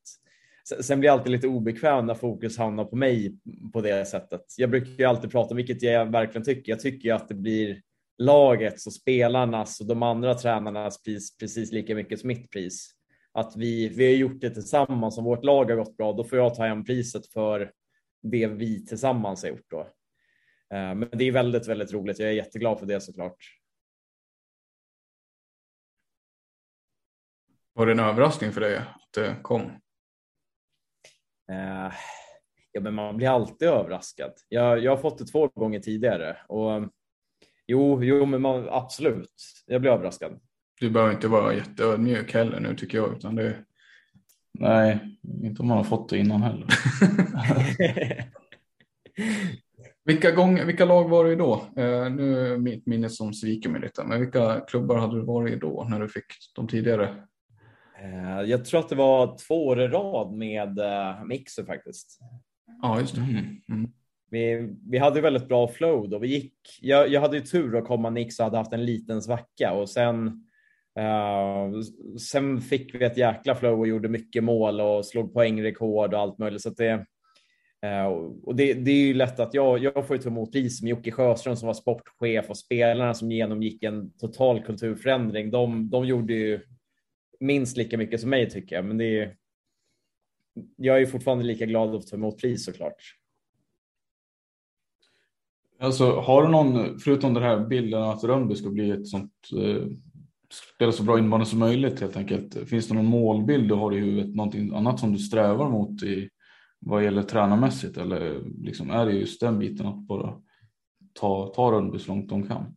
Sen 0.82 1.00
blir 1.00 1.08
jag 1.08 1.14
alltid 1.14 1.32
lite 1.32 1.48
obekväm 1.48 2.06
när 2.06 2.16
fokus 2.16 2.58
hamnar 2.58 2.86
på 2.86 2.96
mig 2.96 3.36
på 3.74 3.82
det 3.82 4.06
sättet. 4.06 4.42
Jag 4.58 4.70
brukar 4.70 4.90
ju 4.90 5.06
alltid 5.06 5.32
prata 5.32 5.50
om 5.50 5.58
vilket 5.58 5.82
jag 5.82 6.12
verkligen 6.12 6.46
tycker. 6.46 6.72
Jag 6.72 6.80
tycker 6.80 7.14
att 7.14 7.28
det 7.28 7.34
blir 7.34 7.82
lagets 8.18 8.88
och 8.88 8.94
spelarnas 8.94 9.80
och 9.80 9.88
de 9.88 10.04
andra 10.04 10.34
tränarnas 10.34 11.04
pris 11.04 11.38
precis 11.38 11.72
lika 11.72 11.96
mycket 11.96 12.20
som 12.20 12.28
mitt 12.28 12.52
pris. 12.52 12.92
Att 13.32 13.56
vi, 13.56 13.90
vi 13.90 14.06
har 14.06 14.14
gjort 14.14 14.42
det 14.42 14.50
tillsammans. 14.50 15.18
Om 15.18 15.24
vårt 15.24 15.44
lag 15.44 15.66
har 15.66 15.76
gått 15.78 15.98
bra, 15.98 16.14
då 16.14 16.24
får 16.24 16.38
jag 16.38 16.56
ta 16.56 16.66
hem 16.66 16.86
priset 16.86 17.28
för 17.28 17.72
det 18.22 18.48
vi 18.48 18.86
tillsammans 18.86 19.44
har 19.44 19.50
gjort. 19.50 19.70
Då. 19.70 19.80
Eh, 20.74 20.96
men 20.96 21.10
det 21.12 21.26
är 21.26 21.32
väldigt, 21.32 21.68
väldigt 21.68 21.94
roligt. 21.94 22.20
Jag 22.20 22.30
är 22.30 22.34
jätteglad 22.34 22.80
för 22.80 22.86
det 22.86 23.02
såklart. 23.02 23.38
Var 27.74 27.86
det 27.86 27.92
en 27.92 28.00
överraskning 28.00 28.52
för 28.52 28.62
dig 28.62 28.78
att 28.78 29.14
det 29.14 29.36
kom? 29.42 29.62
Uh, 31.52 31.94
ja, 32.72 32.82
men 32.82 32.94
man 32.94 33.18
blir 33.18 33.30
alltid 33.30 33.68
överraskad. 33.68 34.34
Jag, 34.50 34.80
jag 34.80 34.92
har 34.92 34.98
fått 34.98 35.18
det 35.18 35.26
två 35.26 35.48
gånger 35.48 35.80
tidigare 35.80 36.38
och 36.48 36.72
jo, 37.68 38.04
jo, 38.04 38.26
men 38.26 38.42
man, 38.42 38.68
absolut. 38.70 39.34
Jag 39.66 39.82
blir 39.82 39.92
överraskad. 39.92 40.40
Du 40.80 40.90
behöver 40.90 41.14
inte 41.14 41.28
vara 41.28 41.54
jätteödmjuk 41.54 42.34
heller 42.34 42.60
nu 42.60 42.76
tycker 42.76 42.98
jag, 42.98 43.18
utan 43.18 43.36
det. 43.36 43.56
Nej, 44.60 45.18
inte 45.44 45.62
om 45.62 45.68
man 45.68 45.78
har 45.78 45.84
fått 45.84 46.10
det 46.10 46.18
innan 46.18 46.42
heller. 46.42 46.68
vilka, 50.06 50.32
gång, 50.32 50.66
vilka 50.66 50.86
lag 50.86 51.10
var 51.10 51.26
du 51.26 51.36
då? 51.36 51.56
Uh, 51.56 52.10
nu 52.10 52.54
är 52.54 52.58
mitt 52.58 52.86
minne 52.86 53.10
som 53.10 53.34
sviker 53.34 53.70
mig 53.70 53.82
lite, 53.82 54.04
men 54.04 54.20
vilka 54.20 54.60
klubbar 54.60 54.98
hade 54.98 55.16
du 55.16 55.26
varit 55.26 55.54
i 55.54 55.56
då 55.56 55.88
när 55.90 56.00
du 56.00 56.10
fick 56.10 56.26
de 56.56 56.68
tidigare 56.68 57.16
Eh, 58.06 58.42
jag 58.42 58.66
tror 58.66 58.80
att 58.80 58.90
det 58.90 58.96
var 58.96 59.38
två 59.48 59.68
år 59.68 59.82
i 59.82 59.88
rad 59.88 60.34
med 60.34 60.80
eh, 60.80 61.24
Mixer 61.26 61.66
faktiskt. 61.66 62.20
Ja, 62.82 63.00
just 63.00 63.16
det. 63.16 63.22
Mm. 63.22 63.62
Mm. 63.70 63.92
Vi, 64.32 64.70
vi 64.90 64.98
hade 64.98 65.22
väldigt 65.22 65.48
bra 65.48 65.68
flow 65.68 66.10
då. 66.10 66.20
Vi 66.20 66.28
gick, 66.28 66.54
jag, 66.82 67.10
jag 67.10 67.22
hade 67.22 67.38
ju 67.38 67.44
tur 67.44 67.78
att 67.78 67.88
komma 67.88 68.10
Nix 68.10 68.40
och 68.40 68.44
hade 68.44 68.58
haft 68.58 68.74
en 68.74 68.86
liten 68.86 69.22
svacka 69.22 69.74
och 69.74 69.90
sen, 69.90 70.28
uh, 71.00 71.82
sen 72.32 72.62
fick 72.62 72.96
vi 72.96 73.06
ett 73.06 73.18
jäkla 73.18 73.56
flow 73.56 73.80
och 73.80 73.88
gjorde 73.88 74.10
mycket 74.10 74.44
mål 74.44 74.82
och 74.82 75.06
slog 75.06 75.34
poängrekord 75.34 76.14
och 76.14 76.20
allt 76.20 76.38
möjligt. 76.38 76.62
Så 76.62 76.70
det, 76.70 76.94
uh, 77.86 78.06
och 78.44 78.56
det, 78.56 78.74
det, 78.74 78.92
är 78.92 79.06
ju 79.06 79.14
lätt 79.14 79.40
att 79.40 79.54
jag, 79.54 79.80
jag 79.80 80.08
får 80.08 80.16
ju 80.16 80.22
ta 80.22 80.30
emot 80.30 80.52
pris 80.52 80.82
med 80.82 80.90
Jocke 80.90 81.12
Sjöström 81.12 81.56
som 81.56 81.68
var 81.68 81.74
sportchef 81.74 82.50
och 82.50 82.58
spelarna 82.58 83.14
som 83.14 83.32
genomgick 83.32 83.84
en 83.84 84.18
total 84.18 84.64
kulturförändring. 84.64 85.52
De, 85.52 85.90
de 85.90 86.06
gjorde 86.06 86.34
ju 86.34 86.60
minst 87.40 87.78
lika 87.78 87.98
mycket 87.98 88.22
som 88.22 88.30
mig 88.30 88.50
tycker 88.50 88.76
jag, 88.76 88.86
men 88.86 88.98
det 88.98 89.20
är. 89.20 89.36
Jag 90.76 91.02
är 91.02 91.06
fortfarande 91.06 91.44
lika 91.44 91.66
glad 91.66 91.96
att 91.96 92.08
ta 92.08 92.16
emot 92.16 92.42
pris 92.42 92.66
såklart. 92.66 92.96
Alltså, 95.80 96.12
har 96.12 96.44
du 96.44 96.50
någon, 96.50 97.00
förutom 97.00 97.34
den 97.34 97.44
här 97.44 97.60
bilden 97.60 98.04
att 98.04 98.24
Rönnby 98.24 98.56
ska 98.56 98.70
bli 98.70 98.92
ett 98.92 99.08
sånt, 99.08 99.32
eh, 99.58 99.88
spela 100.76 100.92
så 100.92 101.04
bra 101.04 101.20
innebandy 101.20 101.46
som 101.46 101.60
möjligt 101.60 102.02
helt 102.02 102.18
enkelt. 102.18 102.70
Finns 102.70 102.88
det 102.88 102.94
någon 102.94 103.06
målbild 103.06 103.70
du 103.70 103.76
har 103.76 103.94
i 103.94 104.00
huvudet, 104.00 104.36
någonting 104.36 104.76
annat 104.76 105.00
som 105.00 105.14
du 105.14 105.20
strävar 105.20 105.70
mot 105.70 106.04
i 106.04 106.30
vad 106.80 107.04
gäller 107.04 107.24
tränarmässigt 107.24 107.98
eller 107.98 108.42
liksom 108.62 108.90
är 108.90 109.06
det 109.06 109.12
just 109.12 109.40
den 109.40 109.60
biten 109.60 109.86
att 109.86 110.08
bara 110.08 110.34
ta, 111.14 111.48
ta 111.56 111.72
Rönnby 111.72 112.00
så 112.00 112.12
långt 112.12 112.30
de 112.30 112.48
kan? 112.48 112.76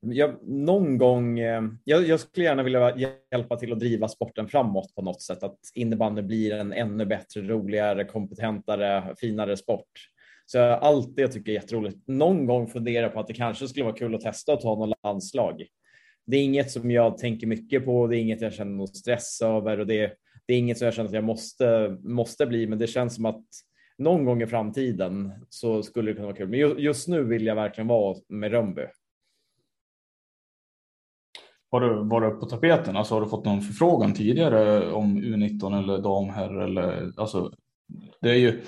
jag, 0.00 0.48
någon 0.48 0.98
gång, 0.98 1.38
eh, 1.38 1.62
jag, 1.84 2.08
jag, 2.08 2.20
skulle 2.20 2.46
gärna 2.46 2.62
vilja 2.62 2.96
hjälpa 3.32 3.56
till 3.56 3.72
att 3.72 3.78
driva 3.78 4.08
sporten 4.08 4.48
framåt 4.48 4.94
på 4.94 5.02
något 5.02 5.22
sätt, 5.22 5.42
att 5.42 5.58
innebandy 5.74 6.22
blir 6.22 6.52
en 6.52 6.72
ännu 6.72 7.06
bättre, 7.06 7.40
roligare, 7.40 8.04
kompetentare, 8.04 9.14
finare 9.18 9.56
sport. 9.56 9.90
Så 10.46 10.60
allt 10.60 11.16
det 11.16 11.28
tycker 11.28 11.52
jag 11.52 11.58
är 11.58 11.62
jätteroligt. 11.62 12.08
Någon 12.08 12.46
gång 12.46 12.66
fundera 12.66 13.08
på 13.08 13.20
att 13.20 13.26
det 13.26 13.34
kanske 13.34 13.68
skulle 13.68 13.84
vara 13.84 13.96
kul 13.96 14.14
att 14.14 14.20
testa 14.20 14.52
att 14.52 14.60
ta 14.60 14.74
något 14.74 14.98
landslag. 15.02 15.66
Det 16.26 16.36
är 16.36 16.44
inget 16.44 16.70
som 16.70 16.90
jag 16.90 17.18
tänker 17.18 17.46
mycket 17.46 17.84
på, 17.84 18.06
det 18.06 18.16
är 18.16 18.20
inget 18.20 18.40
jag 18.40 18.52
känner 18.52 18.72
någon 18.72 18.88
stress 18.88 19.42
över 19.42 19.80
och 19.80 19.86
det, 19.86 20.12
det 20.46 20.54
är 20.54 20.58
inget 20.58 20.78
som 20.78 20.84
jag 20.84 20.94
känner 20.94 21.08
att 21.08 21.14
jag 21.14 21.24
måste, 21.24 21.96
måste 22.00 22.46
bli, 22.46 22.66
men 22.66 22.78
det 22.78 22.86
känns 22.86 23.14
som 23.14 23.24
att 23.24 23.44
någon 23.98 24.24
gång 24.24 24.42
i 24.42 24.46
framtiden 24.46 25.32
så 25.48 25.82
skulle 25.82 26.10
det 26.10 26.14
kunna 26.14 26.26
vara 26.26 26.36
kul. 26.36 26.48
Men 26.48 26.78
just 26.78 27.08
nu 27.08 27.24
vill 27.24 27.46
jag 27.46 27.54
verkligen 27.54 27.88
vara 27.88 28.16
med 28.28 28.50
Rönnby. 28.50 28.82
Har 31.70 31.80
du 31.80 32.08
varit 32.08 32.40
på 32.40 32.46
tapeten? 32.46 32.96
Alltså 32.96 33.14
har 33.14 33.20
du 33.20 33.28
fått 33.28 33.44
någon 33.44 33.62
förfrågan 33.62 34.14
tidigare 34.14 34.92
om 34.92 35.18
U19 35.18 35.78
eller 35.78 35.98
damherr 35.98 36.60
eller 36.60 37.12
alltså 37.16 37.52
det 38.20 38.30
är 38.30 38.34
ju 38.34 38.62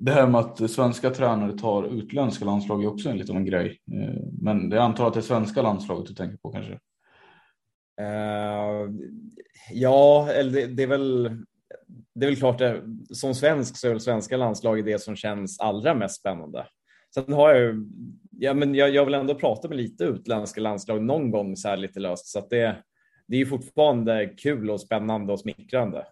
det 0.00 0.12
här 0.12 0.26
med 0.26 0.40
att 0.40 0.70
svenska 0.70 1.10
tränare 1.10 1.58
tar 1.58 1.84
utländska 1.84 2.44
landslag 2.44 2.84
är 2.84 2.88
också 2.88 3.08
en 3.08 3.18
liten 3.18 3.44
grej. 3.44 3.80
Eh, 3.92 4.22
men 4.42 4.70
jag 4.70 4.82
antar 4.82 5.06
att 5.06 5.14
det 5.14 5.20
är 5.20 5.22
svenska 5.22 5.62
landslaget 5.62 6.06
du 6.06 6.14
tänker 6.14 6.36
på 6.36 6.52
kanske? 6.52 6.72
Uh, 8.00 8.90
ja, 9.72 10.28
eller 10.30 10.52
det, 10.52 10.66
det, 10.66 10.82
är 10.82 10.86
väl. 10.86 11.24
Det 12.14 12.26
är 12.26 12.30
väl 12.30 12.36
klart 12.36 12.58
det, 12.58 12.82
som 13.10 13.34
svensk 13.34 13.76
så 13.76 13.86
är 13.86 13.90
väl 13.90 14.00
svenska 14.00 14.36
landslaget 14.36 14.84
det 14.84 14.98
som 14.98 15.16
känns 15.16 15.60
allra 15.60 15.94
mest 15.94 16.20
spännande. 16.20 16.66
Sen 17.14 17.32
har 17.32 17.54
jag 17.54 17.86
ja, 18.38 18.54
men 18.54 18.74
jag, 18.74 18.90
jag 18.90 19.04
vill 19.04 19.14
ändå 19.14 19.34
prata 19.34 19.68
med 19.68 19.76
lite 19.76 20.04
utländska 20.04 20.60
landslag 20.60 21.02
någon 21.02 21.30
gång 21.30 21.56
så 21.56 21.68
här 21.68 21.76
lite 21.76 22.00
löst 22.00 22.26
så 22.26 22.38
att 22.38 22.50
det. 22.50 22.76
Det 23.28 23.36
är 23.36 23.38
ju 23.38 23.46
fortfarande 23.46 24.26
kul 24.26 24.70
och 24.70 24.80
spännande 24.80 25.32
och 25.32 25.40
smickrande. 25.40 26.06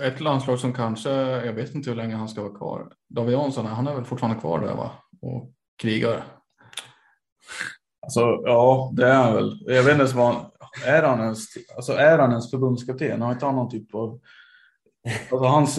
Ett 0.00 0.20
landslag 0.20 0.58
som 0.58 0.72
kanske, 0.72 1.10
jag 1.20 1.52
vet 1.52 1.74
inte 1.74 1.90
hur 1.90 1.96
länge 1.96 2.16
han 2.16 2.28
ska 2.28 2.42
vara 2.42 2.54
kvar. 2.54 2.92
David 3.08 3.32
Jansson, 3.34 3.66
han 3.66 3.86
är 3.86 3.94
väl 3.94 4.04
fortfarande 4.04 4.40
kvar 4.40 4.60
där 4.60 4.74
va? 4.74 4.90
Och 5.22 5.52
krigar. 5.82 6.24
Alltså, 8.02 8.20
ja, 8.44 8.92
det 8.96 9.08
är 9.08 9.14
han 9.14 9.34
väl. 9.34 9.62
Jag 9.66 9.82
vet 9.82 10.00
inte 10.00 10.16
vad 10.16 10.34
han, 10.34 10.44
är 10.86 11.02
han 11.02 11.20
ens, 11.20 11.46
alltså 11.76 11.92
är 11.92 12.18
han 12.18 12.30
ens 12.30 12.50
förbundskapten? 12.50 13.22
Har 13.22 13.32
inte 13.32 13.46
han 13.46 13.56
någon 13.56 13.70
typ 13.70 13.94
av, 13.94 14.20
alltså 15.30 15.46
hans 15.46 15.78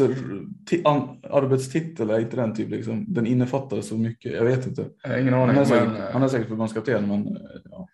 an, 0.85 1.21
arbetstitel 1.23 2.09
är 2.09 2.19
inte 2.19 2.35
den 2.35 2.55
typ 2.55 2.69
liksom, 2.69 3.05
den 3.07 3.27
innefattar 3.27 3.81
så 3.81 3.97
mycket. 3.97 4.31
Jag 4.31 4.43
vet 4.43 4.67
inte. 4.67 4.85
Jag 5.03 5.21
ingen 5.21 5.33
aning. 5.33 5.55
Han 5.55 5.57
är 5.57 5.65
säkert, 5.65 5.87
men, 5.87 6.13
han 6.13 6.23
är 6.23 6.27
säkert 6.27 6.47
förbundskapten, 6.47 7.07
men 7.07 7.37
ja. 7.71 7.87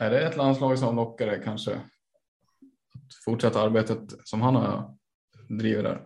Är 0.00 0.10
det 0.10 0.20
ett 0.20 0.36
landslag 0.36 0.78
som 0.78 0.96
lockar 0.96 1.26
det 1.26 1.38
kanske? 1.44 1.80
Fortsätta 3.24 3.60
arbetet 3.60 4.00
som 4.24 4.42
han 4.42 4.56
har 4.56 4.94
drivit 5.48 5.84
där. 5.84 6.00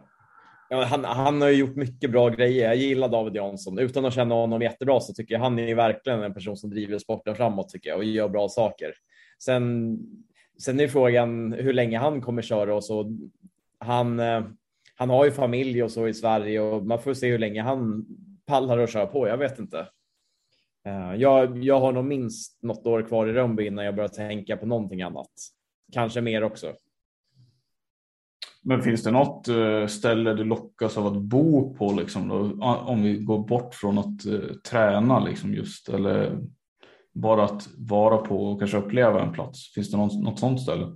Ja, 0.70 0.84
han, 0.84 1.04
han 1.04 1.40
har 1.40 1.48
ju 1.48 1.56
gjort 1.56 1.76
mycket 1.76 2.10
bra 2.10 2.28
grejer. 2.28 2.66
Jag 2.68 2.76
gillar 2.76 3.08
David 3.08 3.36
Jansson. 3.36 3.78
Utan 3.78 4.04
att 4.04 4.14
känna 4.14 4.34
honom 4.34 4.62
jättebra 4.62 5.00
så 5.00 5.12
tycker 5.12 5.34
jag 5.34 5.40
han 5.40 5.58
är 5.58 5.74
verkligen 5.74 6.22
en 6.22 6.34
person 6.34 6.56
som 6.56 6.70
driver 6.70 6.98
sporten 6.98 7.34
framåt 7.34 7.68
tycker 7.68 7.90
jag 7.90 7.98
och 7.98 8.04
gör 8.04 8.28
bra 8.28 8.48
saker. 8.48 8.94
Sen, 9.44 9.98
sen 10.62 10.80
är 10.80 10.88
frågan 10.88 11.52
hur 11.52 11.72
länge 11.72 11.98
han 11.98 12.20
kommer 12.20 12.42
köra 12.42 12.74
och 12.74 12.84
så. 12.84 13.18
Han, 13.78 14.20
eh, 14.20 14.44
han 14.96 15.10
har 15.10 15.24
ju 15.24 15.30
familj 15.30 15.82
och 15.82 15.90
så 15.90 16.08
i 16.08 16.14
Sverige 16.14 16.60
och 16.60 16.86
man 16.86 17.02
får 17.02 17.14
se 17.14 17.30
hur 17.30 17.38
länge 17.38 17.62
han 17.62 18.06
pallar 18.46 18.78
och 18.78 18.88
köra 18.88 19.06
på. 19.06 19.28
Jag 19.28 19.38
vet 19.38 19.58
inte. 19.58 19.88
Eh, 20.86 21.14
jag, 21.14 21.64
jag 21.64 21.80
har 21.80 21.92
nog 21.92 22.04
minst 22.04 22.62
något 22.62 22.86
år 22.86 23.02
kvar 23.02 23.26
i 23.26 23.32
Rönnby 23.32 23.66
innan 23.66 23.84
jag 23.84 23.94
börjar 23.94 24.08
tänka 24.08 24.56
på 24.56 24.66
någonting 24.66 25.02
annat. 25.02 25.30
Kanske 25.92 26.20
mer 26.20 26.44
också. 26.44 26.72
Men 28.68 28.82
finns 28.82 29.02
det 29.02 29.10
något 29.10 29.48
eh, 29.48 29.86
ställe 29.86 30.34
du 30.34 30.44
lockas 30.44 30.98
av 30.98 31.06
att 31.06 31.22
bo 31.22 31.74
på 31.74 31.92
liksom 31.92 32.28
då? 32.28 32.64
Om 32.64 33.02
vi 33.02 33.16
går 33.16 33.38
bort 33.38 33.74
från 33.74 33.98
att 33.98 34.26
eh, 34.26 34.54
träna 34.70 35.24
liksom 35.24 35.54
just 35.54 35.88
eller 35.88 36.38
bara 37.14 37.44
att 37.44 37.68
vara 37.78 38.16
på 38.16 38.46
och 38.46 38.58
kanske 38.58 38.76
uppleva 38.76 39.22
en 39.22 39.32
plats. 39.32 39.72
Finns 39.74 39.90
det 39.90 39.96
något, 39.96 40.22
något 40.22 40.38
sånt 40.38 40.60
ställe? 40.60 40.86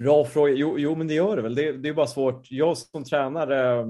Bra 0.00 0.24
fråga. 0.24 0.52
Jo, 0.52 0.78
jo, 0.78 0.94
men 0.94 1.06
det 1.06 1.14
gör 1.14 1.36
det 1.36 1.42
väl. 1.42 1.54
Det, 1.54 1.72
det 1.72 1.88
är 1.88 1.94
bara 1.94 2.06
svårt. 2.06 2.50
Jag 2.50 2.78
som 2.78 3.04
tränare 3.04 3.80
eh, 3.80 3.86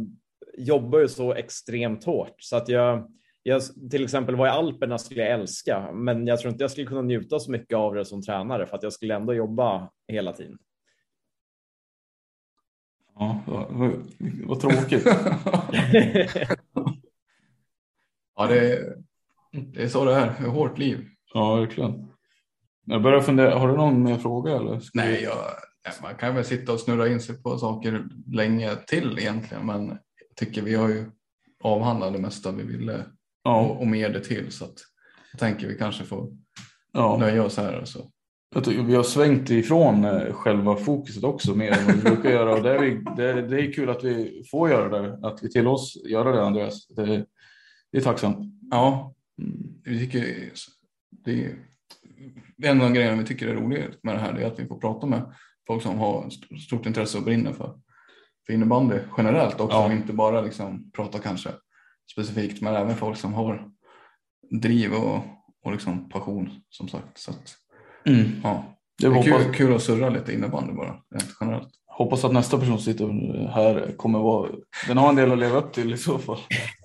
jobbar 0.58 0.98
ju 0.98 1.08
så 1.08 1.34
extremt 1.34 2.04
hårt 2.04 2.34
så 2.38 2.56
att 2.56 2.68
jag, 2.68 3.10
jag 3.42 3.62
till 3.90 4.04
exempel 4.04 4.36
var 4.36 4.46
i 4.46 4.50
Alperna 4.50 4.98
skulle 4.98 5.22
jag 5.22 5.40
älska, 5.40 5.92
men 5.92 6.26
jag 6.26 6.40
tror 6.40 6.52
inte 6.52 6.64
jag 6.64 6.70
skulle 6.70 6.86
kunna 6.86 7.02
njuta 7.02 7.38
så 7.38 7.50
mycket 7.50 7.76
av 7.76 7.94
det 7.94 8.04
som 8.04 8.22
tränare 8.22 8.66
för 8.66 8.76
att 8.76 8.82
jag 8.82 8.92
skulle 8.92 9.14
ändå 9.14 9.34
jobba 9.34 9.90
hela 10.08 10.32
tiden. 10.32 10.58
Ja, 13.18 13.40
vad, 13.46 13.66
vad 14.44 14.60
tråkigt. 14.60 15.06
ja, 18.36 18.46
det 18.46 18.72
är, 18.72 18.96
det 19.52 19.82
är 19.82 19.88
så 19.88 20.04
det 20.04 20.14
är. 20.14 20.26
Är 20.26 20.48
hårt 20.48 20.78
liv. 20.78 21.08
Ja, 21.34 21.54
verkligen. 21.54 22.08
Jag 22.84 23.02
börjar 23.02 23.20
fundera, 23.20 23.58
har 23.58 23.68
du 23.68 23.76
någon 23.76 24.02
mer 24.02 24.16
fråga 24.16 24.56
eller? 24.56 24.82
Nej, 24.94 25.22
jag, 25.22 25.36
man 26.02 26.14
kan 26.14 26.34
väl 26.34 26.44
sitta 26.44 26.72
och 26.72 26.80
snurra 26.80 27.08
in 27.08 27.20
sig 27.20 27.42
på 27.42 27.58
saker 27.58 28.04
länge 28.26 28.76
till 28.76 29.18
egentligen, 29.18 29.66
men 29.66 29.88
jag 29.88 30.36
tycker 30.36 30.62
vi 30.62 30.74
har 30.74 30.88
ju 30.88 31.10
avhandlat 31.62 32.12
det 32.12 32.18
mesta 32.18 32.52
vi 32.52 32.62
ville 32.62 33.04
ja. 33.44 33.60
och, 33.60 33.80
och 33.80 33.86
mer 33.86 34.10
det 34.10 34.20
till 34.20 34.52
så 34.52 34.64
att 34.64 34.78
jag 35.32 35.40
tänker 35.40 35.68
vi 35.68 35.78
kanske 35.78 36.04
får 36.04 36.28
ja. 36.92 37.16
nöja 37.20 37.44
oss 37.44 37.56
här. 37.56 37.80
Och 37.80 37.88
så 37.88 38.10
jag 38.54 38.64
tycker 38.64 38.82
vi 38.82 38.94
har 38.94 39.02
svängt 39.02 39.50
ifrån 39.50 40.04
eh, 40.04 40.32
själva 40.32 40.76
fokuset 40.76 41.24
också 41.24 41.54
mer 41.54 41.72
än 41.72 41.86
vad 41.86 41.94
vi 41.94 42.02
brukar 42.02 42.30
göra 42.30 42.54
och 42.54 42.62
det 42.62 42.70
är, 42.70 42.78
vi, 42.78 43.04
det, 43.16 43.42
det 43.42 43.60
är 43.60 43.72
kul 43.72 43.90
att 43.90 44.04
vi 44.04 44.44
får 44.50 44.70
göra 44.70 45.02
det, 45.02 45.26
att 45.26 45.42
vi 45.42 45.50
tillåts 45.50 45.96
göra 46.04 46.32
det 46.32 46.44
Andreas. 46.44 46.88
Det, 46.88 47.26
det 47.92 47.98
är 47.98 48.02
tacksamt. 48.02 48.38
Ja, 48.70 49.14
vi 49.84 49.98
tycker 49.98 50.50
det 51.10 51.44
är 51.44 51.56
en 52.62 52.82
av 52.82 52.92
grejerna 52.92 53.16
vi 53.16 53.26
tycker 53.26 53.48
är 53.48 53.54
roligt 53.54 53.98
med 54.02 54.14
det 54.14 54.20
här 54.20 54.34
är 54.34 54.46
att 54.46 54.60
vi 54.60 54.66
får 54.66 54.78
prata 54.78 55.06
med 55.06 55.34
folk 55.66 55.82
som 55.82 55.98
har 55.98 56.30
stort 56.66 56.86
intresse 56.86 57.18
och 57.18 57.24
brinner 57.24 57.52
för, 57.52 57.80
för 58.46 58.52
innebandy 58.52 58.98
generellt 59.16 59.60
också 59.60 59.76
ja. 59.76 59.92
inte 59.92 60.12
bara 60.12 60.40
liksom 60.40 60.90
prata 60.90 61.18
kanske 61.18 61.50
specifikt 62.12 62.62
men 62.62 62.74
även 62.74 62.96
folk 62.96 63.18
som 63.18 63.34
har 63.34 63.70
driv 64.50 64.92
och, 64.92 65.20
och 65.64 65.72
liksom 65.72 66.08
passion 66.08 66.50
som 66.68 66.88
sagt. 66.88 67.18
Så 67.18 67.30
att, 67.30 67.56
Mm. 68.08 68.40
Ja. 68.42 68.78
Det, 69.02 69.08
det 69.08 69.18
är 69.18 69.22
kul, 69.22 69.54
kul 69.54 69.74
att 69.74 69.82
surra 69.82 70.10
lite 70.10 70.32
innebandy 70.32 70.72
bara, 70.72 70.96
rent 71.10 71.36
generellt. 71.40 71.68
Hoppas 71.86 72.24
att 72.24 72.32
nästa 72.32 72.58
person 72.58 72.78
som 72.78 72.92
sitter 72.92 73.48
här 73.48 73.92
kommer 73.96 74.18
vara, 74.18 74.50
den 74.88 74.96
har 74.96 75.08
en 75.08 75.16
del 75.16 75.32
att 75.32 75.38
leva 75.38 75.58
upp 75.58 75.72
till 75.72 75.94
i 75.94 75.96
så 75.96 76.18
fall. 76.18 76.38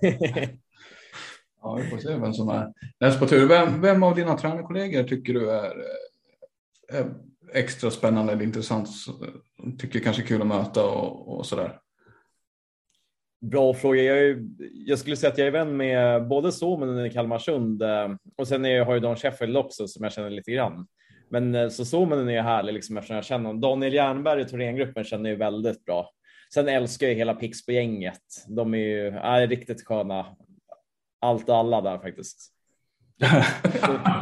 ja, 1.62 1.74
vi 1.74 1.90
får 1.90 1.98
se 1.98 2.16
vem 2.16 2.34
som 2.34 2.48
är 2.48 2.72
näst 3.00 3.18
på 3.18 3.26
tur. 3.26 3.48
Vem, 3.48 3.80
vem 3.80 4.02
av 4.02 4.14
dina 4.14 4.38
tränarkollegor 4.38 5.02
tycker 5.02 5.32
du 5.32 5.50
är, 5.50 5.72
är 6.92 7.14
extra 7.52 7.90
spännande 7.90 8.32
eller 8.32 8.44
intressant? 8.44 8.88
Tycker 9.78 10.00
kanske 10.00 10.22
kul 10.22 10.40
att 10.40 10.46
möta 10.46 10.84
och, 10.84 11.38
och 11.38 11.46
sådär? 11.46 11.78
Bra 13.40 13.74
fråga. 13.74 14.02
Jag, 14.02 14.18
är, 14.18 14.44
jag, 14.72 14.98
skulle 14.98 15.16
säga 15.16 15.32
att 15.32 15.38
jag 15.38 15.46
är 15.46 15.52
vän 15.52 15.76
med 15.76 16.28
både 16.28 16.52
Suominen 16.52 17.06
i 17.06 17.10
Kalmarsund 17.10 17.82
eh, 17.82 18.08
och 18.36 18.48
sen 18.48 18.64
är, 18.64 18.84
har 18.84 18.92
jag 18.92 19.02
Don 19.02 19.16
Sheffield 19.16 19.56
också 19.56 19.88
som 19.88 20.04
jag 20.04 20.12
känner 20.12 20.30
lite 20.30 20.52
grann. 20.52 20.86
Men 21.34 21.54
eh, 21.54 21.68
så 21.68 21.84
Suominen 21.84 22.28
är 22.28 22.42
härlig 22.42 22.74
liksom 22.74 22.96
eftersom 22.96 23.16
jag 23.16 23.24
känner 23.24 23.44
honom. 23.46 23.60
Daniel 23.60 23.94
Jernberg 23.94 24.40
i 24.40 24.44
Thorengruppen 24.44 25.04
känner 25.04 25.30
jag 25.30 25.36
väldigt 25.36 25.84
bra. 25.84 26.10
Sen 26.54 26.68
älskar 26.68 27.06
jag 27.06 27.14
hela 27.14 27.34
Pixbo-gänget. 27.34 28.22
De 28.48 28.74
är 28.74 28.78
ju 28.78 29.08
är 29.08 29.46
riktigt 29.46 29.86
sköna. 29.86 30.26
Allt 31.20 31.48
och 31.48 31.56
alla 31.56 31.80
där 31.80 31.98
faktiskt. 31.98 32.52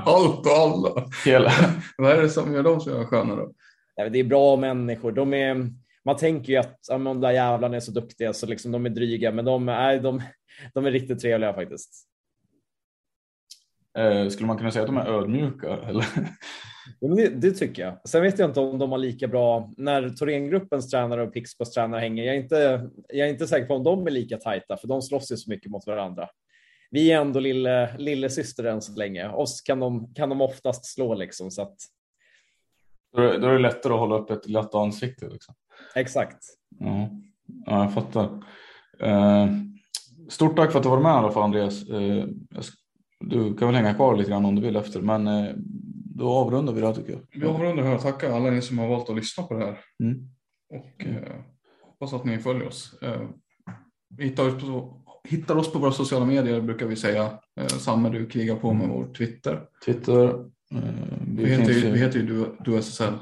Allt 0.05 0.47
och 0.47 0.53
alla. 0.53 1.11
Hela. 1.25 1.51
Vad 1.99 2.13
är 2.13 2.23
det 2.23 2.29
som 2.29 2.55
gör 2.55 2.63
dem 2.63 2.81
så 2.81 3.05
sköna 3.05 3.37
då? 3.37 3.53
Det 3.97 4.19
är 4.19 4.25
bra 4.25 4.57
människor. 4.57 5.13
De 5.13 5.35
är, 5.35 5.71
man 6.05 6.17
tänker 6.17 6.53
ju 6.53 6.59
att 6.59 6.79
ja, 6.89 6.99
de 6.99 7.21
där 7.21 7.31
jävlarna 7.31 7.77
är 7.77 7.81
så 7.81 7.93
duktiga 7.93 8.33
så 8.33 8.47
liksom 8.47 8.73
de 8.73 8.87
är 8.87 8.91
dryga, 8.91 9.33
men 9.33 9.45
de 9.45 9.69
är, 9.69 10.01
de, 10.01 10.23
de 10.75 10.87
är 10.87 10.91
riktigt 10.91 11.21
trevliga 11.21 11.55
faktiskt. 11.55 12.09
Eh, 13.99 14.29
skulle 14.29 14.47
man 14.47 14.59
kunna 14.59 14.71
säga 14.71 14.83
att 14.83 14.89
de 14.89 14.97
är 14.97 15.07
ödmjuka? 15.07 15.77
Eller? 15.77 16.07
Det, 17.01 17.29
det, 17.29 17.51
tycker 17.51 17.83
jag. 17.83 18.09
Sen 18.09 18.23
vet 18.23 18.39
jag 18.39 18.51
inte 18.51 18.61
om 18.61 18.79
de 18.79 18.91
har 18.91 18.99
lika 18.99 19.29
bra 19.29 19.71
när 19.77 20.11
Thorengruppens 20.11 20.91
tränare 20.91 21.23
och 21.23 21.33
Pixbos 21.33 21.71
tränare 21.71 22.01
hänger. 22.01 22.25
Jag 22.25 22.35
är, 22.35 22.41
inte, 22.41 22.91
jag 23.09 23.29
är 23.29 23.33
inte 23.33 23.47
säker 23.47 23.67
på 23.67 23.75
om 23.75 23.85
de 23.85 24.07
är 24.07 24.11
lika 24.11 24.37
tajta, 24.37 24.77
för 24.77 24.89
de 24.89 25.03
slåss 25.03 25.33
ju 25.33 25.37
så 25.37 25.51
mycket 25.51 25.71
mot 25.71 25.87
varandra. 25.87 26.29
Vi 26.91 27.13
är 27.13 27.21
ändå 27.21 27.41
lille, 27.41 27.97
lille 27.99 28.31
syster 28.31 28.65
än 28.65 28.83
så 28.83 28.93
länge. 28.93 29.29
Oss 29.29 29.61
kan 29.61 29.81
de, 29.81 30.15
kan 30.15 30.29
de 30.29 30.41
oftast 30.41 30.85
slå 30.85 31.15
liksom. 31.15 31.51
Så 31.51 31.63
att... 31.63 31.77
då, 33.17 33.23
är, 33.23 33.39
då 33.39 33.49
är 33.49 33.53
det 33.53 33.59
lättare 33.59 33.93
att 33.93 33.99
hålla 33.99 34.19
upp 34.19 34.31
ett 34.31 34.45
glatt 34.45 34.75
ansikte. 34.75 35.29
Liksom. 35.29 35.55
Exakt. 35.95 36.39
Ja, 36.79 37.11
ja 37.67 37.83
jag 37.83 37.95
fattar. 37.95 38.25
Uh, 39.05 39.53
stort 40.29 40.57
tack 40.57 40.73
för 40.73 40.79
att 40.79 40.83
du 40.83 40.89
var 40.89 41.01
med 41.01 41.11
i 41.11 41.13
alla 41.13 41.33
fall 41.33 41.43
Andreas. 41.43 41.91
Uh, 41.91 42.25
du 43.21 43.57
kan 43.57 43.69
väl 43.69 43.77
hänga 43.77 43.95
kvar 43.95 44.17
lite 44.17 44.31
grann 44.31 44.45
om 44.45 44.55
du 44.55 44.63
vill 44.63 44.77
efter, 44.77 45.01
men 45.01 45.29
uh, 45.29 45.55
då 46.15 46.29
avrundar 46.29 46.73
vi 46.73 46.81
det 46.81 46.87
här 46.87 46.95
tycker 46.95 47.13
jag. 47.13 47.21
Vi 47.41 47.47
avrundar 47.47 47.83
här. 47.83 47.99
Tackar 47.99 48.31
alla 48.31 48.51
ni 48.51 48.63
som 48.63 48.79
har 48.79 48.89
valt 48.89 49.11
att 49.11 49.17
lyssna 49.17 49.45
på 49.45 49.55
det 49.55 49.65
här. 49.65 49.79
Mm. 50.03 50.29
Och 50.71 51.07
eh, 51.07 51.41
hoppas 51.83 52.13
att 52.13 52.25
ni 52.25 52.39
följer 52.39 52.67
oss. 52.67 53.03
Eh, 53.03 53.23
hittar, 54.19 54.49
oss 54.49 54.63
på, 54.63 55.03
hittar 55.29 55.57
oss 55.57 55.73
på 55.73 55.79
våra 55.79 55.93
sociala 55.93 56.25
medier 56.25 56.61
brukar 56.61 56.87
vi 56.87 56.97
säga. 56.97 57.39
Eh, 57.61 57.67
Samme 57.67 58.09
du 58.09 58.27
krigar 58.27 58.57
på 58.57 58.73
med 58.73 58.89
vår 58.89 59.15
Twitter. 59.15 59.61
Twitter. 59.85 60.29
Eh, 60.75 60.81
vi, 61.27 61.45
vi, 61.45 61.51
heter 61.51 61.73
ju, 61.73 61.93
vi 61.93 61.99
heter 61.99 62.19
ju 62.19 62.27
du, 62.27 62.57
du 62.65 62.79
SSL. 62.79 63.15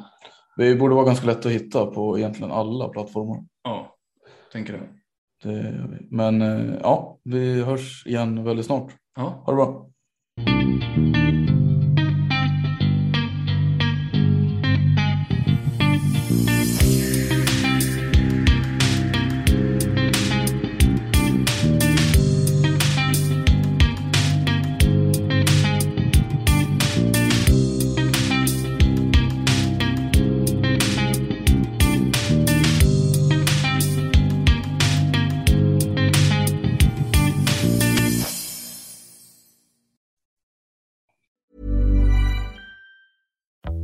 Vi 0.57 0.75
borde 0.75 0.95
vara 0.95 1.07
ganska 1.07 1.27
lätt 1.27 1.47
att 1.47 1.53
hitta 1.53 1.87
på 1.87 2.19
egentligen 2.19 2.53
alla 2.53 2.89
plattformar. 2.89 3.45
Ja, 3.63 3.97
tänker 4.53 4.73
det. 4.73 4.89
det 5.51 5.89
men 6.11 6.43
eh, 6.43 6.75
ja, 6.83 7.19
vi 7.25 7.63
hörs 7.63 8.07
igen 8.07 8.45
väldigt 8.45 8.67
snart. 8.67 8.93
Ja. 9.17 9.43
Ha 9.47 9.53
det 9.53 9.57
bra. 9.57 9.90